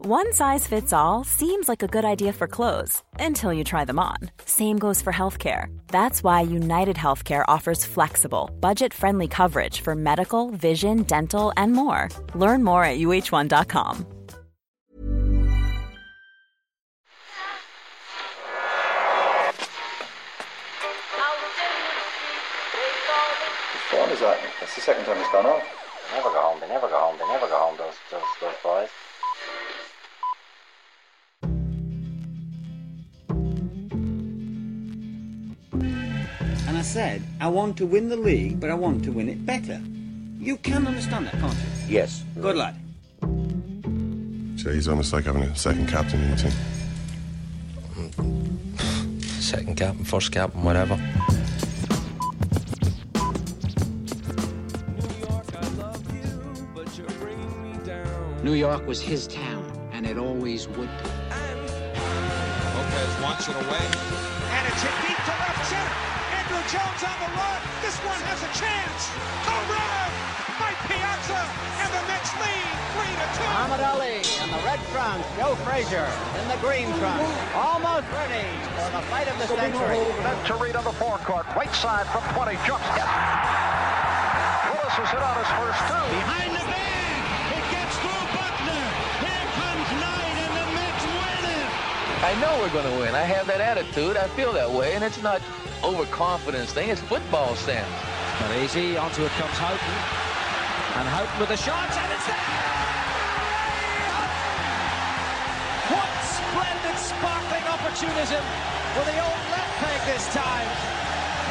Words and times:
One 0.00 0.32
size 0.32 0.64
fits 0.64 0.92
all 0.92 1.24
seems 1.24 1.68
like 1.68 1.82
a 1.82 1.88
good 1.88 2.04
idea 2.04 2.32
for 2.32 2.46
clothes 2.46 3.02
until 3.18 3.52
you 3.52 3.64
try 3.64 3.84
them 3.84 3.98
on. 3.98 4.30
Same 4.44 4.78
goes 4.78 5.02
for 5.02 5.12
healthcare. 5.12 5.76
That's 5.88 6.22
why 6.22 6.42
United 6.42 6.94
Healthcare 6.94 7.44
offers 7.48 7.84
flexible, 7.84 8.48
budget-friendly 8.60 9.26
coverage 9.26 9.80
for 9.80 9.96
medical, 9.96 10.50
vision, 10.50 11.02
dental, 11.02 11.52
and 11.56 11.72
more. 11.72 12.10
Learn 12.36 12.62
more 12.62 12.84
at 12.84 12.98
uh1.com. 12.98 14.06
Whose 23.72 23.82
phone 23.90 24.10
is 24.10 24.20
that? 24.20 24.38
That's 24.60 24.74
the 24.76 24.80
second 24.80 25.06
time 25.06 25.18
it's 25.18 25.32
gone 25.32 25.46
off. 25.46 25.64
They 26.08 26.16
never 26.16 26.30
go 26.30 26.40
home. 26.40 26.60
They 26.60 26.68
never 26.68 26.88
go 26.88 26.98
home. 26.98 27.18
They 27.18 27.26
never 27.26 27.48
go 27.48 27.58
home. 27.58 27.76
Those 27.76 27.94
those 28.10 28.22
those 28.40 28.54
I 36.78 36.82
said, 36.82 37.22
I 37.40 37.48
want 37.48 37.76
to 37.78 37.86
win 37.86 38.08
the 38.08 38.16
league, 38.16 38.60
but 38.60 38.70
I 38.70 38.74
want 38.74 39.02
to 39.02 39.10
win 39.10 39.28
it 39.28 39.44
better. 39.44 39.80
You 40.38 40.56
can 40.58 40.86
understand 40.86 41.26
that, 41.26 41.32
can't 41.40 41.52
you? 41.52 41.60
Yes. 41.88 42.22
Good 42.40 42.54
lad. 42.54 42.76
So 44.56 44.70
he's 44.72 44.86
almost 44.86 45.12
like 45.12 45.24
having 45.24 45.42
a 45.42 45.56
second 45.56 45.88
captain 45.88 46.22
in 46.22 46.30
the 46.30 46.36
team. 46.36 46.52
Second 49.40 49.76
captain, 49.76 50.04
first 50.04 50.30
captain, 50.30 50.62
whatever. 50.62 50.96
New 58.44 58.54
York 58.54 58.86
was 58.86 59.00
his 59.00 59.26
town, 59.26 59.64
and 59.92 60.06
it 60.06 60.16
always 60.16 60.68
would 60.68 60.76
be. 60.76 61.10
Lopez 62.76 63.20
wants 63.20 63.48
it 63.48 63.56
away. 63.56 63.84
And 64.54 64.68
it's 64.68 64.82
hit 64.82 65.08
deep 65.08 65.27
Jones 66.68 67.00
on 67.00 67.16
the 67.24 67.32
run. 67.32 67.60
This 67.80 67.96
one 68.04 68.20
has 68.28 68.44
a 68.44 68.52
chance. 68.52 69.08
Home 69.48 69.68
run! 69.72 70.10
Mike 70.60 70.76
Piazza, 70.84 71.40
and 71.80 71.88
the 71.96 72.02
Mets 72.04 72.28
lead 72.36 72.76
three 72.92 73.14
to 73.16 73.26
two. 73.40 73.48
Muhammad 73.56 73.80
Ali 73.88 74.20
in 74.20 74.52
the 74.52 74.60
red 74.68 74.76
trunks. 74.92 75.24
Joe 75.40 75.56
Frazier 75.64 76.04
in 76.36 76.44
the 76.52 76.60
green 76.60 76.92
trunks. 77.00 77.24
Almost 77.56 78.04
ready 78.12 78.44
for 78.76 78.84
the 78.92 79.00
fight 79.08 79.32
of 79.32 79.40
the 79.40 79.48
century. 79.48 79.96
Then 80.20 80.36
to 80.44 80.60
read 80.60 80.76
on 80.76 80.84
the 80.84 80.92
forecourt. 81.00 81.48
Right 81.56 81.72
side 81.72 82.04
from 82.12 82.20
20. 82.36 82.52
Jump 82.68 82.84
step. 82.92 83.08
Willis 84.68 84.96
was 85.00 85.08
hit 85.08 85.24
on 85.24 85.36
his 85.40 85.48
first 85.56 85.80
two. 85.88 86.04
Behind 86.20 86.52
the 86.52 86.64
bag. 86.68 87.16
It 87.56 87.64
gets 87.72 87.96
through 87.96 88.24
Butler. 88.36 88.84
Here 89.24 89.48
comes 89.56 89.88
Knight, 90.04 90.36
and 90.36 90.52
the 90.52 90.66
Mets 90.76 91.04
win 91.16 91.42
it. 91.48 91.68
I 92.28 92.32
know 92.44 92.52
we're 92.60 92.76
going 92.76 92.92
to 92.92 92.96
win. 93.00 93.16
I 93.16 93.24
have 93.24 93.48
that 93.48 93.64
attitude. 93.64 94.20
I 94.20 94.28
feel 94.36 94.52
that 94.52 94.68
way. 94.68 94.92
And 94.92 95.00
it's 95.00 95.22
not 95.24 95.40
overconfidence 95.84 96.72
thing. 96.72 96.90
It's 96.90 97.00
football 97.02 97.54
stance. 97.56 97.88
Not 98.40 98.56
easy. 98.62 98.96
Onto 98.96 99.24
it 99.24 99.32
comes 99.38 99.58
Houghton. 99.58 99.96
And 100.98 101.06
Houghton 101.08 101.38
with 101.38 101.50
the 101.50 101.56
shot, 101.56 101.90
and 101.90 102.10
it's 102.10 102.26
there! 102.26 102.88
What 105.94 106.12
splendid 106.26 106.98
sparkling 106.98 107.66
opportunism 107.70 108.42
for 108.94 109.04
the 109.06 109.16
old 109.22 109.44
left 109.54 109.74
peg 109.78 110.00
this 110.10 110.26
time. 110.34 110.68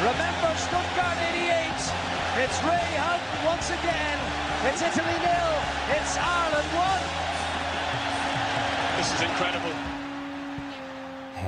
Remember 0.04 0.50
Stuttgart 0.56 1.18
88. 1.32 1.48
It's 2.44 2.58
Ray 2.62 2.88
Houghton 3.00 3.40
once 3.48 3.70
again. 3.72 4.18
It's 4.68 4.82
Italy 4.82 5.18
nil. 5.24 5.52
It's 5.96 6.16
Ireland 6.18 6.70
one. 6.76 7.04
This 8.98 9.08
is 9.14 9.22
incredible. 9.22 10.07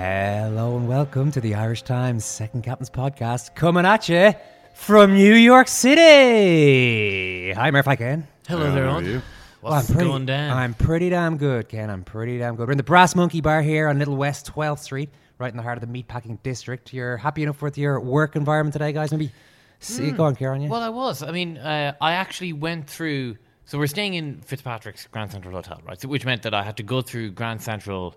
Hello 0.03 0.79
and 0.79 0.89
welcome 0.89 1.31
to 1.31 1.43
the 1.43 1.55
Irish 1.55 1.83
Times 1.83 2.25
Second 2.25 2.63
Captain's 2.65 2.89
Podcast, 2.89 3.55
coming 3.55 3.85
at 3.85 4.09
you 4.09 4.33
from 4.73 5.13
New 5.13 5.35
York 5.35 5.69
City. 5.69 7.53
Hi, 7.53 7.71
Murph. 7.71 7.85
Hi, 7.85 7.97
Ken. 7.97 8.27
Hello 8.49 8.73
there, 8.73 8.85
how 8.87 8.93
are 8.93 8.95
Owen. 8.95 9.05
you? 9.05 9.23
What's 9.61 9.91
I'm 9.91 9.95
pretty, 9.95 10.09
going 10.11 10.25
down? 10.25 10.57
I'm 10.57 10.73
pretty 10.73 11.11
damn 11.11 11.37
good, 11.37 11.69
Ken. 11.69 11.91
I'm 11.91 12.03
pretty 12.03 12.39
damn 12.39 12.57
good. 12.57 12.69
We're 12.69 12.73
in 12.73 12.79
the 12.79 12.83
Brass 12.83 13.15
Monkey 13.15 13.43
Bar 13.43 13.61
here 13.61 13.89
on 13.89 13.99
Little 13.99 14.17
West 14.17 14.51
12th 14.51 14.79
Street, 14.79 15.11
right 15.37 15.51
in 15.51 15.59
the 15.59 15.63
heart 15.63 15.77
of 15.77 15.87
the 15.87 16.03
meatpacking 16.03 16.43
district. 16.43 16.95
You're 16.95 17.19
happy 17.19 17.43
enough 17.43 17.61
with 17.61 17.77
your 17.77 18.01
work 18.01 18.37
environment 18.37 18.73
today, 18.73 18.95
guys? 18.95 19.13
Maybe 19.13 19.31
see, 19.81 20.13
go 20.13 20.25
on, 20.25 20.35
Kieran. 20.35 20.63
Yeah. 20.63 20.71
Well, 20.71 20.83
I 20.83 20.89
was. 20.89 21.23
I 21.23 21.31
mean, 21.31 21.59
uh, 21.59 21.93
I 22.01 22.13
actually 22.13 22.55
went 22.55 22.89
through. 22.89 23.37
So 23.67 23.77
we're 23.79 23.87
staying 23.87 24.15
in 24.15 24.41
Fitzpatrick's 24.41 25.07
Grand 25.09 25.31
Central 25.31 25.53
Hotel, 25.53 25.83
right? 25.87 26.01
So, 26.01 26.09
which 26.09 26.25
meant 26.25 26.41
that 26.45 26.55
I 26.55 26.63
had 26.63 26.79
to 26.79 26.83
go 26.83 27.03
through 27.03 27.33
Grand 27.33 27.61
Central 27.61 28.17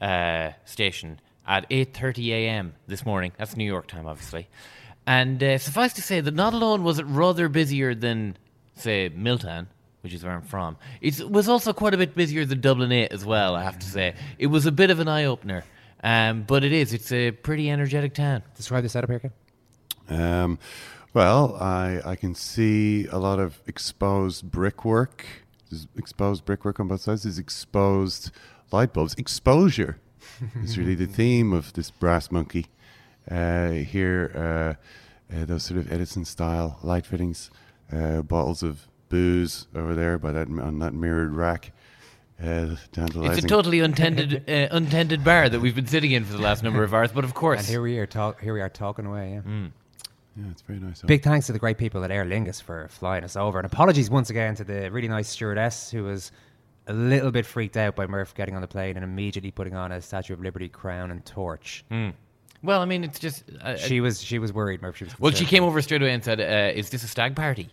uh, 0.00 0.52
Station 0.64 1.20
at 1.46 1.68
8:30 1.70 2.28
a.m. 2.28 2.74
this 2.86 3.04
morning. 3.04 3.32
That's 3.36 3.56
New 3.56 3.64
York 3.64 3.86
time, 3.86 4.06
obviously. 4.06 4.48
And 5.06 5.42
uh, 5.42 5.58
suffice 5.58 5.92
to 5.94 6.02
say 6.02 6.20
that 6.20 6.34
not 6.34 6.52
alone 6.52 6.84
was 6.84 6.98
it 6.98 7.04
rather 7.04 7.48
busier 7.48 7.94
than, 7.94 8.36
say, 8.74 9.08
Milton, 9.08 9.68
which 10.02 10.12
is 10.12 10.22
where 10.22 10.34
I'm 10.34 10.42
from. 10.42 10.76
It 11.00 11.28
was 11.28 11.48
also 11.48 11.72
quite 11.72 11.94
a 11.94 11.96
bit 11.96 12.14
busier 12.14 12.44
than 12.44 12.60
Dublin 12.60 12.92
8 12.92 13.10
as 13.10 13.24
well. 13.24 13.56
I 13.56 13.62
have 13.64 13.78
to 13.80 13.86
say, 13.86 14.14
it 14.38 14.46
was 14.46 14.66
a 14.66 14.72
bit 14.72 14.90
of 14.90 15.00
an 15.00 15.08
eye 15.08 15.24
opener. 15.24 15.64
Um, 16.02 16.42
but 16.42 16.64
it 16.64 16.72
is. 16.72 16.92
It's 16.92 17.12
a 17.12 17.30
pretty 17.30 17.70
energetic 17.70 18.14
town. 18.14 18.42
Describe 18.56 18.82
the 18.82 18.88
setup 18.88 19.10
here, 19.10 19.20
Ken. 19.20 19.32
Um, 20.08 20.58
well, 21.12 21.56
I 21.56 22.00
I 22.04 22.16
can 22.16 22.34
see 22.34 23.06
a 23.06 23.18
lot 23.18 23.38
of 23.38 23.60
exposed 23.66 24.50
brickwork. 24.50 25.26
There's 25.70 25.86
exposed 25.96 26.44
brickwork 26.44 26.80
on 26.80 26.88
both 26.88 27.02
sides. 27.02 27.24
There's 27.24 27.38
exposed 27.38 28.30
light 28.72 28.92
bulbs. 28.92 29.14
Exposure 29.14 29.98
is 30.62 30.78
really 30.78 30.94
the 30.94 31.06
theme 31.06 31.52
of 31.52 31.72
this 31.74 31.90
brass 31.90 32.30
monkey. 32.30 32.66
Uh, 33.30 33.70
here, 33.70 34.76
uh, 35.32 35.34
uh, 35.36 35.44
those 35.44 35.62
sort 35.64 35.78
of 35.78 35.92
Edison 35.92 36.24
style 36.24 36.78
light 36.82 37.06
fittings, 37.06 37.50
uh, 37.92 38.22
bottles 38.22 38.62
of 38.62 38.86
booze 39.08 39.66
over 39.74 39.94
there 39.94 40.18
by 40.18 40.32
that 40.32 40.48
on 40.48 40.78
that 40.78 40.94
mirrored 40.94 41.34
rack. 41.34 41.72
Uh, 42.42 42.76
It's 42.96 43.44
a 43.44 43.46
totally 43.46 43.80
untended, 43.80 44.48
uh, 44.48 44.68
untended 44.70 45.22
bar 45.22 45.50
that 45.50 45.60
we've 45.60 45.74
been 45.74 45.86
sitting 45.86 46.12
in 46.12 46.24
for 46.24 46.32
the 46.32 46.42
last 46.42 46.62
number 46.62 46.82
of 46.82 46.94
hours. 46.94 47.12
But 47.12 47.24
of 47.24 47.34
course, 47.34 47.60
And 47.60 47.68
here 47.68 47.82
we 47.82 47.98
are, 47.98 48.06
talk, 48.06 48.40
here 48.40 48.54
we 48.54 48.62
are 48.62 48.70
talking 48.70 49.04
away. 49.04 49.32
Yeah. 49.44 49.68
yeah, 50.36 50.50
it's 50.50 50.62
very 50.62 50.78
nice. 50.78 51.02
Big 51.02 51.22
thanks 51.22 51.46
to 51.48 51.52
the 51.52 51.58
great 51.58 51.76
people 51.76 52.02
at 52.02 52.10
Aer 52.10 52.24
Lingus 52.24 52.62
for 52.62 52.88
flying 52.88 53.24
us 53.24 53.36
over. 53.36 53.58
And 53.58 53.66
apologies 53.66 54.08
once 54.08 54.30
again 54.30 54.54
to 54.54 54.64
the 54.64 54.90
really 54.90 55.08
nice 55.08 55.28
stewardess 55.28 55.90
who 55.90 56.04
was 56.04 56.32
a 56.86 56.92
little 56.92 57.30
bit 57.30 57.46
freaked 57.46 57.76
out 57.76 57.94
by 57.96 58.06
Murph 58.06 58.34
getting 58.34 58.54
on 58.54 58.62
the 58.62 58.68
plane 58.68 58.96
and 58.96 59.04
immediately 59.04 59.50
putting 59.50 59.74
on 59.74 59.92
a 59.92 60.00
Statue 60.00 60.32
of 60.34 60.40
Liberty 60.40 60.68
crown 60.68 61.10
and 61.10 61.24
torch. 61.24 61.84
well, 62.62 62.80
I 62.82 62.84
mean, 62.84 63.04
it's 63.04 63.18
just. 63.18 63.44
Uh, 63.62 63.76
She 63.76 64.00
was 64.00 64.20
she 64.22 64.38
was 64.38 64.52
worried, 64.52 64.82
Murph. 64.82 64.96
She 64.96 65.04
was 65.04 65.18
well, 65.20 65.32
she 65.32 65.44
came 65.44 65.62
over 65.64 65.80
straight 65.82 66.02
away 66.02 66.12
and 66.12 66.24
said, 66.24 66.40
uh, 66.40 66.72
"Is 66.78 66.90
this 66.90 67.02
a 67.04 67.08
stag 67.08 67.36
party?" 67.36 67.68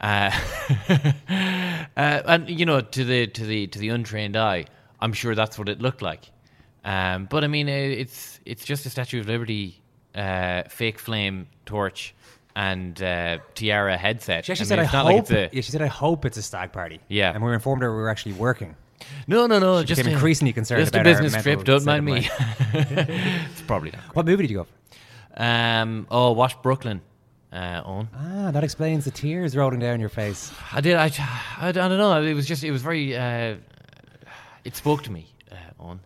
Uh, 0.00 0.30
uh, 1.28 2.22
and 2.26 2.48
you 2.50 2.66
know, 2.66 2.80
to 2.80 3.04
the 3.04 3.26
to 3.28 3.44
the 3.44 3.66
to 3.68 3.78
the 3.78 3.88
untrained 3.90 4.36
eye, 4.36 4.66
I'm 5.00 5.12
sure 5.12 5.34
that's 5.34 5.58
what 5.58 5.68
it 5.68 5.80
looked 5.80 6.02
like. 6.02 6.30
Um, 6.84 7.26
but 7.26 7.44
I 7.44 7.46
mean, 7.48 7.68
uh, 7.68 7.72
it's 7.72 8.40
it's 8.44 8.64
just 8.64 8.86
a 8.86 8.90
Statue 8.90 9.20
of 9.20 9.26
Liberty, 9.28 9.82
uh, 10.14 10.64
fake 10.68 10.98
flame 10.98 11.48
torch, 11.64 12.14
and 12.56 13.00
uh, 13.02 13.38
tiara 13.54 13.96
headset. 13.98 14.46
She 14.46 14.52
actually 14.52 14.64
I 14.64 14.68
said, 14.68 14.78
mean, 14.78 14.86
"I 14.86 14.88
hope." 14.88 15.04
like 15.04 15.16
it's 15.18 15.30
a- 15.30 15.50
yeah, 15.52 15.60
she 15.60 15.70
said, 15.70 15.82
"I 15.82 15.86
hope 15.86 16.24
it's 16.24 16.38
a 16.38 16.42
stag 16.42 16.72
party." 16.72 17.00
Yeah. 17.08 17.32
and 17.32 17.42
we 17.42 17.48
were 17.48 17.54
informed 17.54 17.82
that 17.82 17.90
we 17.90 17.96
were 17.96 18.08
actually 18.08 18.32
working. 18.32 18.74
no, 19.28 19.46
no, 19.46 19.58
no. 19.58 19.80
She 19.80 19.88
just 19.88 19.98
became 20.00 20.12
a- 20.12 20.14
increasingly 20.14 20.54
concerned 20.54 20.80
Just 20.80 20.94
about 20.94 21.06
a 21.06 21.10
business 21.10 21.42
trip. 21.42 21.64
Don't 21.64 21.84
mind 21.84 22.04
me. 22.06 22.28
it's 22.72 23.60
probably 23.62 23.90
not. 23.90 24.00
What 24.16 24.24
movie 24.24 24.44
did 24.44 24.50
you 24.50 24.56
go 24.56 24.64
for? 24.64 25.42
Um, 25.42 26.06
oh, 26.10 26.32
watch 26.32 26.60
Brooklyn. 26.62 27.02
Uh, 27.52 27.82
on. 27.84 28.08
Ah, 28.14 28.50
that 28.50 28.64
explains 28.64 29.04
the 29.04 29.10
tears 29.10 29.54
rolling 29.56 29.78
down 29.78 30.00
your 30.00 30.08
face. 30.08 30.50
I 30.72 30.80
did. 30.80 30.96
I, 30.96 31.10
I, 31.58 31.68
I 31.68 31.72
don't 31.72 31.98
know. 31.98 32.22
It 32.22 32.34
was 32.34 32.46
just. 32.46 32.64
It 32.64 32.70
was 32.70 32.82
very. 32.82 33.14
Uh, 33.16 33.56
it 34.64 34.74
spoke 34.74 35.02
to 35.04 35.12
me. 35.12 35.26
Uh, 35.52 35.56
on. 35.78 36.00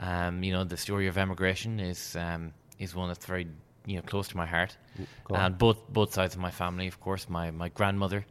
Um, 0.00 0.42
you 0.42 0.52
know, 0.52 0.64
the 0.64 0.76
story 0.76 1.06
of 1.06 1.16
emigration 1.16 1.78
is 1.78 2.16
um, 2.16 2.52
is 2.80 2.92
one 2.94 3.06
that's 3.08 3.24
very 3.24 3.46
you 3.86 3.96
know 3.96 4.02
close 4.02 4.28
to 4.28 4.36
my 4.36 4.46
heart. 4.46 4.76
Go 5.24 5.34
on. 5.34 5.40
And 5.40 5.58
both 5.58 5.88
both 5.88 6.12
sides 6.12 6.34
of 6.34 6.40
my 6.40 6.50
family, 6.50 6.86
of 6.86 7.00
course. 7.00 7.28
My 7.28 7.50
my 7.50 7.68
grandmother, 7.68 8.24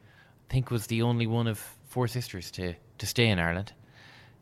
I 0.50 0.53
think, 0.53 0.71
was 0.71 0.88
the 0.88 1.01
only 1.01 1.27
one 1.27 1.48
of 1.48 1.59
four 1.89 2.07
sisters 2.07 2.51
to 2.51 2.74
to 2.98 3.06
stay 3.06 3.27
in 3.27 3.39
Ireland. 3.39 3.74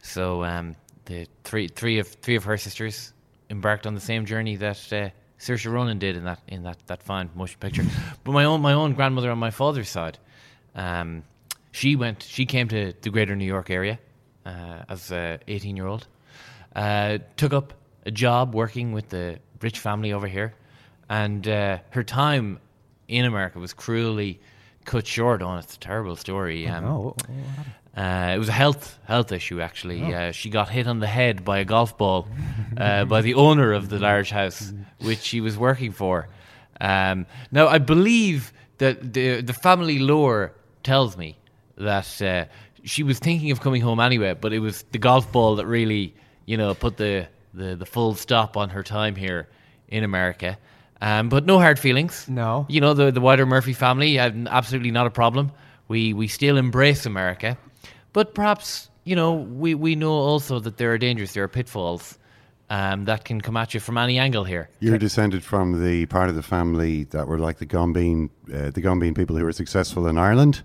So 0.02 0.44
um, 0.44 0.76
the 1.06 1.28
three 1.44 1.68
three 1.68 2.00
of 2.00 2.08
three 2.08 2.36
of 2.36 2.44
her 2.46 2.58
sisters 2.58 3.14
embarked 3.50 3.88
on 3.88 3.96
the 3.96 4.02
same 4.02 4.26
journey 4.26 4.56
that 4.58 4.78
uh, 4.94 5.10
Saoirse 5.40 5.72
Ronan 5.72 6.00
did 6.00 6.16
in 6.16 6.26
that 6.26 6.40
in 6.48 6.64
that, 6.64 6.78
that 6.88 7.04
fine 7.04 7.30
motion 7.36 7.58
picture. 7.60 7.86
but 8.24 8.32
my 8.32 8.46
own 8.46 8.62
my 8.62 8.74
own 8.74 8.94
grandmother 8.94 9.32
on 9.32 9.40
my 9.40 9.52
father's 9.52 9.90
side, 9.90 10.18
um, 10.76 11.24
she 11.72 11.96
went 11.96 12.24
she 12.24 12.46
came 12.46 12.68
to 12.70 12.94
the 13.02 13.10
greater 13.10 13.36
New 13.36 13.46
York 13.46 13.70
area 13.70 14.00
uh, 14.46 14.84
as 14.90 15.12
a 15.12 15.40
18 15.48 15.76
year 15.76 15.88
old, 15.88 16.08
uh, 16.76 17.18
took 17.38 17.54
up 17.54 17.74
a 18.06 18.12
job 18.12 18.54
working 18.54 18.92
with 18.92 19.10
the 19.10 19.40
rich 19.62 19.80
family 19.80 20.14
over 20.14 20.28
here, 20.28 20.54
and 21.10 21.48
uh, 21.48 21.80
her 21.92 22.04
time 22.04 22.60
in 23.08 23.26
America 23.26 23.60
was 23.60 23.74
cruelly 23.74 24.40
cut 24.86 25.06
short 25.08 25.42
on. 25.42 25.60
It's 25.60 25.76
a 25.76 25.80
terrible 25.80 26.16
story. 26.16 26.68
Um, 26.68 26.86
Oh, 26.86 27.16
uh, 27.98 28.32
it 28.34 28.40
was 28.40 28.48
a 28.50 28.54
health 28.54 28.98
health 29.06 29.32
issue 29.32 29.60
actually. 29.62 30.02
Oh. 30.04 30.12
Uh, 30.18 30.32
she 30.32 30.50
got 30.50 30.70
hit 30.70 30.88
on 30.88 31.00
the 31.00 31.08
head 31.08 31.44
by 31.44 31.60
a 31.60 31.66
golf 31.66 31.98
ball 31.98 32.28
uh, 32.78 33.06
by 33.06 33.22
the 33.22 33.34
owner 33.34 33.74
of 33.74 33.90
the 33.90 34.00
large 34.00 34.30
house 34.30 34.72
which 35.02 35.20
she 35.20 35.42
was 35.42 35.58
working 35.58 35.92
for. 35.92 36.28
Um, 36.80 37.26
now 37.52 37.68
I 37.68 37.80
believe 37.80 38.54
that 38.78 39.14
the 39.14 39.42
the 39.42 39.54
family 39.54 40.00
lore 40.00 40.54
tells 40.84 41.18
me 41.18 41.38
that 41.78 42.22
uh, 42.22 42.46
she 42.84 43.04
was 43.04 43.20
thinking 43.20 43.52
of 43.52 43.60
coming 43.60 43.82
home 43.82 44.00
anyway, 44.00 44.34
but 44.34 44.54
it 44.54 44.60
was 44.60 44.84
the 44.92 44.98
golf 45.00 45.30
ball 45.32 45.56
that 45.58 45.66
really 45.66 46.14
you 46.46 46.56
know 46.58 46.74
put 46.76 46.96
the 46.98 47.28
the, 47.54 47.76
the 47.76 47.86
full 47.86 48.14
stop 48.16 48.56
on 48.56 48.70
her 48.70 48.84
time 48.84 49.16
here 49.16 49.50
in 49.88 50.04
America. 50.04 50.58
Um, 51.02 51.30
but 51.30 51.46
no 51.46 51.60
hard 51.60 51.80
feelings. 51.80 52.28
No. 52.28 52.66
You 52.70 52.82
know 52.82 52.94
the 52.94 53.12
the 53.12 53.22
wider 53.22 53.46
Murphy 53.46 53.74
family, 53.74 54.20
uh, 54.20 54.32
absolutely 54.50 54.92
not 54.92 55.08
a 55.08 55.12
problem. 55.12 55.52
We 55.88 56.14
we 56.14 56.28
still 56.28 56.58
embrace 56.58 57.06
America, 57.06 57.58
but 58.14 58.34
perhaps 58.34 58.90
you 59.06 59.16
know 59.16 59.34
we 59.34 59.76
we 59.76 59.96
know 59.96 60.12
also 60.12 60.60
that 60.60 60.78
there 60.78 60.92
are 60.92 60.98
dangers, 60.98 61.34
there 61.34 61.44
are 61.44 61.48
pitfalls 61.48 62.20
um, 62.70 63.06
that 63.06 63.26
can 63.26 63.42
come 63.42 63.58
at 63.58 63.74
you 63.74 63.80
from 63.80 63.98
any 63.98 64.20
angle 64.20 64.44
here. 64.44 64.70
You're 64.80 64.98
descended 64.98 65.44
from 65.44 65.84
the 65.84 66.06
part 66.06 66.30
of 66.30 66.36
the 66.36 66.44
family 66.44 67.06
that 67.06 67.28
were 67.28 67.40
like 67.40 67.58
the 67.58 67.66
Gombeen, 67.66 68.30
uh, 68.54 68.70
the 68.72 68.82
Gombeen 68.82 69.16
people 69.16 69.36
who 69.36 69.44
were 69.44 69.52
successful 69.52 70.08
in 70.08 70.18
Ireland, 70.18 70.62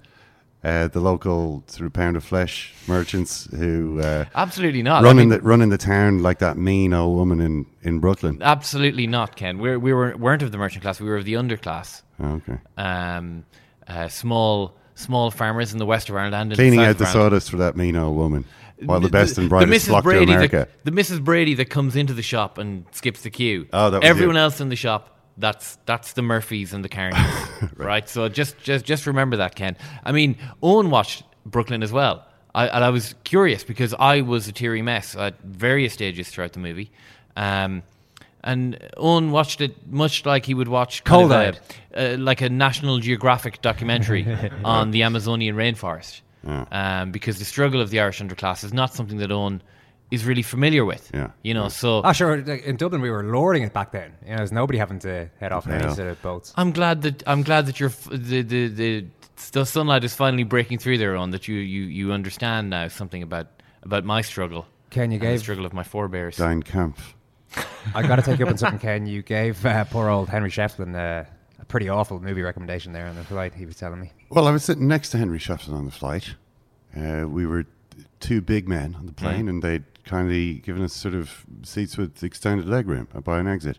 uh, 0.64 0.88
the 0.88 1.00
local 1.00 1.62
sort 1.66 1.86
of 1.86 1.92
pound 1.92 2.16
of 2.16 2.24
flesh 2.24 2.72
merchants 2.86 3.48
who 3.56 4.00
uh, 4.00 4.24
Absolutely 4.34 4.82
not. 4.82 5.02
I 5.02 5.06
running 5.06 5.28
mean- 5.28 5.38
the 5.38 5.44
running 5.44 5.68
the 5.68 5.78
town 5.78 6.22
like 6.22 6.38
that 6.38 6.56
mean 6.56 6.92
old 6.94 7.16
woman 7.16 7.40
in, 7.40 7.66
in 7.82 8.00
Brooklyn. 8.00 8.38
Absolutely 8.42 9.06
not, 9.06 9.36
Ken. 9.36 9.58
We're, 9.58 9.78
we 9.78 9.92
were, 9.92 10.16
weren't 10.16 10.42
of 10.42 10.52
the 10.52 10.58
merchant 10.58 10.82
class. 10.82 11.00
We 11.00 11.08
were 11.08 11.16
of 11.18 11.24
the 11.24 11.34
underclass. 11.34 12.02
Oh, 12.20 12.40
okay. 12.48 12.58
Um, 12.78 13.44
uh, 13.86 14.08
small 14.08 14.76
small 14.96 15.30
farmers 15.30 15.72
in 15.72 15.78
the 15.78 15.86
west 15.86 16.08
of 16.08 16.16
Ireland 16.16 16.52
and 16.52 16.54
Cleaning 16.54 16.78
the 16.78 16.86
out 16.86 16.98
the 16.98 17.06
sawdust 17.06 17.50
for 17.50 17.56
that 17.58 17.76
mean 17.76 17.96
old 17.96 18.16
woman, 18.16 18.44
while 18.84 19.00
the 19.00 19.08
best 19.08 19.36
and 19.38 19.46
the 19.46 19.48
brightest 19.48 19.86
Mrs. 19.86 19.88
flock 19.88 20.04
to 20.04 20.22
America. 20.22 20.68
That, 20.84 20.94
the 20.94 21.02
Mrs. 21.02 21.22
Brady 21.22 21.54
that 21.54 21.66
comes 21.66 21.96
into 21.96 22.14
the 22.14 22.22
shop 22.22 22.58
and 22.58 22.84
skips 22.92 23.22
the 23.22 23.30
queue. 23.30 23.66
Oh, 23.72 23.90
that 23.90 24.04
Everyone 24.04 24.36
it. 24.36 24.40
else 24.40 24.60
in 24.60 24.68
the 24.68 24.76
shop, 24.76 25.13
that's 25.38 25.78
that's 25.86 26.12
the 26.12 26.22
Murphys 26.22 26.72
and 26.72 26.84
the 26.84 26.88
Carneys, 26.88 27.72
right. 27.76 28.08
So 28.08 28.28
just 28.28 28.58
just 28.58 28.84
just 28.84 29.06
remember 29.06 29.36
that, 29.38 29.54
Ken. 29.54 29.76
I 30.04 30.12
mean, 30.12 30.36
Owen 30.62 30.90
watched 30.90 31.24
Brooklyn 31.46 31.82
as 31.82 31.92
well, 31.92 32.26
I, 32.54 32.68
and 32.68 32.84
I 32.84 32.90
was 32.90 33.14
curious 33.24 33.64
because 33.64 33.94
I 33.98 34.20
was 34.20 34.48
a 34.48 34.52
teary 34.52 34.82
mess 34.82 35.16
at 35.16 35.40
various 35.42 35.92
stages 35.92 36.28
throughout 36.28 36.52
the 36.52 36.60
movie. 36.60 36.90
Um, 37.36 37.82
and 38.44 38.78
Owen 38.98 39.30
watched 39.30 39.60
it 39.62 39.90
much 39.90 40.26
like 40.26 40.44
he 40.44 40.52
would 40.52 40.68
watch 40.68 41.02
Cold-eyed. 41.04 41.58
a, 41.94 42.14
uh, 42.14 42.18
like 42.18 42.42
a 42.42 42.50
National 42.50 42.98
Geographic 42.98 43.62
documentary 43.62 44.26
on 44.64 44.90
the 44.90 45.02
Amazonian 45.02 45.56
rainforest. 45.56 46.20
Um, 46.46 47.10
because 47.10 47.38
the 47.38 47.46
struggle 47.46 47.80
of 47.80 47.88
the 47.88 48.00
Irish 48.00 48.20
underclass 48.20 48.64
is 48.64 48.74
not 48.74 48.92
something 48.92 49.16
that 49.16 49.32
Owen 49.32 49.62
is 50.10 50.24
really 50.24 50.42
familiar 50.42 50.84
with. 50.84 51.10
Yeah. 51.14 51.30
You 51.42 51.54
know, 51.54 51.68
so 51.68 52.00
Ah, 52.04 52.12
sure. 52.12 52.34
In 52.36 52.76
Dublin, 52.76 53.00
we 53.00 53.10
were 53.10 53.24
lording 53.24 53.62
it 53.64 53.72
back 53.72 53.90
then. 53.92 54.12
You 54.24 54.30
know, 54.30 54.36
there's 54.36 54.52
nobody 54.52 54.78
having 54.78 54.98
to 55.00 55.28
head 55.40 55.52
off 55.52 55.66
in 55.66 55.72
any 55.72 55.84
Yeah. 55.84 55.94
sort 55.94 56.08
of 56.08 56.22
boats. 56.22 56.52
I'm 56.56 56.72
glad 56.72 57.02
that 57.02 57.22
I'm 57.26 57.42
glad 57.42 57.66
that 57.66 57.80
you're 57.80 57.88
f- 57.90 58.08
the 58.10 58.42
the 58.42 58.68
the, 58.68 59.06
the 59.52 59.64
sunlight 59.66 60.04
is 60.04 60.14
finally 60.14 60.44
breaking 60.44 60.78
through 60.78 60.98
there 60.98 61.16
on 61.16 61.30
that 61.30 61.48
you, 61.48 61.56
you 61.56 61.82
you 61.84 62.12
understand 62.12 62.70
now 62.70 62.88
something 62.88 63.22
about 63.22 63.48
about 63.82 64.04
my 64.04 64.20
struggle. 64.22 64.66
Ken, 64.90 65.10
you 65.10 65.16
and 65.16 65.22
the 65.22 65.26
gave- 65.32 65.40
struggle 65.40 65.66
of 65.66 65.72
my 65.72 65.82
forebears. 65.82 66.36
Dein 66.36 66.62
Kampf. 66.62 67.14
I 67.94 68.02
got 68.06 68.16
to 68.16 68.22
take 68.22 68.38
you 68.38 68.44
up 68.46 68.50
on 68.50 68.58
something, 68.58 68.78
Ken. 68.88 69.06
You 69.06 69.22
gave 69.22 69.64
uh, 69.66 69.84
poor 69.84 70.08
old 70.08 70.28
Henry 70.28 70.50
Shefflin 70.50 70.94
uh, 70.94 71.24
a 71.60 71.64
pretty 71.66 71.88
awful 71.88 72.20
movie 72.20 72.42
recommendation 72.42 72.92
there 72.92 73.06
on 73.06 73.14
the 73.16 73.24
flight. 73.24 73.54
He 73.54 73.64
was 73.66 73.76
telling 73.76 74.00
me. 74.00 74.12
Well, 74.30 74.46
I 74.48 74.50
was 74.50 74.64
sitting 74.64 74.86
next 74.88 75.10
to 75.10 75.18
Henry 75.18 75.38
Shefflin 75.38 75.72
on 75.74 75.84
the 75.84 75.90
flight. 75.92 76.34
Uh, 76.96 77.26
we 77.28 77.46
were 77.46 77.64
two 78.20 78.40
big 78.40 78.68
men 78.68 78.94
on 78.98 79.06
the 79.06 79.12
plane, 79.12 79.46
Mm. 79.46 79.50
and 79.50 79.62
they'd 79.62 79.84
kindly 80.04 80.54
given 80.54 80.82
us 80.82 80.92
sort 80.92 81.14
of 81.14 81.44
seats 81.62 81.96
with 81.96 82.22
extended 82.22 82.68
leg 82.68 82.88
room 82.88 83.08
by 83.24 83.38
an 83.38 83.46
exit. 83.46 83.78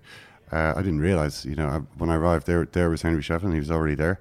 Uh, 0.51 0.73
I 0.75 0.81
didn't 0.81 0.99
realize, 0.99 1.45
you 1.45 1.55
know, 1.55 1.67
I, 1.67 1.77
when 1.97 2.09
I 2.09 2.15
arrived 2.15 2.45
there, 2.45 2.65
there 2.71 2.89
was 2.89 3.01
Henry 3.01 3.21
Shefflin. 3.21 3.53
He 3.53 3.59
was 3.59 3.71
already 3.71 3.95
there. 3.95 4.19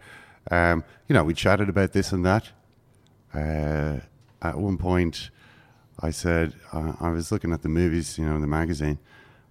Um, 0.51 0.85
you 1.09 1.15
know, 1.15 1.25
we 1.25 1.35
chatted 1.35 1.69
about 1.69 1.93
this 1.93 2.13
and 2.13 2.25
that. 2.25 2.51
Uh, 3.33 4.01
at 4.43 4.59
one 4.59 4.79
point, 4.79 5.31
I 6.01 6.11
said 6.11 6.55
uh, 6.73 6.95
I 7.01 7.11
was 7.11 7.31
looking 7.31 7.53
at 7.53 7.63
the 7.63 7.69
movies, 7.69 8.19
you 8.19 8.25
know, 8.25 8.35
in 8.35 8.41
the 8.41 8.47
magazine. 8.47 8.99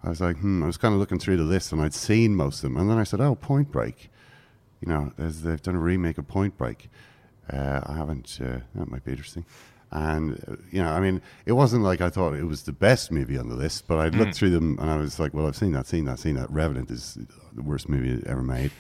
I 0.03 0.09
was 0.09 0.19
like, 0.19 0.37
hmm. 0.37 0.63
I 0.63 0.67
was 0.67 0.77
kind 0.77 0.93
of 0.93 0.99
looking 0.99 1.19
through 1.19 1.37
the 1.37 1.43
list, 1.43 1.71
and 1.71 1.81
I'd 1.81 1.93
seen 1.93 2.35
most 2.35 2.57
of 2.57 2.63
them. 2.63 2.77
And 2.77 2.89
then 2.89 2.97
I 2.97 3.03
said, 3.03 3.21
oh, 3.21 3.35
Point 3.35 3.71
Break. 3.71 4.09
You 4.81 4.89
know, 4.89 5.13
they've 5.17 5.61
done 5.61 5.75
a 5.75 5.79
remake 5.79 6.17
of 6.17 6.27
Point 6.27 6.57
Break. 6.57 6.89
Uh, 7.51 7.81
I 7.85 7.95
haven't. 7.95 8.39
Uh, 8.41 8.59
that 8.75 8.89
might 8.89 9.05
be 9.05 9.11
interesting. 9.11 9.45
And 9.95 10.43
uh, 10.47 10.55
you 10.71 10.81
know, 10.81 10.89
I 10.91 10.99
mean, 10.99 11.21
it 11.45 11.51
wasn't 11.53 11.83
like 11.83 12.01
I 12.01 12.09
thought 12.09 12.33
it 12.33 12.45
was 12.45 12.63
the 12.63 12.71
best 12.71 13.11
movie 13.11 13.37
on 13.37 13.47
the 13.47 13.55
list, 13.55 13.87
but 13.87 13.99
I 13.99 14.05
looked 14.09 14.31
Mm. 14.31 14.35
through 14.35 14.49
them 14.49 14.77
and 14.81 14.89
I 14.89 14.97
was 14.97 15.19
like, 15.19 15.33
well, 15.35 15.45
I've 15.47 15.55
seen 15.55 15.71
that, 15.73 15.85
seen 15.87 16.05
that, 16.05 16.17
seen 16.19 16.35
that. 16.35 16.49
Revenant 16.49 16.89
is 16.89 17.17
the 17.53 17.61
worst 17.61 17.87
movie 17.87 18.21
ever 18.25 18.41
made. 18.41 18.71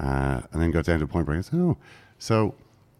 Uh, 0.00 0.40
and 0.52 0.60
then 0.62 0.70
got 0.70 0.86
down 0.86 1.00
to 1.00 1.06
Point 1.06 1.26
Break. 1.26 1.36
and 1.36 1.44
I 1.44 1.48
said, 1.50 1.60
oh, 1.60 1.76
so 2.18 2.54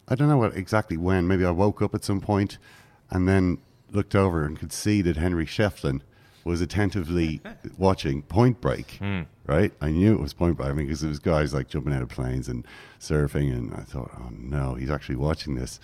I 0.08 0.14
don't 0.14 0.28
know 0.28 0.36
what 0.36 0.54
exactly 0.56 0.96
when. 0.98 1.26
Maybe 1.26 1.44
I 1.44 1.50
woke 1.50 1.80
up 1.80 1.94
at 1.94 2.04
some 2.04 2.20
point 2.20 2.58
and 3.10 3.26
then 3.26 3.58
looked 3.90 4.14
over 4.14 4.44
and 4.44 4.58
could 4.58 4.72
see 4.72 5.00
that 5.02 5.16
Henry 5.16 5.46
Shefflin 5.46 6.02
was 6.44 6.60
attentively 6.60 7.40
watching 7.78 8.20
Point 8.22 8.60
Break. 8.60 9.00
Right, 9.46 9.72
I 9.80 9.90
knew 9.90 10.12
it 10.14 10.20
was 10.20 10.34
Point 10.34 10.56
Break. 10.58 10.68
I 10.68 10.72
mean, 10.74 10.86
because 10.86 11.02
it 11.02 11.08
was 11.08 11.18
guys 11.18 11.54
like 11.54 11.68
jumping 11.68 11.94
out 11.94 12.02
of 12.02 12.08
planes 12.10 12.48
and 12.48 12.66
surfing, 13.00 13.52
and 13.52 13.72
I 13.74 13.80
thought, 13.80 14.10
oh 14.18 14.28
no, 14.30 14.74
he's 14.74 14.90
actually 14.90 15.16
watching 15.16 15.54
this. 15.54 15.80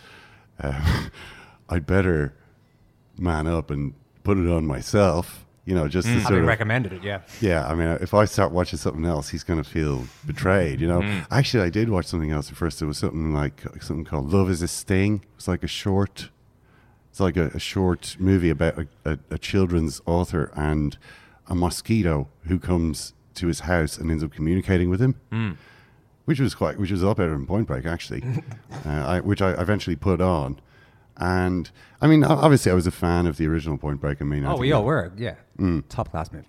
Um, 0.62 1.10
I'd 1.70 1.86
better 1.86 2.34
man 3.16 3.46
up 3.46 3.70
and 3.70 3.94
put 4.24 4.36
it 4.38 4.50
on 4.50 4.66
myself. 4.66 5.46
You 5.66 5.74
know, 5.74 5.86
just 5.88 6.08
to 6.08 6.14
Mm. 6.14 6.20
sort 6.22 6.24
Having 6.30 6.40
of 6.40 6.46
recommended 6.48 6.92
it, 6.94 7.02
yeah. 7.04 7.20
yeah, 7.40 7.68
I 7.68 7.74
mean, 7.74 7.86
if 8.00 8.12
I 8.12 8.24
start 8.24 8.50
watching 8.50 8.78
something 8.78 9.04
else, 9.04 9.28
he's 9.28 9.44
going 9.44 9.62
to 9.62 9.68
feel 9.68 10.04
betrayed. 10.26 10.80
You 10.80 10.88
know. 10.88 11.00
Mm. 11.00 11.26
Actually, 11.30 11.62
I 11.64 11.70
did 11.70 11.88
watch 11.90 12.06
something 12.06 12.30
else 12.32 12.50
at 12.50 12.56
first. 12.56 12.82
It 12.82 12.86
was 12.86 12.98
something 12.98 13.32
like 13.32 13.62
something 13.80 14.04
called 14.04 14.32
"Love 14.32 14.50
Is 14.50 14.62
a 14.62 14.68
Sting." 14.68 15.24
It's 15.36 15.46
like 15.46 15.62
a 15.62 15.68
short. 15.68 16.30
It's 17.10 17.20
like 17.20 17.36
a, 17.36 17.48
a 17.54 17.58
short 17.60 18.16
movie 18.18 18.50
about 18.50 18.78
a, 18.78 18.88
a, 19.04 19.18
a 19.32 19.38
children's 19.38 20.00
author 20.06 20.50
and 20.56 20.96
a 21.46 21.54
mosquito 21.54 22.28
who 22.46 22.58
comes 22.58 23.12
to 23.34 23.46
his 23.48 23.60
house 23.60 23.98
and 23.98 24.10
ends 24.10 24.24
up 24.24 24.32
communicating 24.32 24.90
with 24.90 25.00
him. 25.00 25.14
Mm. 25.30 25.56
Which 26.24 26.40
was 26.40 26.54
quite, 26.54 26.78
which 26.78 26.90
was 26.92 27.02
a 27.02 27.06
lot 27.08 27.16
better 27.16 27.32
than 27.32 27.46
Point 27.46 27.66
Break, 27.66 27.84
actually. 27.84 28.22
uh, 28.86 28.88
I, 28.88 29.20
which 29.20 29.42
I 29.42 29.50
eventually 29.52 29.96
put 29.96 30.20
on, 30.20 30.60
and 31.20 31.70
I 32.00 32.06
mean, 32.08 32.24
obviously, 32.24 32.72
I 32.72 32.74
was 32.74 32.86
a 32.86 32.90
fan 32.90 33.26
of 33.26 33.36
the 33.36 33.46
original 33.46 33.78
Point 33.78 34.00
Break. 34.00 34.20
I 34.20 34.24
mean, 34.24 34.44
Oh, 34.44 34.50
think 34.52 34.60
we 34.60 34.72
all 34.72 34.84
were. 34.84 35.12
Yeah. 35.16 35.34
Mm. 35.58 35.84
Top 35.88 36.10
class 36.10 36.32
movie. 36.32 36.46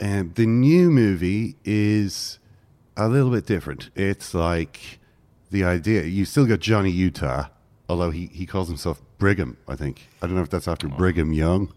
Um, 0.00 0.32
the 0.34 0.46
new 0.46 0.90
movie 0.90 1.56
is 1.64 2.38
a 2.96 3.08
little 3.08 3.30
bit 3.30 3.46
different. 3.46 3.90
It's 3.94 4.34
like 4.34 4.98
the 5.50 5.64
idea. 5.64 6.02
You 6.02 6.24
still 6.24 6.46
got 6.46 6.60
Johnny 6.60 6.90
Utah, 6.90 7.46
although 7.88 8.10
he, 8.10 8.26
he 8.26 8.44
calls 8.46 8.68
himself 8.68 9.00
Brigham. 9.18 9.56
I 9.66 9.76
think 9.76 10.08
I 10.22 10.26
don't 10.26 10.36
know 10.36 10.42
if 10.42 10.50
that's 10.50 10.68
after 10.68 10.88
Brigham 10.88 11.32
Young 11.32 11.72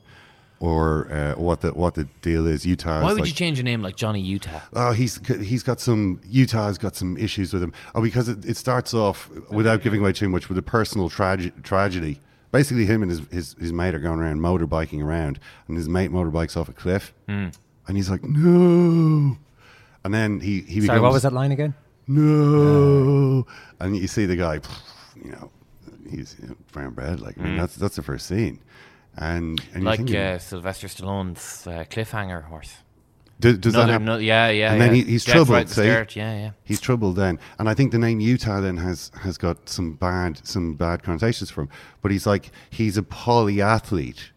or 0.62 1.12
uh, 1.12 1.34
what 1.42 1.62
the 1.62 1.72
what 1.74 1.96
the 1.96 2.04
deal 2.22 2.46
is. 2.46 2.66
Utah. 2.66 3.02
Why 3.02 3.14
would 3.14 3.22
like, 3.22 3.28
you 3.30 3.34
change 3.34 3.60
a 3.60 3.64
name 3.64 3.82
like 3.82 3.96
Johnny 3.96 4.22
Utah? 4.22 4.62
Oh, 4.74 4.92
he's 4.92 5.20
he's 5.28 5.64
got 5.64 5.80
some 5.80 6.22
Utah's 6.30 6.78
got 6.78 6.96
some 6.96 7.18
issues 7.18 7.52
with 7.52 7.64
him. 7.64 7.74
Oh, 7.96 8.02
because 8.02 8.30
it, 8.30 8.46
it 8.46 8.56
starts 8.58 8.94
off 8.94 9.30
without 9.50 9.82
giving 9.82 10.00
away 10.02 10.14
too 10.14 10.30
much 10.30 10.48
with 10.50 10.58
a 10.58 10.62
personal 10.62 11.10
trage- 11.10 11.64
tragedy. 11.64 12.20
Basically, 12.52 12.86
him 12.86 13.02
and 13.02 13.10
his, 13.10 13.22
his 13.32 13.56
his 13.60 13.74
mate 13.74 13.96
are 13.96 14.00
going 14.00 14.20
around 14.20 14.40
motorbiking 14.40 15.04
around, 15.04 15.40
and 15.68 15.78
his 15.78 15.90
mate 15.90 16.12
motorbikes 16.12 16.56
off 16.56 16.70
a 16.70 16.74
cliff, 16.74 17.12
Mm. 17.28 17.56
and 17.88 17.98
he's 17.98 18.10
like, 18.10 18.24
"No," 18.24 19.38
and 20.04 20.14
then 20.14 20.42
he 20.42 20.62
he 20.62 20.82
Sorry, 20.82 21.00
what 21.00 21.12
was 21.14 21.24
that 21.24 21.34
line 21.34 21.52
again? 21.52 21.74
No, 22.08 23.48
and 23.80 23.96
you 23.98 24.08
see 24.08 24.26
the 24.26 24.36
guy, 24.36 24.60
you 25.16 25.32
know, 25.32 25.50
he's 26.10 26.36
you 26.42 26.50
know, 26.50 26.56
brown 26.72 26.94
bread. 26.94 27.20
Like 27.20 27.38
I 27.40 27.42
mean, 27.44 27.54
Mm. 27.56 27.60
that's 27.62 27.76
that's 27.76 27.96
the 27.96 28.04
first 28.04 28.28
scene, 28.28 28.60
and 29.18 29.62
and 29.74 29.84
like 29.84 30.00
uh, 30.14 30.38
Sylvester 30.40 30.88
Stallone's 30.88 31.68
uh, 31.68 31.84
cliffhanger 31.90 32.46
horse. 32.46 32.76
Does, 33.40 33.58
does 33.58 33.74
Another- 33.74 33.88
that 33.88 33.92
happen? 33.94 34.06
no- 34.06 34.18
yeah, 34.18 34.50
yeah, 34.50 34.72
And 34.72 34.80
then 34.80 34.94
he, 34.94 35.02
he's 35.02 35.26
troubled. 35.26 35.50
right 35.50 35.68
see? 35.68 35.86
yeah, 35.88 36.06
yeah. 36.16 36.52
He's 36.64 36.80
troubled 36.80 37.16
then, 37.16 37.40
and 37.58 37.68
I 37.68 37.74
think 37.74 37.92
the 37.92 37.98
name 37.98 38.20
Utah 38.20 38.62
then 38.62 38.78
has 38.78 39.12
has 39.22 39.38
got 39.40 39.68
some 39.68 39.94
bad 39.94 40.46
some 40.46 40.76
bad 40.76 41.02
connotations 41.02 41.50
for 41.50 41.62
him. 41.62 41.70
But 42.04 42.12
he's 42.12 42.28
like 42.28 42.52
he's 42.70 42.98
a 42.98 43.02
polyathlete 43.02 44.30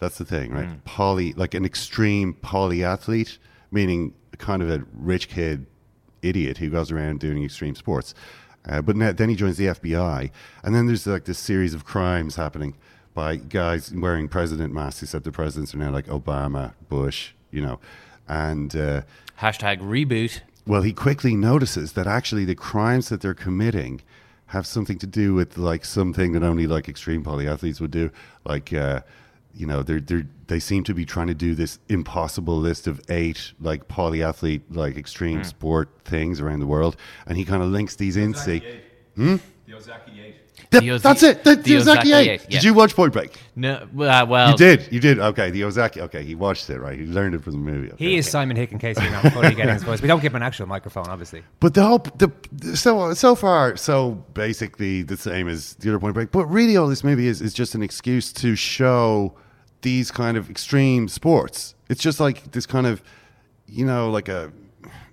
That's 0.00 0.18
the 0.18 0.24
thing, 0.24 0.50
right? 0.52 0.68
Mm. 0.68 0.84
Poly, 0.84 1.32
like 1.34 1.54
an 1.54 1.64
extreme 1.64 2.34
polyathlete, 2.34 3.38
meaning 3.70 4.14
kind 4.38 4.60
of 4.60 4.68
a 4.70 4.84
rich 4.92 5.28
kid 5.28 5.66
idiot 6.22 6.58
who 6.58 6.68
goes 6.68 6.90
around 6.90 7.20
doing 7.20 7.44
extreme 7.44 7.76
sports. 7.76 8.12
Uh, 8.68 8.80
but 8.82 8.96
now, 8.96 9.12
then 9.12 9.28
he 9.28 9.34
joins 9.36 9.56
the 9.56 9.66
FBI, 9.66 10.30
and 10.64 10.74
then 10.74 10.86
there's 10.86 11.06
like 11.06 11.24
this 11.24 11.38
series 11.38 11.74
of 11.74 11.84
crimes 11.84 12.34
happening 12.36 12.76
by 13.14 13.36
guys 13.36 13.92
wearing 13.94 14.28
president 14.28 14.72
masks, 14.72 15.02
except 15.02 15.24
the 15.24 15.32
presidents 15.32 15.74
are 15.74 15.78
now 15.78 15.90
like 15.90 16.06
Obama, 16.06 16.72
Bush, 16.88 17.32
you 17.50 17.60
know, 17.60 17.78
and 18.28 18.74
uh, 18.74 19.02
Hashtag 19.40 19.80
reboot. 19.80 20.40
well, 20.66 20.82
he 20.82 20.92
quickly 20.92 21.34
notices 21.36 21.92
that 21.92 22.06
actually 22.06 22.44
the 22.44 22.54
crimes 22.54 23.08
that 23.10 23.20
they're 23.20 23.34
committing 23.34 24.00
have 24.46 24.66
something 24.66 24.98
to 24.98 25.06
do 25.06 25.34
with 25.34 25.56
like 25.58 25.84
something 25.84 26.32
that 26.32 26.42
only 26.42 26.66
like 26.66 26.88
extreme 26.88 27.24
polyathletes 27.24 27.80
would 27.80 27.90
do. 27.90 28.10
Like, 28.44 28.72
uh, 28.72 29.00
you 29.54 29.66
know, 29.66 29.82
they're, 29.82 30.00
they're, 30.00 30.26
they 30.46 30.58
seem 30.60 30.84
to 30.84 30.94
be 30.94 31.04
trying 31.04 31.26
to 31.28 31.34
do 31.34 31.54
this 31.54 31.78
impossible 31.88 32.56
list 32.58 32.86
of 32.86 33.00
eight 33.10 33.52
like 33.60 33.88
polyathlete, 33.88 34.62
like 34.70 34.96
extreme 34.96 35.40
Mm. 35.40 35.46
sport 35.46 35.88
things 36.04 36.40
around 36.40 36.60
the 36.60 36.66
world. 36.66 36.96
And 37.26 37.36
he 37.38 37.44
kind 37.44 37.62
of 37.62 37.68
links 37.70 37.96
these 37.96 38.16
in. 38.16 38.34
See, 38.34 38.62
hmm? 39.16 39.36
The 39.66 39.74
Ozaki 39.74 40.20
8. 40.20 40.36
Yep, 40.72 40.82
The 40.82 40.88
Oza- 40.88 41.02
that's 41.02 41.22
it. 41.22 41.44
The, 41.44 41.56
the, 41.56 41.62
the 41.62 41.76
Ozaki, 41.76 41.98
Ozaki 41.98 42.12
8. 42.12 42.28
eight, 42.30 42.40
yeah. 42.42 42.48
Did 42.58 42.64
you 42.64 42.74
watch 42.74 42.94
Point 42.94 43.12
Break? 43.12 43.36
No, 43.54 43.86
well, 43.92 44.22
uh, 44.22 44.26
well 44.26 44.50
you 44.50 44.56
did. 44.56 44.88
You 44.90 45.00
did. 45.00 45.18
Okay, 45.18 45.50
the 45.50 45.64
Ozaki. 45.64 46.00
Okay, 46.02 46.22
he 46.22 46.34
watched 46.34 46.68
it. 46.70 46.80
Right, 46.80 46.98
he 46.98 47.06
learned 47.06 47.34
it 47.34 47.42
from 47.44 47.52
the 47.52 47.58
movie. 47.58 47.92
Okay. 47.92 48.04
He 48.04 48.16
is 48.16 48.28
Simon 48.28 48.56
Hick 48.56 48.72
in 48.72 48.78
case 48.78 48.98
you're 49.00 49.10
not 49.10 49.32
fully 49.32 49.54
getting 49.54 49.74
his 49.74 49.82
voice. 49.82 50.00
We 50.00 50.08
don't 50.08 50.20
give 50.20 50.32
him 50.32 50.36
an 50.36 50.42
actual 50.42 50.66
microphone, 50.66 51.06
obviously. 51.08 51.42
But 51.60 51.74
the 51.74 51.84
whole 51.84 51.98
the 51.98 52.30
so 52.76 53.14
so 53.14 53.34
far 53.34 53.76
so 53.76 54.12
basically 54.34 55.02
the 55.02 55.16
same 55.16 55.48
as 55.48 55.74
the 55.74 55.90
other 55.90 55.98
Point 56.00 56.14
Break. 56.14 56.30
But 56.32 56.46
really, 56.46 56.76
all 56.76 56.88
this 56.88 57.04
movie 57.04 57.26
is 57.28 57.40
is 57.42 57.52
just 57.54 57.74
an 57.74 57.82
excuse 57.82 58.32
to 58.34 58.56
show 58.56 59.34
these 59.82 60.10
kind 60.10 60.36
of 60.36 60.48
extreme 60.50 61.08
sports. 61.08 61.74
It's 61.88 62.00
just 62.00 62.18
like 62.20 62.52
this 62.52 62.66
kind 62.66 62.86
of 62.86 63.02
you 63.66 63.84
know 63.84 64.10
like 64.10 64.28
a 64.28 64.52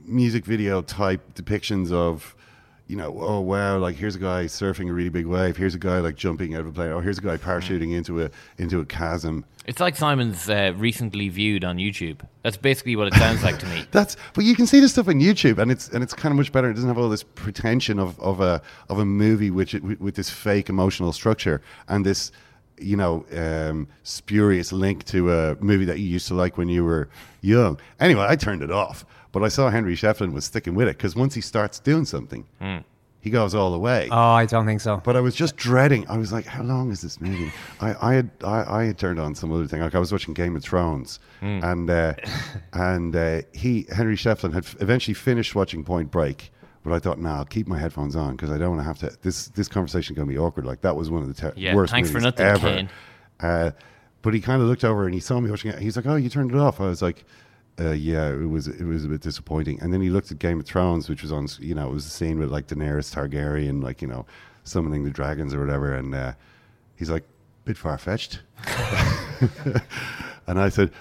music 0.05 0.45
video 0.45 0.81
type 0.81 1.33
depictions 1.33 1.91
of. 1.91 2.35
You 2.89 2.95
know, 2.95 3.15
oh 3.21 3.39
wow! 3.39 3.77
Like 3.77 3.95
here's 3.95 4.15
a 4.15 4.19
guy 4.19 4.45
surfing 4.45 4.89
a 4.89 4.93
really 4.93 5.09
big 5.09 5.27
wave. 5.27 5.55
Here's 5.55 5.75
a 5.75 5.79
guy 5.79 5.99
like 5.99 6.15
jumping 6.15 6.55
out 6.55 6.61
of 6.61 6.67
a 6.67 6.71
plane. 6.71 6.91
Oh, 6.91 6.99
here's 6.99 7.19
a 7.19 7.21
guy 7.21 7.37
parachuting 7.37 7.95
into 7.95 8.23
a 8.23 8.31
into 8.57 8.79
a 8.79 8.85
chasm. 8.85 9.45
It's 9.67 9.79
like 9.79 9.95
Simon's 9.95 10.49
uh, 10.49 10.73
recently 10.75 11.29
viewed 11.29 11.63
on 11.63 11.77
YouTube. 11.77 12.21
That's 12.41 12.57
basically 12.57 12.95
what 12.95 13.05
it 13.05 13.13
sounds 13.13 13.43
like 13.43 13.59
to 13.59 13.67
me. 13.67 13.85
That's 13.91 14.17
but 14.33 14.43
you 14.43 14.55
can 14.55 14.65
see 14.65 14.79
this 14.79 14.93
stuff 14.93 15.07
on 15.07 15.19
YouTube, 15.19 15.59
and 15.59 15.69
it's 15.69 15.89
and 15.89 16.03
it's 16.03 16.15
kind 16.15 16.33
of 16.33 16.37
much 16.37 16.51
better. 16.51 16.71
It 16.71 16.73
doesn't 16.73 16.89
have 16.89 16.97
all 16.97 17.09
this 17.09 17.21
pretension 17.21 17.99
of, 17.99 18.19
of 18.19 18.41
a 18.41 18.59
of 18.89 18.97
a 18.97 19.05
movie 19.05 19.51
which 19.51 19.75
with, 19.75 20.01
with 20.01 20.15
this 20.15 20.31
fake 20.31 20.67
emotional 20.67 21.13
structure 21.13 21.61
and 21.87 22.03
this 22.03 22.31
you 22.81 22.95
know 22.97 23.25
um, 23.35 23.87
spurious 24.03 24.71
link 24.71 25.03
to 25.05 25.31
a 25.31 25.55
movie 25.59 25.85
that 25.85 25.99
you 25.99 26.07
used 26.07 26.27
to 26.29 26.33
like 26.35 26.57
when 26.57 26.69
you 26.69 26.83
were 26.83 27.09
young. 27.41 27.79
Anyway, 27.99 28.25
I 28.27 28.35
turned 28.35 28.61
it 28.63 28.71
off, 28.71 29.05
but 29.31 29.43
I 29.43 29.47
saw 29.49 29.69
Henry 29.69 29.95
Shefflin 29.95 30.33
was 30.33 30.45
sticking 30.45 30.75
with 30.75 30.87
it 30.87 30.97
because 30.97 31.15
once 31.15 31.33
he 31.35 31.41
starts 31.41 31.79
doing 31.79 32.05
something, 32.05 32.45
Hmm. 32.59 32.77
he 33.21 33.29
goes 33.29 33.53
all 33.53 33.71
the 33.71 33.79
way. 33.79 34.07
Oh, 34.11 34.17
I 34.17 34.45
don't 34.45 34.65
think 34.65 34.81
so. 34.81 35.01
But 35.03 35.15
I 35.15 35.19
was 35.21 35.35
just 35.35 35.55
dreading. 35.57 36.07
I 36.09 36.17
was 36.17 36.31
like, 36.31 36.45
"How 36.45 36.63
long 36.63 36.91
is 36.91 37.01
this 37.01 37.19
movie?" 37.21 37.51
I, 37.81 37.95
I 38.09 38.13
had 38.15 38.29
I, 38.43 38.79
I 38.81 38.83
had 38.85 38.97
turned 38.97 39.19
on 39.19 39.35
some 39.35 39.51
other 39.51 39.67
thing. 39.67 39.81
Like 39.81 39.95
I 39.95 39.99
was 39.99 40.11
watching 40.11 40.33
Game 40.33 40.55
of 40.55 40.63
Thrones, 40.63 41.19
Mm. 41.41 41.63
and 41.63 41.89
uh, 41.89 42.13
and 42.73 43.15
uh, 43.15 43.41
he 43.53 43.85
Henry 43.93 44.15
Shefflin 44.15 44.53
had 44.53 44.65
f- 44.65 44.75
eventually 44.81 45.13
finished 45.13 45.55
watching 45.55 45.83
Point 45.83 46.11
Break. 46.11 46.51
But 46.83 46.93
I 46.93 46.99
thought, 46.99 47.19
nah, 47.19 47.37
I'll 47.37 47.45
keep 47.45 47.67
my 47.67 47.77
headphones 47.77 48.15
on 48.15 48.35
because 48.35 48.51
I 48.51 48.57
don't 48.57 48.69
want 48.77 48.79
to 48.79 48.85
have 48.85 48.99
to. 48.99 49.17
This 49.21 49.49
this 49.49 49.67
conversation 49.67 50.15
going 50.15 50.27
to 50.27 50.33
be 50.33 50.37
awkward. 50.39 50.65
Like 50.65 50.81
that 50.81 50.95
was 50.95 51.09
one 51.11 51.21
of 51.21 51.27
the 51.27 51.33
ter- 51.33 51.53
Yeah, 51.55 51.75
worst 51.75 51.91
thanks 51.91 52.09
for 52.09 52.19
nothing, 52.19 52.45
ever. 52.45 52.67
Kane. 52.67 52.89
Uh, 53.39 53.71
but 54.21 54.33
he 54.33 54.41
kind 54.41 54.61
of 54.61 54.67
looked 54.67 54.83
over 54.83 55.05
and 55.05 55.13
he 55.13 55.19
saw 55.19 55.39
me 55.39 55.49
watching 55.49 55.71
it. 55.71 55.79
He's 55.79 55.95
like, 55.95 56.05
"Oh, 56.05 56.15
you 56.15 56.29
turned 56.29 56.51
it 56.51 56.57
off." 56.57 56.79
I 56.79 56.87
was 56.87 57.01
like, 57.01 57.25
uh, 57.79 57.91
"Yeah, 57.91 58.29
it 58.29 58.49
was 58.49 58.67
it 58.67 58.83
was 58.85 59.03
a 59.05 59.07
bit 59.09 59.21
disappointing." 59.21 59.81
And 59.81 59.93
then 59.93 60.01
he 60.01 60.09
looked 60.09 60.31
at 60.31 60.39
Game 60.39 60.59
of 60.59 60.65
Thrones, 60.65 61.09
which 61.09 61.21
was 61.21 61.31
on, 61.31 61.47
you 61.59 61.75
know, 61.75 61.89
it 61.89 61.93
was 61.93 62.05
the 62.05 62.11
scene 62.11 62.39
with 62.39 62.49
like 62.49 62.67
Daenerys 62.67 63.13
Targaryen, 63.13 63.83
like 63.83 64.01
you 64.01 64.07
know, 64.07 64.25
summoning 64.63 65.03
the 65.03 65.09
dragons 65.09 65.53
or 65.53 65.59
whatever. 65.59 65.93
And 65.93 66.15
uh, 66.15 66.33
he's 66.95 67.09
like, 67.09 67.23
"Bit 67.65 67.77
far 67.77 67.97
fetched." 67.97 68.41
and 70.47 70.59
I 70.59 70.69
said. 70.69 70.91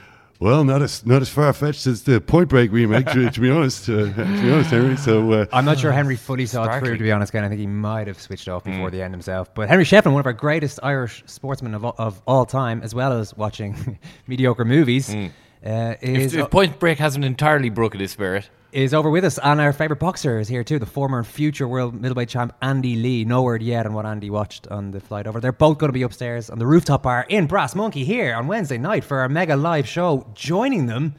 Well, 0.40 0.62
not 0.62 0.83
as 0.83 1.04
not 1.04 1.21
as 1.21 1.28
far 1.28 1.52
fetched 1.52 1.87
as 1.88 2.04
the 2.04 2.21
Point 2.21 2.49
Break 2.49 2.71
remake, 2.71 3.07
to, 3.07 3.28
to 3.28 3.40
be 3.40 3.50
honest. 3.50 3.88
Uh, 3.88 4.04
to 4.04 4.12
be 4.12 4.52
honest, 4.52 4.71
Henry. 4.71 4.97
So 4.97 5.33
uh, 5.33 5.47
I'm 5.52 5.64
not 5.64 5.80
sure 5.80 5.90
Henry 5.90 6.14
fully 6.14 6.47
saw 6.47 6.62
it 6.76 6.78
through, 6.78 6.97
to 6.97 7.02
be 7.02 7.11
honest, 7.11 7.33
Ken. 7.33 7.42
I 7.42 7.49
think 7.49 7.59
he 7.61 7.66
might 7.66 8.07
have 8.07 8.21
switched 8.21 8.49
off 8.49 8.62
Mm. 8.62 8.73
before 8.73 8.90
the 8.92 9.02
end 9.02 9.12
himself. 9.14 9.52
But 9.52 9.68
Henry 9.68 9.85
Shefflin, 9.85 10.12
one 10.12 10.21
of 10.21 10.26
our 10.26 10.33
greatest 10.33 10.78
Irish 10.83 11.25
sportsmen 11.26 11.75
of 11.75 11.85
all, 11.85 11.95
of 11.99 12.23
all 12.25 12.47
time, 12.47 12.83
as 12.85 12.95
well 12.95 13.12
as 13.14 13.37
watching 13.37 13.99
mediocre 14.28 14.64
movies, 14.64 15.12
uh, 15.12 15.28
If, 15.64 16.02
is, 16.02 16.35
if 16.35 16.50
Point 16.50 16.78
Break 16.78 16.99
hasn't 16.99 17.25
entirely 17.25 17.68
broken 17.68 17.99
his 17.99 18.12
spirit, 18.12 18.49
is 18.72 18.92
over 18.94 19.10
with 19.10 19.25
us. 19.25 19.38
And 19.38 19.60
our 19.60 19.72
favourite 19.72 20.00
boxer 20.00 20.38
is 20.38 20.48
here 20.48 20.62
too, 20.64 20.78
the 20.78 20.87
former 20.87 21.18
and 21.18 21.26
future 21.26 21.66
world 21.66 21.94
middleweight 21.94 22.28
champ 22.28 22.54
Andy 22.62 22.96
Lee. 22.96 23.25
No 23.25 23.42
word 23.42 23.62
yet 23.62 23.87
on 23.87 23.92
what 23.94 24.06
Andy 24.06 24.30
watched 24.30 24.66
on 24.68 24.90
the 24.90 25.00
flight 25.00 25.26
over. 25.26 25.40
They're 25.40 25.52
both 25.52 25.78
going 25.78 25.88
to 25.88 25.92
be 25.94 26.02
upstairs 26.02 26.50
on 26.50 26.58
the 26.58 26.66
rooftop 26.66 27.02
bar 27.02 27.26
in 27.28 27.46
Brass 27.46 27.75
Monkey 27.75 28.04
here 28.04 28.34
on 28.34 28.46
Wednesday 28.46 28.78
night 28.78 29.04
for 29.04 29.18
our 29.20 29.28
mega 29.28 29.56
live 29.56 29.88
show. 29.88 30.26
Joining 30.34 30.87
them 30.87 31.14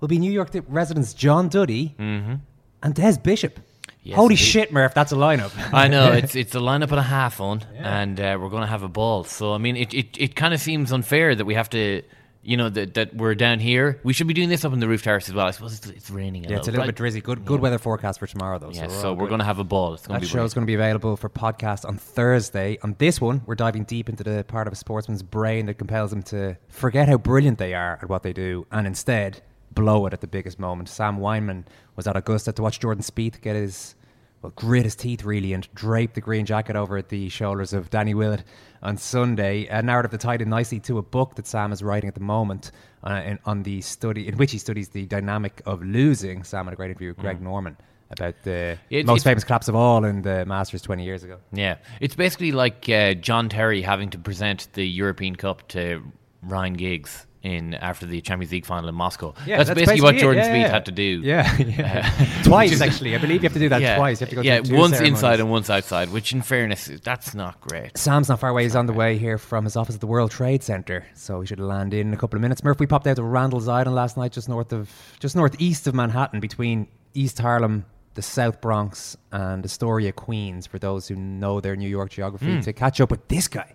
will 0.00 0.08
be 0.08 0.18
New 0.18 0.32
York 0.32 0.50
residents 0.68 1.14
John 1.14 1.48
Duddy 1.48 1.94
and 1.98 2.94
Des 2.94 3.18
Bishop. 3.18 3.58
Yes, 4.02 4.16
Holy 4.16 4.32
indeed. 4.32 4.44
shit, 4.44 4.72
Murph, 4.72 4.94
that's 4.94 5.12
a 5.12 5.16
lineup. 5.16 5.52
I 5.74 5.86
know 5.88 6.12
it's 6.12 6.34
it's 6.42 6.54
a 6.54 6.58
lineup 6.58 6.90
and 6.90 6.98
a 6.98 7.02
half 7.02 7.38
on, 7.38 7.62
and 7.76 8.18
uh, 8.18 8.38
we're 8.40 8.48
going 8.48 8.62
to 8.62 8.66
have 8.66 8.82
a 8.82 8.88
ball. 8.88 9.24
So 9.24 9.52
I 9.52 9.58
mean, 9.58 9.76
it 9.76 9.92
it, 9.92 10.16
it 10.18 10.34
kind 10.34 10.54
of 10.54 10.60
seems 10.60 10.90
unfair 10.90 11.34
that 11.34 11.44
we 11.44 11.52
have 11.52 11.68
to, 11.70 12.02
you 12.50 12.56
know, 12.56 12.68
that 12.68 12.94
that 12.94 13.14
we're 13.14 13.36
down 13.36 13.60
here. 13.60 14.00
We 14.02 14.12
should 14.12 14.26
be 14.26 14.34
doing 14.34 14.48
this 14.48 14.64
up 14.64 14.72
in 14.72 14.80
the 14.80 14.88
roof 14.88 15.04
terrace 15.04 15.28
as 15.28 15.34
well. 15.36 15.46
I 15.46 15.52
suppose 15.52 15.78
it's, 15.78 15.86
it's 15.86 16.10
raining. 16.10 16.42
Yeah, 16.42 16.56
it's 16.56 16.66
a 16.66 16.72
little 16.72 16.84
bit 16.84 16.96
drizzy. 16.96 17.22
Good, 17.22 17.44
good 17.44 17.60
weather 17.60 17.78
forecast 17.78 18.18
for 18.18 18.26
tomorrow, 18.26 18.58
though. 18.58 18.72
Yeah, 18.72 18.88
we're 18.88 19.00
so 19.00 19.12
we're 19.12 19.28
going 19.28 19.38
to 19.38 19.44
have 19.44 19.60
a 19.60 19.64
ball. 19.64 19.94
It's 19.94 20.04
going 20.04 20.18
That 20.18 20.26
to 20.26 20.32
be 20.32 20.36
show's 20.36 20.52
going 20.52 20.64
to 20.64 20.66
be 20.66 20.74
available 20.74 21.16
for 21.16 21.28
podcast 21.28 21.86
on 21.86 21.96
Thursday. 21.96 22.76
On 22.82 22.96
this 22.98 23.20
one, 23.20 23.42
we're 23.46 23.54
diving 23.54 23.84
deep 23.84 24.08
into 24.08 24.24
the 24.24 24.42
part 24.42 24.66
of 24.66 24.72
a 24.72 24.76
sportsman's 24.76 25.22
brain 25.22 25.66
that 25.66 25.74
compels 25.74 26.10
them 26.10 26.24
to 26.24 26.56
forget 26.68 27.08
how 27.08 27.18
brilliant 27.18 27.58
they 27.58 27.72
are 27.72 28.00
at 28.02 28.08
what 28.08 28.24
they 28.24 28.32
do 28.32 28.66
and 28.72 28.84
instead 28.84 29.42
blow 29.70 30.06
it 30.06 30.12
at 30.12 30.20
the 30.20 30.26
biggest 30.26 30.58
moment. 30.58 30.88
Sam 30.88 31.18
Weinman 31.18 31.66
was 31.94 32.08
at 32.08 32.16
Augusta 32.16 32.52
to 32.52 32.62
watch 32.62 32.80
Jordan 32.80 33.04
Spieth 33.04 33.40
get 33.40 33.54
his 33.54 33.94
well, 34.42 34.52
grit 34.56 34.84
his 34.84 34.96
teeth 34.96 35.24
really 35.24 35.52
and 35.52 35.68
drape 35.74 36.14
the 36.14 36.20
green 36.20 36.46
jacket 36.46 36.74
over 36.74 36.96
at 36.96 37.10
the 37.10 37.28
shoulders 37.28 37.72
of 37.72 37.90
Danny 37.90 38.14
Willett 38.14 38.42
on 38.82 38.96
Sunday. 38.96 39.66
A 39.66 39.82
narrative 39.82 40.10
that 40.12 40.20
tied 40.20 40.42
in 40.42 40.48
nicely 40.48 40.80
to 40.80 40.98
a 40.98 41.02
book 41.02 41.34
that 41.36 41.46
Sam 41.46 41.72
is 41.72 41.82
writing 41.82 42.08
at 42.08 42.14
the 42.14 42.20
moment 42.20 42.70
uh, 43.04 43.22
in, 43.24 43.38
on 43.44 43.62
the 43.62 43.80
study 43.80 44.26
in 44.28 44.36
which 44.36 44.52
he 44.52 44.58
studies 44.58 44.90
the 44.90 45.06
dynamic 45.06 45.62
of 45.66 45.82
losing. 45.82 46.42
Sam 46.44 46.64
had 46.66 46.72
a 46.72 46.76
great 46.76 46.90
interview 46.90 47.08
with 47.08 47.18
Greg 47.18 47.38
Mm. 47.38 47.42
Norman 47.42 47.76
about 48.10 48.34
the 48.42 48.76
It- 48.90 49.06
most 49.06 49.22
famous 49.24 49.44
collapse 49.44 49.68
of 49.68 49.74
all 49.76 50.04
in 50.04 50.22
the 50.22 50.44
Masters 50.44 50.82
20 50.82 51.04
years 51.04 51.22
ago. 51.22 51.38
Yeah, 51.52 51.76
it's 52.00 52.14
basically 52.16 52.52
like 52.52 52.88
uh, 52.88 53.14
John 53.14 53.48
Terry 53.48 53.82
having 53.82 54.10
to 54.10 54.18
present 54.18 54.68
the 54.72 54.84
European 54.84 55.36
Cup 55.36 55.68
to 55.68 56.02
Ryan 56.42 56.74
Giggs 56.74 57.26
in 57.42 57.72
after 57.74 58.04
the 58.06 58.20
Champions 58.20 58.52
League 58.52 58.66
final 58.66 58.88
in 58.88 58.94
Moscow. 58.94 59.32
that's, 59.46 59.70
basically, 59.70 60.02
what. 60.02 60.16
Jordan 60.16 60.44
Yeah, 60.44 60.54
yeah. 60.56 60.68
had 60.68 60.84
to 60.86 60.92
do. 60.92 61.20
Yeah, 61.24 61.56
yeah. 61.56 62.12
Uh, 62.14 62.42
twice 62.44 62.80
actually. 62.80 63.14
I 63.14 63.18
believe 63.18 63.42
you 63.42 63.48
have 63.48 63.54
to 63.54 63.58
do 63.58 63.68
that 63.70 63.80
yeah, 63.80 63.96
twice. 63.96 64.20
You 64.20 64.26
have 64.26 64.30
to 64.30 64.34
go 64.36 64.42
yeah, 64.42 64.58
once 64.58 64.68
ceremonies. 64.68 65.00
inside 65.00 65.40
and 65.40 65.50
once 65.50 65.70
outside. 65.70 66.10
Which, 66.10 66.32
in 66.32 66.42
fairness, 66.42 66.90
that's 67.02 67.34
not 67.34 67.60
great. 67.60 67.96
Sam's 67.96 68.28
not 68.28 68.40
far 68.40 68.50
away. 68.50 68.64
He's 68.64 68.76
on 68.76 68.86
the 68.86 68.92
way 68.92 69.16
here 69.16 69.38
from 69.38 69.64
his 69.64 69.76
office 69.76 69.94
at 69.94 70.00
the 70.02 70.06
World 70.06 70.30
Trade 70.30 70.62
Center, 70.62 71.06
so 71.14 71.40
he 71.40 71.46
should 71.46 71.60
land 71.60 71.94
in, 71.94 72.08
in 72.08 72.12
a 72.14 72.16
couple 72.16 72.36
of 72.36 72.42
minutes. 72.42 72.62
Murph, 72.62 72.78
we 72.78 72.86
popped 72.86 73.06
out 73.06 73.16
to 73.16 73.22
Randall's 73.22 73.68
Island 73.68 73.94
last 73.94 74.16
night, 74.16 74.32
just 74.32 74.48
north 74.48 74.72
of, 74.72 74.90
just 75.20 75.34
northeast 75.34 75.86
of 75.86 75.94
Manhattan, 75.94 76.40
between 76.40 76.88
East 77.14 77.38
Harlem, 77.38 77.84
the 78.14 78.22
South 78.22 78.60
Bronx, 78.60 79.16
and 79.32 79.64
Astoria, 79.64 80.12
Queens. 80.12 80.66
For 80.66 80.78
those 80.78 81.08
who 81.08 81.14
know 81.16 81.60
their 81.60 81.76
New 81.76 81.88
York 81.88 82.10
geography, 82.10 82.46
Mm. 82.46 82.64
to 82.64 82.72
catch 82.72 83.00
up 83.00 83.10
with 83.10 83.26
this 83.28 83.48
guy. 83.48 83.74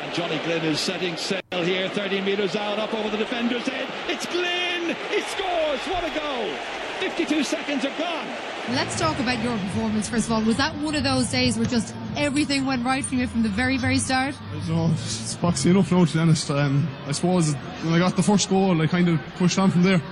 And 0.00 0.14
Johnny 0.14 0.38
Glynn 0.44 0.64
is 0.64 0.80
setting 0.80 1.16
sail 1.16 1.40
here, 1.50 1.88
30 1.88 2.20
metres 2.22 2.56
out, 2.56 2.78
up 2.78 2.94
over 2.94 3.10
the 3.10 3.16
defender's 3.16 3.66
head. 3.66 3.88
It's 4.08 4.26
Glynn! 4.26 4.96
He 5.10 5.20
scores! 5.22 5.80
What 5.88 6.04
a 6.04 6.10
goal! 6.18 6.54
52 7.00 7.44
seconds 7.44 7.84
are 7.84 7.96
gone. 7.98 8.26
Let's 8.70 8.98
talk 8.98 9.18
about 9.18 9.42
your 9.42 9.56
performance 9.56 10.08
first 10.08 10.26
of 10.26 10.32
all. 10.32 10.42
Was 10.42 10.56
that 10.56 10.74
one 10.76 10.94
of 10.94 11.04
those 11.04 11.30
days 11.30 11.56
where 11.56 11.66
just 11.66 11.94
everything 12.16 12.66
went 12.66 12.84
right 12.84 13.04
for 13.04 13.14
you 13.14 13.26
from 13.26 13.42
the 13.42 13.48
very, 13.48 13.78
very 13.78 13.98
start? 13.98 14.34
You 14.66 14.74
know, 14.74 14.90
it's 14.92 15.34
boxing 15.36 15.70
enough 15.70 15.90
now, 15.92 16.04
to 16.04 16.12
be 16.12 16.18
honest. 16.18 16.50
Um, 16.50 16.88
I 17.06 17.12
suppose 17.12 17.54
when 17.54 17.94
I 17.94 17.98
got 17.98 18.16
the 18.16 18.22
first 18.22 18.50
goal, 18.50 18.80
I 18.82 18.86
kind 18.86 19.08
of 19.08 19.20
pushed 19.36 19.58
on 19.58 19.70
from 19.70 19.84
there. 19.84 20.02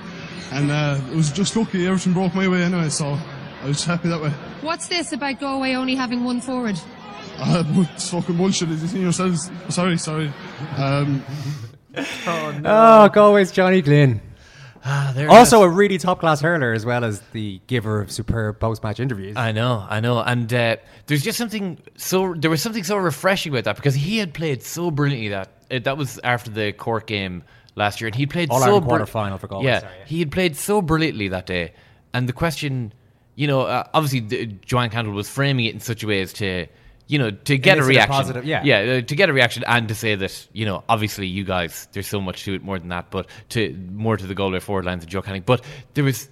And 0.53 0.71
uh, 0.71 1.01
it 1.11 1.17
was 1.17 1.33
just 1.33 1.57
lucky 1.57 1.87
everything 1.87 2.13
broke 2.13 2.35
my 2.35 2.47
way 2.47 2.63
anyway, 2.63 2.89
so 2.89 3.19
I 3.63 3.67
was 3.67 3.85
happy 3.85 4.09
that 4.09 4.23
way. 4.23 4.31
What's 4.61 4.87
this 4.89 5.13
about 5.13 5.41
Galway 5.41 5.75
only 5.75 5.97
having 5.97 6.25
one 6.25 6.41
forward? 6.41 6.81
Uh, 7.39 7.65
it's 7.95 8.11
fucking 8.11 8.37
bullshit, 8.37 8.69
as 8.71 8.83
you 8.83 8.89
see 8.89 9.01
yourselves. 9.01 9.51
Sorry, 9.69 9.99
sorry. 9.99 10.33
Um, 10.77 11.23
Oh, 11.99 13.09
Galway's 13.13 13.51
Johnny 13.53 13.81
Glynn. 13.83 14.21
Ah, 14.85 15.13
also, 15.29 15.63
a 15.63 15.69
really 15.69 15.99
top 15.99 16.21
class 16.21 16.41
hurler, 16.41 16.73
as 16.73 16.87
well 16.87 17.05
as 17.05 17.21
the 17.33 17.61
giver 17.67 18.01
of 18.01 18.13
superb 18.13 18.61
post 18.61 18.85
match 18.85 19.01
interviews. 19.01 19.37
I 19.37 19.51
know, 19.51 19.85
I 19.89 19.99
know, 20.01 20.21
and 20.21 20.53
uh, 20.53 20.77
there's 21.07 21.23
just 21.25 21.39
something 21.39 21.79
so 21.97 22.35
there 22.35 22.51
was 22.51 22.63
something 22.63 22.85
so 22.85 22.97
refreshing 22.97 23.53
about 23.53 23.65
that 23.65 23.77
because 23.77 23.95
he 23.97 24.19
had 24.19 24.33
played 24.33 24.63
so 24.63 24.91
brilliantly 24.93 25.29
that 25.31 25.49
uh, 25.73 25.79
that 25.81 25.97
was 25.99 26.21
after 26.23 26.51
the 26.51 26.73
Cork 26.73 27.07
game 27.09 27.43
last 27.75 28.01
year, 28.01 28.07
and 28.07 28.15
he 28.15 28.27
played 28.27 28.51
All 28.51 28.61
so 28.61 28.81
br- 28.81 28.87
quarter-final 28.89 29.39
for 29.39 29.49
Galway, 29.49 29.67
Yeah, 29.67 29.81
sorry, 29.81 29.93
yeah. 29.99 30.05
he 30.07 30.19
had 30.21 30.31
played 30.31 30.55
so 30.57 30.81
brilliantly 30.81 31.29
that 31.29 31.47
day, 31.47 31.73
and 32.15 32.29
the 32.29 32.33
question, 32.33 32.93
you 33.35 33.49
know, 33.49 33.63
uh, 33.63 33.89
obviously 33.93 34.21
the, 34.21 34.47
Joanne 34.47 34.91
Cantwell 34.91 35.17
was 35.17 35.29
framing 35.29 35.65
it 35.65 35.75
in 35.75 35.81
such 35.81 36.05
a 36.05 36.07
way 36.07 36.21
as 36.21 36.33
to. 36.35 36.67
You 37.09 37.21
know, 37.21 37.31
to 37.31 37.59
get 37.59 37.79
a 37.79 37.83
Elicit 37.83 37.85
a 37.85 37.89
reaction, 37.89 38.13
positive- 38.13 38.45
yeah. 38.45 38.63
yeah, 38.65 38.95
uh, 38.95 39.01
to 39.01 39.15
get 39.15 39.29
a 39.29 39.33
reaction, 39.33 39.63
and 39.67 39.87
to 39.89 39.95
say 39.95 40.17
that 40.17 40.49
you 40.53 40.67
know, 40.67 40.83
obviously, 40.89 41.29
you 41.29 41.45
guys, 41.45 41.87
there's 41.93 42.09
so 42.09 42.21
much 42.21 42.45
to 42.45 42.55
it 42.55 42.63
more 42.65 42.79
than 42.81 42.89
that, 42.89 43.11
but 43.11 43.29
to 43.51 43.73
more 43.93 44.17
to 44.17 44.27
the 44.27 44.35
goal 44.35 44.55
or 44.55 44.61
forward 44.61 44.85
lines 44.85 45.05
and 45.05 45.11
Joe 45.11 45.23
Canning. 45.23 45.45
But 45.47 45.65
there 45.95 46.03
was 46.03 46.29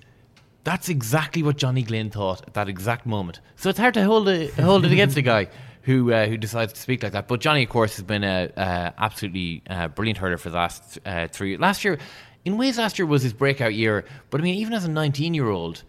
that's 0.64 0.88
exactly 0.88 1.42
what 1.42 1.56
Johnny 1.58 1.82
Glynn 1.82 2.10
thought 2.10 2.42
at 2.46 2.54
that 2.54 2.68
exact 2.68 3.06
moment. 3.06 3.40
So 3.56 3.68
it's 3.70 3.78
hard 3.78 3.94
to 3.94 4.04
hold 4.04 4.28
it, 4.28 4.54
hold 4.54 4.84
it 4.84 4.92
against 4.92 5.16
a 5.16 5.22
guy 5.22 5.48
who 5.82 6.12
uh, 6.12 6.26
who 6.26 6.36
decides 6.36 6.72
to 6.72 6.80
speak 6.80 7.02
like 7.02 7.12
that. 7.12 7.28
But 7.28 7.40
Johnny, 7.40 7.62
of 7.62 7.68
course, 7.68 7.96
has 7.96 8.02
been 8.02 8.24
a, 8.24 8.50
a 8.56 8.94
absolutely 8.98 9.62
uh, 9.68 9.88
brilliant 9.88 10.18
hurler 10.18 10.38
for 10.38 10.50
the 10.50 10.56
last 10.56 10.98
uh, 11.04 11.28
three. 11.28 11.56
Last 11.56 11.84
year, 11.84 11.98
in 12.44 12.56
ways, 12.56 12.78
last 12.78 12.98
year 12.98 13.06
was 13.06 13.22
his 13.22 13.32
breakout 13.32 13.74
year. 13.74 14.04
But 14.30 14.40
I 14.40 14.44
mean, 14.44 14.56
even 14.56 14.72
as 14.72 14.84
a 14.84 14.90
19 14.90 15.34
year 15.34 15.48
old, 15.48 15.82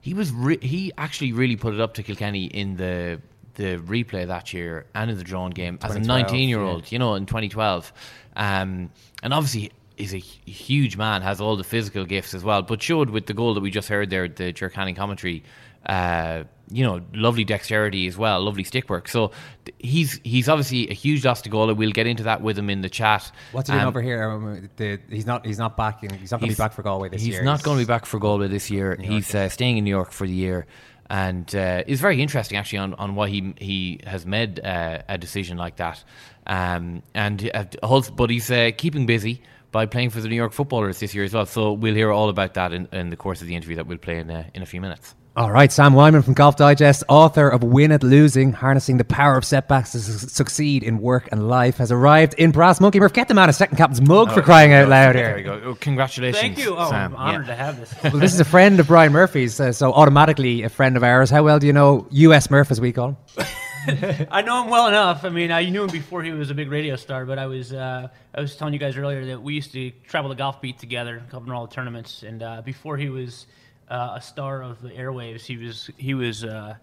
he 0.00 0.14
was 0.14 0.32
re- 0.32 0.58
he 0.60 0.92
actually 0.96 1.32
really 1.32 1.56
put 1.56 1.74
it 1.74 1.80
up 1.80 1.94
to 1.94 2.02
Kilkenny 2.02 2.46
in 2.46 2.76
the 2.76 3.20
the 3.54 3.76
replay 3.78 4.26
that 4.26 4.52
year 4.52 4.86
and 4.94 5.10
in 5.10 5.18
the 5.18 5.24
drawn 5.24 5.50
game 5.50 5.78
as 5.82 5.94
a 5.94 6.00
19 6.00 6.48
year 6.48 6.60
old. 6.60 6.90
You 6.90 6.98
know, 6.98 7.14
in 7.14 7.26
2012, 7.26 7.92
um, 8.36 8.90
and 9.22 9.34
obviously 9.34 9.72
is 9.96 10.14
a 10.14 10.18
huge 10.18 10.96
man, 10.96 11.22
has 11.22 11.40
all 11.40 11.56
the 11.56 11.64
physical 11.64 12.04
gifts 12.04 12.32
as 12.34 12.42
well, 12.42 12.62
but 12.62 12.82
showed 12.82 13.10
with 13.10 13.26
the 13.26 13.34
goal 13.34 13.54
that 13.54 13.60
we 13.60 13.70
just 13.70 13.88
heard 13.88 14.08
there, 14.10 14.26
the 14.26 14.52
Jerkani 14.52 14.96
commentary, 14.96 15.42
uh, 15.86 16.44
you 16.70 16.82
know, 16.82 17.02
lovely 17.12 17.44
dexterity 17.44 18.06
as 18.06 18.16
well, 18.16 18.40
lovely 18.42 18.64
stick 18.64 18.88
work. 18.88 19.06
So 19.06 19.32
th- 19.66 19.76
he's 19.78 20.18
he's 20.24 20.48
obviously 20.48 20.88
a 20.88 20.94
huge 20.94 21.24
loss 21.26 21.42
to 21.42 21.50
Gola. 21.50 21.74
We'll 21.74 21.90
get 21.90 22.06
into 22.06 22.22
that 22.22 22.40
with 22.40 22.58
him 22.58 22.70
in 22.70 22.80
the 22.80 22.88
chat. 22.88 23.30
What's 23.52 23.68
he 23.68 23.72
doing 23.74 23.82
Um, 23.82 23.88
over 23.88 24.00
here? 24.00 24.30
Um, 24.30 24.70
the, 24.76 24.98
he's 25.10 25.26
not. 25.26 25.44
He's 25.44 25.58
not 25.58 25.76
back. 25.76 26.02
In, 26.02 26.14
he's 26.14 26.30
not 26.30 26.40
going 26.40 26.50
to 26.50 26.56
be 26.56 26.58
back 26.58 26.72
for 26.72 26.82
Galway 26.82 27.10
this 27.10 27.22
year. 27.22 27.40
he's 27.40 27.44
not 27.44 27.62
going 27.62 27.76
to 27.78 27.84
be 27.84 27.86
back 27.86 28.06
for 28.06 28.18
Galway 28.18 28.48
this 28.48 28.70
year. 28.70 28.96
He's 28.98 29.34
uh, 29.34 29.50
staying 29.50 29.76
in 29.76 29.84
New 29.84 29.90
York 29.90 30.12
for 30.12 30.26
the 30.26 30.32
year, 30.32 30.66
and 31.10 31.54
uh, 31.54 31.82
it's 31.86 32.00
very 32.00 32.22
interesting 32.22 32.58
actually 32.58 32.78
on, 32.78 32.94
on 32.94 33.14
why 33.14 33.28
he 33.28 33.54
he 33.58 34.00
has 34.06 34.26
made 34.26 34.60
uh, 34.60 35.02
a 35.08 35.18
decision 35.18 35.56
like 35.58 35.76
that. 35.76 36.02
Um, 36.46 37.02
and 37.14 37.50
uh, 37.54 38.00
but 38.16 38.30
he's 38.30 38.50
uh, 38.50 38.70
keeping 38.76 39.06
busy 39.06 39.42
by 39.70 39.86
playing 39.86 40.10
for 40.10 40.20
the 40.20 40.28
New 40.28 40.36
York 40.36 40.52
Footballers 40.52 41.00
this 41.00 41.14
year 41.14 41.24
as 41.24 41.32
well. 41.32 41.46
So 41.46 41.72
we'll 41.72 41.94
hear 41.94 42.10
all 42.10 42.28
about 42.28 42.54
that 42.54 42.72
in, 42.72 42.88
in 42.92 43.10
the 43.10 43.16
course 43.16 43.40
of 43.40 43.46
the 43.46 43.54
interview 43.54 43.76
that 43.76 43.86
we'll 43.86 43.98
play 43.98 44.18
in 44.18 44.30
uh, 44.30 44.44
in 44.54 44.62
a 44.62 44.66
few 44.66 44.80
minutes. 44.80 45.14
All 45.34 45.50
right, 45.50 45.72
Sam 45.72 45.94
Weinman 45.94 46.22
from 46.22 46.34
Golf 46.34 46.56
Digest, 46.56 47.04
author 47.08 47.48
of 47.48 47.62
Win 47.64 47.90
at 47.90 48.02
Losing, 48.02 48.52
Harnessing 48.52 48.98
the 48.98 49.04
Power 49.04 49.38
of 49.38 49.46
Setbacks 49.46 49.92
to 49.92 49.98
Su- 50.00 50.28
Succeed 50.28 50.82
in 50.82 50.98
Work 51.00 51.30
and 51.32 51.48
Life, 51.48 51.78
has 51.78 51.90
arrived 51.90 52.34
in 52.34 52.50
Brass 52.50 52.82
Monkey 52.82 53.00
Murph. 53.00 53.14
Get 53.14 53.28
the 53.28 53.34
man 53.34 53.48
a 53.48 53.52
second 53.54 53.78
captain's 53.78 54.02
mug 54.06 54.30
for 54.30 54.40
Oh, 54.40 54.42
crying 54.42 54.74
out 54.74 54.80
we 54.80 54.84
go. 54.84 54.90
loud 54.90 55.14
There 55.14 55.26
here. 55.28 55.36
we 55.36 55.42
go. 55.42 55.68
Oh, 55.70 55.74
congratulations. 55.74 56.38
Thank 56.38 56.58
you. 56.58 56.76
Oh, 56.76 56.90
Sam. 56.90 57.14
I'm 57.16 57.28
honored 57.34 57.46
Yeah. 57.46 57.54
to 57.56 57.62
have 57.62 57.80
this. 57.80 57.94
Well, 58.12 58.20
this 58.20 58.34
is 58.34 58.40
a 58.40 58.44
friend 58.44 58.78
of 58.78 58.86
Brian 58.88 59.10
Murphy's, 59.10 59.58
uh, 59.58 59.72
so 59.72 59.94
automatically 59.94 60.64
a 60.64 60.68
friend 60.68 60.98
of 60.98 61.02
ours. 61.02 61.30
How 61.30 61.42
well 61.42 61.58
do 61.58 61.66
you 61.66 61.72
know 61.72 62.06
US 62.10 62.50
Murph, 62.50 62.70
as 62.70 62.78
we 62.78 62.92
call 62.92 63.08
him? 63.08 63.46
I 64.30 64.42
know 64.42 64.62
him 64.64 64.68
well 64.70 64.86
enough. 64.86 65.24
I 65.24 65.30
mean, 65.30 65.50
I 65.50 65.66
knew 65.70 65.84
him 65.84 65.90
before 65.90 66.22
he 66.22 66.32
was 66.32 66.50
a 66.50 66.54
big 66.54 66.70
radio 66.70 66.94
star, 66.96 67.24
but 67.24 67.38
I 67.38 67.46
was 67.46 67.72
uh, 67.72 68.08
I 68.34 68.40
was 68.42 68.54
telling 68.54 68.74
you 68.74 68.78
guys 68.80 68.98
earlier 68.98 69.24
that 69.24 69.42
we 69.42 69.54
used 69.54 69.72
to 69.72 69.90
travel 70.06 70.28
the 70.28 70.36
golf 70.36 70.60
beat 70.60 70.78
together, 70.78 71.22
covering 71.30 71.52
all 71.52 71.66
the 71.66 71.74
tournaments. 71.74 72.22
And 72.22 72.42
uh, 72.42 72.60
before 72.62 72.98
he 72.98 73.08
was 73.08 73.46
uh, 73.92 74.14
a 74.16 74.22
star 74.22 74.62
of 74.62 74.80
the 74.80 74.88
airwaves, 74.88 75.42
he 75.42 75.58
was 75.58 75.90
he 75.98 76.14
was 76.14 76.44
uh, 76.44 76.76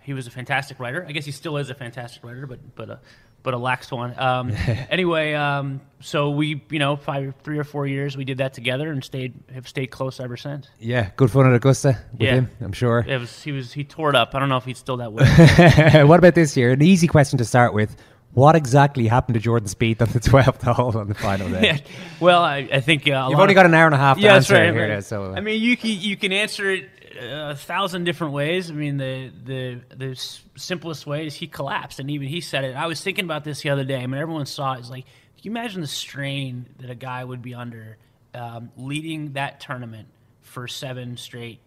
he 0.00 0.14
was 0.14 0.26
a 0.26 0.30
fantastic 0.30 0.78
writer. 0.78 1.04
I 1.06 1.12
guess 1.12 1.24
he 1.24 1.32
still 1.32 1.56
is 1.56 1.68
a 1.68 1.74
fantastic 1.74 2.22
writer, 2.22 2.46
but 2.46 2.60
but 2.76 2.90
a 2.90 3.00
but 3.42 3.54
a 3.54 3.58
lax 3.58 3.90
one. 3.90 4.18
Um, 4.18 4.50
anyway, 4.88 5.34
um, 5.34 5.80
so 6.00 6.30
we 6.30 6.62
you 6.70 6.78
know 6.78 6.94
five 6.94 7.34
three 7.42 7.58
or 7.58 7.64
four 7.64 7.88
years 7.88 8.16
we 8.16 8.24
did 8.24 8.38
that 8.38 8.54
together 8.54 8.92
and 8.92 9.02
stayed 9.02 9.34
have 9.52 9.66
stayed 9.66 9.88
close 9.88 10.20
ever 10.20 10.36
since. 10.36 10.68
Yeah, 10.78 11.10
good 11.16 11.30
fun 11.30 11.46
at 11.46 11.54
Augusta 11.54 11.98
with 12.12 12.20
yeah, 12.20 12.34
him, 12.34 12.50
I'm 12.60 12.72
sure. 12.72 13.04
It 13.06 13.18
was 13.18 13.42
he 13.42 13.50
was 13.50 13.72
he 13.72 13.82
tore 13.82 14.10
it 14.10 14.16
up. 14.16 14.36
I 14.36 14.38
don't 14.38 14.48
know 14.48 14.56
if 14.56 14.64
he's 14.64 14.78
still 14.78 14.98
that 14.98 15.12
way. 15.12 16.04
what 16.04 16.20
about 16.20 16.36
this 16.36 16.56
year? 16.56 16.70
An 16.70 16.82
easy 16.82 17.08
question 17.08 17.36
to 17.38 17.44
start 17.44 17.74
with. 17.74 17.96
What 18.34 18.56
exactly 18.56 19.06
happened 19.06 19.34
to 19.34 19.40
Jordan 19.40 19.68
Spieth 19.68 20.02
on 20.02 20.08
the 20.08 20.20
12th 20.20 20.62
hole 20.74 20.96
on 20.98 21.08
the 21.08 21.14
final 21.14 21.48
day? 21.48 21.62
Yeah. 21.62 21.78
Well, 22.20 22.42
I, 22.42 22.68
I 22.72 22.80
think 22.80 23.08
uh, 23.08 23.28
You've 23.30 23.38
only 23.38 23.54
got 23.54 23.66
an 23.66 23.74
hour 23.74 23.86
and 23.86 23.94
a 23.94 23.98
half 23.98 24.16
to 24.16 24.22
yeah, 24.22 24.34
that's 24.34 24.50
answer 24.50 24.62
right, 24.62 24.74
here, 24.74 25.00
so, 25.02 25.32
uh, 25.32 25.34
I 25.36 25.40
mean, 25.40 25.62
you 25.62 25.76
can 25.76 25.90
you 25.90 26.16
can 26.16 26.32
answer 26.32 26.70
it 26.70 26.88
uh, 27.16 27.50
a 27.52 27.56
thousand 27.56 28.04
different 28.04 28.32
ways. 28.32 28.70
I 28.70 28.74
mean, 28.74 28.96
the 28.96 29.30
the 29.44 29.80
the 29.94 30.38
simplest 30.56 31.06
way 31.06 31.26
is 31.26 31.34
he 31.34 31.46
collapsed, 31.46 32.00
and 32.00 32.10
even 32.10 32.28
he 32.28 32.40
said 32.40 32.64
it. 32.64 32.74
I 32.74 32.86
was 32.86 33.00
thinking 33.00 33.24
about 33.24 33.44
this 33.44 33.62
the 33.62 33.70
other 33.70 33.84
day. 33.84 33.98
I 33.98 34.06
mean, 34.06 34.20
everyone 34.20 34.46
saw 34.46 34.74
it. 34.74 34.80
It's 34.80 34.90
like, 34.90 35.04
can 35.04 35.42
you 35.42 35.50
imagine 35.52 35.80
the 35.80 35.86
strain 35.86 36.66
that 36.80 36.90
a 36.90 36.94
guy 36.96 37.24
would 37.24 37.42
be 37.42 37.54
under 37.54 37.98
um, 38.34 38.70
leading 38.76 39.34
that 39.34 39.60
tournament 39.60 40.08
for 40.42 40.66
seven 40.66 41.16
straight 41.16 41.60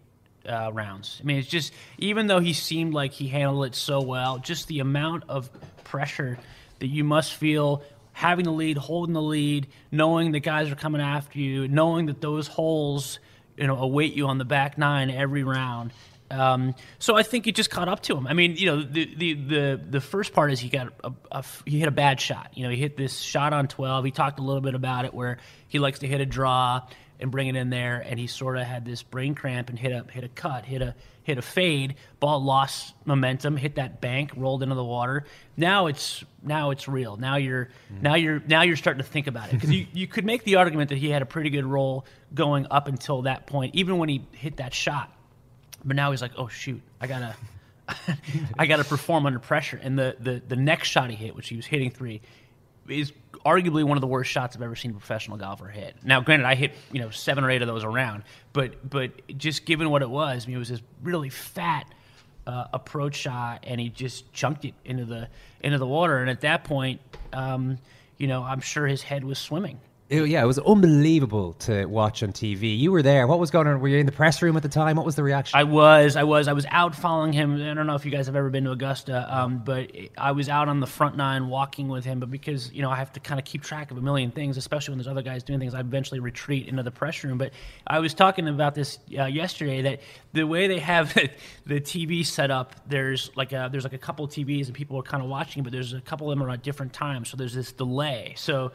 uh, 0.46 0.70
rounds. 0.72 1.18
I 1.20 1.24
mean, 1.24 1.38
it's 1.38 1.48
just 1.48 1.72
even 1.98 2.26
though 2.26 2.40
he 2.40 2.52
seemed 2.52 2.94
like 2.94 3.12
he 3.12 3.28
handled 3.28 3.66
it 3.66 3.74
so 3.74 4.00
well, 4.00 4.38
just 4.38 4.68
the 4.68 4.80
amount 4.80 5.24
of 5.28 5.50
pressure 5.84 6.38
that 6.78 6.88
you 6.88 7.04
must 7.04 7.34
feel 7.34 7.82
having 8.12 8.44
the 8.44 8.52
lead, 8.52 8.76
holding 8.76 9.12
the 9.14 9.22
lead, 9.22 9.68
knowing 9.92 10.32
the 10.32 10.40
guys 10.40 10.70
are 10.70 10.76
coming 10.76 11.00
after 11.00 11.38
you, 11.38 11.68
knowing 11.68 12.06
that 12.06 12.20
those 12.20 12.48
holes, 12.48 13.20
you 13.56 13.66
know, 13.66 13.76
await 13.76 14.14
you 14.14 14.26
on 14.26 14.38
the 14.38 14.44
back 14.44 14.76
nine 14.76 15.10
every 15.10 15.44
round. 15.44 15.92
Um, 16.30 16.74
so 16.98 17.16
I 17.16 17.22
think 17.22 17.46
it 17.46 17.54
just 17.54 17.70
caught 17.70 17.88
up 17.88 18.02
to 18.02 18.16
him. 18.16 18.26
I 18.26 18.34
mean, 18.34 18.56
you 18.56 18.66
know, 18.66 18.82
the 18.82 19.14
the 19.14 19.34
the, 19.34 19.80
the 19.90 20.00
first 20.00 20.32
part 20.32 20.52
is 20.52 20.60
he 20.60 20.68
got 20.68 20.92
a, 21.02 21.12
a 21.32 21.44
he 21.64 21.78
hit 21.78 21.88
a 21.88 21.92
bad 21.92 22.20
shot. 22.20 22.50
You 22.54 22.64
know, 22.64 22.70
he 22.70 22.76
hit 22.76 22.96
this 22.96 23.18
shot 23.18 23.52
on 23.52 23.68
twelve. 23.68 24.04
He 24.04 24.10
talked 24.10 24.38
a 24.38 24.42
little 24.42 24.60
bit 24.60 24.74
about 24.74 25.04
it 25.04 25.14
where 25.14 25.38
he 25.68 25.78
likes 25.78 26.00
to 26.00 26.06
hit 26.06 26.20
a 26.20 26.26
draw 26.26 26.82
and 27.20 27.30
bring 27.30 27.48
it 27.48 27.56
in 27.56 27.70
there, 27.70 28.00
and 28.04 28.18
he 28.18 28.26
sort 28.26 28.58
of 28.58 28.64
had 28.64 28.84
this 28.84 29.02
brain 29.02 29.34
cramp 29.34 29.70
and 29.70 29.78
hit 29.78 29.92
a 29.92 30.04
hit 30.10 30.24
a 30.24 30.28
cut, 30.28 30.64
hit 30.64 30.82
a 30.82 30.94
hit 31.28 31.36
a 31.36 31.42
fade. 31.42 31.94
Ball 32.20 32.42
lost 32.42 32.94
momentum, 33.04 33.58
hit 33.58 33.74
that 33.74 34.00
bank, 34.00 34.32
rolled 34.34 34.62
into 34.62 34.74
the 34.74 34.84
water. 34.84 35.24
Now 35.58 35.86
it's 35.86 36.24
now 36.42 36.70
it's 36.70 36.88
real. 36.88 37.16
Now 37.18 37.36
you're 37.36 37.68
hmm. 37.88 38.02
now 38.02 38.14
you're 38.14 38.42
now 38.46 38.62
you're 38.62 38.76
starting 38.76 39.02
to 39.02 39.08
think 39.08 39.26
about 39.26 39.50
it 39.50 39.52
because 39.52 39.70
you, 39.70 39.86
you 39.92 40.06
could 40.06 40.24
make 40.24 40.42
the 40.44 40.56
argument 40.56 40.88
that 40.88 40.96
he 40.96 41.10
had 41.10 41.20
a 41.20 41.26
pretty 41.26 41.50
good 41.50 41.66
roll 41.66 42.06
going 42.34 42.66
up 42.70 42.88
until 42.88 43.22
that 43.22 43.46
point, 43.46 43.74
even 43.74 43.98
when 43.98 44.08
he 44.08 44.24
hit 44.32 44.56
that 44.56 44.72
shot. 44.72 45.12
But 45.84 45.96
now 45.96 46.10
he's 46.10 46.22
like, 46.22 46.32
oh 46.38 46.48
shoot, 46.48 46.80
I 46.98 47.06
gotta, 47.06 47.36
I 48.58 48.66
gotta 48.66 48.84
perform 48.84 49.26
under 49.26 49.38
pressure. 49.38 49.78
And 49.82 49.98
the, 49.98 50.16
the 50.18 50.42
the 50.48 50.56
next 50.56 50.88
shot 50.88 51.10
he 51.10 51.16
hit, 51.16 51.36
which 51.36 51.50
he 51.50 51.56
was 51.56 51.66
hitting 51.66 51.90
three, 51.90 52.22
is 52.88 53.12
arguably 53.48 53.84
one 53.84 53.96
of 53.96 54.00
the 54.00 54.06
worst 54.06 54.30
shots 54.30 54.54
I've 54.54 54.62
ever 54.62 54.76
seen 54.76 54.90
a 54.90 54.94
professional 54.94 55.36
golfer 55.36 55.68
hit. 55.68 55.96
Now, 56.04 56.20
granted, 56.20 56.46
I 56.46 56.54
hit 56.54 56.74
you 56.92 57.00
know 57.00 57.10
seven 57.10 57.44
or 57.44 57.50
eight 57.50 57.62
of 57.62 57.68
those 57.68 57.84
around, 57.84 58.24
but 58.52 58.88
but 58.88 59.10
just 59.38 59.64
given 59.64 59.90
what 59.90 60.02
it 60.02 60.10
was, 60.10 60.44
I 60.44 60.46
mean, 60.48 60.56
it 60.56 60.58
was 60.58 60.68
this 60.68 60.82
really 61.02 61.30
fat 61.30 61.86
uh, 62.46 62.66
approach 62.72 63.14
shot, 63.16 63.64
and 63.66 63.80
he 63.80 63.88
just 63.88 64.32
chunked 64.32 64.64
it 64.64 64.74
into 64.84 65.04
the 65.04 65.28
into 65.60 65.78
the 65.78 65.86
water. 65.86 66.18
And 66.18 66.30
at 66.30 66.42
that 66.42 66.64
point, 66.64 67.00
um, 67.32 67.78
you 68.16 68.26
know, 68.26 68.42
I'm 68.42 68.60
sure 68.60 68.86
his 68.86 69.02
head 69.02 69.24
was 69.24 69.38
swimming. 69.38 69.80
It- 70.08 70.26
yeah, 70.28 70.42
it 70.42 70.46
was 70.46 70.58
unbelievable 70.58 71.52
to 71.60 71.84
watch 71.84 72.22
on 72.22 72.32
TV. 72.32 72.78
You 72.78 72.92
were 72.92 73.02
there. 73.02 73.26
What 73.26 73.38
was 73.38 73.50
going 73.50 73.66
on? 73.66 73.78
Were 73.80 73.88
you 73.88 73.98
in 73.98 74.06
the 74.06 74.12
press 74.12 74.40
room 74.40 74.56
at 74.56 74.62
the 74.62 74.68
time? 74.70 74.96
What 74.96 75.04
was 75.04 75.16
the 75.16 75.22
reaction? 75.22 75.58
I 75.58 75.64
was, 75.64 76.16
I 76.16 76.22
was, 76.22 76.48
I 76.48 76.54
was 76.54 76.64
out 76.70 76.94
following 76.94 77.34
him. 77.34 77.56
I 77.56 77.74
don't 77.74 77.86
know 77.86 77.94
if 77.94 78.06
you 78.06 78.10
guys 78.10 78.24
have 78.24 78.34
ever 78.34 78.48
been 78.48 78.64
to 78.64 78.70
Augusta, 78.70 79.26
um, 79.28 79.58
but 79.58 79.90
I 80.16 80.32
was 80.32 80.48
out 80.48 80.68
on 80.68 80.80
the 80.80 80.86
front 80.86 81.16
nine 81.18 81.48
walking 81.48 81.88
with 81.88 82.06
him. 82.06 82.20
But 82.20 82.30
because 82.30 82.72
you 82.72 82.80
know 82.80 82.90
I 82.90 82.96
have 82.96 83.12
to 83.14 83.20
kind 83.20 83.38
of 83.38 83.44
keep 83.44 83.62
track 83.62 83.90
of 83.90 83.98
a 83.98 84.00
million 84.00 84.30
things, 84.30 84.56
especially 84.56 84.92
when 84.92 84.98
there's 84.98 85.08
other 85.08 85.20
guys 85.22 85.42
doing 85.42 85.60
things, 85.60 85.74
I 85.74 85.80
eventually 85.80 86.20
retreat 86.20 86.68
into 86.68 86.82
the 86.82 86.90
press 86.90 87.22
room. 87.22 87.36
But 87.36 87.52
I 87.86 87.98
was 87.98 88.14
talking 88.14 88.48
about 88.48 88.74
this 88.74 88.98
uh, 89.18 89.26
yesterday 89.26 89.82
that 89.82 90.00
the 90.32 90.44
way 90.44 90.68
they 90.68 90.78
have 90.78 91.12
the 91.66 91.80
TV 91.82 92.24
set 92.24 92.50
up, 92.50 92.74
there's 92.88 93.30
like 93.36 93.52
a, 93.52 93.68
there's 93.70 93.84
like 93.84 93.92
a 93.92 93.98
couple 93.98 94.26
TVs 94.26 94.66
and 94.66 94.74
people 94.74 94.98
are 94.98 95.02
kind 95.02 95.22
of 95.22 95.28
watching, 95.28 95.62
but 95.62 95.70
there's 95.70 95.92
a 95.92 96.00
couple 96.00 96.30
of 96.30 96.38
them 96.38 96.46
are 96.46 96.50
at 96.50 96.62
different 96.62 96.94
times, 96.94 97.28
so 97.28 97.36
there's 97.36 97.54
this 97.54 97.72
delay. 97.72 98.32
So 98.38 98.72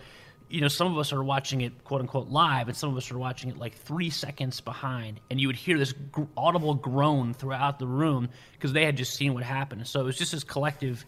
you 0.49 0.61
know, 0.61 0.67
some 0.67 0.91
of 0.91 0.97
us 0.97 1.11
are 1.13 1.23
watching 1.23 1.61
it 1.61 1.83
quote 1.83 2.01
unquote 2.01 2.29
live, 2.29 2.67
and 2.67 2.77
some 2.77 2.89
of 2.89 2.97
us 2.97 3.11
are 3.11 3.17
watching 3.17 3.49
it 3.49 3.57
like 3.57 3.75
three 3.75 4.09
seconds 4.09 4.61
behind, 4.61 5.19
and 5.29 5.39
you 5.39 5.47
would 5.47 5.55
hear 5.55 5.77
this 5.77 5.93
gr- 5.93 6.23
audible 6.37 6.73
groan 6.75 7.33
throughout 7.33 7.79
the 7.79 7.87
room 7.87 8.29
because 8.53 8.73
they 8.73 8.85
had 8.85 8.97
just 8.97 9.15
seen 9.15 9.33
what 9.33 9.43
happened. 9.43 9.87
So 9.87 9.99
it 9.99 10.03
was 10.03 10.17
just 10.17 10.31
this 10.31 10.43
collective 10.43 11.05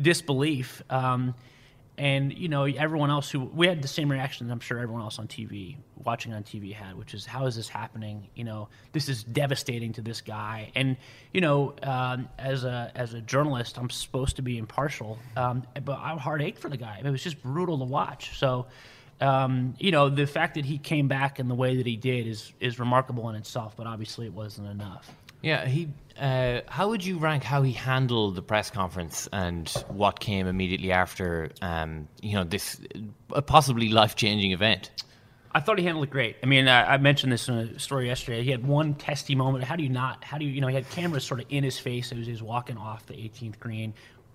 disbelief. 0.00 0.82
Um, 0.90 1.34
and 1.96 2.36
you 2.36 2.48
know, 2.48 2.64
everyone 2.64 3.10
else 3.10 3.30
who 3.30 3.40
we 3.40 3.66
had 3.66 3.80
the 3.80 3.88
same 3.88 4.10
reaction. 4.10 4.50
I'm 4.50 4.60
sure 4.60 4.78
everyone 4.78 5.02
else 5.02 5.18
on 5.18 5.28
TV, 5.28 5.76
watching 5.96 6.32
on 6.32 6.42
TV, 6.42 6.72
had, 6.72 6.96
which 6.96 7.14
is, 7.14 7.24
how 7.24 7.46
is 7.46 7.54
this 7.54 7.68
happening? 7.68 8.28
You 8.34 8.44
know, 8.44 8.68
this 8.92 9.08
is 9.08 9.22
devastating 9.22 9.92
to 9.94 10.02
this 10.02 10.20
guy. 10.20 10.72
And 10.74 10.96
you 11.32 11.40
know, 11.40 11.74
um, 11.82 12.28
as 12.38 12.64
a 12.64 12.90
as 12.94 13.14
a 13.14 13.20
journalist, 13.20 13.78
I'm 13.78 13.90
supposed 13.90 14.36
to 14.36 14.42
be 14.42 14.58
impartial, 14.58 15.18
um, 15.36 15.62
but 15.84 15.98
I 15.98 16.16
heart 16.16 16.42
ached 16.42 16.58
for 16.58 16.68
the 16.68 16.76
guy. 16.76 17.00
It 17.04 17.08
was 17.08 17.22
just 17.22 17.42
brutal 17.42 17.78
to 17.78 17.84
watch. 17.84 18.38
So. 18.38 18.66
Um, 19.20 19.74
you 19.78 19.92
know, 19.92 20.08
the 20.08 20.26
fact 20.26 20.54
that 20.56 20.64
he 20.64 20.76
came 20.76 21.06
back 21.06 21.38
in 21.38 21.46
the 21.46 21.54
way 21.54 21.76
that 21.76 21.86
he 21.86 21.96
did 21.96 22.26
is 22.26 22.52
is 22.58 22.80
remarkable 22.80 23.30
in 23.30 23.36
itself, 23.36 23.76
but 23.76 23.86
obviously 23.86 24.26
it 24.26 24.34
wasn't 24.34 24.66
enough. 24.66 25.08
Yeah, 25.44 25.66
he. 25.66 25.88
Uh, 26.18 26.60
how 26.68 26.88
would 26.88 27.04
you 27.04 27.18
rank 27.18 27.42
how 27.42 27.62
he 27.62 27.72
handled 27.72 28.36
the 28.36 28.42
press 28.42 28.70
conference 28.70 29.28
and 29.32 29.68
what 29.88 30.18
came 30.18 30.46
immediately 30.46 30.90
after? 30.90 31.50
Um, 31.60 32.08
you 32.22 32.34
know, 32.34 32.44
this 32.44 32.80
possibly 33.46 33.90
life 33.90 34.16
changing 34.16 34.52
event. 34.52 34.90
I 35.52 35.60
thought 35.60 35.78
he 35.78 35.84
handled 35.84 36.04
it 36.06 36.10
great. 36.10 36.36
I 36.42 36.46
mean, 36.46 36.66
I, 36.66 36.94
I 36.94 36.96
mentioned 36.96 37.30
this 37.30 37.48
in 37.48 37.54
a 37.56 37.78
story 37.78 38.06
yesterday. 38.06 38.42
He 38.42 38.50
had 38.50 38.66
one 38.66 38.94
testy 38.94 39.34
moment. 39.34 39.64
How 39.64 39.76
do 39.76 39.82
you 39.82 39.90
not? 39.90 40.24
How 40.24 40.38
do 40.38 40.46
you? 40.46 40.50
You 40.50 40.62
know, 40.62 40.68
he 40.68 40.74
had 40.74 40.88
cameras 40.88 41.24
sort 41.24 41.40
of 41.40 41.46
in 41.50 41.62
his 41.62 41.78
face 41.78 42.10
as 42.10 42.24
he 42.24 42.32
was 42.32 42.42
walking 42.42 42.78
off 42.78 43.04
the 43.06 43.14
18th 43.14 43.58
green, 43.58 43.92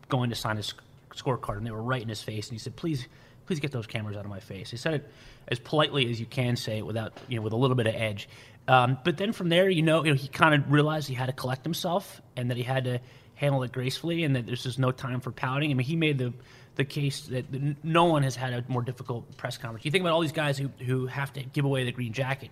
going 0.10 0.30
to 0.30 0.36
sign 0.36 0.58
his 0.58 0.76
scorecard, 1.15 1.58
and 1.58 1.65
they 1.65 1.72
were 1.72 1.82
right 1.82 2.04
in 2.04 2.10
his 2.10 2.22
face. 2.22 2.50
And 2.50 2.54
he 2.54 2.60
said, 2.60 2.76
"Please, 2.76 3.08
please 3.48 3.60
get 3.60 3.72
those 3.72 3.88
cameras 3.88 4.15
out 4.15 4.26
of 4.26 4.30
my 4.30 4.39
face." 4.39 4.69
He 4.69 4.78
said 4.78 4.93
it 4.93 5.12
as 5.48 5.58
politely 5.58 6.10
as 6.12 6.19
you 6.19 6.28
can 6.28 6.56
say 6.56 6.78
it, 6.78 6.86
without 6.86 7.13
you 7.28 7.38
know, 7.38 7.41
with 7.41 7.54
a 7.54 7.58
little 7.58 7.76
bit 7.76 7.88
of 7.88 7.95
edge. 7.95 8.30
Um, 8.69 8.99
but 9.03 9.17
then 9.17 9.34
from 9.34 9.49
there, 9.49 9.67
you 9.67 9.82
know, 9.82 10.05
you 10.05 10.12
know, 10.12 10.15
he 10.15 10.27
kind 10.27 10.53
of 10.53 10.71
realized 10.71 11.08
he 11.08 11.15
had 11.15 11.25
to 11.25 11.34
collect 11.34 11.63
himself 11.63 12.21
and 12.36 12.51
that 12.51 12.58
he 12.58 12.62
had 12.62 12.84
to 12.84 12.99
handle 13.34 13.63
it 13.63 13.71
gracefully, 13.71 14.23
and 14.23 14.36
that 14.36 14.45
there's 14.45 14.63
just 14.63 14.77
no 14.77 14.91
time 14.91 15.21
for 15.21 15.32
pouting. 15.32 15.71
I 15.71 15.73
mean, 15.73 15.88
he 15.88 15.95
made 15.95 16.19
the 16.19 16.34
the 16.75 16.86
case 16.86 17.21
that 17.21 17.45
no 17.84 18.05
one 18.05 18.23
has 18.23 18.36
had 18.36 18.53
a 18.53 18.63
more 18.67 18.84
difficult 18.84 19.36
press 19.38 19.58
conference. 19.58 19.84
You 19.86 19.91
think 19.91 20.03
about 20.03 20.13
all 20.13 20.21
these 20.21 20.32
guys 20.32 20.58
who 20.58 20.69
who 20.86 21.08
have 21.08 21.34
to 21.34 21.43
give 21.43 21.65
away 21.65 21.84
the 21.84 21.91
green 21.91 22.13
jacket. 22.13 22.51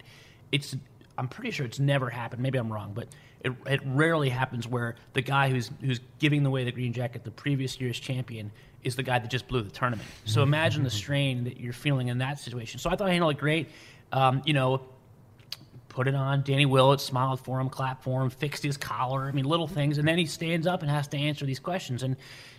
It's 0.51 0.75
I'm 1.19 1.27
pretty 1.27 1.51
sure 1.51 1.67
it's 1.67 1.79
never 1.79 2.09
happened. 2.09 2.41
Maybe 2.41 2.57
I'm 2.57 2.73
wrong, 2.73 2.93
but 2.95 3.09
it, 3.43 3.51
it 3.67 3.81
rarely 3.85 4.29
happens 4.29 4.67
where 4.67 4.95
the 5.13 5.21
guy 5.21 5.49
who's 5.49 5.69
who's 5.81 5.99
giving 6.17 6.43
away 6.47 6.63
the 6.63 6.71
green 6.71 6.93
jacket, 6.93 7.25
the 7.25 7.31
previous 7.31 7.79
year's 7.79 7.99
champion, 7.99 8.51
is 8.83 8.95
the 8.95 9.03
guy 9.03 9.19
that 9.19 9.29
just 9.29 9.47
blew 9.47 9.61
the 9.61 9.69
tournament. 9.69 10.09
So 10.25 10.41
imagine 10.41 10.83
the 10.83 10.89
strain 10.89 11.43
that 11.43 11.59
you're 11.59 11.73
feeling 11.73 12.07
in 12.07 12.17
that 12.17 12.39
situation. 12.39 12.79
So 12.79 12.89
I 12.89 12.95
thought 12.95 13.07
I 13.07 13.11
handled 13.11 13.35
it 13.35 13.39
great. 13.39 13.69
Um, 14.11 14.41
you 14.45 14.53
know, 14.53 14.81
put 15.97 16.07
it 16.07 16.13
on. 16.13 16.43
Danny 16.43 16.67
Willett 16.67 17.01
smiled 17.01 17.39
for 17.39 17.59
him, 17.59 17.69
clapped 17.69 18.03
for 18.03 18.21
him, 18.21 18.29
fixed 18.29 18.61
his 18.61 18.77
collar. 18.77 19.23
I 19.23 19.31
mean, 19.31 19.45
little 19.45 19.67
things, 19.67 19.97
and 19.97 20.07
then 20.07 20.19
he 20.19 20.27
stands 20.27 20.67
up 20.67 20.83
and 20.83 20.91
has 20.91 21.07
to 21.07 21.17
answer 21.17 21.43
these 21.43 21.59
questions. 21.59 22.03
And 22.03 22.17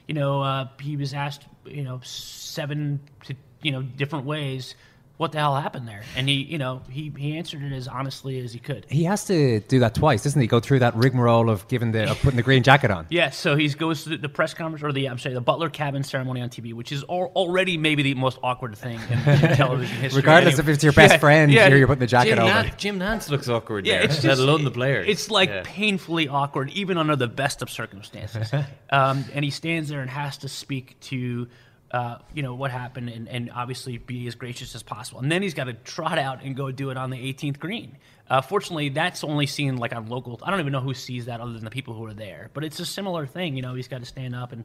you 0.09 0.15
know, 0.15 0.43
uh, 0.43 0.67
he 0.81 0.97
was 0.97 1.15
asked, 1.15 1.45
you 1.65 1.85
know, 1.85 2.01
seven 2.03 2.99
to 3.27 3.37
you 3.63 3.71
know 3.71 3.81
different 3.83 4.25
ways 4.25 4.75
what 5.19 5.33
the 5.33 5.39
hell 5.39 5.55
happened 5.57 5.87
there? 5.87 6.03
And 6.17 6.29
he, 6.29 6.37
you 6.37 6.59
know, 6.59 6.81
he, 6.89 7.13
he 7.19 7.37
answered 7.37 7.63
it 7.63 7.73
as 7.73 7.87
honestly 7.89 8.39
as 8.39 8.53
he 8.53 8.59
could. 8.61 8.87
He 8.89 9.05
has 9.05 9.25
to 9.27 9.61
do 9.61 9.81
that 9.81 9.95
twice, 9.95 10.23
doesn't 10.23 10.41
he? 10.41 10.47
Go 10.47 10.61
through 10.61 10.79
that 10.79 10.95
rigmarole 10.95 11.51
of 11.51 11.67
giving 11.69 11.91
the 11.93 12.11
of 12.11 12.19
putting 12.21 12.37
the 12.37 12.43
green 12.43 12.63
jacket 12.63 12.91
on. 12.91 13.07
Yeah, 13.11 13.31
so 13.31 13.57
he 13.57 13.69
goes 13.69 14.05
to 14.05 14.17
the 14.17 14.29
press 14.29 14.55
conference 14.55 14.83
or 14.83 14.93
the 14.93 15.07
I'm 15.09 15.19
sorry, 15.19 15.35
the 15.35 15.41
Butler 15.41 15.69
cabin 15.71 16.03
ceremony 16.05 16.41
on 16.41 16.49
TV, 16.51 16.73
which 16.73 16.93
is 16.93 17.03
al- 17.11 17.33
already 17.35 17.77
maybe 17.77 18.03
the 18.03 18.15
most 18.15 18.39
awkward 18.43 18.77
thing 18.77 18.99
in, 19.11 19.19
in 19.19 19.57
television 19.57 19.97
history. 19.99 20.21
Regardless 20.21 20.55
anyway. 20.55 20.71
if 20.71 20.75
it's 20.77 20.85
your 20.85 20.93
best 20.93 21.15
Yeah, 21.15 21.19
friend, 21.19 21.53
yeah. 21.53 21.69
here 21.69 21.77
you're 21.77 21.87
putting 21.89 22.01
the 22.01 22.07
jacket 22.07 22.31
Jim, 22.37 22.39
over. 22.39 22.51
Nantz, 22.53 22.77
Jim 22.77 22.99
Nantz 22.99 23.29
looks 23.29 23.49
awkward 23.49 23.87
Yeah, 23.87 23.95
there, 23.99 24.05
it's 24.05 24.23
let 24.25 24.39
alone 24.39 24.63
the 24.65 24.71
players. 24.71 25.09
It's 25.09 25.31
like 25.31 25.49
Yeah. 25.51 25.63
painfully 25.65 26.29
awkward, 26.29 26.71
even 26.71 26.97
under 26.97 27.17
the 27.17 27.27
best 27.27 27.61
of 27.61 27.69
circumstances. 27.71 28.53
um, 28.91 29.25
and 29.35 29.45
he 29.45 29.51
stands 29.51 29.89
there 29.89 30.01
and 30.01 30.11
has 30.11 30.37
to 30.39 30.49
speak 30.49 30.99
to, 31.01 31.49
uh, 31.91 32.19
you 32.35 32.43
know, 32.43 32.55
what 32.55 32.71
happened, 32.71 33.09
and, 33.09 33.29
and 33.29 33.51
obviously 33.55 33.97
be 33.97 34.27
as 34.27 34.35
gracious 34.35 34.75
as 34.75 34.83
possible. 34.83 35.21
And 35.21 35.33
then 35.33 35.43
he's 35.43 35.55
got 35.55 35.65
to 35.65 35.73
trot 35.73 36.19
out 36.19 36.43
and 36.43 36.55
go 36.55 36.71
do 36.71 36.91
it 36.91 36.97
on 36.97 37.11
the 37.11 37.17
18th 37.17 37.59
green. 37.59 37.97
Uh, 38.29 38.43
fortunately, 38.43 38.91
that's 38.91 39.25
only 39.25 39.47
seen 39.47 39.79
like 39.79 39.95
on 39.95 40.07
local. 40.07 40.39
I 40.43 40.51
don't 40.51 40.61
even 40.61 40.73
know 40.73 40.81
who 40.81 40.93
sees 40.93 41.27
that 41.27 41.41
other 41.41 41.53
than 41.53 41.65
the 41.65 41.71
people 41.71 41.95
who 41.95 42.05
are 42.05 42.13
there. 42.13 42.51
But 42.53 42.65
it's 42.65 42.79
a 42.79 42.87
similar 42.87 43.27
thing. 43.27 43.57
You 43.57 43.63
know, 43.63 43.75
he's 43.75 43.89
got 43.89 44.01
to 44.01 44.07
stand 44.07 44.35
up 44.35 44.53
and 44.53 44.65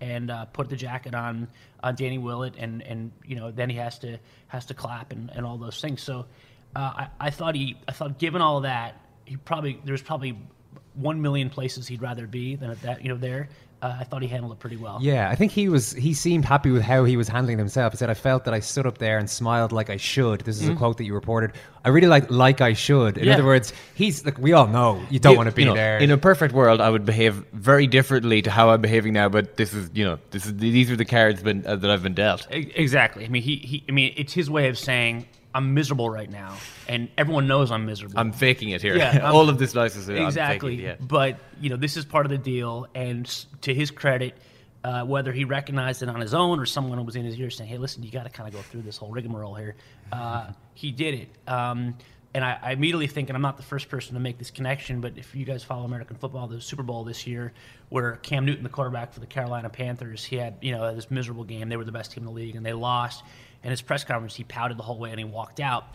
and 0.00 0.30
uh, 0.30 0.44
put 0.46 0.68
the 0.68 0.76
jacket 0.76 1.14
on 1.14 1.48
on 1.82 1.94
Danny 1.94 2.18
Willett, 2.18 2.54
and 2.58 2.82
and 2.82 3.12
you 3.24 3.36
know 3.36 3.50
then 3.50 3.70
he 3.70 3.76
has 3.76 3.98
to 4.00 4.18
has 4.48 4.66
to 4.66 4.74
clap 4.74 5.12
and, 5.12 5.30
and 5.30 5.46
all 5.46 5.58
those 5.58 5.80
things. 5.80 6.02
So 6.02 6.26
uh, 6.74 6.78
I, 6.78 7.08
I 7.20 7.30
thought 7.30 7.54
he 7.54 7.76
I 7.86 7.92
thought 7.92 8.18
given 8.18 8.42
all 8.42 8.62
that 8.62 9.00
he 9.24 9.36
probably 9.36 9.80
there's 9.84 10.02
probably 10.02 10.38
one 10.94 11.20
million 11.20 11.50
places 11.50 11.86
he'd 11.86 12.02
rather 12.02 12.26
be 12.26 12.56
than 12.56 12.70
at 12.70 12.82
that 12.82 13.02
you 13.02 13.08
know 13.08 13.16
there. 13.16 13.48
Uh, 13.82 13.94
I 14.00 14.04
thought 14.04 14.22
he 14.22 14.28
handled 14.28 14.52
it 14.52 14.58
pretty 14.58 14.78
well. 14.78 14.98
Yeah, 15.02 15.28
I 15.28 15.34
think 15.34 15.52
he 15.52 15.68
was. 15.68 15.92
He 15.92 16.14
seemed 16.14 16.46
happy 16.46 16.70
with 16.70 16.80
how 16.82 17.04
he 17.04 17.18
was 17.18 17.28
handling 17.28 17.58
himself. 17.58 17.92
He 17.92 17.98
said, 17.98 18.08
"I 18.08 18.14
felt 18.14 18.44
that 18.46 18.54
I 18.54 18.60
stood 18.60 18.86
up 18.86 18.96
there 18.96 19.18
and 19.18 19.28
smiled 19.28 19.70
like 19.70 19.90
I 19.90 19.98
should." 19.98 20.40
This 20.40 20.60
is 20.62 20.68
a 20.68 20.72
Mhm. 20.72 20.78
quote 20.78 20.96
that 20.96 21.04
you 21.04 21.12
reported. 21.12 21.52
I 21.84 21.90
really 21.90 22.06
like 22.06 22.30
"like 22.30 22.62
I 22.62 22.72
should." 22.72 23.18
In 23.18 23.26
Yeah. 23.26 23.34
other 23.34 23.44
words, 23.44 23.74
he's 23.94 24.24
like 24.24 24.38
we 24.38 24.54
all 24.54 24.66
know 24.66 25.02
you 25.10 25.18
don't 25.18 25.36
want 25.36 25.50
to 25.50 25.54
be 25.54 25.62
you 25.62 25.68
know, 25.68 25.74
there. 25.74 25.98
In 25.98 26.10
a 26.10 26.16
perfect 26.16 26.54
world, 26.54 26.80
I 26.80 26.88
would 26.88 27.04
behave 27.04 27.44
very 27.52 27.86
differently 27.86 28.40
to 28.42 28.50
how 28.50 28.70
I'm 28.70 28.80
behaving 28.80 29.12
now. 29.12 29.28
But 29.28 29.58
this 29.58 29.74
is, 29.74 29.90
you 29.92 30.06
know, 30.06 30.18
this 30.30 30.46
is 30.46 30.56
these 30.56 30.90
are 30.90 30.96
the 30.96 31.04
cards 31.04 31.42
been, 31.42 31.62
uh, 31.66 31.76
that 31.76 31.90
I've 31.90 32.02
been 32.02 32.14
dealt. 32.14 32.46
Exactly. 32.50 33.26
I 33.26 33.28
mean, 33.28 33.42
he, 33.42 33.56
he 33.56 33.84
I 33.88 33.92
mean, 33.92 34.14
it's 34.16 34.32
his 34.32 34.48
way 34.48 34.68
of 34.68 34.78
saying 34.78 35.26
I'm 35.56 35.72
miserable 35.72 36.10
right 36.10 36.30
now, 36.30 36.54
and 36.86 37.08
everyone 37.16 37.46
knows 37.46 37.70
I'm 37.70 37.86
miserable. 37.86 38.18
I'm 38.18 38.30
faking 38.30 38.70
it 38.70 38.82
here. 38.82 38.94
Yeah, 38.94 39.30
All 39.32 39.48
of 39.48 39.58
this 39.58 39.74
nice 39.74 39.96
is 39.96 40.10
I'm 40.10 40.18
exactly. 40.18 40.76
faking 40.76 40.84
yeah. 40.84 40.96
But 41.00 41.38
you 41.62 41.70
know, 41.70 41.76
this 41.76 41.96
is 41.96 42.04
part 42.04 42.26
of 42.26 42.30
the 42.30 42.36
deal, 42.36 42.86
and 42.94 43.26
to 43.62 43.72
his 43.72 43.90
credit, 43.90 44.36
uh, 44.84 45.04
whether 45.04 45.32
he 45.32 45.46
recognized 45.46 46.02
it 46.02 46.10
on 46.10 46.20
his 46.20 46.34
own 46.34 46.60
or 46.60 46.66
someone 46.66 47.02
was 47.06 47.16
in 47.16 47.24
his 47.24 47.40
ear 47.40 47.48
saying, 47.48 47.70
"Hey, 47.70 47.78
listen, 47.78 48.02
you 48.02 48.10
got 48.10 48.24
to 48.24 48.28
kind 48.28 48.46
of 48.46 48.54
go 48.54 48.60
through 48.60 48.82
this 48.82 48.98
whole 48.98 49.10
rigmarole 49.10 49.54
here," 49.54 49.76
uh, 50.12 50.48
he 50.74 50.92
did 50.92 51.14
it. 51.14 51.28
Um, 51.50 51.94
and 52.34 52.44
I, 52.44 52.58
I 52.62 52.72
immediately 52.72 53.06
think, 53.06 53.30
and 53.30 53.36
I'm 53.36 53.40
not 53.40 53.56
the 53.56 53.62
first 53.62 53.88
person 53.88 54.12
to 54.12 54.20
make 54.20 54.36
this 54.36 54.50
connection, 54.50 55.00
but 55.00 55.14
if 55.16 55.34
you 55.34 55.46
guys 55.46 55.64
follow 55.64 55.84
American 55.86 56.16
football, 56.16 56.46
the 56.48 56.60
Super 56.60 56.82
Bowl 56.82 57.02
this 57.02 57.26
year, 57.26 57.54
where 57.88 58.16
Cam 58.16 58.44
Newton, 58.44 58.62
the 58.62 58.68
quarterback 58.68 59.14
for 59.14 59.20
the 59.20 59.26
Carolina 59.26 59.70
Panthers, 59.70 60.22
he 60.22 60.36
had 60.36 60.58
you 60.60 60.72
know 60.72 60.94
this 60.94 61.10
miserable 61.10 61.44
game. 61.44 61.70
They 61.70 61.78
were 61.78 61.84
the 61.84 61.92
best 61.92 62.12
team 62.12 62.24
in 62.24 62.26
the 62.26 62.32
league, 62.32 62.54
and 62.54 62.66
they 62.66 62.74
lost. 62.74 63.24
And 63.66 63.72
his 63.72 63.82
press 63.82 64.04
conference, 64.04 64.36
he 64.36 64.44
pouted 64.44 64.76
the 64.78 64.84
whole 64.84 64.96
way 64.96 65.10
and 65.10 65.18
he 65.18 65.24
walked 65.24 65.58
out. 65.58 65.88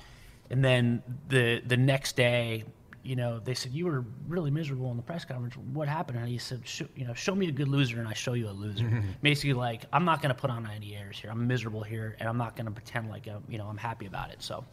And 0.50 0.62
then 0.62 1.02
the 1.30 1.62
the 1.66 1.78
next 1.78 2.18
day, 2.18 2.66
you 3.02 3.16
know, 3.16 3.40
they 3.40 3.54
said 3.54 3.72
you 3.72 3.86
were 3.86 4.04
really 4.28 4.52
miserable 4.52 4.92
in 4.92 4.98
the 4.98 5.04
press 5.04 5.24
conference. 5.24 5.56
What 5.56 5.88
happened? 5.88 6.18
And 6.20 6.28
he 6.28 6.38
said, 6.38 6.68
"Show- 6.68 6.90
you 6.98 7.08
know, 7.08 7.14
show 7.14 7.34
me 7.34 7.48
a 7.48 7.52
good 7.54 7.70
loser, 7.70 8.00
and 8.00 8.10
I 8.10 8.14
show 8.14 8.34
you 8.34 8.50
a 8.50 8.52
loser. 8.52 9.02
Basically, 9.22 9.54
like 9.54 9.86
I'm 9.94 10.04
not 10.04 10.22
going 10.22 10.36
to 10.36 10.42
put 10.42 10.50
on 10.50 10.68
any 10.70 10.98
airs 10.98 11.18
here. 11.18 11.32
I'm 11.32 11.48
miserable 11.48 11.82
here, 11.82 12.18
and 12.20 12.28
I'm 12.28 12.38
not 12.38 12.58
going 12.58 12.66
to 12.66 12.74
pretend 12.74 13.10
like 13.10 13.26
I'm, 13.28 13.42
you 13.48 13.58
know 13.58 13.68
I'm 13.68 13.78
happy 13.78 14.06
about 14.06 14.32
it. 14.32 14.44
So. 14.44 14.66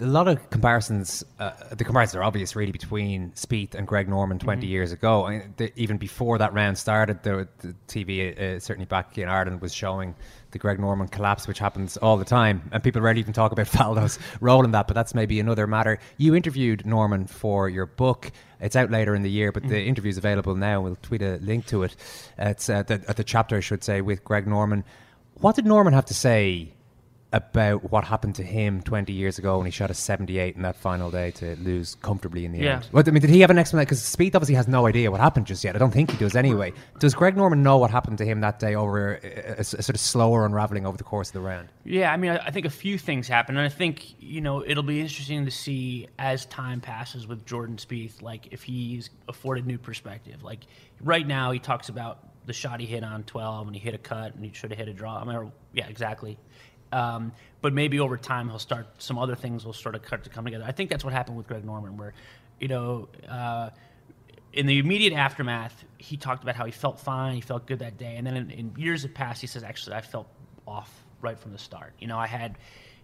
A 0.00 0.06
lot 0.06 0.26
of 0.28 0.50
comparisons. 0.50 1.24
Uh, 1.38 1.52
the 1.72 1.84
comparisons 1.84 2.16
are 2.16 2.22
obvious, 2.24 2.56
really, 2.56 2.72
between 2.72 3.30
Spieth 3.32 3.74
and 3.74 3.86
Greg 3.86 4.08
Norman 4.08 4.38
20 4.38 4.66
Mhm. 4.66 4.70
years 4.70 4.92
ago. 4.92 5.26
I 5.26 5.30
mean, 5.30 5.54
the, 5.56 5.72
even 5.78 5.98
before 5.98 6.38
that 6.38 6.52
round 6.52 6.76
started, 6.78 7.22
the, 7.22 7.46
the 7.60 7.74
TV, 7.86 8.32
uh, 8.56 8.58
certainly 8.58 8.86
back 8.86 9.16
in 9.18 9.28
Ireland, 9.28 9.60
was 9.60 9.72
showing 9.72 10.14
the 10.50 10.58
Greg 10.58 10.80
Norman 10.80 11.06
collapse, 11.08 11.46
which 11.46 11.58
happens 11.60 11.96
all 11.96 12.16
the 12.16 12.24
time, 12.24 12.62
and 12.72 12.82
people 12.82 13.02
rarely 13.02 13.20
even 13.20 13.32
talk 13.32 13.52
about 13.52 13.66
Faldo's 13.68 14.18
role 14.40 14.64
in 14.64 14.72
that. 14.72 14.86
But 14.88 14.94
that's 14.94 15.14
maybe 15.14 15.38
another 15.38 15.66
matter. 15.66 15.98
You 16.16 16.34
interviewed 16.34 16.84
Norman 16.84 17.26
for 17.26 17.68
your 17.68 17.86
book. 17.86 18.32
It's 18.60 18.76
out 18.76 18.90
later 18.90 19.14
in 19.14 19.22
the 19.22 19.30
year, 19.30 19.52
but 19.52 19.62
the 19.62 19.74
Mhm. 19.74 19.86
interview 19.86 20.10
is 20.10 20.18
available 20.18 20.54
now. 20.56 20.80
We'll 20.80 20.96
tweet 21.02 21.22
a 21.22 21.36
link 21.40 21.66
to 21.66 21.82
it. 21.84 21.94
Uh, 22.38 22.46
it's 22.48 22.68
at 22.68 22.88
the, 22.88 23.02
at 23.08 23.16
the 23.16 23.24
chapter, 23.24 23.56
I 23.56 23.60
should 23.60 23.84
say, 23.84 24.00
with 24.00 24.24
Greg 24.24 24.46
Norman. 24.46 24.82
What 25.34 25.54
did 25.56 25.66
Norman 25.66 25.92
have 25.92 26.06
to 26.06 26.14
say 26.14 26.74
about 27.34 27.90
what 27.90 28.04
happened 28.04 28.36
to 28.36 28.44
him 28.44 28.80
20 28.80 29.12
years 29.12 29.38
ago 29.40 29.56
when 29.58 29.66
he 29.66 29.70
shot 29.72 29.90
a 29.90 29.94
78 29.94 30.54
in 30.54 30.62
that 30.62 30.76
final 30.76 31.10
day 31.10 31.32
to 31.32 31.56
lose 31.56 31.96
comfortably 31.96 32.44
in 32.44 32.52
the 32.52 32.60
Yeah. 32.60 32.76
end. 32.76 32.84
What, 32.92 33.08
I 33.08 33.10
mean, 33.10 33.20
did 33.20 33.30
he 33.30 33.40
have 33.40 33.50
an 33.50 33.58
explanation? 33.58 33.86
Because 33.86 34.00
Spieth 34.02 34.36
obviously 34.36 34.54
has 34.54 34.68
no 34.68 34.86
idea 34.86 35.10
what 35.10 35.20
happened 35.20 35.46
just 35.46 35.64
yet. 35.64 35.74
I 35.74 35.80
don't 35.80 35.90
think 35.90 36.12
he 36.12 36.16
does 36.16 36.36
anyway. 36.36 36.72
Does 37.00 37.12
Greg 37.12 37.36
Norman 37.36 37.64
know 37.64 37.76
what 37.76 37.90
happened 37.90 38.18
to 38.18 38.24
him 38.24 38.40
that 38.42 38.60
day 38.60 38.76
over 38.76 39.14
a, 39.16 39.26
a- 39.26 39.60
a 39.60 39.64
sort 39.64 39.90
of 39.90 40.00
slower 40.00 40.46
unraveling 40.46 40.86
over 40.86 40.96
the 40.96 41.02
course 41.04 41.28
of 41.30 41.32
the 41.34 41.40
round? 41.40 41.68
Yeah, 41.84 42.12
I 42.12 42.16
mean, 42.16 42.30
I 42.30 42.36
I 42.46 42.50
think 42.52 42.66
a 42.66 42.70
few 42.70 42.98
things 42.98 43.26
happen, 43.26 43.56
and 43.56 43.66
I 43.66 43.68
think 43.68 44.14
you 44.20 44.40
know 44.40 44.64
it'll 44.64 44.84
be 44.84 45.00
interesting 45.00 45.44
to 45.44 45.50
see 45.50 46.06
as 46.20 46.46
time 46.46 46.80
passes 46.80 47.26
with 47.26 47.44
Jordan 47.44 47.76
Spieth, 47.78 48.22
like 48.22 48.48
if 48.52 48.62
he's 48.62 49.10
afforded 49.28 49.66
new 49.66 49.78
perspective. 49.78 50.44
Like 50.44 50.60
right 51.00 51.26
now, 51.26 51.50
he 51.50 51.58
talks 51.58 51.88
about 51.88 52.28
the 52.46 52.52
shot 52.52 52.78
he 52.78 52.86
hit 52.86 53.02
on 53.02 53.24
12, 53.24 53.66
and 53.68 53.74
he 53.74 53.80
hit 53.82 53.94
a 53.94 53.98
cut, 53.98 54.34
and 54.34 54.44
he 54.44 54.52
should 54.52 54.70
have 54.70 54.78
hit 54.78 54.86
a 54.88 54.92
draw. 54.92 55.18
I 55.18 55.24
mean, 55.24 55.50
yeah, 55.72 55.86
exactly. 55.88 56.38
Um, 56.94 57.32
but 57.60 57.72
maybe 57.72 57.98
over 57.98 58.16
time 58.16 58.48
he'll 58.48 58.58
start 58.58 58.86
some 58.98 59.18
other 59.18 59.34
things 59.34 59.64
will 59.64 59.72
sort 59.72 59.94
of 59.94 60.06
start 60.06 60.22
to 60.24 60.30
come 60.30 60.44
together. 60.44 60.64
I 60.66 60.72
think 60.72 60.90
that's 60.90 61.02
what 61.02 61.12
happened 61.12 61.36
with 61.36 61.48
Greg 61.48 61.64
Norman, 61.64 61.96
where 61.96 62.14
you 62.60 62.68
know. 62.68 63.08
Uh, 63.28 63.70
in 64.52 64.66
the 64.66 64.78
immediate 64.78 65.12
aftermath, 65.12 65.84
he 65.98 66.16
talked 66.16 66.44
about 66.44 66.54
how 66.54 66.64
he 66.64 66.70
felt 66.70 67.00
fine, 67.00 67.34
he 67.34 67.40
felt 67.40 67.66
good 67.66 67.80
that 67.80 67.98
day, 67.98 68.14
and 68.16 68.24
then 68.24 68.36
in, 68.36 68.50
in 68.50 68.72
years 68.76 69.02
that 69.02 69.12
passed, 69.12 69.40
he 69.40 69.48
says, 69.48 69.64
"Actually, 69.64 69.96
I 69.96 70.00
felt 70.00 70.28
off 70.64 71.04
right 71.20 71.36
from 71.36 71.50
the 71.50 71.58
start." 71.58 71.92
You 71.98 72.06
know, 72.06 72.18
I 72.18 72.28
had. 72.28 72.56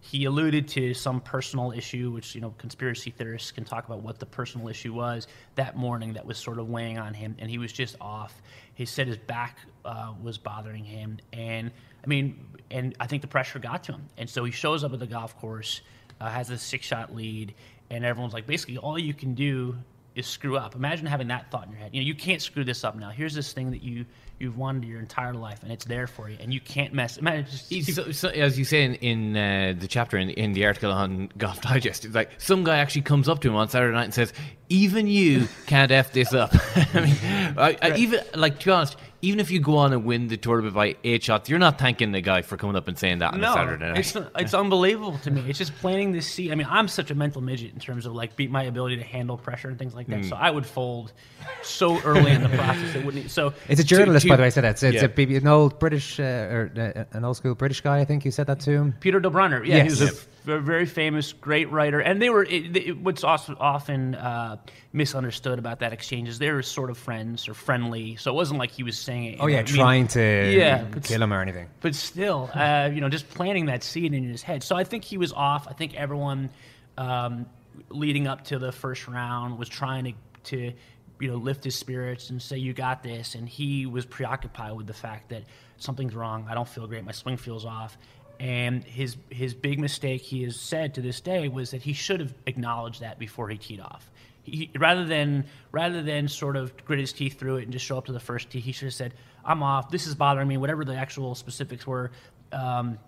He 0.02 0.24
alluded 0.24 0.66
to 0.68 0.94
some 0.94 1.20
personal 1.20 1.72
issue, 1.72 2.10
which 2.10 2.34
you 2.34 2.40
know, 2.40 2.54
conspiracy 2.56 3.10
theorists 3.10 3.50
can 3.50 3.64
talk 3.64 3.84
about 3.84 4.00
what 4.00 4.18
the 4.18 4.24
personal 4.24 4.68
issue 4.68 4.94
was 4.94 5.26
that 5.56 5.76
morning 5.76 6.14
that 6.14 6.24
was 6.24 6.38
sort 6.38 6.58
of 6.58 6.70
weighing 6.70 6.98
on 6.98 7.12
him, 7.12 7.36
and 7.38 7.50
he 7.50 7.58
was 7.58 7.72
just 7.72 7.96
off. 8.00 8.40
He 8.74 8.86
said 8.86 9.08
his 9.08 9.18
back 9.18 9.58
uh, 9.84 10.14
was 10.22 10.38
bothering 10.38 10.84
him, 10.84 11.18
and 11.32 11.70
I 12.02 12.06
mean, 12.06 12.46
and 12.70 12.94
I 13.00 13.06
think 13.06 13.22
the 13.22 13.28
pressure 13.28 13.58
got 13.58 13.84
to 13.84 13.92
him, 13.92 14.06
and 14.16 14.28
so 14.28 14.44
he 14.44 14.52
shows 14.52 14.84
up 14.84 14.92
at 14.92 14.98
the 14.98 15.06
golf 15.06 15.38
course, 15.38 15.80
uh, 16.20 16.28
has 16.28 16.50
a 16.50 16.58
six-shot 16.58 17.14
lead, 17.14 17.54
and 17.90 18.04
everyone's 18.04 18.34
like, 18.34 18.46
basically, 18.46 18.78
all 18.78 18.98
you 18.98 19.14
can 19.14 19.34
do 19.34 19.76
is 20.14 20.26
screw 20.26 20.56
up. 20.56 20.74
Imagine 20.74 21.06
having 21.06 21.28
that 21.28 21.50
thought 21.50 21.66
in 21.66 21.72
your 21.72 21.80
head. 21.80 21.90
You 21.92 22.00
know, 22.00 22.06
you 22.06 22.14
can't 22.14 22.42
screw 22.42 22.64
this 22.64 22.84
up 22.84 22.96
now. 22.96 23.10
Here's 23.10 23.34
this 23.34 23.52
thing 23.52 23.70
that 23.70 23.82
you 23.82 24.04
you've 24.38 24.56
wanted 24.56 24.84
your 24.84 24.98
entire 24.98 25.34
life, 25.34 25.62
and 25.62 25.70
it's 25.70 25.84
there 25.84 26.06
for 26.06 26.28
you, 26.28 26.36
and 26.40 26.52
you 26.52 26.60
can't 26.60 26.94
mess. 26.94 27.18
Imagine 27.18 27.44
just, 27.44 27.94
So, 27.94 28.10
so, 28.10 28.28
as 28.28 28.58
you 28.58 28.64
say 28.64 28.84
in, 28.84 28.94
in 28.94 29.36
uh, 29.36 29.74
the 29.78 29.86
chapter 29.86 30.16
in, 30.16 30.30
in 30.30 30.52
the 30.52 30.64
article 30.66 30.90
on 30.90 31.30
Golf 31.36 31.60
Digest, 31.60 32.04
it's 32.04 32.14
like 32.14 32.30
some 32.38 32.64
guy 32.64 32.78
actually 32.78 33.02
comes 33.02 33.28
up 33.28 33.40
to 33.40 33.48
him 33.48 33.56
on 33.56 33.68
Saturday 33.68 33.94
night 33.94 34.04
and 34.04 34.14
says, 34.14 34.32
"Even 34.68 35.06
you 35.06 35.46
can't 35.66 35.92
f 35.92 36.12
this 36.12 36.32
up." 36.32 36.50
I 36.94 37.00
mean, 37.00 37.16
I, 37.58 37.76
I, 37.82 37.96
even 37.96 38.20
like 38.34 38.58
to 38.60 38.64
be 38.66 38.70
honest, 38.72 38.96
even 39.22 39.40
if 39.40 39.50
you 39.50 39.60
go 39.60 39.76
on 39.76 39.92
and 39.92 40.04
win 40.04 40.28
the 40.28 40.36
tournament 40.36 40.74
by 40.74 40.96
eight 41.04 41.22
shots, 41.22 41.48
you're 41.48 41.58
not 41.58 41.78
thanking 41.78 42.12
the 42.12 42.20
guy 42.20 42.42
for 42.42 42.56
coming 42.56 42.76
up 42.76 42.88
and 42.88 42.98
saying 42.98 43.18
that 43.18 43.34
on 43.34 43.40
no, 43.40 43.50
a 43.50 43.54
Saturday 43.54 43.88
night. 43.88 43.98
it's 43.98 44.16
it's 44.36 44.54
unbelievable 44.54 45.18
to 45.18 45.30
me. 45.30 45.44
It's 45.48 45.58
just 45.58 45.74
planting 45.76 46.12
this 46.12 46.26
seed. 46.26 46.52
I 46.52 46.54
mean, 46.54 46.66
I'm 46.70 46.88
such 46.88 47.10
a 47.10 47.14
mental 47.14 47.42
midget 47.42 47.72
in 47.74 47.80
terms 47.80 48.06
of 48.06 48.12
like 48.14 48.36
beat 48.36 48.50
my 48.50 48.62
ability 48.64 48.96
to 48.96 49.02
handle 49.02 49.36
pressure 49.36 49.68
and 49.68 49.78
things 49.78 49.94
like 49.94 50.06
that. 50.08 50.20
Mm. 50.20 50.28
So 50.28 50.36
I 50.36 50.50
would 50.50 50.64
fold 50.66 51.12
so 51.62 52.00
early 52.02 52.30
in 52.30 52.42
the 52.42 52.48
process. 52.48 52.94
It 52.94 53.04
wouldn't. 53.04 53.30
So 53.30 53.52
It's 53.68 53.80
a 53.80 53.84
journalist, 53.84 54.24
to- 54.24 54.28
by 54.30 54.36
the 54.36 54.42
way, 54.42 54.46
I 54.46 54.50
said 54.50 54.64
that. 54.64 54.70
It's, 54.70 54.82
it's 54.82 54.94
Yeah. 54.96 55.04
a, 55.04 55.08
BB 55.08 55.36
an 55.36 55.46
old 55.46 55.78
British, 55.78 56.18
uh, 56.18 56.22
or 56.22 56.72
uh, 56.76 57.04
an 57.16 57.24
old 57.24 57.36
school 57.36 57.54
British 57.54 57.80
guy, 57.80 57.98
I 58.00 58.04
think, 58.04 58.22
who 58.24 58.30
said 58.30 58.46
that 58.46 58.60
to 58.60 58.70
him. 58.70 58.94
Peter 59.00 59.20
Dobereiner. 59.20 59.66
Yeah, 59.66 59.84
Yes. 59.84 60.26
He 60.44 60.50
was 60.50 60.58
a 60.58 60.60
v- 60.60 60.64
very 60.64 60.86
famous, 60.86 61.32
great 61.32 61.70
writer. 61.70 62.00
And 62.00 62.20
they 62.20 62.30
were 62.30 62.44
it, 62.44 62.76
it, 62.76 62.98
what's 62.98 63.24
also 63.24 63.56
often 63.58 64.14
uh, 64.14 64.56
misunderstood 64.92 65.58
about 65.58 65.80
that 65.80 65.92
exchange 65.92 66.28
is 66.28 66.38
they 66.38 66.50
were 66.50 66.62
sort 66.62 66.90
of 66.90 66.98
friends 66.98 67.48
or 67.48 67.54
friendly. 67.54 68.16
So 68.16 68.30
it 68.30 68.34
wasn't 68.34 68.58
like 68.58 68.70
he 68.70 68.82
was 68.82 68.98
saying. 68.98 69.38
Oh, 69.40 69.46
you 69.46 69.54
yeah, 69.54 69.60
know, 69.60 69.66
I 69.66 69.70
mean, 69.70 69.74
trying 69.74 70.08
to 70.08 70.52
yeah, 70.54 70.84
kill 71.02 71.22
him 71.22 71.32
or 71.32 71.40
anything. 71.40 71.68
But 71.80 71.94
still, 71.94 72.50
uh, 72.54 72.90
you 72.92 73.00
know, 73.00 73.08
just 73.08 73.28
planting 73.30 73.66
that 73.66 73.82
seed 73.82 74.14
in 74.14 74.24
his 74.24 74.42
head. 74.42 74.62
So 74.62 74.76
I 74.76 74.84
think 74.84 75.04
he 75.04 75.18
was 75.18 75.32
off. 75.32 75.66
I 75.68 75.72
think 75.72 75.94
everyone 75.94 76.50
um, 76.98 77.46
leading 77.88 78.26
up 78.26 78.44
to 78.44 78.58
the 78.58 78.72
first 78.72 79.08
round 79.08 79.58
was 79.58 79.68
trying 79.68 80.04
to, 80.04 80.12
to, 80.44 80.72
you 81.20 81.28
know, 81.28 81.36
lift 81.36 81.64
his 81.64 81.74
spirits 81.74 82.30
and 82.30 82.40
say, 82.40 82.58
"You 82.58 82.72
got 82.72 83.02
this." 83.02 83.34
And 83.34 83.48
he 83.48 83.86
was 83.86 84.06
preoccupied 84.06 84.76
with 84.76 84.86
the 84.86 84.94
fact 84.94 85.30
that 85.30 85.44
something's 85.76 86.14
wrong. 86.14 86.46
I 86.48 86.54
don't 86.54 86.68
feel 86.68 86.86
great. 86.86 87.04
My 87.04 87.12
swing 87.12 87.36
feels 87.36 87.64
off. 87.64 87.96
And 88.40 88.82
his 88.84 89.18
his 89.28 89.52
big 89.52 89.78
mistake, 89.78 90.22
he 90.22 90.44
has 90.44 90.58
said 90.58 90.94
to 90.94 91.02
this 91.02 91.20
day, 91.20 91.46
was 91.48 91.72
that 91.72 91.82
he 91.82 91.92
should 91.92 92.20
have 92.20 92.32
acknowledged 92.46 93.02
that 93.02 93.18
before 93.18 93.50
he 93.50 93.58
teed 93.58 93.80
off. 93.80 94.10
He, 94.44 94.70
rather 94.78 95.04
than 95.04 95.44
rather 95.72 96.02
than 96.02 96.26
sort 96.26 96.56
of 96.56 96.72
grit 96.86 96.98
his 96.98 97.12
teeth 97.12 97.38
through 97.38 97.58
it 97.58 97.64
and 97.64 97.72
just 97.72 97.84
show 97.84 97.98
up 97.98 98.06
to 98.06 98.12
the 98.12 98.20
first 98.20 98.48
tee, 98.48 98.60
he 98.60 98.72
should 98.72 98.86
have 98.86 98.94
said, 98.94 99.12
"I'm 99.44 99.62
off. 99.62 99.90
This 99.90 100.06
is 100.06 100.14
bothering 100.14 100.48
me. 100.48 100.56
Whatever 100.56 100.86
the 100.86 100.96
actual 100.96 101.34
specifics 101.34 101.86
were, 101.86 102.12
um, 102.50 102.98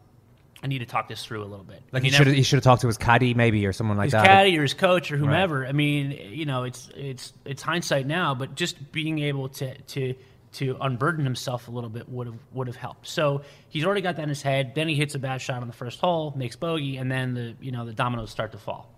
I 0.62 0.66
need 0.66 0.80
to 0.80 0.86
talk 0.86 1.08
this 1.08 1.24
through 1.24 1.42
a 1.42 1.48
little 1.48 1.64
bit." 1.64 1.82
Like 1.92 2.02
he 2.02 2.10
should 2.10 2.26
have, 2.26 2.36
he 2.36 2.42
should 2.42 2.58
have 2.58 2.64
talked 2.64 2.82
to 2.82 2.88
his 2.88 2.98
caddy 2.98 3.32
maybe 3.32 3.64
or 3.64 3.72
someone 3.72 3.96
like 3.96 4.08
his 4.08 4.12
that. 4.12 4.20
His 4.20 4.28
caddy 4.28 4.58
or 4.58 4.62
his 4.62 4.74
coach 4.74 5.10
or 5.10 5.16
whomever. 5.16 5.66
I 5.66 5.72
mean, 5.72 6.10
you 6.10 6.44
know, 6.44 6.64
it's 6.64 6.90
it's 6.94 7.32
it's 7.46 7.62
hindsight 7.62 8.06
now, 8.06 8.34
but 8.34 8.54
just 8.54 8.92
being 8.92 9.20
able 9.20 9.48
to 9.48 9.74
to 9.80 10.14
to 10.52 10.76
unburden 10.80 11.24
himself 11.24 11.68
a 11.68 11.70
little 11.70 11.90
bit 11.90 12.08
would 12.08 12.26
have 12.26 12.38
would 12.52 12.66
have 12.66 12.76
helped. 12.76 13.06
So 13.08 13.42
he's 13.68 13.84
already 13.84 14.00
got 14.00 14.16
that 14.16 14.22
in 14.22 14.28
his 14.28 14.42
head. 14.42 14.74
Then 14.74 14.88
he 14.88 14.94
hits 14.94 15.14
a 15.14 15.18
bad 15.18 15.40
shot 15.40 15.62
on 15.62 15.66
the 15.66 15.72
first 15.72 16.00
hole, 16.00 16.32
makes 16.36 16.56
bogey, 16.56 16.96
and 16.98 17.10
then 17.10 17.34
the 17.34 17.54
you 17.60 17.72
know 17.72 17.84
the 17.84 17.92
dominoes 17.92 18.30
start 18.30 18.52
to 18.52 18.58
fall. 18.58 18.88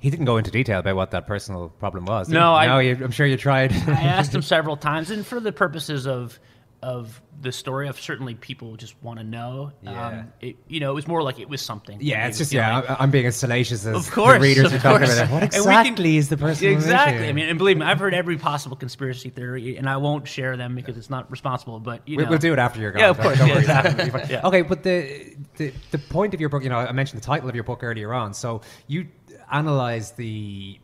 He 0.00 0.10
didn't 0.10 0.26
go 0.26 0.36
into 0.36 0.50
detail 0.50 0.80
about 0.80 0.96
what 0.96 1.12
that 1.12 1.26
personal 1.26 1.70
problem 1.70 2.04
was. 2.04 2.28
No? 2.28 2.52
I- 2.52 2.66
no, 2.66 3.04
I'm 3.04 3.10
sure 3.10 3.26
you 3.26 3.38
tried. 3.38 3.72
I 3.72 4.02
asked 4.02 4.34
him 4.34 4.42
several 4.56 4.76
times, 4.76 5.10
and 5.10 5.24
for 5.26 5.40
the 5.40 5.52
purposes 5.52 6.06
of 6.06 6.38
of 6.84 7.20
the 7.40 7.50
story, 7.50 7.88
of 7.88 7.98
certainly 7.98 8.34
people 8.34 8.76
just 8.76 8.94
want 9.02 9.18
to 9.18 9.24
know. 9.24 9.72
Yeah. 9.82 10.06
Um, 10.06 10.32
it, 10.40 10.56
you 10.68 10.80
know, 10.80 10.90
it 10.90 10.94
was 10.94 11.08
more 11.08 11.22
like 11.22 11.38
it 11.40 11.48
was 11.48 11.62
something. 11.62 11.98
Yeah, 12.00 12.26
it's 12.26 12.38
just 12.38 12.52
yeah. 12.52 12.80
feeling- 12.80 12.90
I'm, 12.90 12.96
I'm 13.04 13.10
being 13.10 13.26
as 13.26 13.36
salacious 13.36 13.86
as 13.86 13.94
Of 14.06 14.10
course, 14.12 14.34
the 14.34 14.40
readers 14.40 14.72
are 14.72 14.78
talking 14.78 15.10
about. 15.10 15.30
What 15.30 15.42
And 15.42 15.52
we 15.64 15.70
can- 15.70 15.86
exactly 15.86 16.16
is 16.18 16.28
the 16.28 16.36
person? 16.36 16.68
Exactly. 16.68 17.26
I 17.28 17.32
mean, 17.32 17.48
and 17.48 17.58
believe 17.58 17.78
me, 17.78 17.86
I've 17.86 17.98
heard 17.98 18.14
every 18.14 18.36
possible 18.36 18.76
conspiracy 18.76 19.30
theory, 19.30 19.76
and 19.78 19.88
I 19.88 19.96
won't 19.96 20.28
share 20.28 20.56
them 20.56 20.74
because 20.74 20.96
it's 20.96 21.10
not 21.10 21.30
responsible. 21.30 21.80
But 21.80 22.06
you 22.06 22.18
we'll 22.18 22.38
do 22.38 22.52
it 22.52 22.58
after 22.58 22.80
you're 22.80 22.92
gone. 22.92 23.00
Yeah, 23.00 23.10
of 23.10 23.18
course. 23.18 23.38
Yeah, 23.38 23.58
exactly. 23.58 23.92
it'll 23.92 24.04
be 24.04 24.10
fine. 24.10 24.30
Yeah. 24.30 24.46
Okay, 24.46 24.62
but 24.62 24.82
the, 24.82 25.34
the 25.56 25.72
the 25.90 25.98
point 25.98 26.34
of 26.34 26.40
your 26.40 26.50
book, 26.50 26.62
you 26.62 26.68
know, 26.70 26.78
I 26.78 26.92
mentioned 26.92 27.20
the 27.20 27.26
title 27.26 27.48
of 27.48 27.54
your 27.54 27.64
book 27.64 27.82
earlier 27.82 28.12
on. 28.14 28.34
So 28.34 28.60
you 28.86 29.08
analyze 29.50 30.12
the 30.12 30.78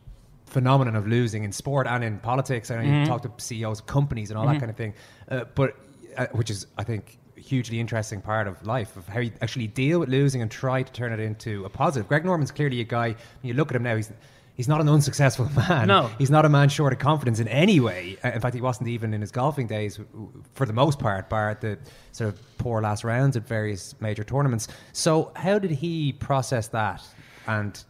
phenomenon 0.47 0.95
of 0.97 1.07
losing 1.07 1.43
in 1.45 1.51
sport 1.51 1.87
and 1.87 2.03
in 2.03 2.17
politics. 2.19 2.69
I 2.71 2.75
know 2.75 2.81
Mhm. 2.91 2.99
you 3.01 3.05
talk 3.05 3.21
to 3.21 3.31
CEOs 3.37 3.79
of 3.79 3.85
companies 3.85 4.31
and 4.31 4.37
all 4.37 4.45
Mhm. 4.45 4.53
that 4.53 4.59
kind 4.59 4.69
of 4.69 4.75
thing. 4.75 4.93
Uh, 5.29 5.45
but 5.55 5.77
uh, 6.17 6.27
which 6.33 6.49
is, 6.49 6.67
I 6.77 6.83
think, 6.83 7.17
hugely 7.35 7.79
interesting 7.79 8.21
part 8.21 8.47
of 8.47 8.65
life 8.65 8.95
of 8.97 9.07
how 9.07 9.19
you 9.19 9.31
actually 9.41 9.67
deal 9.67 9.99
with 9.99 10.09
losing 10.09 10.41
and 10.41 10.51
try 10.51 10.83
to 10.83 10.91
turn 10.93 11.11
it 11.11 11.19
into 11.19 11.65
a 11.65 11.69
positive. 11.69 12.07
Greg 12.07 12.23
Norman's 12.23 12.51
clearly 12.51 12.79
a 12.81 12.83
guy. 12.83 13.15
You 13.41 13.53
look 13.55 13.71
at 13.71 13.75
him 13.75 13.83
now, 13.83 13.95
he's 13.95 14.11
he's 14.53 14.67
not 14.67 14.79
an 14.81 14.87
unsuccessful 14.89 15.49
man. 15.69 15.87
No. 15.87 16.07
he's 16.19 16.29
not 16.29 16.45
a 16.45 16.49
man 16.49 16.69
short 16.69 16.93
of 16.93 16.99
confidence 16.99 17.39
in 17.39 17.47
any 17.47 17.79
way. 17.79 18.17
Uh, 18.23 18.29
In 18.29 18.41
fact, 18.41 18.53
he 18.53 18.61
wasn't 18.61 18.89
even 18.89 19.13
in 19.13 19.21
his 19.21 19.31
golfing 19.31 19.65
days, 19.65 19.99
for 20.53 20.65
the 20.67 20.73
most 20.73 20.99
part, 20.99 21.29
bar 21.29 21.57
the 21.59 21.79
sort 22.11 22.29
of 22.33 22.57
poor 22.57 22.81
last 22.81 23.03
rounds 23.03 23.35
at 23.35 23.47
various 23.47 23.95
major 24.01 24.23
tournaments. 24.23 24.67
So, 24.93 25.31
how 25.35 25.57
did 25.57 25.71
he 25.71 26.13
process 26.13 26.67
that 26.67 27.01
and, 27.47 27.83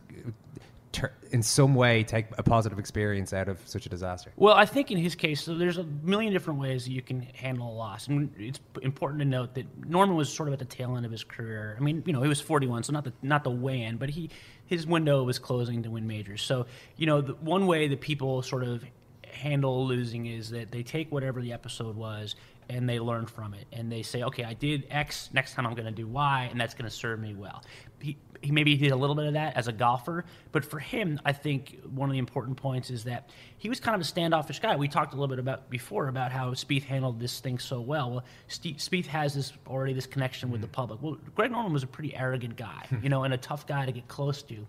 tur- 0.91 1.13
in 1.31 1.43
some 1.43 1.75
way, 1.75 2.03
take 2.03 2.27
a 2.37 2.43
positive 2.43 2.79
experience 2.79 3.33
out 3.33 3.47
of 3.47 3.59
such 3.65 3.85
a 3.85 3.89
disaster? 3.89 4.31
Well, 4.35 4.53
I 4.53 4.65
think 4.65 4.91
in 4.91 4.97
his 4.97 5.15
case, 5.15 5.43
so 5.43 5.55
there's 5.55 5.77
a 5.77 5.83
million 5.83 6.33
different 6.33 6.59
ways 6.59 6.87
you 6.87 7.01
can 7.01 7.21
handle 7.33 7.69
a 7.69 7.75
loss, 7.75 8.07
and 8.07 8.31
it's 8.37 8.59
important 8.81 9.19
to 9.19 9.25
note 9.25 9.55
that 9.55 9.65
Norman 9.85 10.15
was 10.15 10.31
sort 10.31 10.49
of 10.49 10.53
at 10.53 10.59
the 10.59 10.65
tail 10.65 10.95
end 10.97 11.05
of 11.05 11.11
his 11.11 11.23
career. 11.23 11.75
I 11.79 11.81
mean, 11.81 12.03
you 12.05 12.13
know, 12.13 12.21
he 12.21 12.29
was 12.29 12.41
41, 12.41 12.83
so 12.83 12.93
not 12.93 13.03
the 13.03 13.13
not 13.21 13.43
the 13.43 13.51
way 13.51 13.81
end, 13.81 13.99
but 13.99 14.09
he 14.09 14.29
his 14.65 14.87
window 14.87 15.23
was 15.23 15.39
closing 15.39 15.83
to 15.83 15.91
win 15.91 16.07
majors. 16.07 16.41
So, 16.41 16.65
you 16.95 17.05
know, 17.05 17.21
the 17.21 17.33
one 17.33 17.67
way 17.67 17.87
that 17.89 18.01
people 18.01 18.41
sort 18.41 18.63
of 18.63 18.83
handle 19.31 19.85
losing 19.85 20.25
is 20.25 20.49
that 20.51 20.71
they 20.71 20.83
take 20.83 21.11
whatever 21.11 21.41
the 21.41 21.53
episode 21.53 21.95
was 21.95 22.35
and 22.69 22.87
they 22.87 22.99
learn 22.99 23.25
from 23.25 23.53
it 23.53 23.65
and 23.71 23.91
they 23.91 24.01
say, 24.01 24.23
okay, 24.23 24.43
I 24.43 24.53
did 24.53 24.87
X, 24.89 25.29
next 25.33 25.53
time 25.53 25.65
I'm 25.65 25.73
going 25.73 25.85
to 25.85 25.91
do 25.91 26.07
Y, 26.07 26.47
and 26.51 26.59
that's 26.59 26.73
going 26.73 26.89
to 26.89 26.95
serve 26.95 27.19
me 27.19 27.33
well. 27.33 27.63
He, 27.99 28.17
he 28.41 28.51
maybe 28.51 28.75
he 28.75 28.85
did 28.85 28.91
a 28.91 28.95
little 28.95 29.15
bit 29.15 29.25
of 29.25 29.33
that 29.33 29.55
as 29.55 29.67
a 29.67 29.71
golfer, 29.71 30.25
but 30.51 30.65
for 30.65 30.79
him, 30.79 31.19
I 31.23 31.33
think 31.33 31.79
one 31.93 32.09
of 32.09 32.13
the 32.13 32.19
important 32.19 32.57
points 32.57 32.89
is 32.89 33.03
that 33.03 33.29
he 33.57 33.69
was 33.69 33.79
kind 33.79 33.95
of 33.95 34.01
a 34.01 34.05
standoffish 34.05 34.59
guy. 34.59 34.75
We 34.75 34.87
talked 34.87 35.13
a 35.13 35.15
little 35.15 35.27
bit 35.27 35.39
about 35.39 35.69
before 35.69 36.07
about 36.07 36.31
how 36.31 36.51
Spieth 36.51 36.83
handled 36.83 37.19
this 37.19 37.39
thing 37.39 37.59
so 37.59 37.79
well. 37.81 38.11
Well, 38.11 38.23
Spieth 38.49 39.05
has 39.07 39.35
this 39.35 39.53
already 39.67 39.93
this 39.93 40.07
connection 40.07 40.51
with 40.51 40.61
the 40.61 40.67
mm-hmm. 40.67 40.73
public. 40.73 41.01
Well, 41.01 41.17
Greg 41.35 41.51
Norman 41.51 41.73
was 41.73 41.83
a 41.83 41.87
pretty 41.87 42.15
arrogant 42.15 42.55
guy, 42.55 42.87
you 43.03 43.09
know, 43.09 43.23
and 43.23 43.33
a 43.33 43.37
tough 43.37 43.67
guy 43.67 43.85
to 43.85 43.91
get 43.91 44.07
close 44.07 44.41
to, 44.43 44.65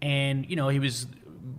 and 0.00 0.48
you 0.48 0.56
know 0.56 0.68
he 0.68 0.78
was, 0.78 1.06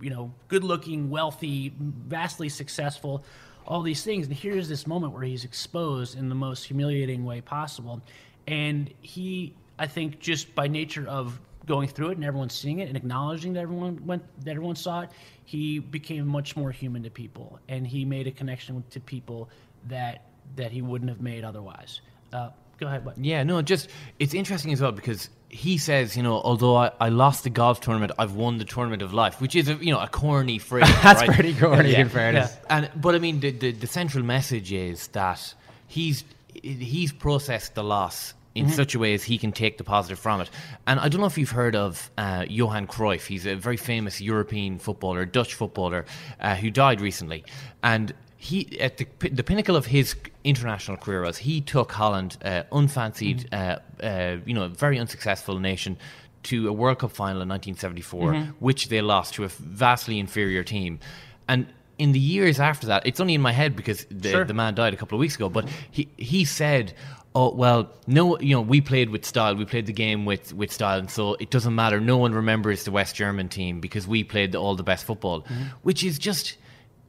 you 0.00 0.10
know, 0.10 0.32
good 0.48 0.64
looking, 0.64 1.10
wealthy, 1.10 1.72
vastly 1.78 2.48
successful 2.48 3.24
all 3.66 3.82
these 3.82 4.02
things. 4.04 4.26
And 4.26 4.36
here's 4.36 4.68
this 4.68 4.86
moment 4.86 5.12
where 5.12 5.22
he's 5.22 5.44
exposed 5.44 6.18
in 6.18 6.28
the 6.28 6.34
most 6.34 6.64
humiliating 6.64 7.24
way 7.24 7.40
possible. 7.40 8.02
And 8.46 8.92
he, 9.00 9.54
I 9.78 9.86
think, 9.86 10.20
just 10.20 10.54
by 10.54 10.68
nature 10.68 11.06
of 11.08 11.40
going 11.66 11.88
through 11.88 12.10
it 12.10 12.16
and 12.16 12.24
everyone 12.24 12.50
seeing 12.50 12.78
it 12.80 12.88
and 12.88 12.96
acknowledging 12.96 13.52
that 13.54 13.60
everyone 13.60 14.04
went, 14.06 14.22
that 14.44 14.50
everyone 14.52 14.76
saw 14.76 15.00
it, 15.02 15.10
he 15.44 15.78
became 15.78 16.26
much 16.26 16.56
more 16.56 16.70
human 16.70 17.02
to 17.02 17.10
people, 17.10 17.58
and 17.68 17.86
he 17.86 18.04
made 18.04 18.26
a 18.26 18.30
connection 18.30 18.82
to 18.90 19.00
people 19.00 19.48
that 19.88 20.22
that 20.56 20.70
he 20.72 20.82
wouldn't 20.82 21.08
have 21.08 21.20
made 21.20 21.44
otherwise. 21.44 22.00
Uh, 22.32 22.50
go 22.78 22.86
ahead. 22.86 23.04
What? 23.04 23.16
Yeah, 23.18 23.42
no, 23.42 23.62
just 23.62 23.88
it's 24.18 24.34
interesting 24.34 24.72
as 24.72 24.80
well 24.80 24.92
because 24.92 25.30
he 25.48 25.78
says, 25.78 26.16
you 26.16 26.22
know, 26.22 26.40
although 26.40 26.76
I, 26.76 26.90
I 27.00 27.08
lost 27.10 27.44
the 27.44 27.50
golf 27.50 27.80
tournament, 27.80 28.12
I've 28.18 28.34
won 28.34 28.58
the 28.58 28.64
tournament 28.64 29.02
of 29.02 29.12
life, 29.14 29.40
which 29.40 29.54
is 29.54 29.68
a 29.68 29.74
you 29.74 29.92
know 29.92 30.00
a 30.00 30.08
corny 30.08 30.58
phrase. 30.68 30.88
That's 31.02 31.20
right? 31.22 31.30
pretty 31.30 31.54
corny, 31.54 31.92
Yeah. 31.92 32.00
in 32.00 32.08
fairness. 32.08 32.56
And 32.68 32.90
but 32.96 33.14
I 33.14 33.18
mean, 33.18 33.40
the, 33.40 33.50
the 33.52 33.72
the 33.72 33.86
central 33.86 34.24
message 34.24 34.72
is 34.72 35.08
that 35.08 35.54
he's 35.86 36.24
he's 36.62 37.12
processed 37.12 37.74
the 37.74 37.84
loss 37.84 38.34
in 38.54 38.66
Mm-hmm. 38.66 38.72
Mhm. 38.72 38.76
such 38.76 38.94
a 38.94 38.98
way 38.98 39.14
as 39.14 39.24
he 39.24 39.36
can 39.38 39.50
take 39.52 39.78
the 39.78 39.84
positive 39.84 40.18
from 40.18 40.40
it. 40.40 40.48
And 40.86 41.00
I 41.00 41.08
don't 41.08 41.20
know 41.20 41.26
if 41.26 41.36
you've 41.36 41.50
heard 41.50 41.74
of 41.74 42.10
uh, 42.16 42.44
Johan 42.48 42.86
Cruyff. 42.86 43.26
He's 43.26 43.46
a 43.46 43.54
very 43.56 43.76
famous 43.76 44.20
European 44.20 44.78
footballer, 44.78 45.24
Dutch 45.24 45.54
footballer, 45.54 46.04
uh, 46.40 46.54
who 46.54 46.70
died 46.70 47.00
recently. 47.00 47.44
And 47.82 48.14
he, 48.36 48.78
at 48.78 48.98
the, 48.98 49.06
the 49.28 49.42
pinnacle 49.42 49.74
of 49.74 49.86
his 49.86 50.14
international 50.44 50.96
career, 50.98 51.22
was 51.22 51.38
he 51.38 51.60
took 51.60 51.90
Holland, 51.92 52.36
uh, 52.44 52.62
unfancied, 52.70 53.48
uh, 53.52 53.78
uh, 54.02 54.36
you 54.46 54.54
know, 54.54 54.64
a 54.64 54.68
very 54.68 54.98
unsuccessful 54.98 55.58
nation, 55.58 55.96
to 56.44 56.68
a 56.68 56.72
World 56.72 56.98
Cup 56.98 57.10
final 57.10 57.40
in 57.42 57.48
1974, 57.48 58.32
Mhm. 58.34 58.52
which 58.60 58.88
they 58.88 59.00
lost 59.00 59.32
to 59.34 59.44
a 59.44 59.48
vastly 59.48 60.18
inferior 60.18 60.62
team. 60.62 61.00
And 61.48 61.66
in 61.98 62.12
the 62.12 62.20
years 62.20 62.60
after 62.60 62.86
that, 62.88 63.06
it's 63.06 63.18
only 63.18 63.34
in 63.34 63.40
my 63.40 63.52
head 63.52 63.74
because 63.74 64.04
the, 64.10 64.30
Sure. 64.30 64.44
the 64.44 64.52
man 64.54 64.74
died 64.74 64.92
a 64.92 64.96
couple 64.96 65.16
of 65.16 65.20
weeks 65.20 65.36
ago, 65.36 65.48
but 65.48 65.66
he, 65.90 66.08
he 66.18 66.44
said, 66.44 66.92
Oh 67.36 67.52
well, 67.52 67.90
no, 68.06 68.38
you 68.38 68.54
know, 68.54 68.60
we 68.60 68.80
played 68.80 69.10
with 69.10 69.24
style. 69.24 69.56
We 69.56 69.64
played 69.64 69.86
the 69.86 69.92
game 69.92 70.24
with, 70.24 70.52
with 70.54 70.70
style, 70.72 71.00
and 71.00 71.10
so 71.10 71.34
it 71.40 71.50
doesn't 71.50 71.74
matter. 71.74 72.00
No 72.00 72.16
one 72.16 72.32
remembers 72.32 72.84
the 72.84 72.92
West 72.92 73.16
German 73.16 73.48
team 73.48 73.80
because 73.80 74.06
we 74.06 74.22
played 74.22 74.52
the, 74.52 74.58
all 74.58 74.76
the 74.76 74.84
best 74.84 75.04
football, 75.04 75.42
Mm-hmm. 75.42 75.62
which 75.82 76.04
is 76.04 76.18
just, 76.18 76.56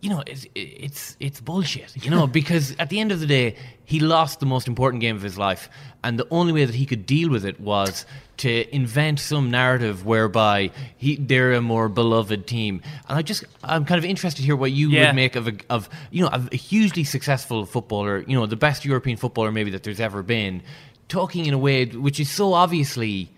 you 0.05 0.11
know, 0.13 0.21
it's 0.27 0.45
it's 0.53 1.17
it's 1.19 1.39
bullshit. 1.41 1.89
You 2.05 2.11
know, 2.11 2.27
because 2.39 2.75
at 2.77 2.89
the 2.91 2.99
end 2.99 3.11
of 3.11 3.19
the 3.19 3.25
day, 3.25 3.55
he 3.85 3.99
lost 3.99 4.39
the 4.39 4.45
most 4.45 4.67
important 4.67 5.01
game 5.01 5.15
of 5.15 5.23
his 5.29 5.37
life, 5.47 5.63
and 6.03 6.19
the 6.19 6.27
only 6.29 6.53
way 6.53 6.63
that 6.65 6.75
he 6.75 6.85
could 6.85 7.05
deal 7.07 7.29
with 7.35 7.43
it 7.43 7.59
was 7.59 8.05
to 8.37 8.51
invent 8.75 9.19
some 9.19 9.49
narrative 9.49 10.05
whereby 10.05 10.69
he 10.97 11.15
they're 11.15 11.53
a 11.53 11.61
more 11.61 11.89
beloved 11.89 12.45
team. 12.45 12.81
And 13.09 13.17
I 13.17 13.21
just 13.23 13.45
I'm 13.63 13.83
kind 13.85 13.97
of 13.97 14.05
interested 14.05 14.41
to 14.41 14.45
hear 14.45 14.55
what 14.55 14.71
you 14.71 14.89
Yeah. 14.89 15.07
would 15.07 15.15
make 15.15 15.35
of 15.35 15.47
a 15.47 15.53
of 15.69 15.89
you 16.11 16.21
know 16.23 16.29
a 16.31 16.55
hugely 16.55 17.03
successful 17.03 17.65
footballer, 17.65 18.23
you 18.27 18.37
know, 18.37 18.45
the 18.45 18.61
best 18.67 18.85
European 18.85 19.17
footballer 19.17 19.51
maybe 19.51 19.71
that 19.71 19.81
there's 19.83 19.99
ever 20.09 20.21
been, 20.21 20.61
talking 21.07 21.45
in 21.47 21.53
a 21.53 21.57
way 21.67 21.85
which 21.85 22.19
is 22.19 22.29
so 22.29 22.53
obviously 22.53 23.29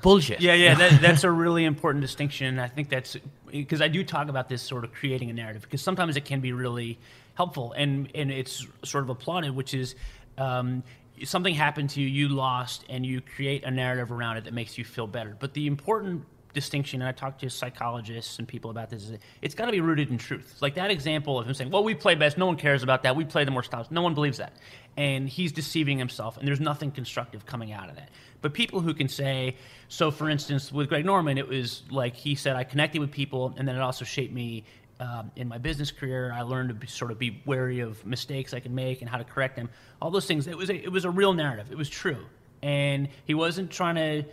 bullshit. 0.00 0.40
Yeah, 0.40 0.54
yeah, 0.54 0.74
that, 0.76 1.00
that's 1.00 1.24
a 1.24 1.30
really 1.30 1.64
important 1.64 2.02
distinction. 2.02 2.58
I 2.58 2.68
think 2.68 2.88
that's 2.88 3.16
because 3.50 3.82
I 3.82 3.88
do 3.88 4.04
talk 4.04 4.28
about 4.28 4.48
this 4.48 4.62
sort 4.62 4.84
of 4.84 4.92
creating 4.92 5.30
a 5.30 5.32
narrative 5.32 5.62
because 5.62 5.82
sometimes 5.82 6.16
it 6.16 6.24
can 6.24 6.40
be 6.40 6.52
really 6.52 6.98
helpful, 7.34 7.72
and 7.72 8.08
and 8.14 8.30
it's 8.30 8.66
sort 8.84 9.04
of 9.04 9.10
applauded, 9.10 9.54
which 9.54 9.74
is. 9.74 9.94
Um, 10.38 10.82
something 11.24 11.54
happened 11.54 11.90
to 11.90 12.00
you, 12.00 12.08
you 12.08 12.28
lost, 12.28 12.84
and 12.88 13.04
you 13.04 13.20
create 13.20 13.64
a 13.64 13.70
narrative 13.70 14.10
around 14.10 14.38
it 14.38 14.44
that 14.44 14.54
makes 14.54 14.78
you 14.78 14.84
feel 14.84 15.06
better. 15.06 15.36
But 15.38 15.52
the 15.52 15.66
important 15.66 16.24
distinction, 16.52 17.00
and 17.00 17.08
I 17.08 17.12
talk 17.12 17.38
to 17.38 17.50
psychologists 17.50 18.38
and 18.38 18.46
people 18.46 18.70
about 18.70 18.90
this, 18.90 19.04
is 19.04 19.18
it's 19.40 19.54
got 19.54 19.66
to 19.66 19.72
be 19.72 19.80
rooted 19.80 20.10
in 20.10 20.18
truth. 20.18 20.56
Like 20.60 20.74
that 20.74 20.90
example 20.90 21.38
of 21.38 21.46
him 21.46 21.54
saying, 21.54 21.70
"Well, 21.70 21.84
we 21.84 21.94
play 21.94 22.14
best. 22.14 22.38
No 22.38 22.46
one 22.46 22.56
cares 22.56 22.82
about 22.82 23.02
that. 23.04 23.16
We 23.16 23.24
play 23.24 23.44
the 23.44 23.50
more 23.50 23.62
styles. 23.62 23.90
No 23.90 24.02
one 24.02 24.14
believes 24.14 24.38
that," 24.38 24.52
and 24.96 25.28
he's 25.28 25.52
deceiving 25.52 25.98
himself. 25.98 26.36
And 26.36 26.46
there's 26.46 26.60
nothing 26.60 26.90
constructive 26.90 27.46
coming 27.46 27.72
out 27.72 27.88
of 27.88 27.96
that. 27.96 28.10
But 28.42 28.52
people 28.52 28.80
who 28.80 28.92
can 28.92 29.08
say, 29.08 29.56
so 29.88 30.10
for 30.10 30.28
instance, 30.28 30.70
with 30.70 30.88
Greg 30.88 31.06
Norman, 31.06 31.38
it 31.38 31.48
was 31.48 31.84
like 31.90 32.14
he 32.14 32.34
said, 32.34 32.56
I 32.56 32.64
connected 32.64 33.00
with 33.00 33.10
people, 33.10 33.54
and 33.56 33.66
then 33.66 33.76
it 33.76 33.80
also 33.80 34.04
shaped 34.04 34.34
me 34.34 34.64
um, 35.00 35.30
in 35.36 35.48
my 35.48 35.58
business 35.58 35.90
career. 35.90 36.32
I 36.32 36.42
learned 36.42 36.68
to 36.68 36.74
be, 36.74 36.86
sort 36.86 37.10
of 37.10 37.18
be 37.18 37.42
wary 37.46 37.80
of 37.80 38.04
mistakes 38.04 38.52
I 38.52 38.60
can 38.60 38.74
make 38.74 39.00
and 39.00 39.08
how 39.08 39.16
to 39.16 39.24
correct 39.24 39.56
them. 39.56 39.70
All 40.00 40.10
those 40.10 40.26
things. 40.26 40.46
It 40.46 40.56
was 40.56 40.70
a, 40.70 40.74
it 40.74 40.92
was 40.92 41.04
a 41.04 41.10
real 41.10 41.32
narrative. 41.32 41.68
It 41.70 41.78
was 41.78 41.88
true, 41.88 42.26
and 42.62 43.08
he 43.24 43.34
wasn't 43.34 43.70
trying 43.70 43.94
to 43.94 44.24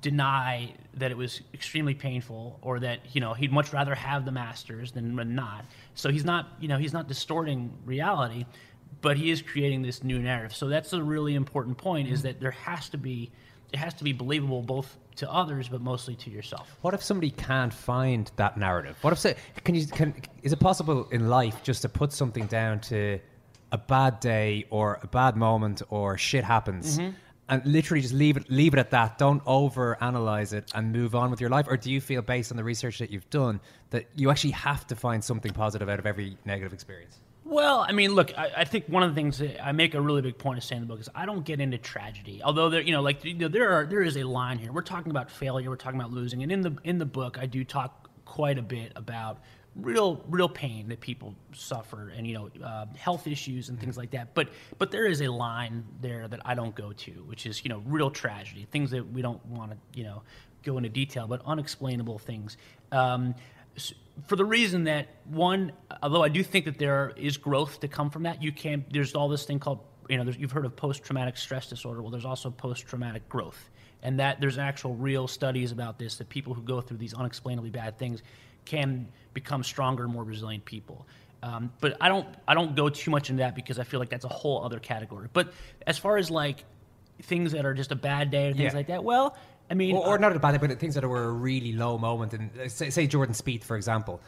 deny 0.00 0.74
that 0.94 1.10
it 1.10 1.16
was 1.16 1.40
extremely 1.54 1.94
painful 1.94 2.58
or 2.62 2.80
that 2.80 3.00
you 3.14 3.20
know 3.20 3.32
he'd 3.32 3.52
much 3.52 3.72
rather 3.72 3.94
have 3.94 4.24
the 4.24 4.30
masters 4.30 4.92
than 4.92 5.34
not 5.34 5.64
so 5.94 6.10
he's 6.10 6.26
not 6.26 6.46
you 6.60 6.68
know 6.68 6.76
he's 6.76 6.92
not 6.92 7.08
distorting 7.08 7.72
reality 7.86 8.44
but 9.00 9.16
he 9.16 9.30
is 9.30 9.40
creating 9.40 9.80
this 9.80 10.04
new 10.04 10.18
narrative 10.18 10.54
so 10.54 10.68
that's 10.68 10.92
a 10.92 11.02
really 11.02 11.34
important 11.34 11.78
point 11.78 12.06
is 12.06 12.22
that 12.22 12.38
there 12.38 12.50
has 12.50 12.90
to 12.90 12.98
be 12.98 13.30
it 13.72 13.78
has 13.78 13.94
to 13.94 14.04
be 14.04 14.12
believable 14.12 14.62
both 14.62 14.96
to 15.16 15.30
others 15.30 15.68
but 15.68 15.80
mostly 15.80 16.14
to 16.14 16.30
yourself 16.30 16.76
What 16.82 16.94
if 16.94 17.02
somebody 17.02 17.30
can't 17.30 17.72
find 17.72 18.30
that 18.36 18.56
narrative? 18.56 18.96
What 19.02 19.12
if 19.12 19.18
say, 19.18 19.34
can 19.64 19.74
you 19.74 19.86
can 19.86 20.14
is 20.42 20.52
it 20.52 20.60
possible 20.60 21.08
in 21.10 21.28
life 21.28 21.62
just 21.62 21.82
to 21.82 21.88
put 21.88 22.12
something 22.12 22.46
down 22.46 22.80
to 22.92 23.18
a 23.72 23.78
bad 23.78 24.20
day 24.20 24.64
or 24.70 24.98
a 25.02 25.06
bad 25.06 25.36
moment 25.36 25.82
or 25.90 26.16
shit 26.16 26.44
happens 26.44 26.98
Mhm. 26.98 27.14
and 27.50 27.66
literally 27.66 28.00
just 28.00 28.14
leave 28.14 28.36
it 28.36 28.48
leave 28.50 28.72
it 28.74 28.78
at 28.78 28.90
that. 28.92 29.18
Don't 29.18 29.42
over 29.44 30.02
analyze 30.02 30.52
it 30.52 30.70
and 30.74 30.92
move 30.92 31.14
on 31.14 31.30
with 31.30 31.40
your 31.40 31.50
life. 31.50 31.66
Or 31.68 31.76
do 31.76 31.90
you 31.92 32.00
feel 32.00 32.22
based 32.22 32.50
on 32.52 32.56
the 32.56 32.64
research 32.64 32.98
that 32.98 33.10
you've 33.10 33.28
done 33.30 33.60
that 33.90 34.06
you 34.14 34.30
actually 34.30 34.52
have 34.52 34.86
to 34.86 34.96
find 34.96 35.22
something 35.22 35.52
positive 35.52 35.88
out 35.88 35.98
of 35.98 36.06
every 36.06 36.38
negative 36.44 36.72
experience? 36.72 37.18
Well, 37.48 37.80
I 37.80 37.92
mean, 37.92 38.14
look, 38.14 38.36
I, 38.36 38.50
I 38.58 38.64
think 38.64 38.88
one 38.88 39.02
of 39.02 39.08
the 39.08 39.14
things 39.14 39.38
that 39.38 39.64
I 39.64 39.72
make 39.72 39.94
a 39.94 40.00
really 40.02 40.20
big 40.20 40.36
point 40.36 40.58
of 40.58 40.64
saying 40.64 40.82
in 40.82 40.86
the 40.86 40.92
book 40.92 41.00
is 41.00 41.08
I 41.14 41.24
don't 41.24 41.46
get 41.46 41.62
into 41.62 41.78
tragedy. 41.78 42.42
Although 42.44 42.68
there, 42.68 42.82
you 42.82 42.92
know, 42.92 43.00
like 43.00 43.24
you 43.24 43.32
know, 43.32 43.48
there 43.48 43.70
are 43.70 43.86
there 43.86 44.02
is 44.02 44.18
a 44.18 44.24
line 44.24 44.58
here. 44.58 44.70
We're 44.70 44.82
talking 44.82 45.10
about 45.10 45.30
failure. 45.30 45.70
We're 45.70 45.76
talking 45.76 45.98
about 45.98 46.12
losing, 46.12 46.42
and 46.42 46.52
in 46.52 46.60
the 46.60 46.76
in 46.84 46.98
the 46.98 47.06
book, 47.06 47.38
I 47.40 47.46
do 47.46 47.64
talk 47.64 48.10
quite 48.26 48.58
a 48.58 48.62
bit 48.62 48.92
about 48.96 49.38
real 49.76 50.22
real 50.28 50.48
pain 50.48 50.88
that 50.88 51.00
people 51.00 51.34
suffer 51.54 52.12
and 52.14 52.26
you 52.26 52.34
know 52.34 52.50
uh, 52.62 52.84
health 52.98 53.26
issues 53.26 53.68
and 53.68 53.78
things 53.78 53.96
like 53.96 54.10
that 54.10 54.34
but 54.34 54.48
but 54.78 54.90
there 54.90 55.06
is 55.06 55.20
a 55.20 55.28
line 55.28 55.84
there 56.00 56.26
that 56.26 56.40
i 56.44 56.52
don't 56.52 56.74
go 56.74 56.92
to 56.92 57.12
which 57.26 57.46
is 57.46 57.62
you 57.64 57.68
know 57.68 57.80
real 57.86 58.10
tragedy 58.10 58.66
things 58.72 58.90
that 58.90 59.06
we 59.12 59.22
don't 59.22 59.44
want 59.46 59.70
to 59.70 59.76
you 59.94 60.02
know 60.02 60.20
go 60.64 60.78
into 60.78 60.88
detail 60.88 61.28
but 61.28 61.40
unexplainable 61.46 62.18
things 62.18 62.56
um, 62.90 63.34
for 64.26 64.36
the 64.36 64.44
reason 64.44 64.84
that 64.84 65.06
one 65.24 65.72
although 66.02 66.22
i 66.22 66.28
do 66.28 66.42
think 66.42 66.64
that 66.64 66.78
there 66.78 67.12
is 67.16 67.36
growth 67.36 67.80
to 67.80 67.88
come 67.88 68.10
from 68.10 68.24
that 68.24 68.42
you 68.42 68.52
can't. 68.52 68.90
there's 68.92 69.14
all 69.14 69.28
this 69.28 69.44
thing 69.44 69.58
called 69.58 69.80
you 70.08 70.16
know 70.16 70.24
there's, 70.24 70.36
you've 70.36 70.52
heard 70.52 70.64
of 70.64 70.74
post-traumatic 70.76 71.36
stress 71.36 71.68
disorder 71.68 72.02
well 72.02 72.10
there's 72.10 72.24
also 72.24 72.50
post-traumatic 72.50 73.28
growth 73.28 73.70
and 74.02 74.18
that 74.20 74.40
there's 74.40 74.58
actual 74.58 74.94
real 74.94 75.26
studies 75.28 75.72
about 75.72 75.98
this 75.98 76.16
that 76.16 76.28
people 76.28 76.54
who 76.54 76.62
go 76.62 76.80
through 76.80 76.96
these 76.98 77.14
unexplainably 77.14 77.70
bad 77.70 77.98
things 77.98 78.22
can 78.64 79.08
become 79.34 79.62
stronger 79.62 80.08
more 80.08 80.24
resilient 80.24 80.64
people 80.64 81.06
um, 81.42 81.70
but 81.80 81.96
i 82.00 82.08
don't 82.08 82.26
i 82.46 82.54
don't 82.54 82.74
go 82.74 82.88
too 82.88 83.10
much 83.10 83.30
into 83.30 83.42
that 83.42 83.54
because 83.54 83.78
i 83.78 83.84
feel 83.84 84.00
like 84.00 84.08
that's 84.08 84.24
a 84.24 84.28
whole 84.28 84.64
other 84.64 84.78
category 84.80 85.28
but 85.32 85.52
as 85.86 85.96
far 85.98 86.16
as 86.16 86.30
like 86.30 86.64
things 87.22 87.52
that 87.52 87.66
are 87.66 87.74
just 87.74 87.92
a 87.92 87.96
bad 87.96 88.30
day 88.30 88.48
or 88.48 88.52
things 88.52 88.72
Yeah. 88.72 88.76
like 88.78 88.86
that 88.88 89.04
well 89.04 89.36
i 89.70 89.74
mean 89.74 89.96
or, 89.96 90.06
or 90.06 90.18
not 90.18 90.34
a 90.34 90.38
bad 90.38 90.58
thing, 90.60 90.68
but 90.68 90.78
things 90.80 90.94
that 90.94 91.04
were 91.08 91.24
a 91.24 91.32
really 91.32 91.72
low 91.72 91.98
moment. 91.98 92.32
And 92.34 92.50
uh, 92.58 92.68
say, 92.68 92.90
say 92.90 93.06
Jordan 93.06 93.34
Spieth, 93.34 93.64
for 93.64 93.76
example, 93.76 94.20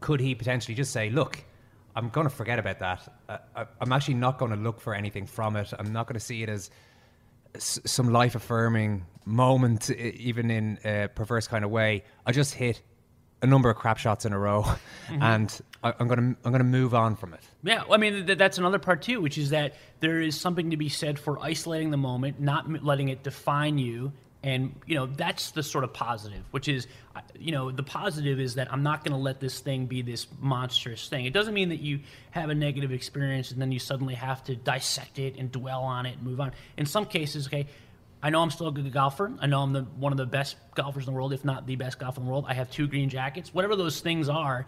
could 0.00 0.20
he 0.20 0.34
potentially 0.34 0.74
just 0.74 0.92
say, 0.92 1.10
"Look, 1.10 1.42
I'm 1.96 2.08
going 2.10 2.26
to 2.28 2.34
forget 2.34 2.58
about 2.58 2.78
that. 2.80 3.14
Uh, 3.28 3.38
I, 3.56 3.66
I'm 3.80 3.92
actually 3.92 4.14
not 4.14 4.38
going 4.38 4.50
to 4.52 4.56
look 4.56 4.80
for 4.80 4.94
anything 4.94 5.26
from 5.26 5.56
it. 5.56 5.72
I'm 5.78 5.92
not 5.92 6.06
going 6.06 6.14
to 6.14 6.24
see 6.24 6.42
it 6.42 6.48
as 6.48 6.70
s- 7.54 7.78
some 7.84 8.10
life 8.12 8.34
affirming 8.34 9.04
moment, 9.24 9.90
even 9.90 10.50
in 10.50 10.78
a 10.84 11.08
perverse 11.14 11.46
kind 11.48 11.64
of 11.64 11.70
way. 11.70 12.04
I 12.26 12.32
just 12.32 12.54
hit 12.54 12.80
a 13.42 13.46
number 13.46 13.68
of 13.70 13.76
crap 13.76 13.98
shots 13.98 14.24
in 14.24 14.32
a 14.32 14.38
row, 14.38 14.62
Mhm. 15.08 15.22
and 15.22 15.60
I, 15.82 15.92
I'm 15.98 16.06
going 16.08 16.20
to 16.20 16.36
I'm 16.44 16.52
going 16.52 16.58
to 16.62 16.64
move 16.64 16.94
on 16.94 17.16
from 17.16 17.34
it. 17.34 17.40
Yeah, 17.64 17.82
well, 17.82 17.94
I 17.94 17.96
mean 17.98 18.26
th- 18.26 18.38
that's 18.38 18.58
another 18.58 18.78
part 18.78 19.02
too, 19.02 19.20
which 19.20 19.36
is 19.38 19.50
that 19.50 19.74
there 20.00 20.20
is 20.20 20.40
something 20.40 20.70
to 20.70 20.76
be 20.76 20.88
said 20.88 21.18
for 21.18 21.40
isolating 21.40 21.90
the 21.90 21.96
moment, 21.96 22.40
not 22.40 22.64
m- 22.66 22.78
letting 22.82 23.08
it 23.08 23.22
define 23.24 23.78
you, 23.78 24.12
and 24.42 24.74
you 24.86 24.96
know 24.96 25.06
that's 25.06 25.52
the 25.52 25.62
sort 25.62 25.84
of 25.84 25.92
positive. 25.92 26.42
Which 26.50 26.68
is, 26.68 26.86
uh, 27.14 27.20
you 27.38 27.52
know, 27.52 27.70
the 27.70 27.82
positive 27.82 28.40
is 28.40 28.54
that 28.56 28.72
I'm 28.72 28.82
not 28.82 29.04
going 29.04 29.12
to 29.12 29.22
let 29.22 29.40
this 29.40 29.60
thing 29.60 29.86
be 29.86 30.02
this 30.02 30.26
monstrous 30.40 31.08
thing. 31.08 31.26
It 31.26 31.32
doesn't 31.32 31.54
mean 31.54 31.68
that 31.70 31.80
you 31.80 32.00
have 32.32 32.50
a 32.50 32.54
negative 32.54 32.92
experience 32.92 33.50
and 33.50 33.60
then 33.60 33.72
you 33.72 33.78
suddenly 33.78 34.14
have 34.14 34.42
to 34.44 34.56
dissect 34.56 35.18
it 35.18 35.36
and 35.36 35.50
dwell 35.50 35.82
on 35.82 36.06
it 36.06 36.16
and 36.16 36.22
move 36.22 36.40
on. 36.40 36.52
In 36.76 36.86
some 36.86 37.06
cases, 37.06 37.46
okay. 37.46 37.66
I 38.24 38.30
know 38.30 38.40
I'm 38.40 38.52
still 38.52 38.68
a 38.68 38.72
good 38.72 38.92
golfer. 38.92 39.32
I 39.40 39.48
know 39.48 39.62
I'm 39.62 39.72
the, 39.72 39.82
one 39.82 40.12
of 40.12 40.16
the 40.16 40.26
best 40.26 40.54
golfers 40.76 41.08
in 41.08 41.12
the 41.12 41.16
world, 41.16 41.32
if 41.32 41.44
not 41.44 41.66
the 41.66 41.74
best 41.74 41.98
golfer 41.98 42.20
in 42.20 42.26
the 42.26 42.30
world. 42.30 42.44
I 42.46 42.54
have 42.54 42.70
two 42.70 42.86
green 42.86 43.08
jackets. 43.08 43.52
Whatever 43.52 43.74
those 43.74 44.00
things 44.00 44.28
are, 44.28 44.64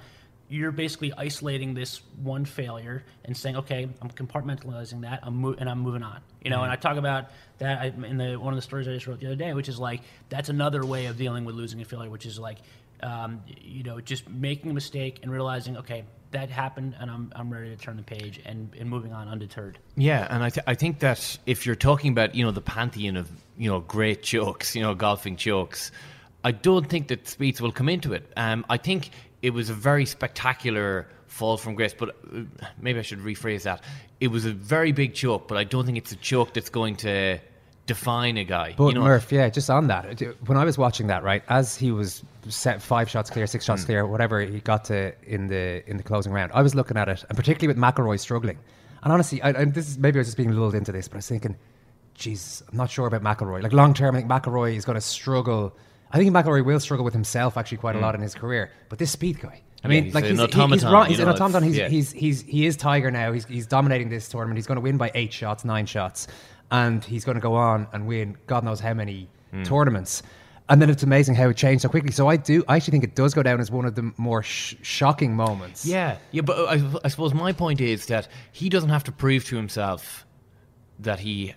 you're 0.48 0.72
basically 0.72 1.12
isolating 1.12 1.74
this 1.74 2.00
one 2.22 2.44
failure 2.44 3.04
and 3.24 3.36
saying, 3.36 3.56
okay, 3.56 3.88
I'm 4.02 4.10
compartmentalizing 4.10 5.02
that, 5.02 5.20
I'm 5.22 5.36
mo- 5.36 5.56
and 5.58 5.68
I'm 5.68 5.80
moving 5.80 6.02
on. 6.02 6.20
You 6.42 6.50
know, 6.50 6.62
and 6.62 6.70
I 6.70 6.76
talk 6.76 6.96
about 6.96 7.30
that 7.58 7.94
in 7.94 8.18
the 8.18 8.36
one 8.36 8.52
of 8.52 8.56
the 8.56 8.62
stories 8.62 8.86
I 8.86 8.92
just 8.92 9.06
wrote 9.06 9.20
the 9.20 9.26
other 9.26 9.36
day, 9.36 9.54
which 9.54 9.68
is 9.68 9.78
like 9.78 10.02
that's 10.28 10.50
another 10.50 10.84
way 10.84 11.06
of 11.06 11.16
dealing 11.16 11.44
with 11.44 11.54
losing 11.54 11.80
a 11.80 11.84
failure, 11.84 12.10
which 12.10 12.26
is 12.26 12.38
like, 12.38 12.58
um, 13.02 13.42
you 13.62 13.82
know, 13.82 14.00
just 14.00 14.28
making 14.28 14.70
a 14.70 14.74
mistake 14.74 15.20
and 15.22 15.32
realizing, 15.32 15.78
okay, 15.78 16.04
that 16.32 16.50
happened, 16.50 16.94
and 17.00 17.10
I'm 17.10 17.32
I'm 17.34 17.50
ready 17.50 17.70
to 17.70 17.76
turn 17.76 17.96
the 17.96 18.02
page 18.02 18.40
and, 18.44 18.70
and 18.78 18.90
moving 18.90 19.12
on 19.12 19.28
undeterred. 19.28 19.78
Yeah, 19.96 20.26
and 20.28 20.42
I, 20.42 20.50
th- 20.50 20.64
I 20.66 20.74
think 20.74 20.98
that 20.98 21.38
if 21.46 21.64
you're 21.64 21.76
talking 21.76 22.10
about 22.10 22.34
you 22.34 22.44
know 22.44 22.50
the 22.50 22.60
pantheon 22.60 23.16
of 23.16 23.30
you 23.56 23.70
know 23.70 23.80
great 23.80 24.22
jokes, 24.22 24.76
you 24.76 24.82
know 24.82 24.94
golfing 24.94 25.36
jokes, 25.36 25.90
I 26.42 26.52
don't 26.52 26.88
think 26.88 27.08
that 27.08 27.24
Spieth's 27.24 27.60
will 27.60 27.72
come 27.72 27.88
into 27.88 28.12
it. 28.12 28.30
Um, 28.36 28.66
I 28.68 28.76
think 28.76 29.10
it 29.44 29.52
was 29.52 29.68
a 29.68 29.74
very 29.74 30.06
spectacular 30.06 31.06
fall 31.26 31.58
from 31.58 31.74
grace, 31.74 31.92
but 31.92 32.16
uh, 32.34 32.40
maybe 32.80 32.98
I 32.98 33.02
should 33.02 33.18
rephrase 33.18 33.64
that. 33.64 33.84
It 34.18 34.28
was 34.28 34.46
a 34.46 34.52
very 34.52 34.90
big 34.90 35.12
choke, 35.12 35.48
but 35.48 35.58
I 35.58 35.64
don't 35.64 35.84
think 35.84 35.98
it's 35.98 36.12
a 36.12 36.16
choke 36.16 36.54
that's 36.54 36.70
going 36.70 36.96
to 36.96 37.38
define 37.84 38.38
a 38.38 38.44
guy. 38.44 38.74
But 38.74 38.88
you 38.88 38.94
know, 38.94 39.02
Murph, 39.02 39.30
yeah, 39.30 39.50
just 39.50 39.68
on 39.68 39.88
that, 39.88 40.18
when 40.46 40.56
I 40.56 40.64
was 40.64 40.78
watching 40.78 41.08
that, 41.08 41.22
right, 41.22 41.42
as 41.50 41.76
he 41.76 41.92
was 41.92 42.24
set 42.48 42.80
five 42.80 43.10
shots 43.10 43.28
clear, 43.28 43.46
six 43.46 43.66
shots 43.66 43.84
clear, 43.84 44.06
whatever 44.06 44.40
he 44.40 44.60
got 44.60 44.86
to 44.86 45.12
in 45.24 45.48
the 45.48 45.88
in 45.90 45.98
the 45.98 46.02
closing 46.02 46.32
round, 46.32 46.50
I 46.54 46.62
was 46.62 46.74
looking 46.74 46.96
at 46.96 47.10
it, 47.10 47.22
and 47.28 47.36
particularly 47.36 47.68
with 47.68 47.76
McIlroy 47.76 48.18
struggling. 48.18 48.58
And 49.02 49.12
honestly, 49.12 49.42
I, 49.42 49.50
I, 49.50 49.64
this 49.66 49.90
is 49.90 49.98
maybe 49.98 50.18
I 50.18 50.20
was 50.20 50.28
just 50.28 50.38
being 50.38 50.52
lulled 50.52 50.74
into 50.74 50.90
this, 50.90 51.06
but 51.08 51.16
I 51.16 51.18
was 51.18 51.28
thinking, 51.28 51.56
Jesus, 52.14 52.62
I'm 52.70 52.78
not 52.78 52.90
sure 52.90 53.06
about 53.06 53.22
McIlroy. 53.22 53.62
Like 53.62 53.74
long 53.74 53.92
term, 53.92 54.16
I 54.16 54.20
think 54.20 54.30
McIlroy 54.30 54.74
is 54.74 54.86
going 54.86 54.96
to 54.96 55.02
struggle. 55.02 55.76
I 56.14 56.18
think 56.18 56.32
McIlroy 56.32 56.64
will 56.64 56.80
struggle 56.80 57.04
with 57.04 57.12
himself 57.12 57.56
actually 57.58 57.78
quite 57.78 57.96
a 57.96 57.98
Mm. 57.98 58.02
lot 58.02 58.14
in 58.14 58.20
his 58.22 58.34
career. 58.34 58.70
But 58.88 58.98
this 58.98 59.14
Spieth 59.14 59.40
guy, 59.40 59.48
I 59.48 59.60
Yeah, 59.82 59.88
mean, 59.88 60.04
he's 60.04 60.14
like 60.14 60.24
he's, 60.24 60.38
he- 60.38 60.44
he's, 60.46 60.54
automaton, 60.54 60.92
wrong. 60.92 61.06
He's 61.08 61.18
you 61.18 61.24
an 61.24 61.30
automaton. 61.30 61.62
He's, 61.64 61.76
yeah. 61.76 61.88
he's 61.88 62.12
he's 62.12 62.40
he 62.42 62.64
is 62.66 62.76
Tiger 62.76 63.10
now. 63.10 63.32
He's 63.32 63.44
he's 63.44 63.66
dominating 63.66 64.08
this 64.08 64.28
tournament. 64.28 64.56
He's 64.56 64.66
going 64.66 64.76
to 64.76 64.80
win 64.80 64.96
by 64.96 65.10
eight 65.14 65.32
shots, 65.32 65.64
nine 65.64 65.86
shots, 65.86 66.26
and 66.70 67.04
he's 67.04 67.24
going 67.24 67.34
to 67.34 67.40
go 67.42 67.54
on 67.54 67.88
and 67.92 68.06
win 68.06 68.38
God 68.46 68.64
knows 68.64 68.80
how 68.80 68.94
many 68.94 69.28
Mm. 69.52 69.64
tournaments. 69.66 70.22
And 70.68 70.80
then 70.80 70.88
it's 70.88 71.02
amazing 71.02 71.34
how 71.34 71.50
it 71.50 71.56
changed 71.58 71.82
so 71.82 71.90
quickly. 71.90 72.10
So 72.10 72.26
I 72.26 72.36
do, 72.38 72.64
I 72.66 72.76
actually 72.76 72.92
think 72.92 73.04
it 73.04 73.14
does 73.14 73.34
go 73.34 73.42
down 73.42 73.60
as 73.60 73.70
one 73.70 73.84
of 73.84 73.94
the 73.96 74.12
more 74.16 74.42
sh- 74.42 74.76
shocking 74.80 75.36
moments. 75.36 75.84
Yeah, 75.84 76.16
yeah, 76.30 76.40
but 76.40 76.56
I, 76.58 76.82
I 77.04 77.08
suppose 77.08 77.34
my 77.34 77.52
point 77.52 77.82
is 77.82 78.06
that 78.06 78.28
he 78.50 78.70
doesn't 78.70 78.88
have 78.88 79.04
to 79.04 79.12
prove 79.12 79.44
to 79.46 79.56
himself 79.56 80.24
that 81.00 81.20
he, 81.20 81.54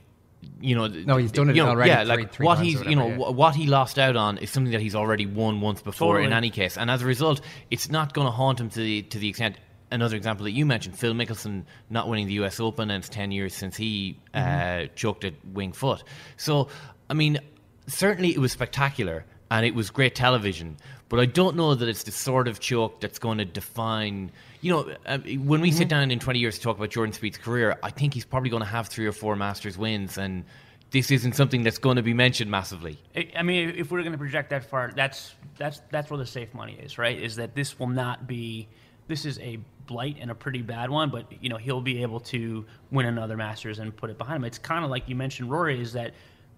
you 0.61 0.75
know, 0.75 0.87
No, 0.87 1.17
he's 1.17 1.31
done 1.31 1.49
it 1.49 1.55
you 1.55 1.63
know, 1.63 1.69
already 1.69 1.89
Yeah, 1.89 2.03
three- 2.03 2.07
like 2.15 2.31
three 2.33 2.45
what 2.45 2.59
he's, 2.59 2.81
you 2.83 2.95
know, 2.95 3.07
yeah. 3.09 3.29
what 3.29 3.55
he 3.55 3.67
lost 3.67 3.97
out 3.99 4.15
on 4.15 4.37
is 4.37 4.49
something 4.49 4.71
that 4.71 4.81
he's 4.81 4.95
already 4.95 5.25
won 5.25 5.61
once 5.61 5.81
before 5.81 6.19
in 6.19 6.33
any 6.33 6.49
case, 6.49 6.77
and 6.77 6.89
as 6.91 7.01
a 7.01 7.05
result, 7.05 7.41
it's 7.71 7.89
not 7.89 8.13
going 8.13 8.25
to 8.27 8.31
haunt 8.31 8.59
him 8.59 8.69
to 8.69 8.79
the 8.79 9.01
to 9.03 9.19
the 9.19 9.29
extent. 9.29 9.57
Another 9.89 10.17
example 10.17 10.43
that 10.43 10.51
you 10.51 10.65
mentioned, 10.65 10.99
Phil 10.99 11.13
Mickelson 11.13 11.63
not 11.89 12.09
winning 12.09 12.27
the 12.27 12.33
U.S. 12.33 12.59
Open, 12.59 12.91
and 12.91 12.99
it's 13.01 13.07
ten 13.09 13.31
years 13.31 13.53
since 13.53 13.77
he 13.77 14.19
uh, 14.33 14.37
Mm-hmm. 14.39 14.95
choked 14.95 15.23
at 15.23 15.33
Winged 15.53 15.77
Foot. 15.77 16.03
So, 16.35 16.67
I 17.09 17.13
mean, 17.13 17.39
certainly 17.87 18.31
it 18.31 18.39
was 18.39 18.51
spectacular 18.51 19.25
and 19.49 19.65
it 19.65 19.73
was 19.73 19.89
great 19.89 20.13
television, 20.13 20.75
but 21.07 21.21
I 21.21 21.25
don't 21.25 21.55
know 21.55 21.73
that 21.73 21.87
it's 21.87 22.03
the 22.03 22.11
sort 22.11 22.49
of 22.49 22.59
choke 22.59 22.99
that's 22.99 23.17
going 23.17 23.37
to 23.37 23.45
define. 23.45 24.31
You 24.61 24.71
know, 24.71 24.95
uh, 25.05 25.19
when 25.19 25.61
we 25.61 25.69
Mm-hmm. 25.69 25.77
sit 25.77 25.89
down 25.89 26.09
in 26.11 26.19
20 26.19 26.39
years 26.39 26.55
to 26.55 26.61
talk 26.61 26.77
about 26.77 26.89
Jordan 26.89 27.13
Spieth's 27.13 27.37
career, 27.37 27.77
I 27.83 27.91
think 27.91 28.13
he's 28.13 28.25
probably 28.25 28.49
going 28.49 28.63
to 28.63 28.69
have 28.69 28.87
three 28.87 29.05
or 29.05 29.11
four 29.11 29.35
Masters 29.35 29.77
wins, 29.77 30.17
and 30.17 30.43
this 30.91 31.11
isn't 31.11 31.33
something 31.35 31.63
that's 31.63 31.77
going 31.77 31.97
to 31.97 32.01
be 32.01 32.13
mentioned 32.13 32.49
massively. 32.49 32.97
I 33.15 33.29
I 33.37 33.43
mean, 33.43 33.73
if 33.77 33.91
we're 33.91 34.01
going 34.01 34.13
to 34.13 34.17
project 34.17 34.49
that 34.49 34.63
far, 34.63 34.91
that's 34.95 35.35
that's 35.57 35.81
that's 35.91 36.09
where 36.09 36.17
the 36.17 36.25
safe 36.25 36.53
money 36.53 36.73
is, 36.81 36.97
right? 36.97 37.19
Is 37.21 37.35
that 37.35 37.55
this 37.55 37.77
will 37.77 37.87
not 37.87 38.25
be 38.27 38.67
this 39.07 39.25
is 39.25 39.37
a 39.39 39.59
blight 39.85 40.17
and 40.19 40.31
a 40.31 40.35
pretty 40.35 40.61
bad 40.61 40.89
one, 40.89 41.09
but 41.09 41.25
you 41.41 41.49
know 41.49 41.57
he'll 41.57 41.81
be 41.81 42.01
able 42.01 42.19
to 42.21 42.65
win 42.91 43.05
another 43.05 43.37
Masters 43.37 43.79
and 43.79 43.95
put 43.95 44.09
it 44.09 44.17
behind 44.17 44.37
him. 44.37 44.45
It's 44.45 44.57
kind 44.57 44.83
of 44.83 44.89
like 44.89 45.07
you 45.07 45.15
mentioned, 45.15 45.51
Rory, 45.51 45.79
is 45.79 45.93
that 45.93 46.13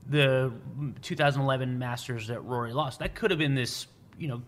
the 0.07 0.51
2011 1.01 1.77
Masters 1.77 2.27
that 2.27 2.39
Rory 2.41 2.73
lost 2.73 2.99
that 2.99 3.13
could 3.15 3.29
have 3.31 3.37
been 3.37 3.55
this 3.55 3.87
you 4.17 4.27
know 4.27 4.41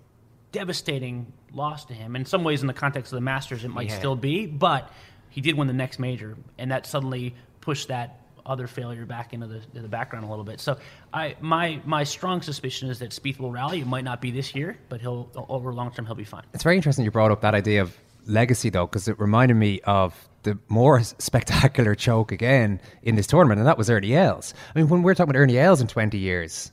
devastating 0.52 1.32
loss 1.54 1.86
to 1.86 1.94
him. 1.94 2.16
In 2.16 2.26
some 2.26 2.44
ways, 2.44 2.62
in 2.62 2.68
the 2.68 2.74
context 2.74 3.12
of 3.12 3.18
the 3.18 3.22
Masters, 3.22 3.64
it 3.64 3.70
might 3.70 3.90
Yeah. 3.90 3.98
still 3.98 4.16
be, 4.16 4.46
but 4.46 4.90
he 5.30 5.42
did 5.42 5.58
win 5.58 5.68
the 5.68 5.74
next 5.74 6.00
major, 6.00 6.38
and 6.58 6.72
that 6.72 6.86
suddenly 6.86 7.36
pushed 7.62 7.88
that 7.90 8.18
other 8.46 8.66
failure 8.68 9.06
back 9.06 9.34
into 9.34 9.46
the, 9.46 9.62
the 9.80 9.88
background 9.88 10.26
a 10.26 10.28
little 10.30 10.44
bit. 10.44 10.60
So, 10.60 10.78
I 11.14 11.36
my 11.42 11.80
my 11.86 12.04
strong 12.04 12.42
suspicion 12.42 12.90
is 12.90 13.00
that 13.00 13.12
Spieth 13.12 13.40
will 13.40 13.52
rally. 13.52 13.82
It 13.82 13.88
might 13.88 14.04
not 14.04 14.20
be 14.20 14.32
this 14.32 14.56
year, 14.56 14.78
but 14.90 15.00
he'll 15.00 15.30
over 15.48 15.72
long 15.74 15.92
term 15.92 16.06
he'll 16.08 16.16
be 16.16 16.24
fine. 16.24 16.44
It's 16.54 16.64
very 16.64 16.76
interesting 16.76 17.06
you 17.06 17.12
brought 17.12 17.32
up 17.32 17.42
that 17.42 17.54
idea 17.54 17.82
of 17.84 17.96
legacy, 18.26 18.70
though, 18.70 18.88
because 18.88 19.08
it 19.08 19.20
reminded 19.20 19.56
me 19.56 19.80
of 19.82 20.28
the 20.44 20.58
more 20.70 21.02
spectacular 21.20 21.94
choke 21.94 22.32
again 22.32 22.82
in 23.04 23.16
this 23.16 23.28
tournament, 23.28 23.60
and 23.60 23.68
that 23.68 23.78
was 23.78 23.90
Ernie 23.92 24.16
Els. 24.16 24.54
I 24.76 24.80
mean, 24.80 24.90
when 24.90 25.04
we're 25.04 25.14
talking 25.14 25.30
about 25.30 25.40
Ernie 25.40 25.60
Els 25.60 25.80
in 25.80 25.88
20 25.88 26.18
years, 26.18 26.72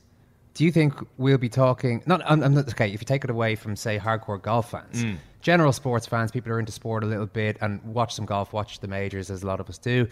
do 0.53 0.65
you 0.65 0.71
think 0.71 0.93
we'll 1.17 1.37
be 1.37 1.49
talking? 1.49 2.03
Not, 2.05 2.21
I'm, 2.25 2.43
I'm 2.43 2.53
not, 2.53 2.67
okay, 2.69 2.91
if 2.91 3.01
you 3.01 3.05
take 3.05 3.23
it 3.23 3.29
away 3.29 3.55
from, 3.55 3.75
say, 3.75 3.97
hardcore 3.99 4.41
golf 4.41 4.71
fans, 4.71 5.03
Mm. 5.03 5.17
general 5.41 5.71
sports 5.71 6.05
fans, 6.05 6.31
people 6.31 6.49
who 6.49 6.55
are 6.55 6.59
into 6.59 6.71
sport 6.71 7.03
a 7.03 7.07
little 7.07 7.25
bit 7.27 7.57
and 7.61 7.81
watch 7.83 8.13
some 8.13 8.25
golf, 8.25 8.51
watch 8.51 8.79
the 8.79 8.87
majors, 8.87 9.29
as 9.29 9.43
a 9.43 9.47
lot 9.47 9.59
of 9.59 9.69
us 9.69 9.77
do. 9.77 10.07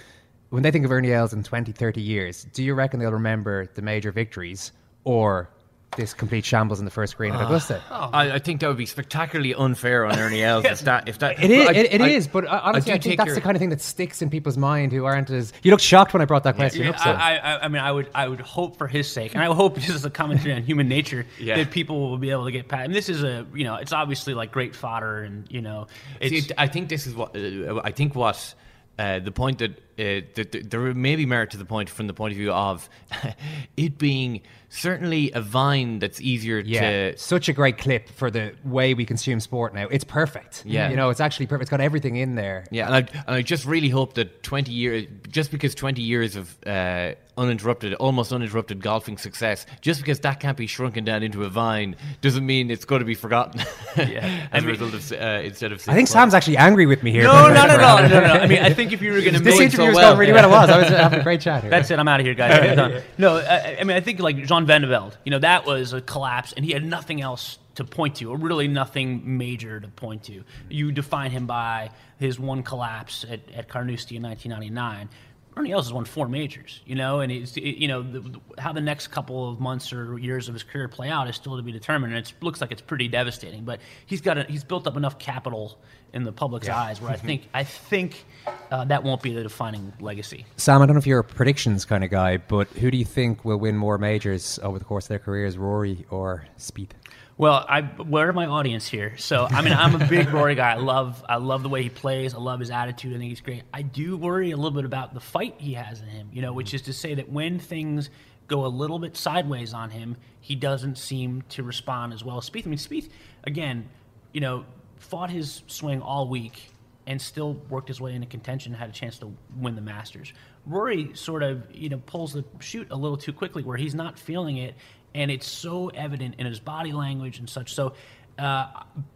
When 0.50 0.64
they 0.64 0.72
think 0.72 0.86
of 0.86 0.92
Ernie 0.92 1.12
Els 1.12 1.34
in 1.34 1.44
20, 1.44 1.72
30 1.74 2.00
years, 2.02 2.46
do 2.54 2.64
you 2.64 2.74
reckon 2.74 3.00
they'll 3.00 3.12
remember 3.12 3.68
the 3.74 3.82
major 3.82 4.12
victories 4.14 4.72
or 5.04 5.50
this 5.96 6.14
complete 6.14 6.46
shambles 6.46 6.80
in 6.80 6.86
the 6.86 6.92
first 6.92 7.18
green 7.18 7.34
at 7.34 7.42
Augusta? 7.42 7.82
I, 7.90 8.34
I 8.34 8.40
think 8.40 8.60
that 8.60 8.68
would 8.68 8.78
be 8.78 8.86
spectacularly 8.86 9.56
unfair 9.56 10.06
on 10.06 10.20
Ernie 10.20 10.44
Els. 10.44 10.66
if 10.66 10.82
that, 10.86 11.08
if 11.08 11.20
that, 11.20 11.42
It 11.44 11.50
is. 11.50 11.68
I- 11.68 11.72
it, 11.72 11.94
it 11.94 12.02
I- 12.02 12.08
is, 12.10 12.28
But 12.28 12.46
uh, 12.46 12.60
honestly, 12.64 12.92
I, 12.94 12.98
think 13.00 13.18
that's 13.18 13.28
your- 13.28 13.36
the 13.36 13.42
kind 13.42 13.56
of 13.56 13.60
thing 13.60 13.70
that 13.70 13.82
sticks 13.82 14.22
in 14.22 14.30
people's 14.30 14.58
mind 14.58 14.92
who 14.92 15.06
aren't 15.06 15.30
as. 15.30 15.54
You 15.64 15.72
look 15.72 15.80
shocked 15.80 16.14
when 16.14 16.22
I 16.22 16.26
brought 16.26 16.44
that 16.44 16.56
question 16.56 16.84
Yeah, 16.84 16.90
up. 16.92 17.00
So. 17.00 17.10
I, 17.10 17.36
I, 17.38 17.64
I 17.64 17.68
mean, 17.70 17.82
I 17.82 17.92
would, 17.92 18.10
I 18.14 18.28
would 18.28 18.42
hope 18.42 18.78
for 18.78 18.88
his 18.88 19.10
sake, 19.10 19.34
and 19.34 19.42
I 19.44 19.52
hope 19.54 19.76
just 19.80 19.90
as 19.90 20.06
a 20.06 20.10
commentary 20.10 20.54
on 20.54 20.62
human 20.64 20.88
nature 20.88 21.26
Yeah. 21.40 21.56
that 21.58 21.72
people 21.72 22.10
will 22.10 22.18
be 22.18 22.30
able 22.32 22.46
to 22.46 22.52
get 22.52 22.68
past. 22.68 22.86
And 22.86 22.94
this 22.94 23.10
is 23.10 23.24
a, 23.24 23.48
you 23.56 23.64
know, 23.64 23.76
it's 23.76 23.94
obviously 23.94 24.34
like 24.34 24.52
great 24.52 24.76
fodder, 24.76 25.24
and 25.24 25.46
you 25.50 25.62
know, 25.62 25.88
See, 26.22 26.44
I 26.58 26.68
think 26.68 26.90
this 26.90 27.08
is 27.08 27.16
what 27.16 27.36
uh, 27.36 27.82
I 27.84 27.92
think 27.92 28.14
what 28.14 28.54
uh, 29.00 29.20
the 29.20 29.32
point 29.32 29.60
that, 29.60 29.72
uh, 30.00 30.22
that 30.36 30.52
that 30.52 30.70
there 30.72 30.94
may 30.94 31.16
be 31.16 31.26
merit 31.26 31.52
to 31.52 31.58
the 31.58 31.66
point 31.66 31.90
from 31.90 32.08
the 32.08 32.14
point 32.14 32.32
of 32.32 32.38
view 32.38 32.52
of 32.52 32.90
it 33.78 33.98
being 33.98 34.42
certainly 34.70 35.32
a 35.32 35.42
vine 35.42 36.00
that's 36.00 36.20
easier 36.22 36.60
yeah, 36.60 37.12
to 37.12 37.18
such 37.18 37.48
a 37.48 37.54
great 37.54 37.78
clip 37.78 38.10
for 38.10 38.30
the 38.30 38.54
way 38.66 38.94
we 38.94 39.06
consume 39.06 39.40
sport 39.40 39.74
now. 39.74 39.88
It's 39.88 40.04
perfect. 40.04 40.64
Yeah. 40.66 40.90
you 40.90 40.96
know, 40.96 41.10
it's 41.10 41.22
actually 41.22 41.48
perfect. 41.48 41.64
It's 41.64 41.72
got 41.72 41.82
everything 41.82 42.18
in 42.18 42.36
there. 42.36 42.66
Yeah, 42.70 42.88
and 42.88 42.96
I, 42.96 43.00
and 43.00 43.36
I 43.36 43.42
just 43.42 43.66
really 43.66 43.90
hope 43.90 44.16
that 44.16 44.44
20 44.44 44.72
years, 44.72 45.06
just 45.30 45.52
because 45.52 45.74
20 45.74 46.02
years 46.02 46.36
of 46.36 46.56
uh, 46.66 47.14
uninterrupted, 47.38 47.94
almost 47.96 48.34
uninterrupted 48.34 48.82
golfing 48.82 49.18
success, 49.18 49.66
just 49.82 50.02
because 50.02 50.20
that 50.22 50.40
can't 50.40 50.58
be 50.58 50.68
shrunken 50.68 51.06
down 51.06 51.24
into 51.24 51.44
a 51.44 51.50
vine, 51.50 51.96
doesn't 52.22 52.46
mean 52.46 52.70
it's 52.70 52.86
going 52.86 53.00
to 53.00 53.06
be 53.06 53.16
forgotten. 53.16 53.62
Yeah, 53.98 54.48
as 54.52 54.64
I 54.64 54.66
mean- 54.68 54.70
a 54.70 54.72
result 54.74 54.94
of 54.94 55.12
uh, 55.12 55.42
instead 55.44 55.72
of. 55.72 55.80
I 55.90 55.96
think 55.96 56.08
six 56.08 56.12
Sam's 56.12 56.36
actually 56.36 56.58
angry 56.58 56.86
with 56.86 57.02
me 57.02 57.10
here. 57.10 57.24
No, 57.24 57.52
not 57.52 57.72
at 57.72 57.80
all. 57.80 57.98
No, 58.04 58.20
no. 58.20 58.34
I 58.34 58.46
mean, 58.46 58.60
I 58.60 58.72
think 58.74 58.94
if 58.94 59.02
you 59.02 59.12
were 59.12 59.22
going 59.22 59.34
to 59.34 59.40
this 59.40 59.58
make 59.94 59.96
interview 59.96 59.96
was 59.96 60.06
going 60.06 60.20
really 60.20 60.34
well. 60.34 60.46
It 60.46 60.50
was. 60.50 60.70
I 60.70 60.78
was 60.80 60.90
having 60.90 61.20
a 61.20 61.24
great 61.24 61.42
chat 61.42 61.62
here. 61.62 61.70
That's 61.70 61.90
it. 61.92 62.00
I'm 62.00 62.08
out 62.08 62.20
of 62.20 62.26
here, 62.26 62.36
guys. 62.36 62.70
I'm 62.70 62.76
done. 62.76 63.02
No, 63.18 63.38
I, 63.38 63.78
I 63.80 63.84
mean, 63.84 63.98
I 63.98 64.02
think 64.02 64.20
like 64.20 64.46
Jean 64.46 64.66
Van 64.66 64.82
de 64.82 64.88
Velde, 64.88 65.18
you 65.24 65.32
know, 65.32 65.40
that 65.40 65.66
was 65.66 65.94
a 65.94 66.02
collapse, 66.02 66.54
and 66.54 66.64
he 66.64 66.72
had 66.72 66.84
nothing 66.84 67.22
else 67.22 67.58
to 67.76 67.84
point 67.84 68.16
to, 68.16 68.32
or 68.32 68.38
really 68.38 68.68
nothing 68.68 69.38
major 69.38 69.80
to 69.80 69.88
point 69.88 70.24
to. 70.24 70.44
You 70.70 70.92
define 70.92 71.32
him 71.32 71.46
by 71.46 71.92
his 72.20 72.40
one 72.40 72.64
collapse 72.64 73.24
at, 73.30 73.40
at 73.54 73.70
Carnoustie 73.70 74.16
in 74.16 74.24
1999. 74.24 75.10
Ernie 75.58 75.72
Els 75.72 75.86
has 75.88 75.94
won 75.94 76.06
four 76.06 76.28
majors, 76.28 76.82
you 76.86 76.96
know, 76.96 77.20
and 77.22 77.32
it's, 77.32 77.58
it, 77.58 77.78
you 77.78 77.88
know 77.88 78.02
the, 78.04 78.20
the- 78.20 78.40
how 78.60 78.72
the 78.72 78.82
next 78.82 79.08
couple 79.08 79.50
of 79.50 79.60
months 79.60 79.92
or 79.92 80.18
years 80.20 80.48
of 80.48 80.54
his 80.54 80.64
career 80.64 80.88
play 80.88 81.10
out 81.10 81.28
is 81.28 81.36
still 81.36 81.58
to 81.58 81.64
be 81.64 81.72
determined. 81.72 82.14
And 82.14 82.26
it 82.26 82.34
looks 82.42 82.62
like 82.62 82.72
it's 82.72 82.82
pretty 82.82 83.08
devastating, 83.08 83.64
but 83.66 83.80
he's 84.06 84.22
got 84.22 84.38
a, 84.38 84.44
he's 84.44 84.64
built 84.64 84.88
up 84.88 84.96
enough 84.98 85.18
capital 85.20 85.78
in 86.14 86.24
the 86.24 86.32
public's 86.32 86.68
Yeah. 86.68 86.80
eyes 86.80 87.02
where 87.02 87.12
I 87.12 87.16
think 87.28 87.48
I 87.54 87.64
think 87.64 88.26
uh, 88.72 88.86
that 88.86 89.04
won't 89.04 89.22
be 89.22 89.34
the 89.34 89.44
defining 89.44 89.94
legacy. 90.00 90.46
Sam, 90.58 90.82
I 90.82 90.86
don't 90.86 90.96
know 90.96 91.00
if 91.00 91.08
you're 91.08 91.20
a 91.20 91.24
predictions 91.24 91.86
kind 91.86 92.04
of 92.04 92.10
guy, 92.10 92.38
but 92.38 92.68
who 92.70 92.92
do 92.92 92.98
you 92.98 93.06
think 93.06 93.44
will 93.44 93.58
win 93.58 93.76
more 93.78 93.98
majors 93.98 94.60
over 94.64 94.78
the 94.80 94.86
course 94.86 95.06
of 95.06 95.10
their 95.10 95.20
careers, 95.20 95.58
Rory 95.58 96.06
or 96.10 96.46
Spieth? 96.58 96.92
Well, 97.40 97.64
I 97.70 97.82
where 97.82 98.34
my 98.34 98.48
audience 98.48 98.88
here? 98.88 99.16
So 99.18 99.46
I 99.46 99.62
mean, 99.62 99.74
I'm 99.74 100.02
a 100.02 100.08
big 100.08 100.30
Rory 100.34 100.56
guy. 100.56 100.72
I 100.72 100.78
love 100.78 101.24
I 101.30 101.36
love 101.36 101.62
the 101.62 101.70
way 101.70 101.84
he 101.84 101.90
plays. 101.90 102.34
I 102.34 102.40
love 102.40 102.60
his 102.60 102.72
attitude. 102.72 103.16
I 103.16 103.20
think 103.20 103.30
he's 103.30 103.42
great. 103.42 103.62
I 103.72 103.84
do 103.84 104.18
worry 104.18 104.52
a 104.52 104.56
little 104.56 104.72
bit 104.72 104.86
about 104.86 105.14
the 105.14 105.20
fight 105.20 105.56
he 105.60 105.74
has 105.74 106.02
in 106.02 106.08
him. 106.08 106.30
You 106.34 106.42
know, 106.42 106.54
which 106.54 106.68
mm-hmm. 106.68 106.78
is 106.78 106.82
to 106.84 106.94
say 106.94 107.14
that 107.14 107.30
when 107.30 107.60
things 107.60 108.10
go 108.48 108.66
a 108.66 108.68
little 108.68 108.98
bit 108.98 109.16
sideways 109.16 109.74
on 109.74 109.92
him, 109.92 110.18
he 110.42 110.56
doesn't 110.56 110.98
seem 110.98 111.44
to 111.50 111.64
respond 111.64 112.14
as 112.14 112.24
well 112.24 112.38
as 112.38 112.50
Spieth. 112.50 112.66
I 112.66 112.70
mean, 112.70 112.80
Spieth 112.80 113.10
again, 113.44 113.88
you 114.34 114.42
know, 114.42 114.66
fought 114.98 115.30
his 115.30 115.62
swing 115.68 116.02
all 116.02 116.28
week 116.28 116.72
and 117.06 117.22
still 117.22 117.54
worked 117.70 117.88
his 117.88 118.02
way 118.02 118.14
into 118.14 118.28
contention 118.28 118.74
and 118.74 118.80
had 118.80 118.90
a 118.90 118.94
chance 118.94 119.18
to 119.20 119.34
win 119.58 119.76
the 119.76 119.82
Masters. 119.82 120.34
Rory 120.66 121.12
sort 121.14 121.42
of, 121.42 121.64
you 121.74 121.88
know, 121.88 122.02
pulls 122.06 122.34
the 122.34 122.44
shoot 122.60 122.88
a 122.92 122.96
little 122.96 123.18
too 123.18 123.32
quickly 123.32 123.64
where 123.64 123.78
he's 123.78 123.96
not 123.96 124.20
feeling 124.20 124.58
it, 124.58 124.76
and 125.18 125.32
it's 125.32 125.48
so 125.48 125.90
evident 125.90 126.36
in 126.38 126.46
his 126.46 126.60
body 126.60 126.94
language 126.94 127.40
and 127.40 127.50
such. 127.50 127.74
So, 127.74 127.94
uh, 128.38 128.68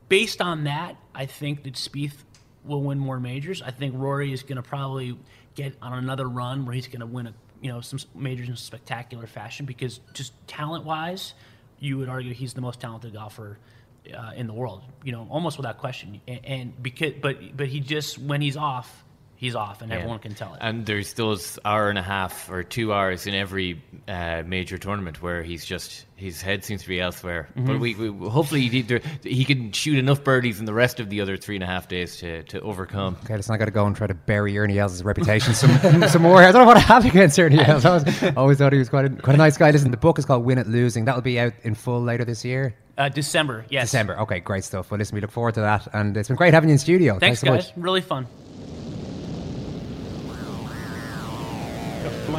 based 0.09 0.41
on 0.41 0.63
that, 0.63 0.97
I 1.13 1.27
think 1.27 1.63
that 1.63 1.75
Spieth 1.75 2.15
will 2.65 2.81
win 2.81 2.97
more 2.97 3.19
majors. 3.19 3.61
I 3.61 3.69
think 3.69 3.93
Rory 3.95 4.33
is 4.33 4.41
going 4.41 4.55
to 4.55 4.63
probably 4.63 5.17
get 5.53 5.75
on 5.81 5.93
another 5.93 6.27
run 6.27 6.65
where 6.65 6.73
he's 6.73 6.87
going 6.87 7.01
to 7.01 7.05
win 7.05 7.27
a, 7.27 7.33
you 7.61 7.71
know, 7.71 7.81
some 7.81 7.99
majors 8.15 8.49
in 8.49 8.55
spectacular 8.55 9.27
fashion 9.27 9.67
because 9.67 9.99
just 10.13 10.33
talent-wise, 10.47 11.35
you 11.79 11.99
would 11.99 12.09
argue 12.09 12.33
he's 12.33 12.53
the 12.53 12.61
most 12.61 12.79
talented 12.79 13.13
golfer 13.13 13.59
uh, 14.11 14.31
in 14.35 14.47
the 14.47 14.53
world, 14.53 14.81
you 15.03 15.11
know, 15.11 15.27
almost 15.29 15.57
without 15.57 15.77
question. 15.77 16.19
And, 16.27 16.45
and 16.45 16.83
because, 16.83 17.13
but 17.21 17.55
but 17.55 17.67
he 17.67 17.79
just 17.79 18.17
when 18.17 18.41
he's 18.41 18.57
off, 18.57 19.03
he's 19.41 19.55
off, 19.55 19.81
and 19.81 19.89
Yeah. 19.91 19.97
everyone 19.97 20.19
can 20.19 20.35
tell 20.35 20.53
it. 20.53 20.59
And 20.61 20.85
there's 20.85 21.13
those 21.13 21.57
hour 21.65 21.89
and 21.89 21.97
a 21.97 22.03
half 22.03 22.47
or 22.51 22.61
two 22.63 22.93
hours 22.93 23.25
in 23.25 23.33
every 23.33 23.81
uh, 24.07 24.43
major 24.45 24.77
tournament 24.77 25.19
where 25.21 25.41
he's 25.41 25.65
just 25.65 26.05
his 26.15 26.39
head 26.43 26.63
seems 26.63 26.83
to 26.83 26.87
be 26.87 27.01
elsewhere. 27.01 27.49
Mhm. 27.57 27.65
But 27.65 27.79
we, 27.79 27.95
we 27.95 28.29
hopefully 28.29 28.67
he, 28.67 28.83
there, 28.83 29.01
he 29.23 29.43
can 29.43 29.71
shoot 29.71 29.97
enough 29.97 30.23
birdies 30.23 30.59
in 30.59 30.65
the 30.65 30.73
rest 30.75 30.99
of 30.99 31.09
the 31.09 31.19
other 31.21 31.35
three 31.37 31.55
and 31.55 31.63
a 31.63 31.67
half 31.67 31.87
days 31.87 32.17
to, 32.17 32.43
to 32.43 32.61
overcome. 32.61 33.17
Okay, 33.25 33.35
listen, 33.35 33.55
I 33.55 33.57
got 33.57 33.65
to 33.65 33.71
go 33.71 33.87
and 33.87 33.95
try 33.95 34.05
to 34.05 34.13
bury 34.13 34.55
Ernie 34.59 34.77
Els' 34.77 35.01
reputation 35.01 35.55
some, 35.55 35.71
some 36.07 36.21
more. 36.21 36.37
I 36.43 36.51
don't 36.51 36.61
know 36.61 36.67
what 36.67 36.77
I 36.77 36.81
have 36.81 37.03
against 37.05 37.39
Ernie 37.39 37.59
Els. 37.65 37.83
I 37.83 37.95
was, 37.95 38.23
always 38.37 38.59
thought 38.59 38.71
he 38.73 38.77
was 38.77 38.89
quite 38.89 39.05
a, 39.05 39.09
quite 39.09 39.33
a 39.33 39.37
nice 39.37 39.57
guy. 39.57 39.71
Listen, 39.71 39.89
the 39.89 39.97
book 39.97 40.19
is 40.19 40.25
called 40.25 40.45
Win 40.45 40.59
At 40.59 40.67
Losing. 40.67 41.05
That'll 41.05 41.21
be 41.23 41.39
out 41.39 41.53
in 41.63 41.73
full 41.73 41.99
later 42.03 42.23
this 42.23 42.45
year. 42.45 42.75
Uh, 42.99 43.09
December, 43.09 43.65
yes. 43.69 43.85
December. 43.89 44.19
Okay, 44.19 44.39
great 44.41 44.63
stuff. 44.63 44.91
Well, 44.91 44.99
listen, 44.99 45.15
we 45.15 45.21
look 45.21 45.31
forward 45.31 45.55
to 45.55 45.61
that. 45.61 45.87
And 45.93 46.15
it's 46.15 46.27
been 46.27 46.37
great 46.37 46.53
having 46.53 46.69
you 46.69 46.73
in 46.73 46.77
studio. 46.79 47.17
Thanks, 47.17 47.39
so 47.39 47.47
guys. 47.47 47.69
much. 47.69 47.83
Really 47.83 48.01
fun. 48.01 48.27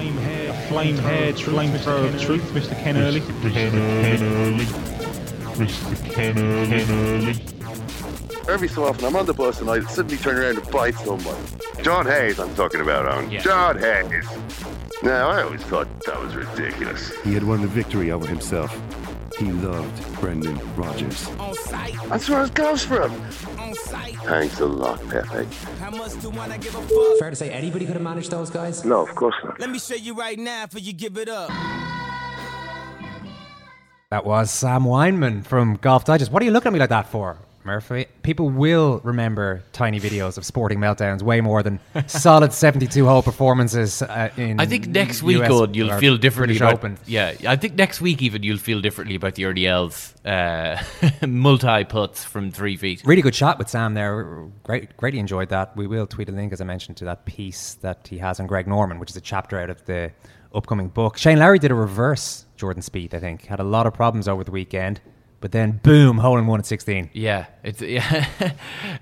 Flame 0.02 0.16
hair, 0.16 0.52
flame 0.66 0.96
hair, 0.96 1.32
flamethrower 1.32 2.12
of 2.12 2.20
truth, 2.20 2.42
Mr. 2.50 2.74
Ken 2.82 2.96
Early. 2.96 3.20
Mr. 3.20 3.52
Ken 3.52 4.24
Early. 4.24 4.64
Mr. 5.54 6.10
Ken 6.10 6.38
Early. 6.38 8.52
Every 8.52 8.66
so 8.66 8.84
often, 8.84 9.04
I'm 9.04 9.14
on 9.14 9.26
the 9.26 9.32
bus 9.32 9.60
and 9.60 9.70
I 9.70 9.78
suddenly 9.82 10.16
turn 10.16 10.38
around 10.38 10.58
and 10.58 10.68
bite 10.72 10.96
somebody. 10.96 11.38
John 11.82 12.04
Hayes, 12.06 12.40
I'm 12.40 12.52
talking 12.56 12.80
about, 12.80 13.06
on 13.06 13.30
Yeah. 13.30 13.42
John 13.42 13.78
Hayes. 13.78 14.26
Now, 15.04 15.30
I 15.30 15.44
always 15.44 15.62
thought 15.62 15.86
that 16.00 16.20
was 16.20 16.34
ridiculous. 16.34 17.12
He 17.22 17.32
had 17.34 17.44
won 17.44 17.60
the 17.60 17.68
victory 17.68 18.10
over 18.10 18.26
himself. 18.26 18.76
He 19.42 19.50
loved 19.50 20.20
Brendan 20.20 20.56
Rodgers. 20.76 21.26
That's 22.08 22.30
where 22.30 22.44
it 22.44 22.54
goes 22.54 22.84
from. 22.84 23.10
Thanks 24.22 24.60
a 24.60 24.66
lot, 24.66 25.00
Pepe. 25.08 25.46
Fair 27.18 27.30
to 27.30 27.34
say 27.34 27.50
anybody 27.50 27.84
could 27.84 27.94
have 27.94 28.02
managed 28.02 28.30
those 28.30 28.50
guys? 28.50 28.84
No, 28.84 29.04
of 29.04 29.12
course 29.16 29.34
not. 29.42 29.58
Let 29.58 29.70
me 29.70 29.80
show 29.80 29.96
you 29.96 30.14
right 30.14 30.38
now 30.38 30.68
for 30.68 30.78
you 30.78 30.92
give 30.92 31.18
it 31.18 31.28
up. 31.28 31.50
That 34.10 34.24
was 34.24 34.52
Sam 34.52 34.84
Weinman 34.84 35.44
from 35.44 35.74
Golf 35.74 36.04
Digest. 36.04 36.30
What 36.30 36.40
are 36.42 36.44
you 36.44 36.52
looking 36.52 36.68
at 36.68 36.74
me 36.74 36.78
like 36.78 36.90
that 36.90 37.08
for, 37.08 37.38
Murphy? 37.64 38.06
People 38.22 38.50
will 38.50 39.00
remember 39.04 39.62
tiny 39.72 40.00
videos 40.00 40.38
of 40.38 40.44
sporting 40.44 40.78
meltdowns 40.78 41.22
way 41.22 41.40
more 41.40 41.62
than 41.62 41.80
solid 42.06 42.52
72 42.52 43.06
hole 43.06 43.22
performances 43.22 44.02
uh, 44.02 44.30
in. 44.36 44.60
I 44.60 44.66
think 44.66 44.88
next 44.88 45.22
week, 45.22 45.38
US 45.42 45.48
you'll 45.72 45.98
feel 45.98 46.16
differently 46.16 46.58
British 46.58 46.60
about. 46.60 46.74
Open. 46.74 46.98
Yeah, 47.06 47.34
I 47.46 47.56
think 47.56 47.74
next 47.74 48.00
week 48.00 48.22
even 48.22 48.42
you'll 48.42 48.58
feel 48.58 48.80
differently 48.80 49.16
about 49.16 49.34
the 49.34 49.66
Els 49.66 50.14
uh, 50.24 50.82
multi 51.26 51.84
putts 51.84 52.24
from 52.24 52.50
three 52.50 52.76
feet. 52.76 53.02
Really 53.04 53.22
good 53.22 53.34
shot 53.34 53.58
with 53.58 53.68
Sam 53.68 53.94
there. 53.94 54.48
Great, 54.64 54.96
greatly 54.96 55.20
enjoyed 55.20 55.48
that. 55.50 55.76
We 55.76 55.86
will 55.86 56.06
tweet 56.06 56.28
a 56.28 56.32
link, 56.32 56.52
as 56.52 56.60
I 56.60 56.64
mentioned, 56.64 56.96
to 56.98 57.04
that 57.06 57.24
piece 57.24 57.74
that 57.74 58.08
he 58.08 58.18
has 58.18 58.40
on 58.40 58.46
Greg 58.46 58.66
Norman, 58.66 58.98
which 58.98 59.10
is 59.10 59.16
a 59.16 59.20
chapter 59.20 59.58
out 59.58 59.70
of 59.70 59.84
the 59.86 60.12
upcoming 60.54 60.88
book. 60.88 61.16
Shane 61.16 61.38
Lowry 61.38 61.58
did 61.58 61.70
a 61.70 61.74
reverse 61.74 62.46
Jordan 62.56 62.82
Spieth, 62.82 63.14
I 63.14 63.18
think. 63.18 63.46
Had 63.46 63.60
a 63.60 63.64
lot 63.64 63.86
of 63.86 63.94
problems 63.94 64.28
over 64.28 64.44
the 64.44 64.50
weekend. 64.50 65.00
But 65.42 65.52
then 65.52 65.80
boom, 65.82 66.16
hole 66.16 66.38
in 66.38 66.46
one 66.46 66.60
at 66.60 66.64
16. 66.64 67.10
Yeah, 67.12 67.46
it's 67.62 67.82
yeah, 67.82 68.26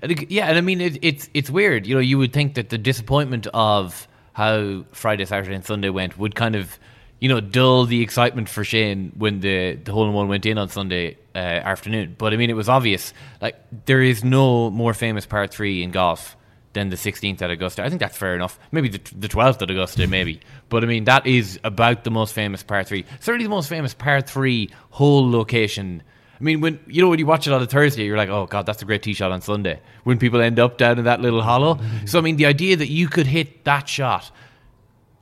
yeah, 0.01 0.47
and 0.47 0.57
I 0.57 0.61
mean 0.61 0.81
it, 0.81 0.97
it's 1.01 1.29
it's 1.33 1.49
weird. 1.49 1.87
You 1.87 1.95
know, 1.95 2.01
you 2.01 2.17
would 2.17 2.33
think 2.33 2.55
that 2.55 2.69
the 2.69 2.77
disappointment 2.77 3.47
of 3.53 4.07
how 4.33 4.83
Friday, 4.91 5.23
Saturday, 5.23 5.55
and 5.55 5.63
Sunday 5.63 5.89
went 5.89 6.17
would 6.17 6.35
kind 6.35 6.55
of, 6.55 6.77
you 7.19 7.29
know, 7.29 7.39
dull 7.39 7.85
the 7.85 8.01
excitement 8.01 8.49
for 8.49 8.63
Shane 8.63 9.13
when 9.15 9.39
the 9.39 9.75
the 9.75 9.93
hole 9.93 10.07
in 10.07 10.13
one 10.13 10.27
went 10.27 10.45
in 10.45 10.57
on 10.57 10.67
Sunday 10.67 11.17
uh, 11.35 11.37
afternoon. 11.37 12.15
But 12.17 12.33
I 12.33 12.37
mean, 12.37 12.49
it 12.49 12.55
was 12.55 12.67
obvious. 12.67 13.13
Like 13.39 13.55
there 13.85 14.01
is 14.01 14.23
no 14.23 14.71
more 14.71 14.93
famous 14.93 15.25
par 15.25 15.47
three 15.47 15.83
in 15.83 15.91
golf 15.91 16.35
than 16.73 16.89
the 16.89 16.95
16th 16.95 17.41
at 17.41 17.51
Augusta. 17.51 17.83
I 17.83 17.89
think 17.89 17.99
that's 17.99 18.17
fair 18.17 18.33
enough. 18.33 18.57
Maybe 18.71 18.87
the, 18.87 19.01
the 19.15 19.27
12th 19.27 19.61
at 19.61 19.69
Augusta, 19.69 20.07
maybe. 20.07 20.39
But 20.69 20.85
I 20.85 20.87
mean, 20.87 21.03
that 21.03 21.27
is 21.27 21.59
about 21.65 22.05
the 22.05 22.11
most 22.11 22.33
famous 22.33 22.63
par 22.63 22.83
three. 22.83 23.05
Certainly 23.19 23.43
the 23.45 23.49
most 23.49 23.67
famous 23.69 23.93
par 23.93 24.21
three 24.21 24.69
hole 24.89 25.29
location. 25.29 26.01
I 26.41 26.43
mean, 26.43 26.59
when 26.59 26.79
you 26.87 27.03
know 27.03 27.09
when 27.09 27.19
you 27.19 27.27
watch 27.27 27.45
it 27.45 27.53
on 27.53 27.61
a 27.61 27.67
Thursday, 27.67 28.03
you're 28.03 28.17
like, 28.17 28.29
"Oh 28.29 28.47
God, 28.47 28.65
that's 28.65 28.81
a 28.81 28.85
great 28.85 29.03
tee 29.03 29.13
shot 29.13 29.31
on 29.31 29.41
Sunday." 29.41 29.79
When 30.05 30.17
people 30.17 30.41
end 30.41 30.57
up 30.57 30.79
down 30.79 30.97
in 30.97 31.05
that 31.05 31.21
little 31.21 31.43
hollow, 31.43 31.79
so 32.05 32.17
I 32.17 32.23
mean, 32.23 32.37
the 32.37 32.47
idea 32.47 32.75
that 32.77 32.89
you 32.89 33.07
could 33.07 33.27
hit 33.27 33.63
that 33.65 33.87
shot, 33.87 34.31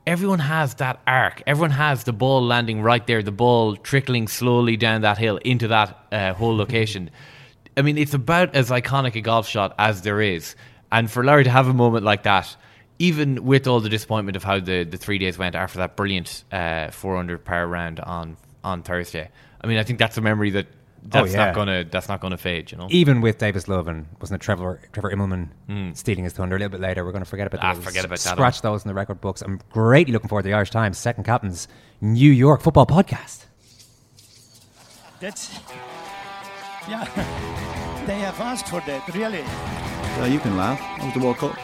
everyone 0.06 0.38
has 0.38 0.76
that 0.76 0.98
arc. 1.06 1.42
Everyone 1.46 1.72
has 1.72 2.04
the 2.04 2.14
ball 2.14 2.42
landing 2.42 2.80
right 2.80 3.06
there, 3.06 3.22
the 3.22 3.32
ball 3.32 3.76
trickling 3.76 4.28
slowly 4.28 4.78
down 4.78 5.02
that 5.02 5.18
hill 5.18 5.36
into 5.36 5.68
that 5.68 6.06
uh, 6.10 6.32
whole 6.32 6.56
location. 6.64 7.10
I 7.76 7.82
mean, 7.82 7.98
it's 7.98 8.14
about 8.14 8.54
as 8.54 8.70
iconic 8.70 9.14
a 9.14 9.20
golf 9.20 9.46
shot 9.46 9.74
as 9.78 10.00
there 10.00 10.22
is. 10.22 10.56
And 10.90 11.10
for 11.10 11.22
Lowry 11.22 11.44
to 11.44 11.50
have 11.50 11.68
a 11.68 11.74
moment 11.74 12.02
like 12.02 12.22
that, 12.22 12.56
even 12.98 13.44
with 13.44 13.66
all 13.66 13.80
the 13.80 13.90
disappointment 13.90 14.36
of 14.36 14.42
how 14.42 14.58
the, 14.58 14.84
the 14.84 14.96
three 14.96 15.18
days 15.18 15.36
went 15.36 15.54
after 15.54 15.78
that 15.78 15.96
brilliant 15.96 16.44
uh, 16.50 16.90
400 16.90 17.44
par 17.44 17.66
round 17.66 18.00
on 18.00 18.38
on 18.64 18.82
Thursday, 18.82 19.30
I 19.60 19.66
mean, 19.66 19.78
I 19.78 19.84
think 19.84 19.98
that's 19.98 20.16
a 20.16 20.20
memory 20.20 20.50
that 20.50 20.66
that's 21.10 21.30
Oh, 21.34 21.38
yeah. 21.38 21.46
not 21.46 21.54
gonna 21.54 21.84
that's 21.84 22.08
not 22.08 22.20
gonna 22.20 22.36
fade. 22.38 22.70
You 22.72 22.78
know, 22.78 22.86
Even 22.90 23.20
with 23.20 23.38
Davis 23.38 23.68
Love 23.68 23.88
and 23.88 24.06
wasn't 24.20 24.40
it 24.42 24.44
Trevor 24.44 24.80
Trevor 24.92 25.10
Immelman 25.10 25.48
Mm. 25.68 25.96
stealing 25.96 26.24
his 26.24 26.32
thunder 26.32 26.56
a 26.56 26.58
little 26.58 26.70
bit 26.70 26.80
later? 26.80 27.04
We're 27.04 27.12
going 27.12 27.24
to 27.24 27.28
forget 27.30 27.46
about 27.46 27.64
Ah, 27.64 27.74
those. 27.74 27.84
forget 27.84 28.04
about 28.04 28.18
that 28.20 28.32
Scratch 28.32 28.62
those 28.62 28.84
in 28.84 28.88
the 28.88 28.94
record 28.94 29.20
books. 29.20 29.42
I'm 29.42 29.60
greatly 29.72 30.12
looking 30.12 30.28
forward 30.28 30.42
to 30.42 30.48
the 30.48 30.54
Irish 30.54 30.70
Times 30.70 30.98
Second 30.98 31.24
Captains 31.24 31.68
New 32.00 32.30
York 32.30 32.60
football 32.62 32.86
podcast. 32.86 33.44
That's 35.20 35.58
yeah. 36.88 37.04
They 38.06 38.18
have 38.20 38.40
asked 38.40 38.68
for 38.68 38.80
that, 38.86 39.06
really. 39.14 39.38
Yeah, 39.40 40.26
you 40.26 40.40
can 40.40 40.56
laugh. 40.56 40.80
That 40.80 41.04
was 41.04 41.14
the 41.14 41.20
World 41.20 41.36
Cup. 41.36 41.56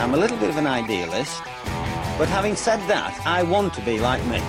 I'm 0.00 0.14
a 0.14 0.16
little 0.16 0.36
bit 0.38 0.48
of 0.48 0.56
an 0.56 0.66
idealist, 0.66 1.42
but 2.16 2.28
having 2.28 2.54
said 2.56 2.78
that, 2.88 3.20
I 3.26 3.42
want 3.42 3.74
to 3.74 3.80
be 3.82 3.98
like 3.98 4.24
me. 4.26 4.40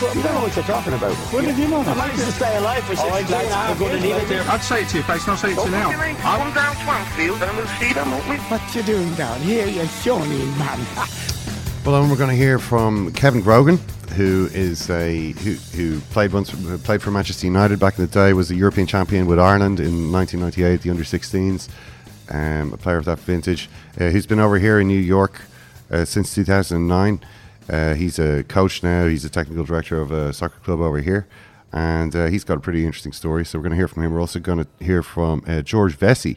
You 0.00 0.22
don't 0.22 0.34
know 0.34 0.40
what 0.40 0.56
you're 0.56 0.64
talking 0.64 0.94
about. 0.94 1.12
What 1.32 1.44
did 1.44 1.58
you 1.58 1.68
know? 1.68 1.80
I 1.80 1.94
managed 1.94 2.20
to 2.24 2.32
stay 2.32 2.56
alive 2.56 2.82
for 2.84 2.96
16 2.96 3.12
and 3.12 3.30
a 3.30 3.34
half 3.54 3.78
years, 3.80 4.02
like- 4.02 4.48
I'd 4.48 4.62
say 4.62 4.82
it 4.82 4.88
to 4.88 4.96
your 4.96 5.04
face, 5.04 5.22
and 5.24 5.30
I'll 5.32 5.36
say 5.36 5.52
it 5.52 5.56
to 5.56 5.64
you 5.64 5.70
now. 5.70 5.90
I 5.90 6.38
come 6.38 6.54
down 6.54 6.74
Swanfield 6.76 7.42
and 7.46 7.56
we'll 7.56 7.66
see 7.78 7.92
them, 7.92 8.10
won't 8.10 8.26
we? 8.28 8.36
What 8.36 8.74
you 8.74 8.82
doing 8.82 9.12
down 9.14 9.40
here, 9.40 9.66
you 9.66 9.86
shawny 9.86 10.44
man? 10.58 10.80
Well, 11.82 11.98
then 11.98 12.10
we're 12.10 12.18
going 12.18 12.28
to 12.28 12.36
hear 12.36 12.58
from 12.58 13.10
Kevin 13.14 13.40
Grogan, 13.40 13.78
who 14.14 14.50
is 14.52 14.90
a 14.90 15.32
who, 15.32 15.52
who 15.74 15.98
played 16.10 16.30
once 16.30 16.50
played 16.84 17.00
for 17.00 17.10
Manchester 17.10 17.46
United 17.46 17.80
back 17.80 17.98
in 17.98 18.04
the 18.04 18.10
day, 18.10 18.34
was 18.34 18.50
a 18.50 18.54
European 18.54 18.86
champion 18.86 19.26
with 19.26 19.38
Ireland 19.38 19.80
in 19.80 20.12
1998, 20.12 20.82
the 20.82 20.90
under 20.90 21.04
16s, 21.04 21.70
um, 22.28 22.74
a 22.74 22.76
player 22.76 22.98
of 22.98 23.06
that 23.06 23.18
vintage. 23.20 23.70
Uh, 23.98 24.10
who's 24.10 24.26
been 24.26 24.40
over 24.40 24.58
here 24.58 24.78
in 24.78 24.88
New 24.88 24.98
York 24.98 25.40
uh, 25.90 26.04
since 26.04 26.34
2009. 26.34 27.20
Uh, 27.70 27.94
he's 27.94 28.18
a 28.18 28.42
coach 28.44 28.82
now. 28.82 29.06
He's 29.06 29.24
a 29.24 29.30
technical 29.30 29.64
director 29.64 30.00
of 30.00 30.10
a 30.10 30.32
soccer 30.32 30.58
club 30.58 30.80
over 30.80 30.98
here, 31.00 31.28
and 31.72 32.14
uh, 32.16 32.26
he's 32.26 32.42
got 32.42 32.56
a 32.56 32.60
pretty 32.60 32.84
interesting 32.84 33.12
story. 33.12 33.44
So 33.44 33.58
we're 33.58 33.62
going 33.62 33.70
to 33.70 33.76
hear 33.76 33.86
from 33.86 34.02
him. 34.02 34.12
We're 34.12 34.20
also 34.20 34.40
going 34.40 34.58
to 34.58 34.84
hear 34.84 35.04
from 35.04 35.44
uh, 35.46 35.62
George 35.62 35.96
Vecsey, 35.96 36.36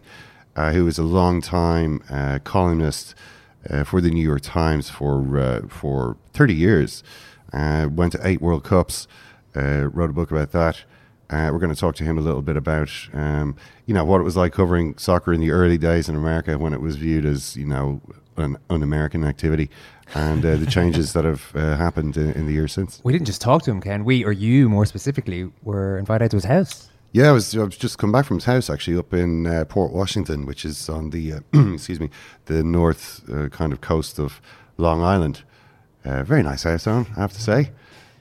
uh, 0.56 0.74
who 0.74 0.88
is 0.88 1.00
a 1.00 1.04
long 1.04 1.42
time 1.42 2.04
uh, 2.08 2.38
columnist 2.44 3.16
uh, 3.68 3.84
for 3.84 4.00
the 4.00 4.12
New 4.12 4.22
York 4.22 4.42
Times 4.44 4.92
for 4.92 5.66
for 5.70 6.18
30 6.34 6.54
years. 6.54 7.04
Went 7.52 8.12
to 8.12 8.20
eight 8.24 8.42
World 8.42 8.64
Cups. 8.64 9.08
Wrote 9.56 10.10
a 10.12 10.14
book 10.14 10.30
about 10.30 10.52
that. 10.52 10.84
We're 11.32 11.58
going 11.58 11.74
to 11.74 11.80
talk 11.80 11.96
to 11.96 12.04
him 12.04 12.20
a 12.20 12.22
little 12.22 12.44
bit 12.44 12.58
about, 12.58 12.92
um, 13.12 13.56
you 13.88 13.94
know, 13.96 14.06
what 14.06 14.22
it 14.22 14.24
was 14.24 14.38
like 14.38 14.54
covering 14.54 14.96
soccer 15.00 15.34
in 15.34 15.42
the 15.42 15.50
early 15.50 15.80
days 15.80 16.08
in 16.08 16.16
America 16.16 16.60
when 16.60 16.74
it 16.74 16.82
was 16.82 16.96
viewed 16.96 17.26
as, 17.26 17.56
you 17.58 17.66
know, 17.66 18.02
an 18.38 18.58
un-American 18.70 19.24
activity, 19.24 19.70
and 20.14 20.46
uh, 20.46 20.56
the 20.56 20.66
changes 20.66 21.14
that 21.14 21.26
have 21.26 21.52
uh, 21.56 21.76
happened 21.78 22.18
in, 22.18 22.32
in 22.34 22.46
the 22.46 22.54
years 22.54 22.74
since. 22.74 23.02
We 23.04 23.14
didn't 23.14 23.28
just 23.28 23.42
talk 23.42 23.64
to 23.64 23.72
him, 23.72 23.82
Ken. 23.82 24.04
We, 24.06 24.24
or 24.24 24.32
you 24.32 24.70
more 24.70 24.86
specifically, 24.86 25.52
were 25.64 25.98
invited 25.98 26.32
to 26.32 26.38
his 26.38 26.46
house. 26.46 26.90
Yeah, 27.14 27.30
I 27.30 27.32
was, 27.32 27.56
I 27.56 27.64
was 27.64 27.78
just 27.78 28.00
come 28.00 28.12
back 28.12 28.26
from 28.26 28.38
his 28.38 28.46
house 28.46 28.72
actually 28.72 28.98
up 28.98 29.14
in 29.14 29.46
uh, 29.46 29.66
Port 29.66 29.94
Washington, 29.94 30.48
which 30.48 30.66
is 30.66 30.90
on 30.90 31.12
the 31.12 31.34
uh, 31.34 31.40
excuse 31.74 32.00
me 32.00 32.10
the 32.46 32.64
north 32.64 33.22
uh, 33.32 33.50
kind 33.50 33.72
of 33.72 33.82
coast 33.82 34.20
of 34.20 34.42
Long 34.78 35.04
Island. 35.04 35.44
Uh, 36.04 36.24
very 36.24 36.42
nice 36.44 36.64
house, 36.64 36.88
on 36.88 37.06
I 37.16 37.22
have 37.22 37.34
to 37.34 37.42
say. 37.42 37.72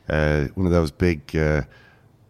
Uh, 0.09 0.45
one 0.55 0.67
of 0.67 0.73
those 0.73 0.91
big 0.91 1.35
uh, 1.35 1.63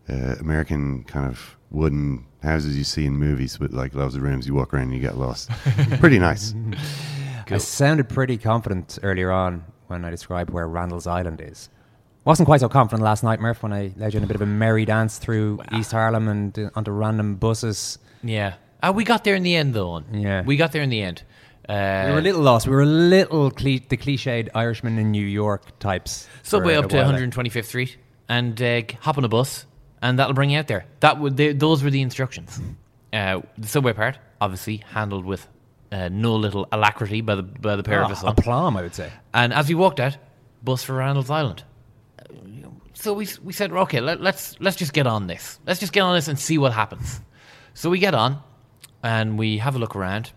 uh, 0.09 0.35
American 0.39 1.05
kind 1.05 1.27
of 1.27 1.57
wooden 1.71 2.27
houses 2.43 2.77
you 2.77 2.85
see 2.85 3.07
in 3.07 3.17
movies 3.17 3.59
with 3.59 3.73
like 3.73 3.95
loads 3.95 4.15
of 4.15 4.23
rooms. 4.23 4.47
You 4.47 4.55
walk 4.55 4.73
around 4.73 4.85
and 4.85 4.95
you 4.95 5.01
get 5.01 5.17
lost. 5.17 5.51
Pretty 6.01 6.19
nice. 6.19 6.55
I 7.55 7.59
sounded 7.59 8.09
pretty 8.09 8.39
confident 8.39 8.99
earlier 9.03 9.31
on 9.31 9.65
when 9.87 10.05
I 10.05 10.11
described 10.11 10.51
where 10.51 10.67
Randall's 10.67 11.07
Island 11.07 11.41
is. 11.41 11.69
Wasn't 12.25 12.47
quite 12.47 12.61
so 12.61 12.69
confident 12.69 13.03
last 13.03 13.25
night, 13.25 13.41
Murph, 13.41 13.63
when 13.63 13.73
I 13.73 13.93
led 13.97 14.15
you 14.15 14.19
in 14.19 14.25
a 14.25 14.27
bit 14.27 14.37
of 14.37 14.43
a 14.43 14.47
merry 14.47 14.85
dance 14.85 15.19
through 15.19 15.61
East 15.73 15.91
Harlem 15.91 16.29
and 16.29 16.57
uh, 16.57 16.71
onto 16.75 16.91
random 16.93 17.37
buses. 17.37 17.99
yeah. 18.23 18.55
Uh, 18.83 18.93
we 18.93 19.05
got 19.05 19.23
there 19.23 19.37
in 19.37 19.45
the 19.45 19.55
end, 19.55 19.75
though. 19.75 20.03
Yeah. 20.13 20.43
we 20.43 20.57
got 20.57 20.73
there 20.73 20.83
in 20.83 20.91
the 20.91 21.03
end. 21.03 21.23
Uh, 21.69 22.05
we 22.07 22.13
were 22.13 22.19
a 22.19 22.23
little 22.23 22.41
lost. 22.43 22.67
We 22.67 22.75
were 22.75 22.83
a 22.83 22.87
little 22.87 23.51
cli 23.53 23.79
the 23.79 23.97
cliched 23.97 24.49
Irishman 24.55 24.99
in 24.99 25.13
New 25.13 25.25
York 25.25 25.79
types. 25.79 26.27
subway 26.43 26.75
up 26.75 26.89
to 26.89 26.99
a 27.01 27.05
while 27.05 27.13
there. 27.13 27.25
125th 27.29 27.67
Street 27.67 27.97
and 28.29 28.61
uh, 28.61 28.83
hop 29.01 29.19
on 29.19 29.25
a 29.25 29.29
bus, 29.29 29.67
and 30.01 30.19
that'll 30.19 30.35
bring 30.35 30.51
you 30.51 30.59
out 30.59 30.67
there. 30.67 30.85
That 30.99 31.21
would 31.21 31.37
they, 31.37 31.53
those 31.53 31.85
were 31.85 31.91
the 31.91 32.03
instructions. 32.03 32.61
Uh, 33.13 33.43
the 33.57 33.69
subway 33.69 33.93
part, 33.93 34.19
obviously, 34.41 34.79
handled 34.79 35.25
with 35.25 35.47
uh, 35.93 36.09
no 36.09 36.35
little 36.35 36.67
alacrity 36.73 37.21
by 37.21 37.35
the 37.35 37.43
by 37.43 37.77
the 37.77 37.83
pair 37.83 38.03
of 38.03 38.11
us. 38.11 38.23
A 38.23 38.29
aplomb, 38.29 38.77
I 38.77 38.83
would 38.83 38.95
say. 38.95 39.13
And 39.35 39.53
as 39.53 39.69
we 39.69 39.75
walked 39.75 40.01
out, 40.01 40.17
bus 40.65 40.83
for 40.83 40.95
Randall's 40.95 41.31
Island. 41.31 41.65
So 42.95 43.13
we 43.13 43.29
we 43.45 43.53
said, 43.53 43.73
okay, 43.73 44.01
let, 44.01 44.21
let's 44.21 44.59
let's 44.59 44.77
just 44.77 44.93
get 44.93 45.07
on 45.07 45.27
this. 45.27 45.61
Let's 45.67 45.81
just 45.81 45.93
get 45.93 46.01
on 46.01 46.15
this 46.15 46.29
and 46.29 46.39
see 46.39 46.57
what 46.57 46.73
happens. 46.73 47.21
So 47.75 47.91
we 47.91 47.99
get 47.99 48.15
on, 48.15 48.43
and 49.03 49.39
we 49.39 49.59
have 49.59 49.77
a 49.77 49.79
look 49.79 49.95
around, 49.95 50.33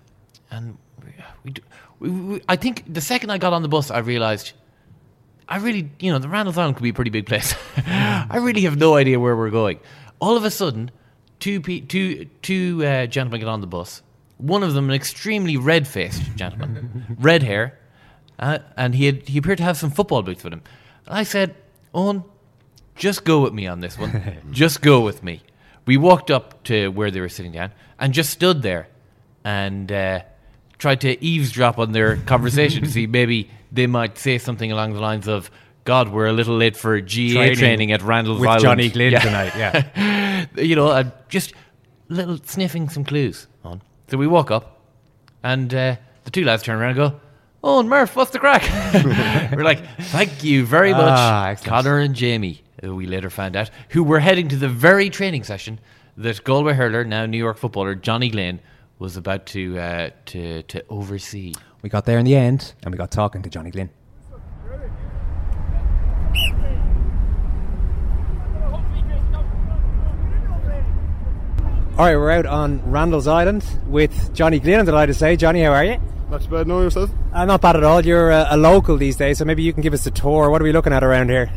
and 0.51 0.77
we, 1.03 1.13
we, 1.43 1.51
do, 1.51 1.61
we, 1.99 2.09
we 2.09 2.41
I 2.49 2.55
think 2.55 2.83
the 2.91 3.01
second 3.01 3.29
I 3.29 3.37
got 3.37 3.53
on 3.53 3.61
the 3.61 3.69
bus, 3.69 3.89
I 3.91 3.99
realized. 3.99 4.53
I 5.47 5.57
really, 5.57 5.91
you 5.99 6.11
know, 6.11 6.17
the 6.17 6.27
Randall's 6.27 6.57
Island 6.57 6.75
could 6.75 6.81
be 6.81 6.89
a 6.89 6.93
pretty 6.93 7.11
big 7.11 7.27
place. 7.27 7.53
I 7.85 8.37
really 8.41 8.61
have 8.61 8.77
no 8.77 8.95
idea 8.95 9.19
where 9.19 9.35
we're 9.35 9.51
going. 9.51 9.79
All 10.19 10.35
of 10.35 10.43
a 10.43 10.49
sudden, 10.49 10.89
two 11.39 11.61
pe- 11.61 11.81
two 11.81 12.25
two 12.41 12.83
uh, 12.83 13.05
gentlemen 13.05 13.41
get 13.41 13.47
on 13.47 13.61
the 13.61 13.67
bus. 13.67 14.01
One 14.37 14.63
of 14.63 14.73
them, 14.73 14.89
an 14.89 14.95
extremely 14.95 15.57
red-faced 15.57 16.35
gentleman, 16.35 17.15
red 17.19 17.43
hair, 17.43 17.79
uh, 18.37 18.59
and 18.75 18.93
he 18.95 19.05
had, 19.05 19.27
he 19.29 19.37
appeared 19.37 19.59
to 19.59 19.63
have 19.63 19.77
some 19.77 19.91
football 19.91 20.21
boots 20.21 20.43
with 20.43 20.53
him. 20.53 20.61
And 21.05 21.17
I 21.17 21.23
said, 21.23 21.55
"Owen, 21.93 22.23
just 22.95 23.23
go 23.23 23.41
with 23.41 23.53
me 23.53 23.67
on 23.67 23.79
this 23.79 23.97
one. 23.97 24.37
just 24.51 24.81
go 24.81 24.99
with 25.01 25.23
me." 25.23 25.41
We 25.85 25.97
walked 25.97 26.31
up 26.31 26.63
to 26.65 26.89
where 26.89 27.11
they 27.11 27.21
were 27.21 27.29
sitting 27.29 27.51
down 27.51 27.71
and 27.99 28.13
just 28.13 28.31
stood 28.31 28.61
there 28.61 28.87
and 29.43 29.91
uh, 29.91 30.21
tried 30.77 31.01
to 31.01 31.23
eavesdrop 31.23 31.77
on 31.79 31.91
their 31.91 32.17
conversation 32.17 32.83
to 32.83 32.89
see 32.89 33.07
maybe 33.21 33.49
they 33.71 33.87
might 33.87 34.17
say 34.17 34.37
something 34.37 34.71
along 34.71 34.93
the 34.93 34.99
lines 34.99 35.27
of, 35.27 35.51
God, 35.83 36.09
we're 36.09 36.25
a 36.25 36.33
little 36.33 36.57
late 36.57 36.75
for 36.75 36.99
GAA 36.99 37.05
training, 37.05 37.55
Training 37.55 37.91
at 37.91 38.01
Randall's 38.01 38.39
with 38.39 38.49
Island. 38.49 38.63
Johnny 38.63 38.89
Glynn 38.89 39.21
tonight, 39.21 39.53
yeah. 39.55 40.45
you 40.57 40.75
know, 40.75 40.87
uh, 40.87 41.03
just 41.29 41.53
little 42.09 42.39
sniffing 42.43 42.89
some 42.89 43.05
clues. 43.05 43.47
So 44.07 44.17
we 44.17 44.27
walk 44.27 44.51
up 44.51 44.79
and 45.43 45.73
uh, 45.73 45.95
the 46.23 46.31
two 46.31 46.43
lads 46.43 46.63
turn 46.63 46.79
around 46.79 46.89
and 46.91 46.97
go, 46.97 47.19
Oh, 47.63 47.79
and 47.79 47.89
Murph, 47.89 48.15
what's 48.15 48.31
the 48.31 48.37
crack? 48.39 48.61
we're 49.51 49.63
like, 49.63 49.83
thank 49.99 50.43
you 50.43 50.65
very 50.65 50.91
much, 50.91 51.01
Ah, 51.05 51.47
excellent. 51.47 51.69
Connor 51.69 51.99
and 51.99 52.13
Jamie, 52.13 52.61
who 52.81 52.95
we 52.95 53.07
later 53.07 53.31
found 53.31 53.55
out, 53.55 53.71
who 53.89 54.03
were 54.03 54.19
heading 54.19 54.47
to 54.49 54.55
the 54.55 54.69
very 54.69 55.09
training 55.09 55.43
session 55.43 55.79
that 56.17 56.43
Galway 56.43 56.73
hurler, 56.73 57.03
now 57.03 57.25
New 57.25 57.39
York 57.39 57.57
footballer 57.57 57.95
Johnny 57.95 58.29
Glynn, 58.29 58.59
was 58.99 59.17
about 59.17 59.45
to 59.47 59.77
uh, 59.79 60.09
to 60.27 60.61
to 60.63 60.85
oversee. 60.89 61.53
We 61.81 61.89
got 61.89 62.05
there 62.05 62.17
in 62.19 62.25
the 62.25 62.35
end, 62.35 62.73
and 62.83 62.93
we 62.93 62.97
got 62.97 63.11
talking 63.11 63.41
to 63.41 63.49
Johnny 63.49 63.71
Glynn. 63.71 63.89
All 71.97 72.03
right, 72.03 72.17
we're 72.17 72.31
out 72.31 72.45
on 72.45 72.81
Randall's 72.91 73.25
Island 73.25 73.65
with 73.87 74.33
Johnny 74.33 74.59
Glynn. 74.59 74.81
I'm 74.81 74.85
delighted 74.85 75.13
to 75.13 75.17
say, 75.17 75.37
Johnny, 75.37 75.61
how 75.61 75.71
are 75.71 75.85
you? 75.85 75.97
Not 76.29 76.41
too 76.41 76.49
bad, 76.49 76.67
know 76.67 76.81
yourself? 76.81 77.09
Uh, 77.31 77.45
not 77.45 77.61
bad 77.61 77.77
at 77.77 77.85
all. 77.85 78.05
You're 78.05 78.31
a, 78.31 78.47
a 78.49 78.57
local 78.57 78.97
these 78.97 79.15
days, 79.15 79.37
so 79.37 79.45
maybe 79.45 79.63
you 79.63 79.71
can 79.71 79.81
give 79.81 79.93
us 79.93 80.05
a 80.05 80.11
tour. 80.11 80.49
What 80.49 80.61
are 80.61 80.65
we 80.65 80.73
looking 80.73 80.91
at 80.91 81.05
around 81.05 81.29
here? 81.29 81.49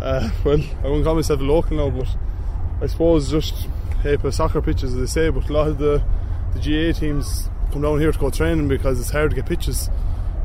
Uh, 0.00 0.28
well, 0.44 0.58
I 0.58 0.88
wouldn't 0.88 1.04
call 1.04 1.14
myself 1.14 1.38
a 1.38 1.44
local 1.44 1.76
now, 1.76 1.88
but 1.88 2.08
I 2.82 2.88
suppose 2.88 3.30
just 3.30 3.68
of 4.04 4.34
soccer 4.34 4.60
pitches, 4.60 4.92
as 4.92 4.98
they 4.98 5.06
say, 5.06 5.30
but 5.30 5.48
a 5.48 5.52
lot 5.52 5.68
of 5.68 5.78
the, 5.78 6.02
the 6.54 6.58
GAA 6.58 6.98
teams 6.98 7.48
come 7.70 7.82
down 7.82 8.00
here 8.00 8.10
to 8.10 8.18
go 8.18 8.28
training 8.28 8.66
because 8.66 8.98
it's 8.98 9.10
hard 9.10 9.30
to 9.30 9.36
get 9.36 9.46
pitches. 9.46 9.88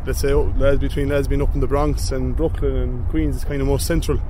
Let's 0.05 0.19
say 0.19 0.33
oh, 0.33 0.51
between 0.77 1.09
being 1.27 1.41
up 1.41 1.55
in 1.55 1.61
the 1.61 1.67
Bronx 1.67 2.11
and 2.11 2.35
Brooklyn 2.35 2.75
and 2.75 3.09
Queens 3.09 3.37
is 3.37 3.43
kind 3.43 3.59
of 3.59 3.65
more 3.65 3.79
central. 3.79 4.21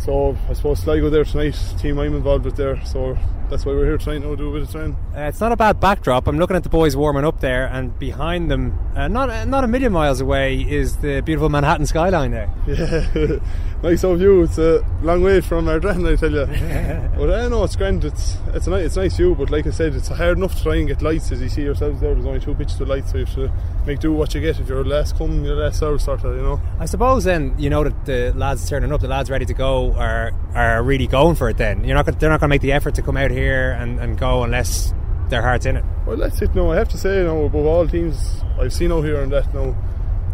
So 0.00 0.36
I 0.48 0.54
suppose 0.54 0.80
Sligo 0.80 1.10
there 1.10 1.24
tonight, 1.24 1.58
team 1.78 1.98
I'm 1.98 2.14
involved 2.14 2.46
with 2.46 2.56
there. 2.56 2.82
So 2.86 3.18
that's 3.50 3.66
why 3.66 3.72
we're 3.72 3.84
here 3.84 3.98
tonight 3.98 4.26
now, 4.26 4.34
do 4.34 4.48
a 4.48 4.52
bit 4.52 4.62
of 4.62 4.70
training. 4.70 4.96
Uh, 5.14 5.22
it's 5.22 5.40
not 5.40 5.52
a 5.52 5.56
bad 5.56 5.78
backdrop. 5.78 6.26
I'm 6.26 6.38
looking 6.38 6.56
at 6.56 6.62
the 6.62 6.70
boys 6.70 6.96
warming 6.96 7.24
up 7.24 7.40
there, 7.40 7.66
and 7.66 7.98
behind 7.98 8.50
them, 8.50 8.78
uh, 8.96 9.08
not 9.08 9.28
uh, 9.28 9.44
not 9.44 9.62
a 9.62 9.68
million 9.68 9.92
miles 9.92 10.20
away, 10.20 10.56
is 10.56 10.96
the 10.98 11.20
beautiful 11.20 11.50
Manhattan 11.50 11.84
skyline 11.84 12.30
there. 12.30 12.50
Yeah, 12.66 13.38
nice 13.82 14.04
of 14.04 14.18
view. 14.18 14.42
It's 14.42 14.58
a 14.58 14.84
long 15.02 15.22
way 15.22 15.40
from 15.40 15.66
Ardrahan, 15.66 16.10
I 16.10 16.16
tell 16.16 16.30
you. 16.30 16.46
but 17.18 17.30
I 17.30 17.48
know 17.48 17.64
it's 17.64 17.76
grand. 17.76 18.04
It's 18.04 18.36
it's 18.54 18.66
a 18.66 18.70
nice, 18.70 18.86
it's 18.86 18.96
nice 18.96 19.16
view. 19.16 19.34
But 19.34 19.50
like 19.50 19.66
I 19.66 19.70
said, 19.70 19.94
it's 19.94 20.08
hard 20.08 20.38
enough 20.38 20.54
to 20.56 20.62
try 20.62 20.76
and 20.76 20.88
get 20.88 21.02
lights. 21.02 21.32
As 21.32 21.40
you 21.40 21.48
see 21.48 21.62
yourselves 21.62 22.00
there, 22.00 22.14
there's 22.14 22.26
only 22.26 22.40
two 22.40 22.54
pitches 22.54 22.78
with 22.78 22.88
lights, 22.88 23.12
so 23.12 23.18
you 23.18 23.24
have 23.24 23.34
to 23.34 23.52
make 23.86 24.00
do 24.00 24.12
what 24.12 24.34
you 24.34 24.40
get. 24.40 24.58
If 24.60 24.68
you're 24.68 24.84
last 24.84 25.16
come, 25.16 25.44
you're 25.44 25.56
last 25.56 25.82
out, 25.82 26.00
sort 26.00 26.24
of. 26.24 26.36
You 26.36 26.42
know. 26.42 26.60
I 26.78 26.86
suppose 26.86 27.24
then 27.24 27.54
you 27.58 27.70
know 27.70 27.84
that 27.84 28.06
the 28.06 28.32
lads 28.36 28.68
turning 28.68 28.92
up, 28.92 29.00
the 29.00 29.08
lads 29.08 29.30
ready 29.30 29.46
to 29.46 29.54
go, 29.54 29.92
are 29.94 30.32
are 30.54 30.82
really 30.82 31.06
going 31.06 31.36
for 31.36 31.48
it. 31.48 31.56
Then 31.56 31.84
you're 31.84 31.96
not 31.96 32.06
gonna, 32.06 32.18
they're 32.18 32.30
not 32.30 32.40
going 32.40 32.48
to 32.48 32.54
make 32.54 32.62
the 32.62 32.72
effort 32.72 32.94
to 32.96 33.02
come 33.02 33.16
out 33.16 33.30
here 33.30 33.72
and, 33.72 33.98
and 34.00 34.18
go 34.18 34.42
unless 34.42 34.92
their 35.28 35.42
heart's 35.42 35.66
in 35.66 35.76
it. 35.76 35.84
Well, 36.06 36.16
that's 36.16 36.42
it. 36.42 36.54
No, 36.54 36.72
I 36.72 36.76
have 36.76 36.88
to 36.88 36.98
say, 36.98 37.18
you 37.18 37.24
know, 37.24 37.44
above 37.44 37.64
all 37.64 37.86
teams 37.88 38.42
I've 38.58 38.72
seen 38.72 38.92
out 38.92 39.04
here 39.04 39.22
and 39.22 39.32
that 39.32 39.54
now. 39.54 39.76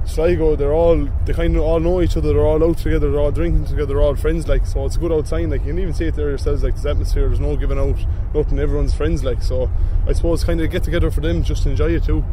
Sligo, 0.06 0.54
they're 0.54 0.72
all 0.72 1.08
they 1.24 1.32
kind 1.32 1.56
of 1.56 1.62
all 1.62 1.80
know 1.80 2.00
each 2.00 2.16
other. 2.16 2.32
They're 2.32 2.46
all 2.46 2.62
out 2.62 2.78
together. 2.78 3.10
They're 3.10 3.20
all 3.20 3.32
drinking 3.32 3.64
together. 3.64 3.86
They're 3.86 4.02
all 4.02 4.14
friends. 4.14 4.46
Like 4.46 4.64
so, 4.64 4.86
it's 4.86 4.96
a 4.96 5.00
good 5.00 5.10
old 5.10 5.26
sign. 5.26 5.50
Like 5.50 5.62
you 5.62 5.68
can 5.68 5.78
even 5.78 5.92
see 5.94 6.06
it 6.06 6.14
there 6.14 6.28
yourselves. 6.28 6.62
Like 6.62 6.74
this 6.74 6.86
atmosphere. 6.86 7.26
There's 7.26 7.40
no 7.40 7.56
giving 7.56 7.78
out. 7.78 7.98
Nothing. 8.32 8.58
Everyone's 8.58 8.94
friends. 8.94 9.24
Like 9.24 9.42
so, 9.42 9.70
I 10.06 10.12
suppose 10.12 10.44
kind 10.44 10.60
of 10.60 10.70
get 10.70 10.84
together 10.84 11.10
for 11.10 11.20
them. 11.20 11.42
Just 11.42 11.66
enjoy 11.66 11.90
it 11.90 12.04
too. 12.04 12.24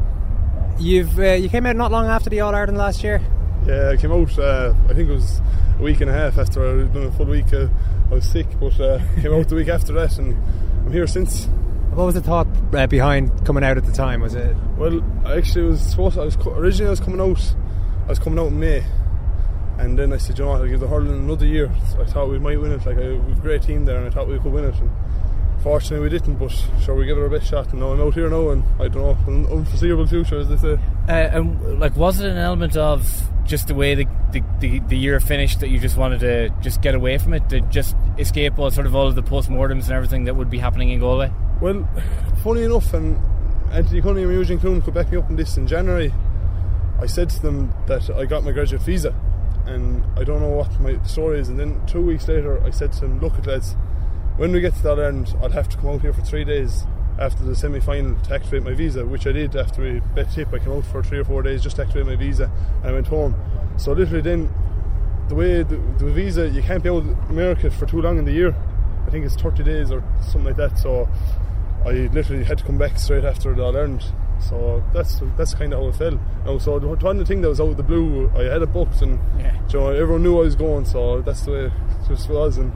You've 0.79 1.17
uh, 1.19 1.33
you 1.33 1.49
came 1.49 1.65
out 1.65 1.75
not 1.75 1.91
long 1.91 2.07
after 2.07 2.29
the 2.29 2.41
All 2.41 2.53
Ireland 2.53 2.77
last 2.77 3.03
year. 3.03 3.21
Yeah, 3.65 3.89
I 3.89 3.97
came 3.97 4.11
out. 4.11 4.37
Uh, 4.37 4.73
I 4.89 4.93
think 4.93 5.09
it 5.09 5.13
was 5.13 5.41
a 5.79 5.81
week 5.81 6.01
and 6.01 6.09
a 6.09 6.13
half 6.13 6.37
after 6.37 6.81
I'd 6.81 6.93
done 6.93 7.03
a 7.03 7.11
full 7.11 7.25
week. 7.25 7.53
Uh, 7.53 7.67
I 8.11 8.15
was 8.15 8.29
sick, 8.29 8.47
but 8.59 8.79
uh, 8.79 8.99
came 9.21 9.33
out 9.33 9.47
the 9.49 9.55
week 9.55 9.69
after 9.69 9.93
that, 9.93 10.17
and 10.17 10.35
I'm 10.85 10.91
here 10.91 11.07
since. 11.07 11.47
What 11.93 12.05
was 12.05 12.15
the 12.15 12.21
thought 12.21 12.47
uh, 12.73 12.87
behind 12.87 13.45
coming 13.45 13.63
out 13.63 13.77
at 13.77 13.85
the 13.85 13.91
time? 13.91 14.21
Was 14.21 14.33
it? 14.35 14.55
Well, 14.77 15.03
I 15.25 15.37
actually 15.37 15.65
was 15.65 15.81
supposed. 15.81 16.17
I 16.17 16.25
was 16.25 16.35
originally 16.45 16.87
I 16.87 16.89
was 16.89 16.99
coming 16.99 17.21
out. 17.21 17.55
I 18.05 18.07
was 18.07 18.19
coming 18.19 18.37
out 18.37 18.47
in 18.47 18.59
May, 18.59 18.83
and 19.77 19.97
then 19.97 20.11
I 20.11 20.17
said, 20.17 20.37
you 20.37 20.43
know 20.43 20.51
what, 20.51 20.61
I'll 20.61 20.67
give 20.67 20.81
the 20.81 20.87
hurling 20.87 21.11
another 21.11 21.45
year. 21.45 21.71
So 21.91 22.01
I 22.01 22.05
thought 22.05 22.29
we 22.29 22.37
might 22.37 22.59
win 22.59 22.73
it. 22.73 22.85
Like 22.85 22.97
I, 22.97 23.13
we've 23.13 23.37
a 23.37 23.41
great 23.41 23.61
team 23.61 23.85
there, 23.85 23.97
and 23.97 24.07
I 24.07 24.09
thought 24.09 24.27
we 24.27 24.37
could 24.39 24.51
win 24.51 24.65
it. 24.65 24.75
And 24.75 24.91
fortunately, 25.61 26.03
we 26.03 26.09
didn't. 26.09 26.35
But 26.35 26.49
sure, 26.83 26.95
we 26.95 27.05
give 27.05 27.17
it 27.17 27.21
our 27.21 27.29
best 27.29 27.47
shot. 27.47 27.71
And 27.71 27.79
now 27.79 27.91
I'm 27.91 28.01
out 28.01 28.13
here 28.13 28.29
now, 28.29 28.49
and 28.49 28.63
I 28.77 28.89
don't 28.89 28.95
know, 28.95 29.17
an 29.33 29.45
unforeseeable 29.45 30.07
future, 30.07 30.39
as 30.39 30.49
they 30.49 30.57
say. 30.57 30.73
Uh, 31.07 31.11
and 31.11 31.79
like, 31.79 31.95
was 31.95 32.19
it 32.19 32.29
an 32.29 32.37
element 32.37 32.75
of 32.75 33.09
just 33.45 33.67
the 33.67 33.75
way 33.75 33.95
the, 33.95 34.05
the, 34.31 34.43
the, 34.59 34.79
the, 34.79 34.97
year 34.97 35.19
finished 35.19 35.59
that 35.59 35.69
you 35.69 35.77
just 35.77 35.97
wanted 35.97 36.19
to 36.21 36.49
just 36.61 36.81
get 36.81 36.95
away 36.95 37.17
from 37.17 37.33
it, 37.33 37.49
to 37.49 37.61
just 37.61 37.95
escape 38.17 38.57
all 38.57 38.71
sort 38.71 38.87
of 38.87 38.95
all 38.95 39.07
of 39.07 39.15
the 39.15 39.23
post-mortems 39.23 39.85
and 39.85 39.93
everything 39.93 40.25
that 40.25 40.35
would 40.35 40.49
be 40.49 40.59
happening 40.59 40.89
in 40.89 40.99
Galway? 40.99 41.31
Well, 41.59 41.87
funny 42.43 42.63
enough, 42.63 42.93
and 42.93 43.17
Anthony 43.71 44.01
Cunningham 44.01 44.29
and 44.29 44.39
Eugene 44.39 44.59
Clune 44.59 44.81
could 44.81 44.93
back 44.93 45.11
me 45.11 45.17
up 45.17 45.29
on 45.29 45.35
this 45.35 45.57
in 45.57 45.67
January. 45.67 46.13
I 47.03 47.05
said 47.05 47.29
to 47.31 47.41
them 47.41 47.73
that 47.87 48.09
I 48.09 48.23
got 48.23 48.45
my 48.45 48.53
graduate 48.53 48.81
visa, 48.81 49.13
and 49.65 50.05
I 50.17 50.23
don't 50.23 50.39
know 50.39 50.47
what 50.47 50.79
my 50.79 51.01
story 51.03 51.39
is. 51.39 51.49
And 51.49 51.59
then 51.59 51.85
two 51.85 52.01
weeks 52.01 52.29
later, 52.29 52.63
I 52.63 52.69
said 52.69 52.93
to 52.93 53.01
them, 53.01 53.19
"Look, 53.19 53.37
at 53.37 53.45
lads, 53.45 53.75
when 54.37 54.53
we 54.53 54.61
get 54.61 54.73
to 54.75 54.83
that 54.83 54.99
end, 54.99 55.35
I'll 55.41 55.49
have 55.49 55.67
to 55.69 55.77
come 55.77 55.89
out 55.89 56.01
here 56.01 56.13
for 56.13 56.21
three 56.21 56.45
days 56.45 56.85
after 57.19 57.43
the 57.43 57.55
semi 57.55 57.81
final 57.81 58.15
to 58.15 58.33
activate 58.33 58.63
my 58.63 58.73
visa, 58.73 59.05
which 59.05 59.27
I 59.27 59.33
did 59.33 59.53
after 59.55 59.81
we 59.81 59.99
bet 60.15 60.31
tip. 60.31 60.53
I 60.53 60.59
came 60.59 60.71
out 60.71 60.85
for 60.85 61.03
three 61.03 61.19
or 61.19 61.25
four 61.25 61.43
days 61.43 61.61
just 61.61 61.75
to 61.75 61.81
activate 61.83 62.07
my 62.07 62.15
visa 62.15 62.49
and 62.81 62.89
I 62.89 62.93
went 62.93 63.07
home. 63.07 63.35
So 63.77 63.91
literally 63.91 64.21
then 64.21 64.49
the 65.27 65.35
way 65.35 65.63
the, 65.63 65.75
the 65.97 66.09
visa 66.09 66.49
you 66.49 66.63
can't 66.63 66.81
be 66.81 66.89
out 66.89 67.03
of 67.03 67.29
America 67.29 67.69
for 67.69 67.85
too 67.85 68.01
long 68.01 68.17
in 68.17 68.25
the 68.25 68.31
year. 68.31 68.55
I 69.05 69.09
think 69.11 69.25
it's 69.25 69.35
30 69.35 69.63
days 69.63 69.91
or 69.91 70.01
something 70.21 70.45
like 70.45 70.55
that. 70.55 70.79
So 70.79 71.07
I 71.85 71.91
literally 72.13 72.43
had 72.43 72.59
to 72.59 72.63
come 72.63 72.77
back 72.77 72.97
straight 72.97 73.25
after 73.25 73.53
the 73.53 73.61
All 73.61 73.75
Ireland. 73.75 74.05
So 74.49 74.83
that's 74.93 75.21
that's 75.37 75.53
kind 75.53 75.73
of 75.73 75.79
how 75.79 75.87
it 75.87 75.95
fell. 75.95 76.19
Now, 76.45 76.57
so 76.57 76.79
the 76.79 76.87
one 76.87 77.25
thing 77.25 77.41
that 77.41 77.49
was 77.49 77.61
out 77.61 77.69
of 77.69 77.77
the 77.77 77.83
blue, 77.83 78.29
I 78.35 78.43
had 78.43 78.61
it 78.61 78.73
booked, 78.73 79.01
and 79.01 79.19
yeah. 79.39 79.55
you 79.69 79.79
know, 79.79 79.89
everyone 79.89 80.23
knew 80.23 80.37
I 80.37 80.41
was 80.43 80.55
going. 80.55 80.85
So 80.85 81.21
that's 81.21 81.41
the 81.43 81.51
way 81.51 81.65
it 81.65 81.73
just 82.07 82.29
was. 82.29 82.57
And 82.57 82.71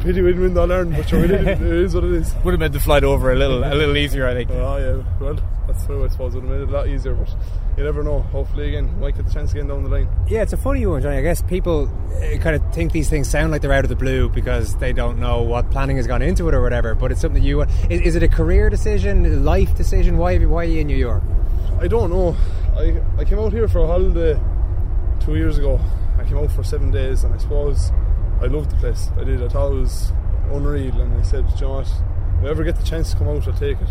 pity 0.00 0.20
we 0.22 0.28
didn't 0.28 0.42
win 0.42 0.54
the 0.54 0.60
All 0.60 0.72
Ireland, 0.72 0.96
but 0.96 1.08
sure, 1.08 1.24
it 1.24 1.60
is 1.60 1.94
what 1.94 2.04
it 2.04 2.12
is. 2.12 2.34
Would 2.44 2.52
have 2.52 2.60
made 2.60 2.72
the 2.72 2.80
flight 2.80 3.04
over 3.04 3.32
a 3.32 3.36
little 3.36 3.64
a 3.64 3.74
little 3.74 3.96
easier, 3.96 4.26
I 4.26 4.34
think. 4.34 4.50
Oh 4.50 4.76
yeah, 4.76 5.02
well 5.20 5.38
that's 5.66 5.84
true. 5.86 6.04
I 6.04 6.08
suppose 6.08 6.34
it 6.34 6.42
would 6.42 6.50
have 6.50 6.58
made 6.58 6.68
it 6.68 6.68
a 6.68 6.72
lot 6.72 6.88
easier, 6.88 7.14
but 7.14 7.34
you 7.76 7.84
never 7.84 8.02
know. 8.02 8.20
Hopefully, 8.20 8.68
again, 8.68 8.98
might 8.98 9.16
get 9.16 9.26
the 9.26 9.32
chance 9.32 9.52
again 9.52 9.68
down 9.68 9.82
the 9.82 9.90
line. 9.90 10.08
Yeah, 10.28 10.42
it's 10.42 10.52
a 10.52 10.56
funny 10.56 10.84
one, 10.86 11.02
Johnny. 11.02 11.18
I 11.18 11.22
guess 11.22 11.42
people 11.42 11.90
uh, 12.14 12.38
kind 12.38 12.56
of 12.56 12.74
think 12.74 12.92
these 12.92 13.10
things 13.10 13.28
sound 13.28 13.52
like 13.52 13.62
they're 13.62 13.72
out 13.72 13.84
of 13.84 13.90
the 13.90 13.96
blue 13.96 14.28
because 14.28 14.76
they 14.76 14.92
don't 14.92 15.18
know 15.18 15.42
what 15.42 15.70
planning 15.70 15.96
has 15.96 16.06
gone 16.06 16.22
into 16.22 16.48
it 16.48 16.54
or 16.54 16.62
whatever. 16.62 16.94
But 16.94 17.12
it's 17.12 17.20
something 17.20 17.42
you. 17.42 17.62
Is, 17.90 18.00
is 18.00 18.16
it 18.16 18.22
a 18.22 18.28
career 18.28 18.70
decision, 18.70 19.44
life 19.44 19.74
decision? 19.76 20.16
Why 20.16 20.38
why 20.38 20.62
are 20.62 20.68
you 20.68 20.80
in 20.80 20.86
New 20.86 20.96
York? 20.96 21.22
I 21.80 21.88
don't 21.88 22.10
know. 22.10 22.36
I 22.74 23.00
I 23.18 23.24
came 23.24 23.38
out 23.38 23.52
here 23.52 23.68
for 23.68 23.80
a 23.80 23.86
holiday 23.86 24.40
two 25.20 25.36
years 25.36 25.58
ago. 25.58 25.80
I 26.18 26.24
came 26.24 26.38
out 26.38 26.50
for 26.52 26.64
seven 26.64 26.90
days, 26.90 27.24
and 27.24 27.34
I 27.34 27.38
suppose 27.38 27.90
I 28.40 28.46
loved 28.46 28.70
the 28.70 28.76
place. 28.76 29.10
I 29.18 29.24
did. 29.24 29.42
I 29.42 29.48
thought 29.48 29.72
it 29.72 29.80
was 29.80 30.12
unreal, 30.50 31.00
and 31.00 31.14
I 31.14 31.22
said, 31.22 31.44
you 31.56 31.60
know 31.62 31.74
what? 31.74 31.88
If 32.38 32.44
I 32.44 32.48
ever 32.48 32.64
get 32.64 32.76
the 32.76 32.84
chance 32.84 33.10
to 33.12 33.16
come 33.18 33.28
out, 33.28 33.46
I'll 33.46 33.54
take 33.54 33.80
it. 33.80 33.88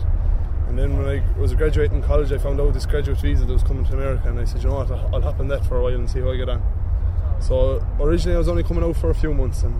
And 0.67 0.77
then 0.77 0.97
when 0.97 1.07
I 1.07 1.39
was 1.39 1.53
graduating 1.53 2.01
college, 2.01 2.31
I 2.31 2.37
found 2.37 2.59
out 2.59 2.73
this 2.73 2.85
graduate 2.85 3.19
visa 3.19 3.45
that 3.45 3.53
was 3.53 3.63
coming 3.63 3.85
to 3.85 3.93
America, 3.93 4.27
and 4.29 4.39
I 4.39 4.45
said, 4.45 4.63
you 4.63 4.69
know 4.69 4.75
what? 4.75 4.91
I'll, 4.91 5.21
hop 5.21 5.39
on 5.39 5.47
that 5.49 5.65
for 5.65 5.77
a 5.77 5.83
while 5.83 5.93
and 5.93 6.09
see 6.09 6.19
how 6.19 6.31
I 6.31 6.37
get 6.37 6.49
on. 6.49 6.61
So 7.39 7.85
originally, 7.99 8.35
I 8.35 8.39
was 8.39 8.47
only 8.47 8.63
coming 8.63 8.83
out 8.83 8.95
for 8.95 9.09
a 9.09 9.13
few 9.13 9.33
months, 9.33 9.63
and 9.63 9.79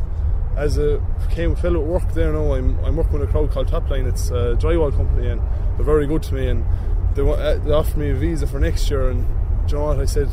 as 0.56 0.78
a 0.78 1.02
came 1.32 1.56
fellow 1.56 1.82
at 1.82 1.88
work 1.88 2.14
there 2.14 2.32
now, 2.32 2.54
I'm, 2.54 2.80
I'm 2.86 2.96
working 2.96 3.20
with 3.20 3.28
a 3.28 3.32
crowd 3.32 3.52
called 3.52 3.68
Topline. 3.68 4.08
It's 4.08 4.30
a 4.30 4.56
drywall 4.56 4.96
company, 4.96 5.28
and 5.28 5.42
they're 5.76 5.86
very 5.86 6.08
good 6.08 6.24
to 6.24 6.34
me. 6.34 6.48
And 6.48 6.66
they, 7.16 7.28
uh, 7.28 7.56
they 7.58 7.72
offered 7.72 7.98
me 7.98 8.12
a 8.12 8.16
visa 8.16 8.48
for 8.48 8.60
next 8.60 8.90
year, 8.90 9.10
and 9.10 9.26
you 9.68 9.78
know 9.78 9.86
what? 9.86 10.00
I 10.00 10.06
said, 10.06 10.30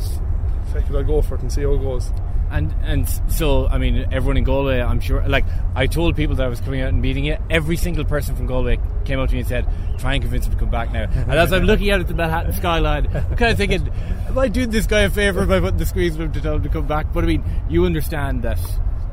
"Fuck 0.72 0.88
it, 0.88 0.94
I'll 0.94 1.02
go 1.02 1.22
for 1.22 1.36
it 1.36 1.42
and 1.42 1.52
see 1.52 1.62
how 1.62 1.72
it 1.72 1.78
goes." 1.78 2.10
And 2.52 2.74
and 2.82 3.08
so 3.32 3.66
I 3.66 3.78
mean 3.78 4.06
everyone 4.12 4.36
in 4.36 4.44
Galway 4.44 4.80
I'm 4.80 5.00
sure 5.00 5.26
like 5.26 5.46
I 5.74 5.86
told 5.86 6.16
people 6.16 6.36
that 6.36 6.44
I 6.44 6.48
was 6.48 6.60
coming 6.60 6.82
out 6.82 6.90
and 6.90 7.00
meeting 7.00 7.24
you 7.24 7.38
every 7.48 7.78
single 7.78 8.04
person 8.04 8.36
from 8.36 8.46
Galway 8.46 8.78
came 9.06 9.18
up 9.18 9.30
to 9.30 9.34
me 9.34 9.40
and 9.40 9.48
said 9.48 9.66
try 9.98 10.12
and 10.12 10.22
convince 10.22 10.46
him 10.46 10.52
to 10.52 10.58
come 10.58 10.68
back 10.68 10.92
now. 10.92 11.04
And 11.04 11.32
as 11.32 11.50
I'm 11.50 11.64
looking 11.64 11.90
out 11.90 12.00
at 12.00 12.08
the 12.08 12.14
Manhattan 12.14 12.52
skyline 12.52 13.06
I'm 13.14 13.36
kind 13.36 13.52
of 13.52 13.56
thinking 13.56 13.88
am 14.28 14.38
I 14.38 14.48
doing 14.48 14.68
this 14.68 14.86
guy 14.86 15.00
a 15.00 15.10
favour 15.10 15.46
by 15.46 15.60
putting 15.60 15.78
the 15.78 15.86
squeeze 15.86 16.14
on 16.16 16.22
him 16.22 16.32
to 16.32 16.42
tell 16.42 16.56
him 16.56 16.62
to 16.64 16.68
come 16.68 16.86
back? 16.86 17.10
But 17.10 17.24
I 17.24 17.26
mean 17.26 17.42
you 17.70 17.86
understand 17.86 18.42
that 18.42 18.60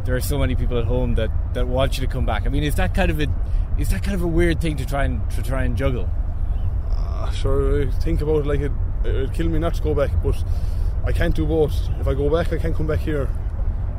there 0.04 0.18
are 0.18 0.22
so 0.22 0.38
many 0.38 0.56
people 0.56 0.78
at 0.78 0.84
home 0.84 1.16
that, 1.16 1.30
that 1.54 1.66
want 1.66 1.98
you 1.98 2.06
to 2.06 2.12
come 2.12 2.26
back. 2.26 2.46
I 2.46 2.50
mean 2.50 2.64
is 2.64 2.76
that 2.76 2.94
kind 2.94 3.10
of 3.10 3.22
a 3.22 3.28
is 3.78 3.88
that 3.92 4.04
kind 4.04 4.16
of 4.16 4.22
a 4.22 4.28
weird 4.28 4.60
thing 4.60 4.76
to 4.76 4.86
try 4.86 5.06
and 5.06 5.30
to 5.32 5.42
try 5.42 5.64
and 5.64 5.78
juggle? 5.78 6.10
Uh, 6.92 7.32
sure 7.32 7.90
think 7.90 8.20
about 8.20 8.40
it 8.40 8.46
like 8.46 8.60
it 8.60 8.72
it'd 9.06 9.34
kill 9.34 9.48
me 9.48 9.60
not 9.60 9.76
to 9.76 9.82
go 9.82 9.96
back 9.96 10.12
but 10.22 10.36
I 11.10 11.12
can't 11.12 11.36
do 11.36 11.44
both. 11.44 11.74
If 12.00 12.08
I 12.08 12.14
go 12.14 12.30
back, 12.30 12.54
I 12.54 12.60
can't 12.60 12.76
come 12.76 12.86
back 12.86 13.00
here, 13.00 13.28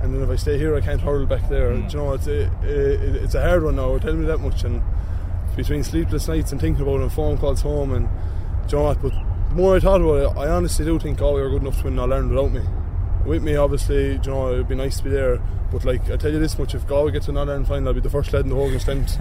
and 0.01 0.15
then 0.15 0.23
if 0.23 0.31
I 0.31 0.37
stay 0.37 0.57
here, 0.57 0.77
I 0.77 0.81
can't 0.81 1.01
hurl 1.01 1.27
back 1.27 1.49
there. 1.49 1.73
Mm. 1.73 1.93
you 1.93 1.99
know, 1.99 2.13
it's 2.13 2.29
a, 2.29 2.43
it, 2.63 3.17
it's 3.25 3.35
a 3.35 3.43
hard 3.43 3.65
one 3.65 3.75
now. 3.75 3.99
Tell 3.99 4.15
me 4.15 4.27
that 4.27 4.39
much. 4.39 4.63
And 4.63 4.81
between 5.57 5.83
sleepless 5.83 6.29
nights 6.29 6.53
and 6.53 6.61
thinking 6.61 6.83
about 6.83 7.01
it, 7.01 7.03
and 7.03 7.13
phone 7.13 7.37
calls 7.37 7.63
home, 7.63 7.95
and 7.95 8.09
you 8.71 8.79
know 8.79 8.85
what? 8.85 9.03
But 9.03 9.11
the 9.11 9.55
more 9.57 9.75
I 9.75 9.81
thought 9.81 10.01
about 10.01 10.23
it, 10.23 10.39
I 10.39 10.51
honestly 10.51 10.85
do 10.85 11.01
think 11.01 11.19
Galway 11.19 11.41
are 11.41 11.51
good 11.51 11.63
enough 11.63 11.79
to 11.79 11.85
win 11.87 11.99
Ireland 11.99 12.31
without 12.31 12.53
me. 12.53 12.63
With 13.27 13.43
me, 13.43 13.57
obviously, 13.57 14.13
you 14.13 14.31
know, 14.31 14.53
it'd 14.53 14.69
be 14.69 14.77
nice 14.77 14.99
to 14.99 15.03
be 15.03 15.11
there. 15.11 15.43
But 15.73 15.85
like, 15.85 16.09
I 16.13 16.17
tell 16.17 16.31
you 16.31 16.39
this 16.39 16.61
much: 16.61 16.77
if 16.77 16.87
Galway 16.87 17.11
gets 17.11 17.27
an 17.27 17.37
Ireland 17.37 17.67
final, 17.67 17.89
I'll 17.89 17.95
be 17.95 18.01
the 18.01 18.09
first 18.09 18.33
lad 18.33 18.45
in 18.45 18.51
the 18.51 18.55
Hogan 18.55 18.79
stand. 18.79 19.19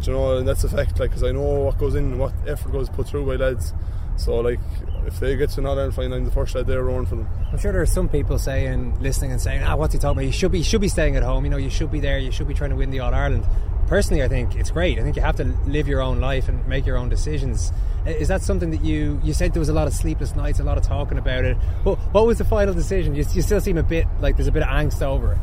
you 0.06 0.12
know, 0.14 0.38
and 0.38 0.48
that's 0.48 0.64
a 0.64 0.70
fact. 0.70 0.98
Like, 0.98 1.10
because 1.10 1.22
I 1.22 1.32
know 1.32 1.42
what 1.42 1.76
goes 1.76 1.96
in, 1.96 2.12
and 2.12 2.18
what 2.18 2.32
effort 2.46 2.72
goes 2.72 2.88
put 2.88 3.06
through 3.06 3.26
by 3.26 3.36
lads. 3.36 3.74
So 4.16 4.36
like, 4.40 4.58
if 5.06 5.20
they 5.20 5.36
get 5.36 5.50
to 5.50 5.60
an 5.60 5.66
Ireland 5.66 5.94
final, 5.94 6.16
I'm 6.16 6.24
the 6.24 6.30
first 6.30 6.54
lad 6.54 6.66
there 6.66 6.82
roaring 6.82 7.06
for 7.06 7.16
them. 7.16 7.28
I'm 7.52 7.58
sure 7.58 7.72
there 7.72 7.82
are 7.82 7.86
some 7.86 8.08
people 8.08 8.38
saying, 8.38 9.00
listening 9.00 9.32
and 9.32 9.40
saying, 9.40 9.62
ah, 9.62 9.76
what's 9.76 9.92
he 9.92 9.98
talking 9.98 10.18
about? 10.18 10.26
You 10.26 10.32
should 10.32 10.52
be, 10.52 10.58
you 10.58 10.64
should 10.64 10.80
be 10.80 10.88
staying 10.88 11.16
at 11.16 11.22
home. 11.22 11.44
You 11.44 11.50
know, 11.50 11.56
you 11.56 11.70
should 11.70 11.90
be 11.90 12.00
there. 12.00 12.18
You 12.18 12.32
should 12.32 12.48
be 12.48 12.54
trying 12.54 12.70
to 12.70 12.76
win 12.76 12.90
the 12.90 13.00
All 13.00 13.14
Ireland. 13.14 13.46
Personally, 13.86 14.24
I 14.24 14.28
think 14.28 14.56
it's 14.56 14.72
great. 14.72 14.98
I 14.98 15.02
think 15.02 15.14
you 15.14 15.22
have 15.22 15.36
to 15.36 15.44
live 15.66 15.86
your 15.86 16.02
own 16.02 16.20
life 16.20 16.48
and 16.48 16.66
make 16.66 16.86
your 16.86 16.96
own 16.96 17.08
decisions. 17.08 17.72
Is 18.04 18.28
that 18.28 18.42
something 18.42 18.70
that 18.70 18.84
you 18.84 19.20
you 19.22 19.32
said 19.32 19.52
there 19.52 19.60
was 19.60 19.68
a 19.68 19.72
lot 19.72 19.86
of 19.86 19.92
sleepless 19.92 20.34
nights, 20.34 20.58
a 20.58 20.64
lot 20.64 20.76
of 20.76 20.84
talking 20.84 21.18
about 21.18 21.44
it? 21.44 21.56
What, 21.84 21.98
what 22.12 22.26
was 22.26 22.38
the 22.38 22.44
final 22.44 22.74
decision? 22.74 23.14
You, 23.14 23.24
you 23.32 23.42
still 23.42 23.60
seem 23.60 23.78
a 23.78 23.84
bit 23.84 24.06
like 24.20 24.36
there's 24.36 24.48
a 24.48 24.52
bit 24.52 24.64
of 24.64 24.68
angst 24.68 25.02
over 25.02 25.32
it. 25.32 25.38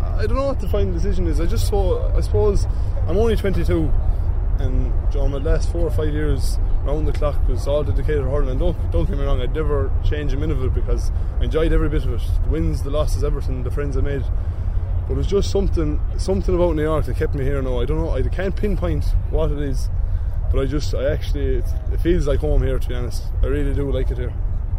I 0.00 0.26
don't 0.26 0.36
know 0.36 0.46
what 0.46 0.60
the 0.60 0.68
final 0.68 0.92
decision 0.92 1.28
is. 1.28 1.40
I 1.40 1.46
just 1.46 1.68
saw. 1.68 2.12
I 2.16 2.20
suppose 2.22 2.66
I'm 3.06 3.16
only 3.16 3.36
22, 3.36 3.90
and 4.58 5.12
John, 5.12 5.30
my 5.30 5.38
last 5.38 5.70
four 5.70 5.82
or 5.82 5.90
five 5.90 6.12
years 6.12 6.58
round 6.84 7.06
the 7.08 7.12
clock 7.12 7.48
was 7.48 7.66
all 7.66 7.82
dedicated 7.82 8.22
to 8.22 8.30
hurling. 8.30 8.50
And 8.50 8.60
don't, 8.60 8.90
don't 8.92 9.06
get 9.06 9.18
me 9.18 9.24
wrong, 9.24 9.40
I'd 9.40 9.54
never 9.54 9.90
change 10.04 10.32
a 10.32 10.36
minute 10.36 10.58
of 10.58 10.64
it 10.64 10.74
because 10.74 11.10
I 11.40 11.44
enjoyed 11.44 11.72
every 11.72 11.88
bit 11.88 12.04
of 12.04 12.14
it. 12.14 12.22
The 12.44 12.50
wins, 12.50 12.82
the 12.82 12.90
losses, 12.90 13.24
everything, 13.24 13.62
the 13.62 13.70
friends 13.70 13.96
I 13.96 14.00
made. 14.00 14.24
But 15.06 15.14
it 15.14 15.16
was 15.18 15.26
just 15.26 15.50
something 15.50 16.00
something 16.16 16.54
about 16.54 16.76
New 16.76 16.82
York 16.82 17.04
that 17.06 17.16
kept 17.16 17.34
me 17.34 17.44
here 17.44 17.60
now. 17.60 17.80
I 17.80 17.84
don't 17.84 17.98
know. 17.98 18.10
I 18.10 18.22
can't 18.22 18.56
pinpoint 18.56 19.04
what 19.30 19.50
it 19.50 19.58
is, 19.58 19.90
but 20.50 20.60
I 20.60 20.64
just 20.64 20.94
I 20.94 21.10
actually 21.10 21.56
it, 21.56 21.66
it 21.92 22.00
feels 22.00 22.26
like 22.26 22.40
home 22.40 22.62
here. 22.62 22.78
To 22.78 22.88
be 22.88 22.94
honest, 22.94 23.24
I 23.42 23.46
really 23.46 23.74
do 23.74 23.92
like 23.92 24.10
it 24.10 24.16
here. 24.16 24.32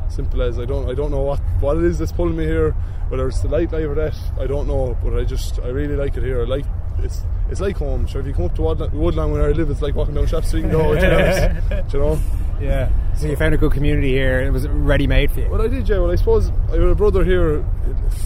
Simple 0.10 0.42
as 0.42 0.58
I 0.58 0.66
don't 0.66 0.90
I 0.90 0.96
don't 0.96 1.12
know 1.12 1.22
what 1.22 1.40
what 1.60 1.78
it 1.78 1.84
is 1.84 2.00
that's 2.00 2.12
pulling 2.12 2.38
me 2.38 2.46
here. 2.46 2.72
Whether 3.10 3.28
it's 3.28 3.42
the 3.42 3.50
light 3.50 3.72
life 3.72 3.86
or 3.86 3.94
that, 3.94 4.16
I 4.40 4.48
don't 4.48 4.68
know. 4.68 4.98
But 5.04 5.16
I 5.16 5.26
just 5.26 5.60
I 5.60 5.68
really 5.68 5.96
like 5.96 6.18
it 6.18 6.24
here. 6.24 6.42
I 6.42 6.46
like 6.46 6.66
it's 7.04 7.22
it's 7.50 7.62
like 7.62 7.78
home. 7.78 8.08
Sure, 8.08 8.22
if 8.22 8.28
you 8.28 8.34
come 8.34 8.46
up 8.46 8.56
to 8.56 8.62
Woodlawn, 8.62 8.92
Woodlawn 8.98 9.32
where 9.32 9.44
I 9.44 9.52
live, 9.52 9.70
it's 9.70 9.82
like 9.82 9.96
walking 9.96 10.16
down 10.16 10.28
Shop 10.28 10.44
Street 10.44 10.64
and 10.64 10.72
go. 10.72 10.92
Oh, 10.92 10.96
to. 10.96 11.86
Do 11.90 11.98
you 11.98 12.04
know. 12.04 12.20
Yeah. 12.60 12.90
So 13.16 13.28
you 13.28 13.36
found 13.36 13.54
a 13.54 13.58
good 13.58 13.72
community 13.72 14.12
here. 14.12 14.42
It 14.42 14.52
was 14.52 14.68
ready 14.68 15.08
made 15.08 15.32
for 15.32 15.42
you. 15.42 15.50
Well, 15.50 15.62
I 15.62 15.68
did, 15.68 15.88
yeah. 15.88 16.00
Well, 16.00 16.12
I 16.12 16.16
suppose 16.16 16.50
I 16.70 16.74
have 16.74 16.82
a 16.82 16.96
brother 16.96 17.24
here, 17.24 17.66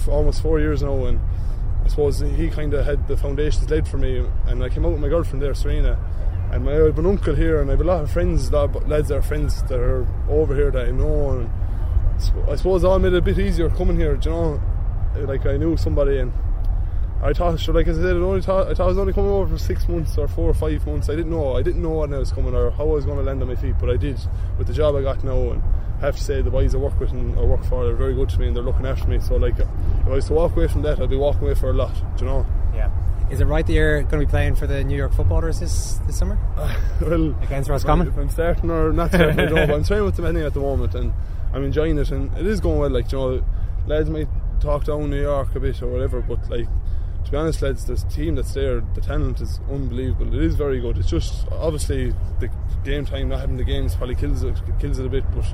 almost 0.08 0.42
four 0.42 0.60
years 0.60 0.82
now, 0.82 1.06
and 1.06 1.20
I 1.84 1.88
suppose 1.88 2.20
he 2.20 2.50
kind 2.50 2.74
of 2.74 2.86
had 2.86 3.08
the 3.08 3.18
foundations 3.18 3.70
laid 3.70 3.88
for 3.88 3.98
me. 3.98 4.26
And 4.48 4.64
I 4.64 4.70
came 4.70 4.86
out 4.86 4.92
with 4.92 5.02
my 5.02 5.10
girlfriend 5.10 5.42
there, 5.42 5.54
Serena, 5.54 6.00
and 6.52 6.64
my 6.64 6.72
I 6.72 6.86
have 6.86 7.00
an 7.00 7.06
uncle 7.06 7.36
here, 7.36 7.62
and 7.62 7.70
I 7.70 7.74
have 7.74 7.82
a 7.82 7.84
lot 7.84 8.04
of 8.04 8.12
friends, 8.12 8.52
lot 8.52 8.76
of 8.76 8.88
lads 8.88 9.10
that 9.10 9.18
are 9.18 9.22
friends 9.22 9.62
that 9.64 9.80
are 9.80 10.08
over 10.30 10.56
here 10.56 10.72
that 10.72 10.88
I 10.88 10.92
know. 10.92 11.32
And 11.32 11.50
I 12.50 12.56
suppose 12.56 12.84
all 12.84 13.00
made 13.00 13.14
it 13.14 13.18
a 13.18 13.22
bit 13.22 13.40
easier 13.40 13.70
coming 13.70 13.98
here. 13.98 14.16
Do 14.16 14.30
you 14.30 14.36
know, 14.36 14.62
like 15.26 15.46
I 15.46 15.58
knew 15.58 15.78
somebody, 15.78 16.20
and 16.20 16.32
I 17.22 17.34
thought, 17.34 17.60
sure, 17.60 17.74
like 17.74 17.88
I 17.88 17.94
said, 17.94 18.06
I 18.06 18.20
only 18.20 18.42
thought 18.42 18.68
I 18.68 18.74
thought 18.74 18.86
I 18.86 18.88
was 18.88 18.98
only 18.98 19.12
coming 19.12 19.30
over 19.30 19.58
for 19.58 19.62
six 19.62 19.88
months 19.90 20.18
or 20.18 20.28
four 20.30 20.50
or 20.50 20.54
five 20.54 20.86
months. 20.88 21.10
I 21.10 21.16
didn't 21.16 21.32
know. 21.32 21.58
I 21.58 21.62
didn't 21.62 21.82
know 21.82 22.00
when 22.00 22.14
I 22.14 22.18
was 22.18 22.32
coming 22.32 22.56
or 22.56 22.72
how 22.72 22.84
I 22.84 22.94
was 22.94 23.06
going 23.06 23.18
to 23.18 23.24
land 23.24 23.42
on 23.42 23.50
my 23.50 23.56
feet, 23.56 23.76
but 23.78 23.90
I 23.90 23.98
did 23.98 24.18
with 24.58 24.68
the 24.68 24.74
job 24.74 24.96
I 24.96 25.02
got 25.02 25.22
now. 25.24 25.52
And 25.52 25.62
I 25.98 26.06
have 26.06 26.16
to 26.16 26.24
say, 26.24 26.42
the 26.42 26.50
boys 26.50 26.74
I 26.74 26.78
work 26.78 26.98
with 26.98 27.12
and 27.12 27.38
I 27.38 27.42
work 27.42 27.66
for 27.66 27.86
are 27.86 27.94
very 27.94 28.16
good 28.16 28.30
to 28.30 28.40
me, 28.40 28.48
and 28.48 28.56
they're 28.56 28.64
looking 28.64 28.86
after 28.86 29.06
me. 29.08 29.20
So, 29.20 29.36
like, 29.36 29.60
if 29.60 29.68
I 30.08 30.10
was 30.10 30.28
to 30.28 30.34
walk 30.34 30.56
away 30.56 30.70
from 30.70 30.82
that, 30.84 31.02
I'd 31.02 31.10
be 31.10 31.18
walking 31.18 31.44
away 31.44 31.56
for 31.56 31.72
a 31.72 31.74
lot. 31.74 31.94
Do 32.16 32.24
you 32.24 32.32
know? 32.32 32.46
Yeah. 32.74 32.90
Is 33.30 33.42
it 33.42 33.46
right 33.46 33.68
that 33.68 33.74
you're 33.74 34.02
going 34.04 34.22
to 34.22 34.26
be 34.26 34.30
playing 34.30 34.56
for 34.56 34.66
the 34.66 34.82
New 34.84 34.96
York 34.96 35.14
Footballers 35.14 35.60
this 35.60 36.00
this 36.08 36.18
summer? 36.18 36.40
well, 37.02 37.36
against 37.44 37.70
Roscommon. 37.70 38.08
If 38.08 38.18
I'm 38.18 38.30
starting 38.30 38.72
or 38.72 38.94
not 38.94 39.10
starting, 39.10 39.40
I 39.40 39.46
don't 39.46 39.56
know. 39.56 39.68
But 39.68 39.76
I'm 39.76 39.84
training 39.84 40.06
with 40.06 40.16
them 40.16 40.26
anyway 40.26 40.46
at 40.46 40.54
the 40.54 40.62
moment, 40.62 40.96
and 40.96 41.14
I'm 41.54 41.66
enjoying 41.66 41.98
it, 41.98 42.12
and 42.12 42.36
it 42.38 42.48
is 42.48 42.62
going 42.62 42.80
well. 42.80 42.90
Like, 42.90 43.12
you 43.12 43.18
know, 43.18 43.46
lads 43.88 44.10
might 44.10 44.30
talk 44.62 44.86
down 44.86 45.10
New 45.10 45.22
York 45.22 45.54
a 45.56 45.60
bit 45.60 45.82
or 45.82 45.88
whatever, 45.88 46.22
but 46.22 46.50
like 46.50 46.68
to 47.30 47.34
be 47.34 47.38
honest, 47.38 47.62
lads, 47.62 47.86
this 47.86 48.04
team 48.06 48.34
that's 48.34 48.56
there, 48.56 48.82
the 48.96 49.02
talent 49.02 49.40
is 49.40 49.60
unbelievable. 49.70 50.34
It 50.34 50.44
is 50.44 50.56
very 50.56 50.80
good. 50.80 50.98
It's 50.98 51.12
just 51.12 51.48
obviously 51.52 52.12
the 52.40 52.50
game 52.84 53.06
time, 53.06 53.30
not 53.30 53.42
having 53.42 53.56
the 53.56 53.64
games, 53.64 53.94
probably 53.94 54.16
kills 54.16 54.42
it, 54.42 54.56
kills 54.80 54.98
it 54.98 55.06
a 55.06 55.10
bit. 55.10 55.24
But 55.30 55.46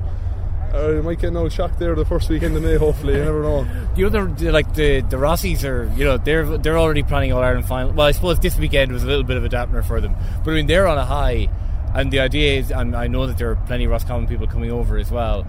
uh, 0.74 0.92
you 0.92 1.02
might 1.02 1.18
get 1.18 1.34
no 1.34 1.50
shock 1.50 1.78
there 1.78 1.94
the 1.94 2.06
first 2.06 2.30
weekend 2.30 2.56
of 2.56 2.62
May. 2.62 2.76
Hopefully, 2.76 3.16
you 3.16 3.24
never 3.24 3.42
know. 3.42 3.66
The 3.94 4.04
other, 4.04 4.26
like 4.50 4.72
the 4.72 5.02
the 5.02 5.18
Rossies 5.18 5.64
are, 5.64 5.92
you 5.98 6.06
know, 6.06 6.16
they're 6.16 6.56
they're 6.56 6.78
already 6.78 7.02
planning 7.02 7.34
All 7.34 7.42
Ireland 7.42 7.68
final. 7.68 7.92
Well, 7.92 8.06
I 8.06 8.12
suppose 8.12 8.40
this 8.40 8.56
weekend 8.56 8.90
was 8.90 9.02
a 9.02 9.06
little 9.06 9.24
bit 9.24 9.36
of 9.36 9.44
a 9.44 9.48
dampener 9.50 9.84
for 9.86 10.00
them, 10.00 10.16
but 10.46 10.52
I 10.52 10.54
mean 10.54 10.68
they're 10.68 10.86
on 10.86 10.96
a 10.96 11.04
high, 11.04 11.50
and 11.94 12.10
the 12.10 12.20
idea 12.20 12.58
is, 12.58 12.70
and 12.70 12.96
I 12.96 13.06
know 13.06 13.26
that 13.26 13.36
there 13.36 13.50
are 13.50 13.56
plenty 13.66 13.84
of 13.84 13.90
Roscommon 13.90 14.28
people 14.28 14.46
coming 14.46 14.72
over 14.72 14.96
as 14.96 15.10
well. 15.10 15.46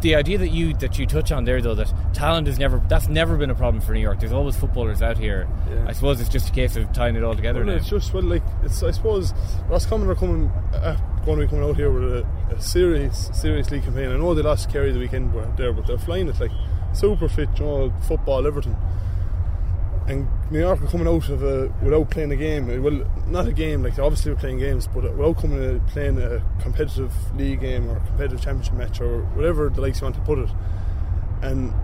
The 0.00 0.14
idea 0.14 0.38
that 0.38 0.48
you 0.48 0.74
that 0.74 0.98
you 0.98 1.06
touch 1.06 1.32
on 1.32 1.44
there, 1.44 1.60
though, 1.60 1.74
that 1.74 1.92
talent 2.12 2.48
is 2.48 2.58
never 2.58 2.82
that's 2.88 3.08
never 3.08 3.36
been 3.36 3.50
a 3.50 3.54
problem 3.54 3.80
for 3.80 3.92
New 3.92 4.00
York. 4.00 4.20
There's 4.20 4.32
always 4.32 4.56
footballers 4.56 5.02
out 5.02 5.18
here. 5.18 5.48
Yeah. 5.70 5.86
I 5.88 5.92
suppose 5.92 6.20
it's 6.20 6.28
just 6.28 6.48
a 6.48 6.52
case 6.52 6.76
of 6.76 6.92
tying 6.92 7.16
it 7.16 7.24
all 7.24 7.34
together. 7.34 7.60
Well, 7.60 7.74
now. 7.74 7.80
it's 7.80 7.88
just 7.88 8.12
well, 8.14 8.22
like 8.22 8.42
it's. 8.62 8.82
I 8.82 8.90
suppose 8.90 9.34
Roscommon 9.68 10.08
are 10.08 10.14
coming, 10.14 10.48
uh, 10.74 10.96
going 11.24 11.40
to 11.40 11.46
be 11.46 11.50
coming 11.50 11.68
out 11.68 11.76
here 11.76 11.90
with 11.90 12.04
a, 12.04 12.26
a 12.50 12.60
serious, 12.60 13.30
serious 13.32 13.70
league 13.70 13.84
campaign. 13.84 14.10
I 14.10 14.16
know 14.16 14.34
they 14.34 14.42
lost 14.42 14.70
Kerry 14.70 14.92
the 14.92 14.98
weekend 14.98 15.32
there, 15.56 15.72
but 15.72 15.86
they're 15.86 15.98
flying 15.98 16.28
it 16.28 16.40
like 16.40 16.52
super 16.92 17.28
fit, 17.28 17.48
you 17.58 17.64
know, 17.64 17.92
football, 18.06 18.46
everything. 18.46 18.76
And 20.08 20.26
New 20.50 20.60
York 20.60 20.80
are 20.80 20.86
coming 20.86 21.06
out 21.06 21.28
of 21.28 21.42
a 21.42 21.70
without 21.82 22.08
playing 22.10 22.32
a 22.32 22.36
game. 22.36 22.70
uh, 22.70 22.80
Well, 22.80 23.04
not 23.26 23.46
a 23.46 23.52
game 23.52 23.82
like 23.82 23.98
obviously 23.98 24.32
we're 24.32 24.40
playing 24.40 24.58
games, 24.58 24.86
but 24.86 25.02
without 25.02 25.36
coming 25.36 25.58
to 25.58 25.80
playing 25.92 26.18
a 26.18 26.42
competitive 26.62 27.12
league 27.36 27.60
game 27.60 27.90
or 27.90 28.00
competitive 28.00 28.40
championship 28.40 28.74
match 28.74 29.00
or 29.02 29.22
whatever 29.34 29.68
the 29.68 29.82
likes 29.82 30.00
you 30.00 30.06
want 30.06 30.14
to 30.14 30.22
put 30.22 30.38
it. 30.38 30.48
And 31.42 31.74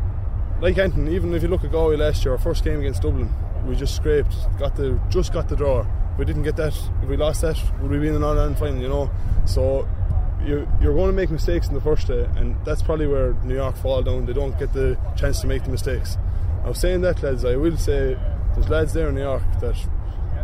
like 0.62 0.79
Anton, 0.79 1.09
even 1.09 1.35
if 1.35 1.43
you 1.43 1.49
look 1.49 1.64
at 1.64 1.72
Galway 1.72 1.97
last 1.97 2.25
year, 2.25 2.33
our 2.33 2.39
first 2.39 2.64
game 2.64 2.81
against 2.81 3.03
Dublin, 3.03 3.29
we 3.66 3.77
just 3.77 3.95
scraped, 3.95 4.35
got 4.59 4.75
the 4.75 4.99
just 5.11 5.33
got 5.33 5.51
the 5.51 5.57
draw. 5.57 5.81
If 6.12 6.18
we 6.18 6.25
didn't 6.25 6.45
get 6.45 6.57
that, 6.57 6.75
if 7.03 7.09
we 7.09 7.18
lost 7.18 7.43
that, 7.43 7.61
would 7.83 7.91
we 7.91 7.99
be 7.99 8.09
in 8.09 8.14
an 8.14 8.25
All 8.25 8.39
Ireland 8.39 8.59
final? 8.59 8.81
You 8.81 8.89
know, 8.89 9.11
so 9.45 9.87
you, 10.43 10.66
you're 10.81 10.95
going 10.95 11.09
to 11.09 11.12
make 11.12 11.31
mistakes 11.31 11.68
in 11.68 11.75
the 11.75 11.81
first 11.81 12.07
day, 12.07 12.27
and 12.37 12.57
that's 12.64 12.83
probably 12.83 13.07
where 13.07 13.35
New 13.45 13.55
York 13.55 13.77
fall 13.77 14.03
down. 14.03 14.25
They 14.25 14.33
don't 14.33 14.59
get 14.59 14.72
the 14.72 14.97
chance 15.16 15.41
to 15.41 15.47
make 15.47 15.64
the 15.64 15.70
mistakes. 15.70 16.16
Now, 16.64 16.72
saying 16.72 17.02
that, 17.02 17.22
lads, 17.22 17.44
I 17.44 17.56
will 17.56 17.76
say 17.76 18.16
there's 18.54 18.68
lads 18.68 18.94
there 18.94 19.08
in 19.08 19.16
New 19.16 19.20
York 19.22 19.42
that 19.60 19.76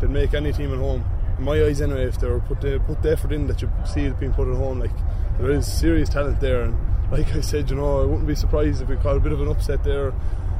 that 0.00 0.08
make 0.08 0.34
any 0.34 0.52
team 0.52 0.72
at 0.72 0.78
home. 0.78 1.04
In 1.38 1.44
my 1.44 1.62
eyes, 1.62 1.80
anyway, 1.80 2.04
if 2.04 2.18
they 2.18 2.28
were 2.28 2.40
put 2.40 2.60
the 2.60 2.78
put 2.86 3.02
the 3.02 3.12
effort 3.12 3.32
in 3.32 3.46
that 3.46 3.62
you 3.62 3.70
see 3.86 4.02
it 4.02 4.18
being 4.18 4.32
put 4.32 4.48
at 4.48 4.56
home, 4.56 4.80
like 4.80 4.90
there 5.38 5.50
is 5.50 5.70
serious 5.70 6.08
talent 6.08 6.40
there. 6.40 6.62
And 6.62 6.76
like 7.10 7.34
I 7.34 7.40
said, 7.40 7.70
you 7.70 7.76
know, 7.76 8.02
I 8.02 8.04
wouldn't 8.04 8.26
be 8.26 8.34
surprised 8.34 8.82
if 8.82 8.88
we 8.88 8.96
caught 8.96 9.16
a 9.16 9.20
bit 9.20 9.32
of 9.32 9.40
an 9.40 9.48
upset 9.48 9.82
there. 9.84 10.12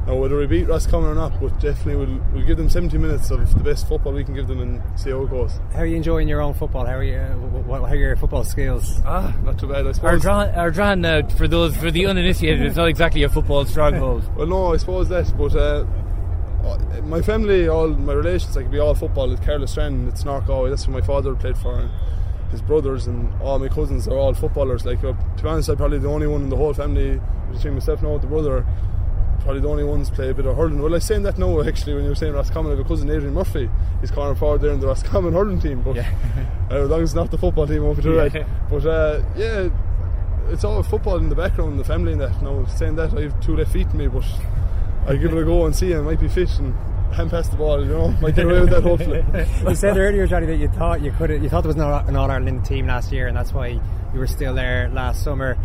Now, 0.07 0.15
whether 0.15 0.35
we 0.37 0.47
beat 0.47 0.67
Roscommon 0.67 1.11
or 1.11 1.15
not, 1.15 1.39
but 1.39 1.59
definitely 1.59 1.95
we'll, 1.95 2.21
we'll 2.33 2.45
give 2.45 2.57
them 2.57 2.69
70 2.69 2.97
minutes 2.97 3.29
of 3.29 3.53
the 3.53 3.63
best 3.63 3.87
football 3.87 4.13
we 4.13 4.23
can 4.23 4.33
give 4.33 4.47
them 4.47 4.59
and 4.59 4.81
see 4.99 5.11
how 5.11 5.21
it 5.21 5.29
goes. 5.29 5.59
How 5.73 5.79
are 5.79 5.85
you 5.85 5.95
enjoying 5.95 6.27
your 6.27 6.41
own 6.41 6.55
football? 6.55 6.85
How 6.85 6.95
are 6.95 7.03
you? 7.03 7.17
Uh, 7.17 7.35
what, 7.35 7.81
how 7.81 7.93
are 7.93 7.95
your 7.95 8.15
football 8.15 8.43
skills? 8.43 8.99
Ah, 9.05 9.35
not 9.43 9.59
too 9.59 9.67
bad, 9.67 9.85
I 9.85 9.91
suppose. 9.91 10.21
draw, 10.21 10.45
our 10.45 10.71
draw 10.71 10.95
now, 10.95 11.27
for 11.27 11.47
those 11.47 11.77
for 11.77 11.91
the 11.91 12.07
uninitiated, 12.07 12.65
it's 12.65 12.77
not 12.77 12.87
exactly 12.87 13.21
a 13.23 13.29
football 13.29 13.63
stronghold. 13.65 14.23
Well, 14.35 14.47
no, 14.47 14.73
I 14.73 14.77
suppose 14.77 15.07
that, 15.09 15.31
but 15.37 15.55
uh, 15.55 15.85
uh, 16.63 17.01
my 17.03 17.21
family, 17.21 17.67
all 17.67 17.89
my 17.89 18.13
relations, 18.13 18.57
I 18.57 18.61
like 18.61 18.71
be 18.71 18.79
all 18.79 18.95
football. 18.95 19.31
It's 19.31 19.41
Caherlistrane, 19.41 20.07
it's 20.07 20.25
North 20.25 20.47
Galway. 20.47 20.71
That's 20.71 20.85
who 20.85 20.91
my 20.91 21.01
father 21.01 21.35
played 21.35 21.57
for. 21.57 21.79
And 21.79 21.91
his 22.49 22.61
brothers 22.61 23.07
and 23.07 23.31
all 23.41 23.59
my 23.59 23.67
cousins 23.69 24.07
are 24.07 24.17
all 24.17 24.33
footballers. 24.33 24.83
Like 24.83 25.03
uh, 25.03 25.13
to 25.13 25.43
be 25.43 25.47
honest, 25.47 25.69
I'm 25.69 25.77
probably 25.77 25.99
the 25.99 26.09
only 26.09 26.27
one 26.27 26.41
in 26.41 26.49
the 26.49 26.57
whole 26.57 26.73
family 26.73 27.21
between 27.51 27.75
myself 27.75 28.01
and 28.01 28.21
the 28.21 28.27
brother. 28.27 28.65
Probably 29.43 29.61
the 29.61 29.69
only 29.69 29.83
ones 29.83 30.09
play 30.09 30.29
a 30.29 30.33
bit 30.33 30.45
of 30.45 30.55
hurling. 30.55 30.81
Well, 30.81 30.91
I 30.91 30.95
was 30.95 31.05
saying 31.05 31.23
that 31.23 31.37
now 31.37 31.61
actually 31.63 31.95
when 31.95 32.03
you 32.03 32.09
were 32.09 32.15
saying 32.15 32.33
Roscommon, 32.33 32.71
I 32.71 32.75
have 32.75 32.85
a 32.85 32.87
cousin 32.87 33.09
Adrian 33.09 33.33
Murphy. 33.33 33.69
He's 33.99 34.11
corner 34.11 34.35
forward 34.35 34.61
there 34.61 34.71
in 34.71 34.79
the 34.79 34.87
Roscommon 34.87 35.33
hurling 35.33 35.59
team. 35.59 35.81
But 35.81 35.97
uh, 35.97 36.03
as 36.75 36.89
long 36.89 37.01
as 37.01 37.09
it's 37.09 37.15
not 37.15 37.31
the 37.31 37.37
football 37.37 37.65
team, 37.65 37.83
won't 37.83 37.97
be 37.97 38.03
too 38.03 38.13
Yeah. 38.13 38.21
right. 38.21 38.45
But 38.69 38.85
uh, 38.85 39.23
yeah, 39.35 39.69
it's 40.49 40.63
all 40.63 40.83
football 40.83 41.17
in 41.17 41.29
the 41.29 41.35
background, 41.35 41.79
the 41.79 41.83
family 41.83 42.11
and 42.11 42.21
that. 42.21 42.41
Now 42.41 42.65
saying 42.65 42.95
that, 42.97 43.13
I 43.17 43.21
have 43.21 43.39
two 43.41 43.55
left 43.55 43.71
feet 43.71 43.87
in 43.87 43.97
me, 43.97 44.07
but 44.07 44.25
I 45.07 45.15
give 45.15 45.33
it 45.33 45.41
a 45.41 45.43
go 45.43 45.65
and 45.65 45.75
see. 45.75 45.95
I 45.95 46.01
might 46.01 46.19
be 46.19 46.27
fit 46.27 46.49
and 46.59 46.75
hand 47.13 47.31
past 47.31 47.49
the 47.51 47.57
ball. 47.57 47.83
You 47.83 47.91
know, 47.91 48.07
might 48.21 48.35
get 48.35 48.45
away 48.45 48.61
with 48.61 48.69
that 48.69 48.83
hopefully. 48.83 49.25
you 49.67 49.75
said 49.75 49.97
earlier, 49.97 50.27
Johnny, 50.27 50.45
that 50.45 50.57
you 50.57 50.67
thought 50.69 51.01
you 51.01 51.11
could. 51.13 51.31
You 51.31 51.49
thought 51.49 51.61
there 51.61 51.69
was 51.69 51.75
no, 51.77 51.93
an 51.95 52.15
All 52.15 52.29
Ireland 52.29 52.63
team 52.65 52.85
last 52.87 53.11
year, 53.11 53.27
and 53.27 53.35
that's 53.35 53.53
why 53.53 53.67
you 53.67 54.19
were 54.19 54.27
still 54.27 54.53
there 54.53 54.89
last 54.89 55.23
summer. 55.23 55.57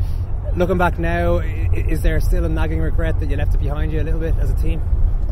Looking 0.56 0.78
back 0.78 0.98
now, 0.98 1.36
is 1.36 2.00
there 2.00 2.18
still 2.18 2.46
a 2.46 2.48
nagging 2.48 2.80
regret 2.80 3.20
that 3.20 3.28
you 3.28 3.36
left 3.36 3.54
it 3.54 3.58
behind 3.58 3.92
you 3.92 4.00
a 4.00 4.04
little 4.04 4.20
bit 4.20 4.34
as 4.38 4.48
a 4.50 4.54
team? 4.54 4.80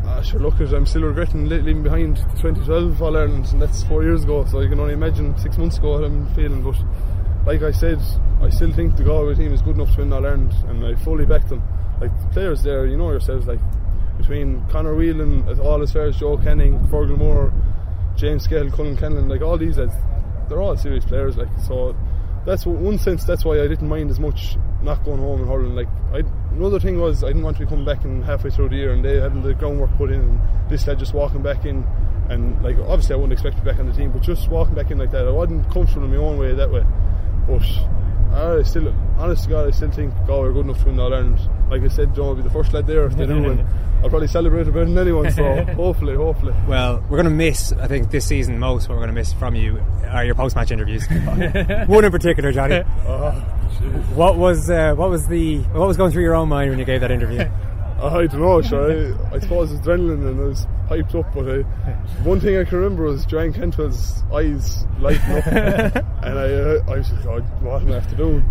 Ah, 0.05 0.21
sure, 0.21 0.39
look, 0.39 0.59
I'm 0.59 0.85
still 0.85 1.01
regretting 1.01 1.49
le- 1.49 1.55
leaving 1.55 1.81
behind 1.81 2.17
the 2.17 2.37
2012 2.37 3.01
All 3.01 3.17
Ireland, 3.17 3.47
and 3.51 3.59
that's 3.59 3.83
four 3.85 4.03
years 4.03 4.23
ago. 4.23 4.45
So 4.45 4.59
you 4.59 4.69
can 4.69 4.79
only 4.79 4.93
imagine 4.93 5.35
six 5.39 5.57
months 5.57 5.79
ago 5.79 5.93
what 5.93 6.03
I'm 6.03 6.27
feeling. 6.35 6.61
But 6.61 6.75
like 7.43 7.63
I 7.63 7.71
said, 7.71 7.99
I 8.39 8.49
still 8.49 8.71
think 8.71 8.97
the 8.97 9.03
Galway 9.03 9.33
team 9.33 9.51
is 9.51 9.63
good 9.63 9.77
enough 9.77 9.95
to 9.95 10.01
win 10.01 10.13
All 10.13 10.23
Ireland, 10.23 10.53
and 10.67 10.85
I 10.85 10.93
fully 10.93 11.25
back 11.25 11.47
them. 11.47 11.63
Like 11.99 12.11
the 12.21 12.27
players 12.27 12.61
there, 12.61 12.85
you 12.85 12.95
know 12.95 13.09
yourselves, 13.09 13.47
like 13.47 13.61
between 14.17 14.63
Conor 14.67 14.93
Whelan, 14.93 15.59
all 15.59 15.81
as 15.81 15.91
far 15.91 16.03
as 16.03 16.17
Joe 16.17 16.37
Canning, 16.37 16.77
Fergal 16.89 17.17
Moore, 17.17 17.51
James 18.15 18.47
Skehill, 18.47 18.69
Colm 18.69 18.95
Callanan, 18.95 19.27
like 19.27 19.41
all 19.41 19.57
these 19.57 19.79
lads, 19.79 19.95
they're 20.49 20.61
all 20.61 20.77
serious 20.77 21.03
players. 21.03 21.35
Like 21.35 21.49
so, 21.65 21.95
that's 22.45 22.65
one 22.65 22.97
sense. 22.97 23.23
That's 23.23 23.43
why 23.43 23.59
I 23.61 23.67
didn't 23.67 23.87
mind 23.87 24.11
as 24.11 24.19
much 24.19 24.57
not 24.83 25.03
going 25.03 25.19
home 25.19 25.41
and 25.41 25.49
hurling. 25.49 25.75
Like 25.75 25.87
I, 26.13 26.19
another 26.55 26.79
thing 26.79 26.99
was 26.99 27.23
I 27.23 27.27
didn't 27.27 27.43
want 27.43 27.57
to 27.57 27.65
be 27.65 27.69
coming 27.69 27.85
back 27.85 28.05
in 28.05 28.21
halfway 28.21 28.51
through 28.51 28.69
the 28.69 28.75
year 28.75 28.93
and 28.93 29.03
they 29.03 29.19
having 29.19 29.41
the 29.41 29.53
groundwork 29.53 29.95
put 29.97 30.11
in, 30.11 30.21
and 30.21 30.39
this 30.69 30.87
lad 30.87 30.99
just 30.99 31.13
walking 31.13 31.41
back 31.41 31.65
in. 31.65 31.85
And 32.29 32.61
like 32.63 32.77
obviously 32.77 33.13
I 33.13 33.17
wouldn't 33.17 33.33
expect 33.33 33.57
to 33.57 33.63
be 33.63 33.69
back 33.69 33.79
on 33.79 33.87
the 33.87 33.93
team, 33.93 34.11
but 34.11 34.21
just 34.21 34.49
walking 34.49 34.75
back 34.75 34.91
in 34.91 34.97
like 34.97 35.11
that, 35.11 35.27
I 35.27 35.31
wasn't 35.31 35.69
comfortable 35.71 36.05
in 36.05 36.11
my 36.11 36.17
own 36.17 36.37
way 36.37 36.53
that 36.53 36.71
way. 36.71 36.83
But 37.47 37.63
I 38.33 38.63
still, 38.63 38.93
honest 39.17 39.43
to 39.45 39.49
God, 39.49 39.67
I 39.67 39.71
still 39.71 39.91
think 39.91 40.13
Galway 40.27 40.49
are 40.49 40.53
good 40.53 40.65
enough 40.65 40.79
to 40.79 40.85
win 40.85 40.99
All 40.99 41.13
Ireland. 41.13 41.39
Like 41.69 41.81
I 41.81 41.87
said, 41.87 42.13
John 42.15 42.27
will 42.27 42.35
be 42.35 42.41
the 42.41 42.49
first 42.49 42.73
lad 42.73 42.87
there 42.87 43.05
if 43.05 43.15
they 43.15 43.25
do, 43.25 43.49
and 43.49 43.61
I'll 44.03 44.09
probably 44.09 44.27
celebrate 44.27 44.67
a 44.67 44.71
better 44.71 44.85
than 44.85 44.97
anyone. 44.97 45.31
So 45.31 45.63
hopefully, 45.75 46.15
hopefully. 46.15 46.53
Well, 46.67 47.03
we're 47.09 47.17
going 47.17 47.25
to 47.25 47.29
miss, 47.31 47.71
I 47.73 47.87
think, 47.87 48.11
this 48.11 48.25
season 48.27 48.59
most. 48.59 48.87
What 48.87 48.95
we're 48.95 49.05
going 49.05 49.15
to 49.15 49.19
miss 49.19 49.33
from 49.33 49.55
you 49.55 49.81
are 50.09 50.25
your 50.25 50.35
post-match 50.35 50.71
interviews. 50.71 51.05
One 51.87 52.05
in 52.05 52.11
particular, 52.11 52.51
Johnny. 52.51 52.83
Oh, 53.07 53.31
what 54.13 54.37
was 54.37 54.69
uh, 54.69 54.93
what 54.95 55.09
was 55.09 55.27
the 55.27 55.59
what 55.59 55.87
was 55.87 55.97
going 55.97 56.11
through 56.11 56.23
your 56.23 56.35
own 56.35 56.49
mind 56.49 56.69
when 56.69 56.79
you 56.79 56.85
gave 56.85 57.01
that 57.01 57.11
interview? 57.11 57.49
I 57.97 58.27
don't 58.27 58.41
know, 58.41 58.61
sure. 58.61 59.15
I, 59.31 59.35
I 59.35 59.39
suppose 59.39 59.71
it's 59.71 59.87
adrenaline 59.87 60.27
and 60.27 60.39
I 60.39 60.43
was 60.43 60.67
hyped 60.89 61.15
up, 61.15 61.33
but 61.33 61.49
I, 61.49 61.61
one 62.23 62.41
thing 62.41 62.57
I 62.57 62.65
can 62.65 62.79
remember 62.79 63.03
was 63.03 63.25
Joanne 63.25 63.53
Cantwell's 63.53 64.21
eyes 64.33 64.85
lighting 64.99 65.31
up, 65.31 65.47
and 65.47 66.37
I, 66.37 66.53
uh, 66.53 66.83
I 66.87 66.97
was 66.97 67.11
like, 67.11 67.25
oh, 67.25 67.41
what 67.61 67.81
am 67.81 67.91
I 67.91 67.95
have 67.95 68.09
to 68.09 68.15
do? 68.15 68.43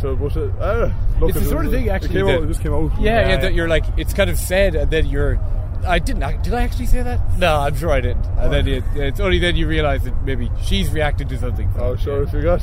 So, 0.00 0.16
but 0.16 0.36
uh, 0.36 0.40
uh, 0.60 0.92
look, 1.20 1.30
it's 1.30 1.38
the 1.40 1.44
it- 1.44 1.48
sort 1.48 1.66
of 1.66 1.72
thing 1.72 1.86
it 1.86 1.90
actually 1.90 2.14
came 2.14 2.26
that, 2.26 2.36
out, 2.36 2.42
it 2.44 2.48
just 2.48 2.62
came 2.62 2.72
out. 2.72 2.90
Yeah, 3.00 3.28
yeah, 3.28 3.36
that 3.40 3.54
you're 3.54 3.68
like 3.68 3.84
it's 3.96 4.14
kind 4.14 4.30
of 4.30 4.38
sad 4.38 4.74
that 4.90 5.06
you're 5.06 5.38
I 5.86 5.98
didn't. 5.98 6.22
act- 6.22 6.44
Did 6.44 6.54
I 6.54 6.62
actually 6.62 6.86
say 6.86 7.02
that? 7.02 7.38
No, 7.38 7.56
I'm 7.56 7.76
sure 7.76 7.90
I 7.90 8.00
didn't. 8.00 8.24
And 8.38 8.52
then 8.52 8.68
it, 8.68 8.84
it's 8.94 9.20
only 9.20 9.38
then 9.38 9.56
you 9.56 9.66
realise 9.66 10.02
that 10.04 10.22
maybe 10.24 10.50
she's 10.62 10.90
reacted 10.90 11.28
to 11.30 11.38
something. 11.38 11.68
Oh, 11.76 11.96
sure. 11.96 12.22
If 12.22 12.32
you 12.32 12.42
got 12.42 12.62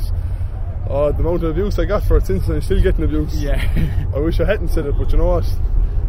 oh, 0.88 1.12
the 1.12 1.18
amount 1.18 1.44
of 1.44 1.50
abuse 1.50 1.78
I 1.78 1.84
got 1.84 2.02
for 2.04 2.16
it 2.16 2.26
since, 2.26 2.48
I'm 2.48 2.60
still 2.62 2.80
getting 2.80 3.04
abuse. 3.04 3.34
Yeah. 3.36 3.60
I 4.14 4.18
wish 4.18 4.40
I 4.40 4.44
hadn't 4.44 4.68
said 4.68 4.86
it, 4.86 4.96
but 4.96 5.12
you 5.12 5.18
know 5.18 5.26
what? 5.26 5.44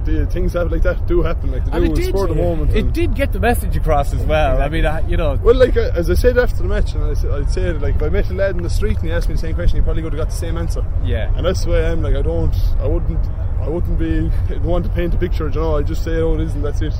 The 0.06 0.26
things 0.28 0.54
that 0.54 0.72
like 0.72 0.82
that 0.84 1.06
do 1.08 1.22
happen. 1.22 1.52
Like 1.52 1.66
they 1.66 1.72
And 1.72 1.86
do 1.86 1.92
it 1.92 1.98
in 1.98 2.04
did, 2.06 2.06
spur 2.16 2.24
of 2.24 2.30
the 2.30 2.36
moment. 2.42 2.72
it 2.74 2.86
and- 2.86 2.94
did 2.94 3.14
get 3.16 3.32
the 3.32 3.40
message 3.40 3.76
across 3.78 4.14
as 4.14 4.24
well. 4.26 4.62
I 4.62 4.68
mean, 4.70 4.86
I, 4.86 5.02
you 5.08 5.18
know, 5.18 5.40
Well, 5.44 5.56
like 5.56 5.78
uh, 5.78 5.92
as 5.96 6.10
I 6.10 6.16
said 6.16 6.38
after 6.38 6.58
the 6.58 6.70
match, 6.70 6.94
and 6.94 7.04
I 7.04 7.14
said, 7.14 7.32
I'd 7.32 7.50
say 7.52 7.72
like 7.74 7.96
if 7.96 8.04
I 8.04 8.10
met 8.10 8.30
a 8.30 8.34
lad 8.34 8.56
in 8.56 8.64
the 8.64 8.70
street 8.70 8.98
and 8.98 9.06
he 9.08 9.12
asked 9.12 9.30
me 9.30 9.36
the 9.36 9.42
same 9.42 9.56
question, 9.56 9.78
he 9.78 9.84
probably 9.84 10.04
would 10.04 10.14
have 10.14 10.20
got 10.20 10.30
the 10.30 10.36
same 10.36 10.58
answer. 10.58 10.84
Yeah. 11.04 11.32
And 11.36 11.46
that's 11.46 11.64
the 11.66 11.72
way 11.72 11.86
I 11.86 11.92
am. 11.92 12.02
Like 12.02 12.16
I 12.16 12.22
don't, 12.22 12.56
I 12.80 12.88
wouldn't, 12.88 13.26
I 13.60 13.70
wouldn't 13.70 14.00
be 14.00 14.32
want 14.60 14.86
to 14.86 14.92
paint 14.92 15.14
a 15.14 15.18
picture. 15.18 15.48
You 15.50 15.56
know, 15.60 15.78
I 15.78 15.84
just 15.84 16.04
say 16.04 16.16
how 16.20 16.34
it 16.34 16.42
is, 16.42 16.54
and 16.56 16.64
that's 16.66 16.82
it. 16.82 16.94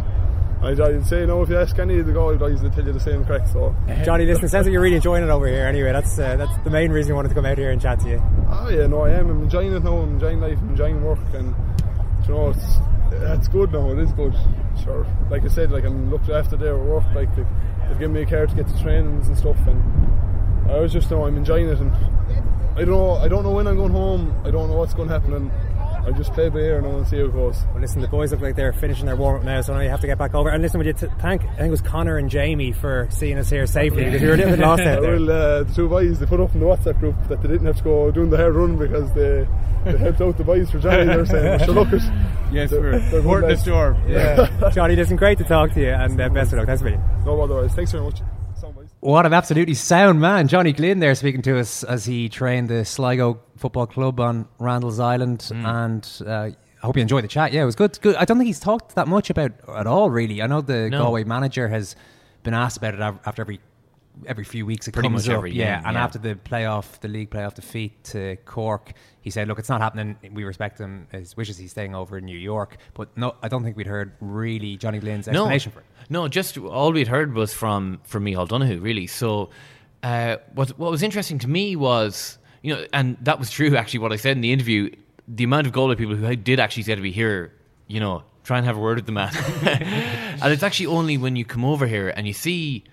I'd, 0.64 0.80
I'd 0.80 1.08
say 1.08 1.26
no. 1.26 1.42
If 1.42 1.50
you 1.50 1.58
ask 1.58 1.80
any 1.80 1.98
of 1.98 2.06
the 2.06 2.14
guys, 2.14 2.62
they'll 2.62 2.70
tell 2.70 2.86
you 2.86 2.94
the 2.94 3.00
same 3.00 3.26
crack. 3.26 3.48
So. 3.48 3.76
Johnny, 4.06 4.28
listen, 4.28 4.46
it 4.46 4.50
sounds 4.50 4.68
like 4.68 4.72
you're 4.74 4.82
really 4.84 4.98
enjoying 4.98 5.24
it 5.24 5.30
over 5.32 5.48
here. 5.48 5.66
Anyway, 5.66 5.92
that's 5.92 6.20
uh, 6.20 6.36
that's 6.38 6.56
the 6.64 6.70
main 6.70 6.92
reason 6.92 7.14
I 7.14 7.16
wanted 7.16 7.30
to 7.30 7.34
come 7.36 7.48
out 7.48 7.58
here 7.58 7.72
and 7.72 7.82
chat 7.82 8.00
to 8.02 8.10
you. 8.10 8.22
Oh 8.48 8.70
yeah, 8.70 8.86
no, 8.86 9.02
I 9.02 9.10
am. 9.14 9.32
I'm 9.32 9.42
enjoying 9.42 9.74
it 9.74 9.84
now. 9.84 9.98
I'm 9.98 10.12
enjoying 10.14 10.40
life. 10.40 10.60
I'm 10.62 10.70
enjoying 10.70 11.04
work, 11.04 11.18
and 11.34 11.56
you 12.28 12.34
know, 12.36 12.50
it's 12.52 12.78
it's 13.12 13.48
good 13.48 13.72
now. 13.72 13.92
It 13.92 14.00
is 14.00 14.12
good. 14.14 14.36
Sure. 14.84 15.06
Like 15.30 15.44
I 15.44 15.48
said, 15.48 15.72
like 15.72 15.84
I'm 15.84 16.10
looked 16.10 16.30
after 16.30 16.56
there 16.56 16.76
at 16.76 16.86
work. 16.86 17.04
Like 17.14 17.34
they, 17.36 17.46
they've 17.88 18.00
given 18.00 18.14
me 18.14 18.22
a 18.22 18.26
car 18.26 18.48
to 18.48 18.56
get 18.56 18.68
to 18.68 18.82
trainings 18.82 19.28
and 19.28 19.38
stuff, 19.38 19.58
and 19.68 20.72
I 20.72 20.80
was 20.80 20.94
just 20.94 21.10
you 21.10 21.18
know 21.18 21.26
I'm 21.26 21.38
enjoying 21.38 21.68
it. 21.68 21.80
And 21.80 21.92
I 22.76 22.86
don't 22.86 22.90
know. 22.90 23.14
I 23.16 23.28
don't 23.28 23.44
know 23.44 23.52
when 23.52 23.68
I'm 23.68 23.76
going 23.76 23.92
home. 23.92 24.36
I 24.46 24.52
don't 24.52 24.70
know 24.70 24.78
what's 24.78 24.94
going 24.94 25.10
to 25.10 25.14
happen, 25.14 25.34
and 25.34 25.52
I 26.06 26.12
just 26.12 26.34
play 26.34 26.50
by 26.50 26.60
ear 26.60 26.82
now 26.82 26.98
and 26.98 27.08
see 27.08 27.18
how 27.20 27.26
it 27.26 27.34
goes. 27.34 27.64
Well, 27.72 27.82
listen, 27.82 28.02
the 28.02 28.08
boys 28.08 28.32
look 28.32 28.42
like 28.42 28.56
they're 28.56 28.74
finishing 28.74 29.06
their 29.06 29.16
warm 29.16 29.38
up 29.38 29.44
now, 29.44 29.62
so 29.62 29.74
now 29.74 29.82
you 29.82 29.90
have 29.90 30.02
to 30.02 30.08
get 30.08 30.18
back 30.18 30.34
over. 30.34 30.50
And 30.50 30.62
listen, 30.64 30.78
would 30.80 30.88
you 30.88 30.94
t- 30.94 31.08
thank? 31.20 31.44
I 31.44 31.56
think 31.56 31.68
it 31.68 31.70
was 31.72 31.82
Connor 31.82 32.18
and 32.18 32.30
Jamie 32.30 32.72
for 32.72 33.08
seeing 33.12 33.38
us 33.38 33.50
here 33.50 33.66
safely 33.68 34.06
because 34.06 34.22
we 34.22 34.28
were 34.28 34.34
a 34.34 34.38
little 34.38 34.52
bit 34.56 34.60
lost 34.60 34.82
out 34.82 35.02
there. 35.02 35.12
Well, 35.20 35.30
uh, 35.32 35.64
the 35.64 35.74
two 35.74 35.88
boys 35.88 36.20
they 36.20 36.26
put 36.26 36.40
up 36.40 36.54
in 36.54 36.60
the 36.60 36.66
WhatsApp 36.66 37.00
group 37.00 37.16
that 37.28 37.42
they 37.42 37.48
didn't 37.48 37.68
have 37.68 37.78
to 37.78 37.84
go 37.84 38.12
doing 38.12 38.30
the 38.30 38.38
hard 38.38 38.56
run 38.56 38.78
because 38.78 39.12
they, 39.14 39.48
they 39.86 39.98
helped 39.98 40.22
out 40.22 40.38
the 40.38 40.44
boys 40.44 40.72
for 40.72 40.80
Johnny. 40.80 41.06
They're 41.06 41.26
saying, 41.26 41.46
"Well, 41.46 41.60
sure, 41.66 41.74
look 41.76 41.94
at 41.94 42.02
Yes, 42.52 42.72
they're- 42.72 42.82
we're 42.82 43.00
they're 43.00 43.22
good 43.22 43.44
the 43.44 43.48
lads." 43.48 43.62
storm. 43.62 43.98
Yeah. 44.08 44.70
Johnny, 44.74 44.96
listen, 44.96 45.16
great 45.18 45.38
to 45.38 45.44
talk 45.44 45.72
to 45.74 45.80
you, 45.82 45.90
and 45.90 46.20
uh, 46.20 46.30
best 46.30 46.52
of 46.52 46.58
luck. 46.60 46.68
Thanks 46.68 46.82
a 46.82 46.86
million. 46.86 47.02
No 47.26 47.40
otherwise. 47.42 47.74
Thanks 47.74 47.92
very 47.92 48.04
much. 48.04 48.22
What 49.02 49.26
an 49.26 49.34
absolutely 49.34 49.74
sound 49.74 50.22
man. 50.22 50.48
Johnny 50.48 50.74
Glynn 50.74 51.00
there 51.00 51.16
speaking 51.16 51.42
to 51.44 51.58
us 51.60 51.84
as 51.84 52.06
he 52.06 52.30
trained 52.30 52.70
the 52.70 52.86
Sligo 52.86 53.40
Football 53.58 53.88
Club 53.88 54.20
on 54.20 54.48
Randall's 54.60 55.00
Island. 55.00 55.50
And 55.52 56.08
uh, 56.26 56.32
I 56.32 56.56
hope 56.84 56.96
you 56.98 57.02
enjoyed 57.02 57.24
the 57.24 57.28
chat. 57.28 57.52
Yeah, 57.52 57.64
it 57.64 57.66
was 57.66 57.76
good. 57.76 58.00
good. 58.02 58.16
I 58.16 58.26
don't 58.26 58.38
think 58.38 58.46
he's 58.46 58.60
talked 58.60 58.94
that 58.96 59.08
much 59.08 59.32
about 59.32 59.54
at 59.76 59.88
all, 59.88 60.12
really. 60.12 60.42
I 60.44 60.46
know 60.48 60.62
the 60.62 60.88
No. 60.90 61.00
Galway 61.00 61.24
manager 61.24 61.68
has 61.68 61.96
been 62.44 62.54
asked 62.54 62.78
about 62.78 62.94
it 62.94 63.00
after 63.02 63.42
every 63.42 63.60
every 64.26 64.44
few 64.44 64.66
weeks 64.66 64.88
it 64.88 64.94
Pretty 64.94 65.10
comes 65.10 65.28
much 65.28 65.36
up. 65.36 65.48
yeah, 65.48 65.82
and 65.86 65.96
yeah. 65.96 66.04
after 66.04 66.20
the 66.20 66.36
playoff, 66.36 67.00
the 67.00 67.08
league 67.08 67.30
playoff 67.30 67.54
defeat 67.56 68.04
to 68.06 68.38
Cork, 68.46 68.94
he 69.22 69.30
said, 69.30 69.48
"Look, 69.48 69.60
it's 69.60 69.70
not 69.70 69.82
happening. 69.82 70.18
We 70.34 70.44
respect 70.44 70.80
him. 70.80 71.08
His 71.12 71.36
wishes. 71.38 71.58
He's 71.58 71.72
staying 71.72 71.96
over 71.96 72.18
in 72.18 72.26
New 72.26 72.38
York." 72.38 72.78
But 72.94 73.16
no, 73.18 73.36
I 73.42 73.48
don't 73.48 73.64
think 73.64 73.78
we'd 73.78 73.88
heard 73.88 74.14
really 74.20 74.78
Johnny 74.78 75.00
Glynn's 75.00 75.28
no, 75.28 75.32
explanation 75.34 75.72
for 75.72 75.80
it. 75.80 75.86
No, 76.10 76.28
just 76.28 76.58
all 76.58 76.92
we'd 76.92 77.08
heard 77.08 77.34
was 77.34 77.54
from 77.54 78.00
from 78.04 78.26
Micheál 78.26 78.48
Donoghue, 78.48 78.80
really. 78.80 79.08
So, 79.08 79.50
uh, 80.04 80.38
what 80.54 80.70
what 80.78 80.92
was 80.92 81.04
interesting 81.04 81.40
to 81.40 81.48
me 81.48 81.76
was, 81.76 82.38
you 82.62 82.76
know, 82.76 82.86
and 82.94 83.18
that 83.22 83.40
was 83.40 83.50
true 83.50 83.76
actually. 83.78 84.00
What 84.00 84.12
I 84.14 84.18
said 84.18 84.38
in 84.38 84.42
the 84.42 84.52
interview, 84.52 84.90
the 85.28 85.44
amount 85.44 85.68
of 85.68 85.74
Galway 85.74 85.96
people 85.96 86.16
who 86.16 86.36
did 86.36 86.60
actually 86.60 86.84
say 86.84 86.96
to 86.96 87.02
me 87.02 87.12
here, 87.12 87.54
you 87.88 88.00
know, 88.00 88.24
try 88.44 88.58
and 88.58 88.66
have 88.66 88.78
a 88.78 88.80
word 88.80 88.98
with 88.98 89.06
the 89.06 89.12
man. 89.12 89.34
and 89.64 90.52
it's 90.52 90.64
actually 90.64 90.88
only 90.88 91.18
when 91.18 91.36
you 91.36 91.46
come 91.46 91.64
over 91.64 91.88
here 91.88 92.10
and 92.10 92.28
you 92.28 92.34
see 92.34 92.84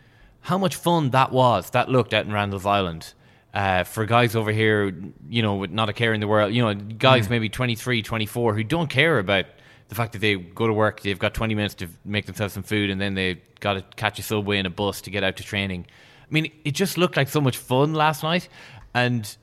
how 0.40 0.58
much 0.58 0.76
fun 0.76 1.10
that 1.10 1.32
was, 1.32 1.70
that 1.70 1.88
looked 1.88 2.14
out 2.14 2.24
in 2.26 2.32
Randall's 2.32 2.66
Island. 2.66 3.14
Uh, 3.54 3.82
for 3.82 4.04
guys 4.04 4.36
over 4.36 4.52
here, 4.52 4.94
you 5.28 5.42
know, 5.42 5.54
with 5.56 5.70
not 5.70 5.88
a 5.88 5.92
care 5.92 6.12
in 6.12 6.20
the 6.20 6.28
world, 6.28 6.52
you 6.52 6.62
know, 6.62 6.74
guys 6.74 7.26
Mm. 7.26 7.30
maybe 7.30 7.48
23, 7.48 8.02
24 8.02 8.54
who 8.54 8.62
don't 8.62 8.88
care 8.90 9.18
about 9.18 9.46
the 9.88 9.94
fact 9.94 10.12
that 10.12 10.18
they 10.18 10.36
go 10.36 10.66
to 10.66 10.72
work, 10.72 11.00
they've 11.00 11.18
got 11.18 11.32
20 11.32 11.54
minutes 11.54 11.74
to 11.76 11.88
make 12.04 12.26
themselves 12.26 12.52
some 12.52 12.62
food, 12.62 12.90
and 12.90 13.00
then 13.00 13.14
they 13.14 13.40
got 13.60 13.72
to 13.74 13.82
catch 13.96 14.18
a 14.18 14.22
subway 14.22 14.58
and 14.58 14.66
a 14.66 14.70
bus 14.70 15.00
to 15.00 15.10
get 15.10 15.24
out 15.24 15.36
to 15.36 15.42
training. 15.42 15.86
I 16.22 16.26
mean, 16.30 16.52
it 16.64 16.72
just 16.72 16.98
looked 16.98 17.16
like 17.16 17.28
so 17.28 17.40
much 17.40 17.56
fun 17.56 17.94
last 17.94 18.22
night. 18.22 18.48
And 18.94 19.34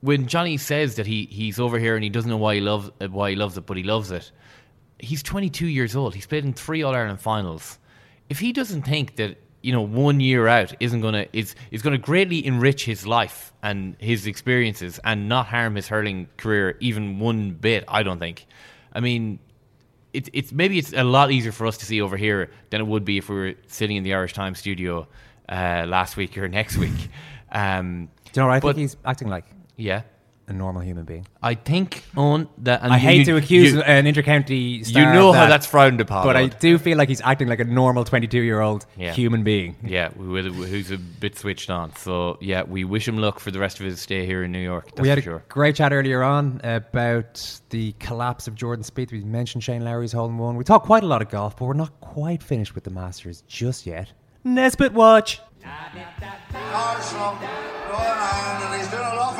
when 0.00 0.28
Johnny 0.28 0.56
says 0.56 0.94
that 0.94 1.06
he, 1.06 1.24
he's 1.26 1.58
over 1.58 1.80
here 1.80 1.96
and 1.96 2.04
he 2.04 2.10
doesn't 2.10 2.30
know 2.30 2.36
why 2.36 2.54
he 2.54 2.60
loves 2.60 2.90
uh, 3.00 3.08
why 3.08 3.30
he 3.30 3.36
loves 3.36 3.58
it, 3.58 3.66
but 3.66 3.76
he 3.76 3.82
loves 3.82 4.12
it. 4.12 4.30
He's 5.00 5.22
22 5.24 5.66
years 5.66 5.96
old. 5.96 6.14
He's 6.14 6.26
played 6.26 6.44
in 6.44 6.52
three 6.52 6.82
All 6.84 6.94
Ireland 6.94 7.20
finals. 7.20 7.78
If 8.30 8.38
he 8.38 8.52
doesn't 8.52 8.82
think 8.82 9.16
that 9.16 9.36
you 9.68 9.72
know 9.76 9.82
one 10.08 10.18
year 10.30 10.42
out 10.58 10.70
isn't 10.80 11.02
gonna 11.06 11.26
is 11.40 11.48
is 11.70 11.82
gonna 11.82 11.98
greatly 12.10 12.40
enrich 12.50 12.82
his 12.92 13.00
life 13.06 13.52
and 13.62 13.78
his 14.10 14.26
experiences 14.26 14.98
and 15.04 15.28
not 15.28 15.44
harm 15.54 15.74
his 15.74 15.88
hurling 15.92 16.26
career 16.42 16.66
even 16.80 17.02
one 17.28 17.40
bit, 17.66 17.84
I 17.98 18.02
don't 18.06 18.18
think. 18.26 18.46
I 18.96 19.00
mean, 19.00 19.38
it's 20.14 20.30
it's 20.32 20.50
maybe 20.52 20.78
it's 20.78 20.92
a 20.94 21.04
lot 21.04 21.30
easier 21.30 21.52
for 21.52 21.66
us 21.66 21.76
to 21.78 21.84
see 21.90 22.00
over 22.06 22.16
here 22.16 22.50
than 22.70 22.80
it 22.80 22.86
would 22.92 23.04
be 23.04 23.18
if 23.18 23.28
we 23.28 23.36
were 23.36 23.54
sitting 23.66 23.96
in 23.98 24.04
the 24.04 24.14
Irish 24.14 24.32
Times 24.32 24.58
studio 24.58 25.06
uh, 25.50 25.84
last 25.86 26.16
week 26.16 26.38
or 26.38 26.48
next 26.48 26.76
week. 26.78 27.00
Um, 27.52 28.08
Do 28.32 28.40
you 28.40 28.42
know 28.42 28.48
what 28.48 28.54
I 28.56 28.60
but- 28.60 28.74
think 28.76 28.84
he's 28.84 28.96
acting 29.04 29.28
like? 29.28 29.44
Yeah. 29.76 30.02
A 30.48 30.52
normal 30.54 30.80
human 30.82 31.04
being. 31.04 31.26
I 31.42 31.54
think 31.54 32.02
on 32.16 32.48
that. 32.58 32.82
And 32.82 32.90
I 32.90 32.96
hate 32.96 33.24
to 33.26 33.36
accuse 33.36 33.74
you- 33.74 33.82
an 33.82 34.06
intercounty 34.06 34.86
You 34.88 35.04
know 35.04 35.28
of 35.28 35.34
how 35.36 35.46
that's 35.46 35.66
frowned 35.66 36.00
upon. 36.00 36.24
but 36.24 36.36
I 36.36 36.46
do 36.46 36.78
feel 36.78 36.96
like 36.96 37.08
he's 37.10 37.20
acting 37.20 37.48
like 37.48 37.60
a 37.60 37.64
normal 37.64 38.04
22 38.04 38.40
year 38.40 38.60
old 38.60 38.86
Yeah. 38.96 39.12
human 39.12 39.42
being. 39.44 39.76
Yeah, 39.84 40.08
who's 40.10 40.90
a 40.90 40.96
bit 40.96 41.36
switched 41.38 41.68
on. 41.68 41.94
So 41.96 42.38
yeah, 42.40 42.62
we 42.62 42.84
wish 42.84 43.06
him 43.06 43.18
luck 43.18 43.40
for 43.40 43.50
the 43.50 43.58
rest 43.58 43.78
of 43.78 43.84
his 43.86 44.00
stay 44.00 44.24
here 44.24 44.42
in 44.42 44.50
New 44.52 44.58
York. 44.58 44.86
That's 44.86 45.00
we 45.02 45.08
had 45.08 45.16
for 45.16 45.20
a 45.20 45.22
sure. 45.34 45.44
great 45.50 45.74
chat 45.76 45.92
earlier 45.92 46.22
on 46.22 46.60
about 46.64 47.60
the 47.68 47.92
collapse 47.98 48.48
of 48.48 48.54
Jordan 48.54 48.84
Spieth. 48.84 49.12
We 49.12 49.20
mentioned 49.20 49.62
Shane 49.64 49.84
Lowry's 49.84 50.12
hole 50.12 50.28
in 50.30 50.38
one. 50.38 50.56
We 50.56 50.64
talked 50.64 50.86
quite 50.86 51.02
a 51.02 51.06
lot 51.06 51.20
of 51.20 51.28
golf, 51.28 51.56
but 51.58 51.66
we're 51.66 51.74
not 51.74 51.92
quite 52.00 52.42
finished 52.42 52.74
with 52.74 52.84
the 52.84 52.90
Masters 52.90 53.42
just 53.46 53.86
yet. 53.86 54.12
Nesbitt 54.44 54.94
watch. 54.94 55.40
Arsenal 55.64 57.34
going 57.34 57.52
on, 57.92 58.62
and 58.62 58.80
he's 58.80 58.90
doing 58.90 59.02
a 59.02 59.14
lot 59.16 59.36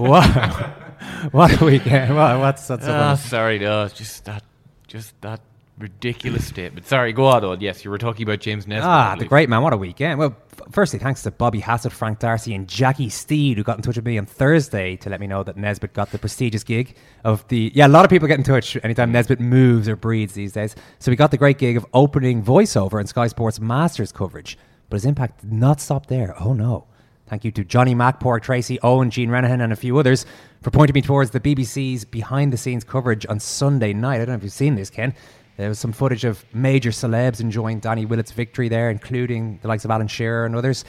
What? 0.00 0.24
what 1.32 1.60
a 1.60 1.64
weekend! 1.64 2.14
What, 2.16 2.38
what's 2.40 2.66
that's 2.66 2.84
so 2.84 2.92
Ah, 2.92 3.14
sorry, 3.14 3.58
no, 3.58 3.84
it's 3.84 3.94
just 3.94 4.24
that, 4.24 4.42
just 4.86 5.20
that 5.20 5.40
ridiculous 5.78 6.46
statement. 6.46 6.86
Sorry, 6.86 7.12
go 7.12 7.26
on, 7.26 7.44
Odd. 7.44 7.62
Yes, 7.62 7.84
you 7.84 7.90
were 7.90 7.98
talking 7.98 8.22
about 8.22 8.40
James 8.40 8.66
Nesbitt. 8.66 8.86
Ah, 8.86 9.16
the 9.18 9.24
great 9.24 9.48
man. 9.48 9.62
What 9.62 9.72
a 9.72 9.76
weekend. 9.76 10.18
Well, 10.18 10.36
f- 10.52 10.60
firstly, 10.70 10.98
thanks 10.98 11.22
to 11.22 11.30
Bobby 11.30 11.60
Hassett, 11.60 11.92
Frank 11.92 12.18
Darcy, 12.18 12.54
and 12.54 12.68
Jackie 12.68 13.08
Steed, 13.08 13.56
who 13.56 13.64
got 13.64 13.76
in 13.76 13.82
touch 13.82 13.96
with 13.96 14.04
me 14.04 14.18
on 14.18 14.26
Thursday 14.26 14.96
to 14.96 15.10
let 15.10 15.20
me 15.20 15.26
know 15.26 15.42
that 15.42 15.56
Nesbitt 15.56 15.94
got 15.94 16.10
the 16.12 16.18
prestigious 16.18 16.64
gig 16.64 16.96
of 17.24 17.46
the. 17.48 17.72
Yeah, 17.74 17.86
a 17.86 17.88
lot 17.88 18.04
of 18.04 18.10
people 18.10 18.28
get 18.28 18.38
in 18.38 18.44
touch 18.44 18.76
anytime 18.84 19.10
Nesbitt 19.12 19.40
moves 19.40 19.88
or 19.88 19.96
breeds 19.96 20.34
these 20.34 20.52
days. 20.52 20.76
So 20.98 21.10
we 21.10 21.16
got 21.16 21.30
the 21.30 21.38
great 21.38 21.58
gig 21.58 21.76
of 21.76 21.86
opening 21.94 22.42
voiceover 22.42 23.00
in 23.00 23.06
Sky 23.06 23.26
Sports 23.26 23.58
Masters 23.60 24.12
coverage. 24.12 24.58
But 24.90 24.96
his 24.96 25.04
impact 25.06 25.42
did 25.42 25.52
not 25.52 25.80
stop 25.80 26.06
there. 26.06 26.34
Oh, 26.40 26.52
no. 26.52 26.86
Thank 27.30 27.44
you 27.44 27.52
to 27.52 27.64
Johnny 27.64 27.94
Macport, 27.94 28.42
Tracy 28.42 28.80
Owen, 28.82 29.08
Gene 29.08 29.30
Renahan, 29.30 29.62
and 29.62 29.72
a 29.72 29.76
few 29.76 29.96
others 29.98 30.26
for 30.62 30.72
pointing 30.72 30.94
me 30.94 31.00
towards 31.00 31.30
the 31.30 31.38
BBC's 31.38 32.04
behind 32.04 32.52
the 32.52 32.56
scenes 32.56 32.82
coverage 32.82 33.24
on 33.28 33.38
Sunday 33.38 33.92
night. 33.92 34.16
I 34.16 34.24
don't 34.24 34.30
know 34.30 34.34
if 34.34 34.42
you've 34.42 34.52
seen 34.52 34.74
this, 34.74 34.90
Ken. 34.90 35.14
There 35.56 35.68
was 35.68 35.78
some 35.78 35.92
footage 35.92 36.24
of 36.24 36.44
major 36.52 36.90
celebs 36.90 37.40
enjoying 37.40 37.78
Danny 37.78 38.04
Willett's 38.04 38.32
victory 38.32 38.68
there, 38.68 38.90
including 38.90 39.60
the 39.62 39.68
likes 39.68 39.84
of 39.84 39.92
Alan 39.92 40.08
Shearer 40.08 40.44
and 40.44 40.56
others, 40.56 40.84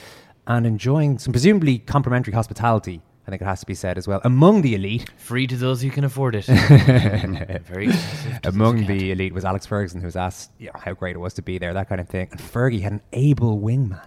and 0.48 0.66
enjoying 0.66 1.20
some 1.20 1.32
presumably 1.32 1.78
complimentary 1.78 2.34
hospitality, 2.34 3.04
I 3.28 3.30
think 3.30 3.44
it 3.44 3.46
has 3.46 3.60
to 3.60 3.68
be 3.68 3.76
said 3.76 4.00
as 4.00 4.08
well, 4.08 4.20
among 4.24 4.64
the 4.64 4.74
elite. 4.74 5.12
Free 5.18 5.46
to 5.46 5.56
those 5.56 5.84
who 5.84 5.92
can 5.92 6.06
afford 6.06 6.34
it. 6.34 6.46
Very 6.46 7.90
expensive 7.90 8.34
to 8.34 8.40
those 8.42 8.56
Among 8.56 8.80
who 8.80 8.86
can't. 8.88 9.00
the 9.00 9.12
elite 9.12 9.36
was 9.36 9.46
Alex 9.46 9.68
Ferguson, 9.68 10.02
who 10.02 10.08
was 10.08 10.16
asked 10.16 10.50
you 10.58 10.72
know, 10.74 10.80
how 10.84 10.94
great 10.94 11.16
it 11.16 11.20
was 11.20 11.36
to 11.36 11.44
be 11.44 11.60
there, 11.60 11.72
that 11.76 11.88
kind 11.88 12.02
of 12.02 12.10
thing. 12.10 12.30
And 12.32 12.40
Fergie 12.40 12.82
had 12.82 12.94
an 12.94 13.02
able 13.14 13.60
wingman. 13.60 14.02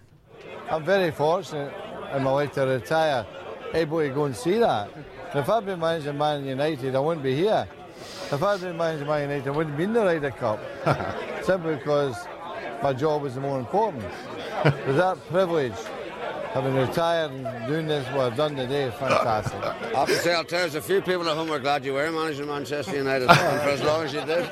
I'm 0.69 0.83
very 0.83 1.13
fortunate 1.13 1.73
in 2.17 2.23
my 2.23 2.31
life 2.31 2.53
to 2.53 2.63
retire, 2.63 3.27
able 3.73 4.01
to 4.01 4.09
go 4.11 4.25
and 4.25 4.37
see 4.37 4.59
that. 4.59 4.91
If 5.35 5.49
I'd 5.49 5.67
been 5.67 5.81
managing 5.81 6.17
Man 6.17 6.45
United, 6.45 6.95
I 6.95 7.01
wouldn't 7.01 7.25
be 7.25 7.35
here. 7.35 7.67
If 8.31 8.43
I'd 8.43 8.61
been 8.61 8.77
managing 8.77 9.07
Man 9.07 9.23
United, 9.23 9.49
I 9.49 9.51
wouldn't 9.51 9.77
be 9.77 9.85
in 9.85 9.93
the 9.93 10.05
Ryder 10.05 10.31
Cup. 10.31 10.61
Simply 11.45 11.77
because 11.77 12.17
my 12.83 12.93
job 12.93 13.23
was 13.23 13.35
the 13.35 13.41
more 13.41 13.59
important. 13.59 14.05
But 14.65 14.97
that 14.97 15.19
privilege, 15.29 15.75
having 16.55 16.75
retired 16.75 17.33
and 17.33 17.67
doing 17.67 17.87
this, 17.87 18.07
what 18.15 18.33
I've 18.33 18.37
done 18.37 18.57
today, 18.57 18.85
is 18.85 18.95
fantastic. 18.95 19.63
I 19.63 19.99
have 19.99 20.09
to 20.09 20.17
say, 20.17 20.33
I'll 20.33 20.45
there's 20.45 20.75
a 20.75 20.81
few 20.81 21.03
people 21.03 21.29
at 21.29 21.37
home 21.37 21.51
are 21.51 21.59
glad 21.59 21.85
you 21.85 21.93
were 21.93 22.11
managing 22.11 22.47
Manchester 22.47 22.97
United 22.97 23.27
for 23.27 23.33
as 23.33 23.83
long 23.83 24.05
as 24.05 24.15
you 24.15 24.25
did. 24.25 24.49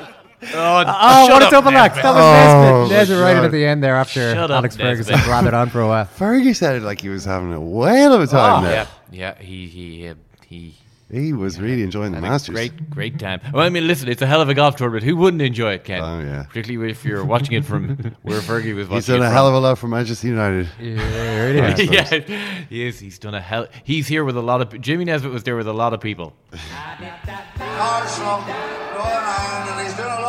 Oh, 0.55 0.85
Oh, 0.87 1.29
what 1.31 1.43
a 1.47 1.51
double 1.51 1.71
act. 1.71 1.97
That 1.97 2.05
was 2.15 2.17
Oh, 2.17 2.83
Nesbitt. 2.83 2.97
Nesbitt 2.99 3.19
right 3.25 3.37
in 3.37 3.45
at 3.45 3.53
the 3.53 3.65
end 3.67 3.83
there 3.83 3.97
after 3.97 4.33
Shut 4.35 4.51
up, 4.51 4.59
Alex 4.59 4.77
Ferguson 4.77 5.15
Nesbitt. 5.15 5.31
blathered 5.31 5.53
on 5.55 5.69
for 5.71 5.81
a 5.81 5.87
while. 5.89 6.05
Fergie 6.19 6.55
sounded 6.57 6.83
like 6.83 7.01
he 7.01 7.09
was 7.09 7.25
having 7.25 7.53
a 7.53 7.61
whale 7.61 8.13
of 8.13 8.21
a 8.21 8.27
time 8.27 8.63
Oh, 8.65 8.67
there. 8.67 8.87
yeah, 9.11 9.35
yeah. 9.39 9.43
He 9.45 9.67
he 9.69 10.09
uh, 10.09 10.15
he 10.47 10.75
He 11.11 11.33
was 11.33 11.61
really 11.61 11.83
enjoying 11.83 12.13
the 12.13 12.17
Had 12.19 12.25
a 12.25 12.31
Masters. 12.31 12.55
Great, 12.55 12.91
great 12.91 13.19
time. 13.19 13.41
Well, 13.53 13.65
I 13.65 13.69
mean, 13.69 13.87
listen, 13.87 14.09
it's 14.09 14.23
a 14.23 14.27
hell 14.27 14.41
of 14.41 14.49
a 14.49 14.55
golf 14.55 14.77
tournament. 14.77 15.05
Who 15.05 15.15
wouldn't 15.17 15.43
enjoy 15.43 15.75
it, 15.75 15.85
Ken? 15.85 16.01
Oh, 16.03 16.21
yeah. 16.21 16.45
Particularly 16.49 16.91
if 16.91 17.05
you're 17.05 17.23
watching 17.25 17.53
it 17.55 17.65
from 17.67 17.97
where 18.23 18.41
Fergie 18.41 18.75
was 18.75 18.89
watching 18.89 18.93
it. 18.93 18.95
He's 18.95 19.07
done 19.07 19.17
it 19.17 19.21
a 19.21 19.25
from. 19.27 19.33
hell 19.35 19.49
of 19.49 19.55
a 19.55 19.59
lot 19.61 19.79
for 19.79 19.89
Manchester 19.89 20.27
United. 20.29 20.69
yeah, 20.81 21.75
he 22.69 22.87
is. 22.87 22.99
He's 22.99 23.19
done 23.19 23.35
a 23.35 23.41
hell. 23.41 23.67
He's 23.85 24.09
here 24.09 24.25
with 24.25 24.37
a 24.39 24.43
lot 24.43 24.61
of. 24.63 24.81
Jimmy 24.81 25.05
Nesbitt 25.05 25.31
was 25.33 25.43
there 25.45 25.55
with 25.57 25.69
a 25.69 25.73
lot 25.73 25.93
of 25.93 26.01
people. 26.01 26.33
Arsenal 27.61 28.39
going 28.41 28.97
on, 28.97 29.69
and 29.69 29.87
he's 29.87 29.97
doing 29.97 30.09
a 30.09 30.22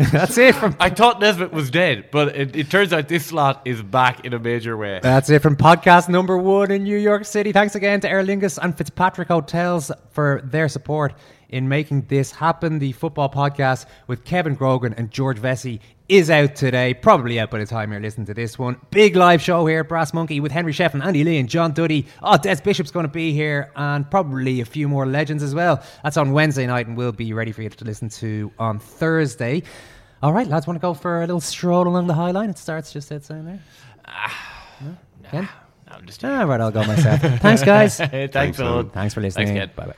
That's 0.12 0.38
it 0.38 0.54
from. 0.54 0.74
I 0.80 0.88
thought 0.88 1.20
Nesbitt 1.20 1.52
was 1.52 1.70
dead, 1.70 2.10
but 2.10 2.34
it, 2.34 2.56
it 2.56 2.70
turns 2.70 2.90
out 2.94 3.08
this 3.08 3.26
slot 3.26 3.60
is 3.66 3.82
back 3.82 4.24
in 4.24 4.32
a 4.32 4.38
major 4.38 4.74
way. 4.74 4.98
That's 5.02 5.28
it 5.28 5.42
from 5.42 5.56
podcast 5.56 6.08
number 6.08 6.38
one 6.38 6.70
in 6.70 6.84
New 6.84 6.96
York 6.96 7.26
City. 7.26 7.52
Thanks 7.52 7.74
again 7.74 8.00
to 8.00 8.08
Aer 8.08 8.24
Lingus 8.24 8.58
and 8.62 8.76
Fitzpatrick 8.76 9.28
Hotels 9.28 9.92
for 10.10 10.40
their 10.42 10.68
support 10.70 11.12
in 11.50 11.68
making 11.68 12.06
this 12.08 12.30
happen. 12.32 12.78
The 12.78 12.92
football 12.92 13.28
podcast 13.28 13.84
with 14.06 14.24
Kevin 14.24 14.54
Grogan 14.54 14.94
and 14.94 15.10
George 15.10 15.38
Vecsey 15.38 15.80
is 16.10 16.28
out 16.28 16.56
today. 16.56 16.92
Probably 16.92 17.38
out 17.38 17.50
by 17.50 17.60
the 17.60 17.66
time 17.66 17.92
you're 17.92 18.00
listening 18.00 18.26
to 18.26 18.34
this 18.34 18.58
one. 18.58 18.80
Big 18.90 19.14
live 19.14 19.40
show 19.40 19.64
here 19.66 19.80
at 19.80 19.88
Brass 19.88 20.12
Monkey 20.12 20.40
with 20.40 20.50
Henry 20.50 20.72
Sheff 20.72 20.92
and 20.92 21.02
Andy 21.02 21.22
Lee 21.22 21.38
and 21.38 21.48
John 21.48 21.72
Duddy. 21.72 22.06
Oh, 22.22 22.36
Des 22.36 22.56
Bishop's 22.56 22.90
going 22.90 23.04
to 23.04 23.12
be 23.12 23.32
here 23.32 23.70
and 23.76 24.10
probably 24.10 24.60
a 24.60 24.64
few 24.64 24.88
more 24.88 25.06
legends 25.06 25.42
as 25.42 25.54
well. 25.54 25.82
That's 26.02 26.16
on 26.16 26.32
Wednesday 26.32 26.66
night 26.66 26.88
and 26.88 26.96
we'll 26.96 27.12
be 27.12 27.32
ready 27.32 27.52
for 27.52 27.62
you 27.62 27.68
to 27.68 27.84
listen 27.84 28.08
to 28.08 28.50
on 28.58 28.80
Thursday. 28.80 29.62
All 30.22 30.32
right, 30.32 30.48
lads, 30.48 30.66
want 30.66 30.76
to 30.76 30.82
go 30.82 30.94
for 30.94 31.18
a 31.18 31.20
little 31.20 31.40
stroll 31.40 31.86
along 31.86 32.08
the 32.08 32.14
High 32.14 32.32
Line? 32.32 32.50
It 32.50 32.58
starts 32.58 32.92
just 32.92 33.12
outside 33.12 33.46
there. 33.46 33.62
Ah, 34.04 34.66
no? 34.80 34.96
Ken? 35.30 35.48
I'm 35.88 36.06
just. 36.06 36.24
All 36.24 36.44
right, 36.46 36.60
I'll 36.60 36.70
go 36.72 36.84
myself. 36.84 37.20
Thanks, 37.20 37.62
guys. 37.62 37.96
Thanks, 37.98 38.32
Thanks. 38.32 38.58
Thanks 38.92 39.14
for 39.14 39.20
listening. 39.20 39.46
Thanks. 39.54 39.74
Bye 39.74 39.86
bye. 39.86 39.94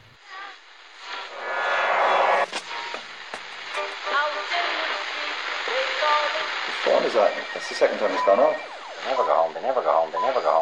That's 7.62 7.78
the 7.78 7.86
second 7.86 7.98
time 8.00 8.10
it's 8.10 8.26
gone 8.26 8.40
off. 8.40 8.58
They 9.04 9.10
never 9.12 9.22
go 9.22 9.34
home. 9.38 9.54
They 9.54 9.62
never 9.62 9.82
go 9.82 9.92
home. 9.92 10.10
They 10.10 10.20
never 10.26 10.40
go 10.40 10.50
home. 10.50 10.61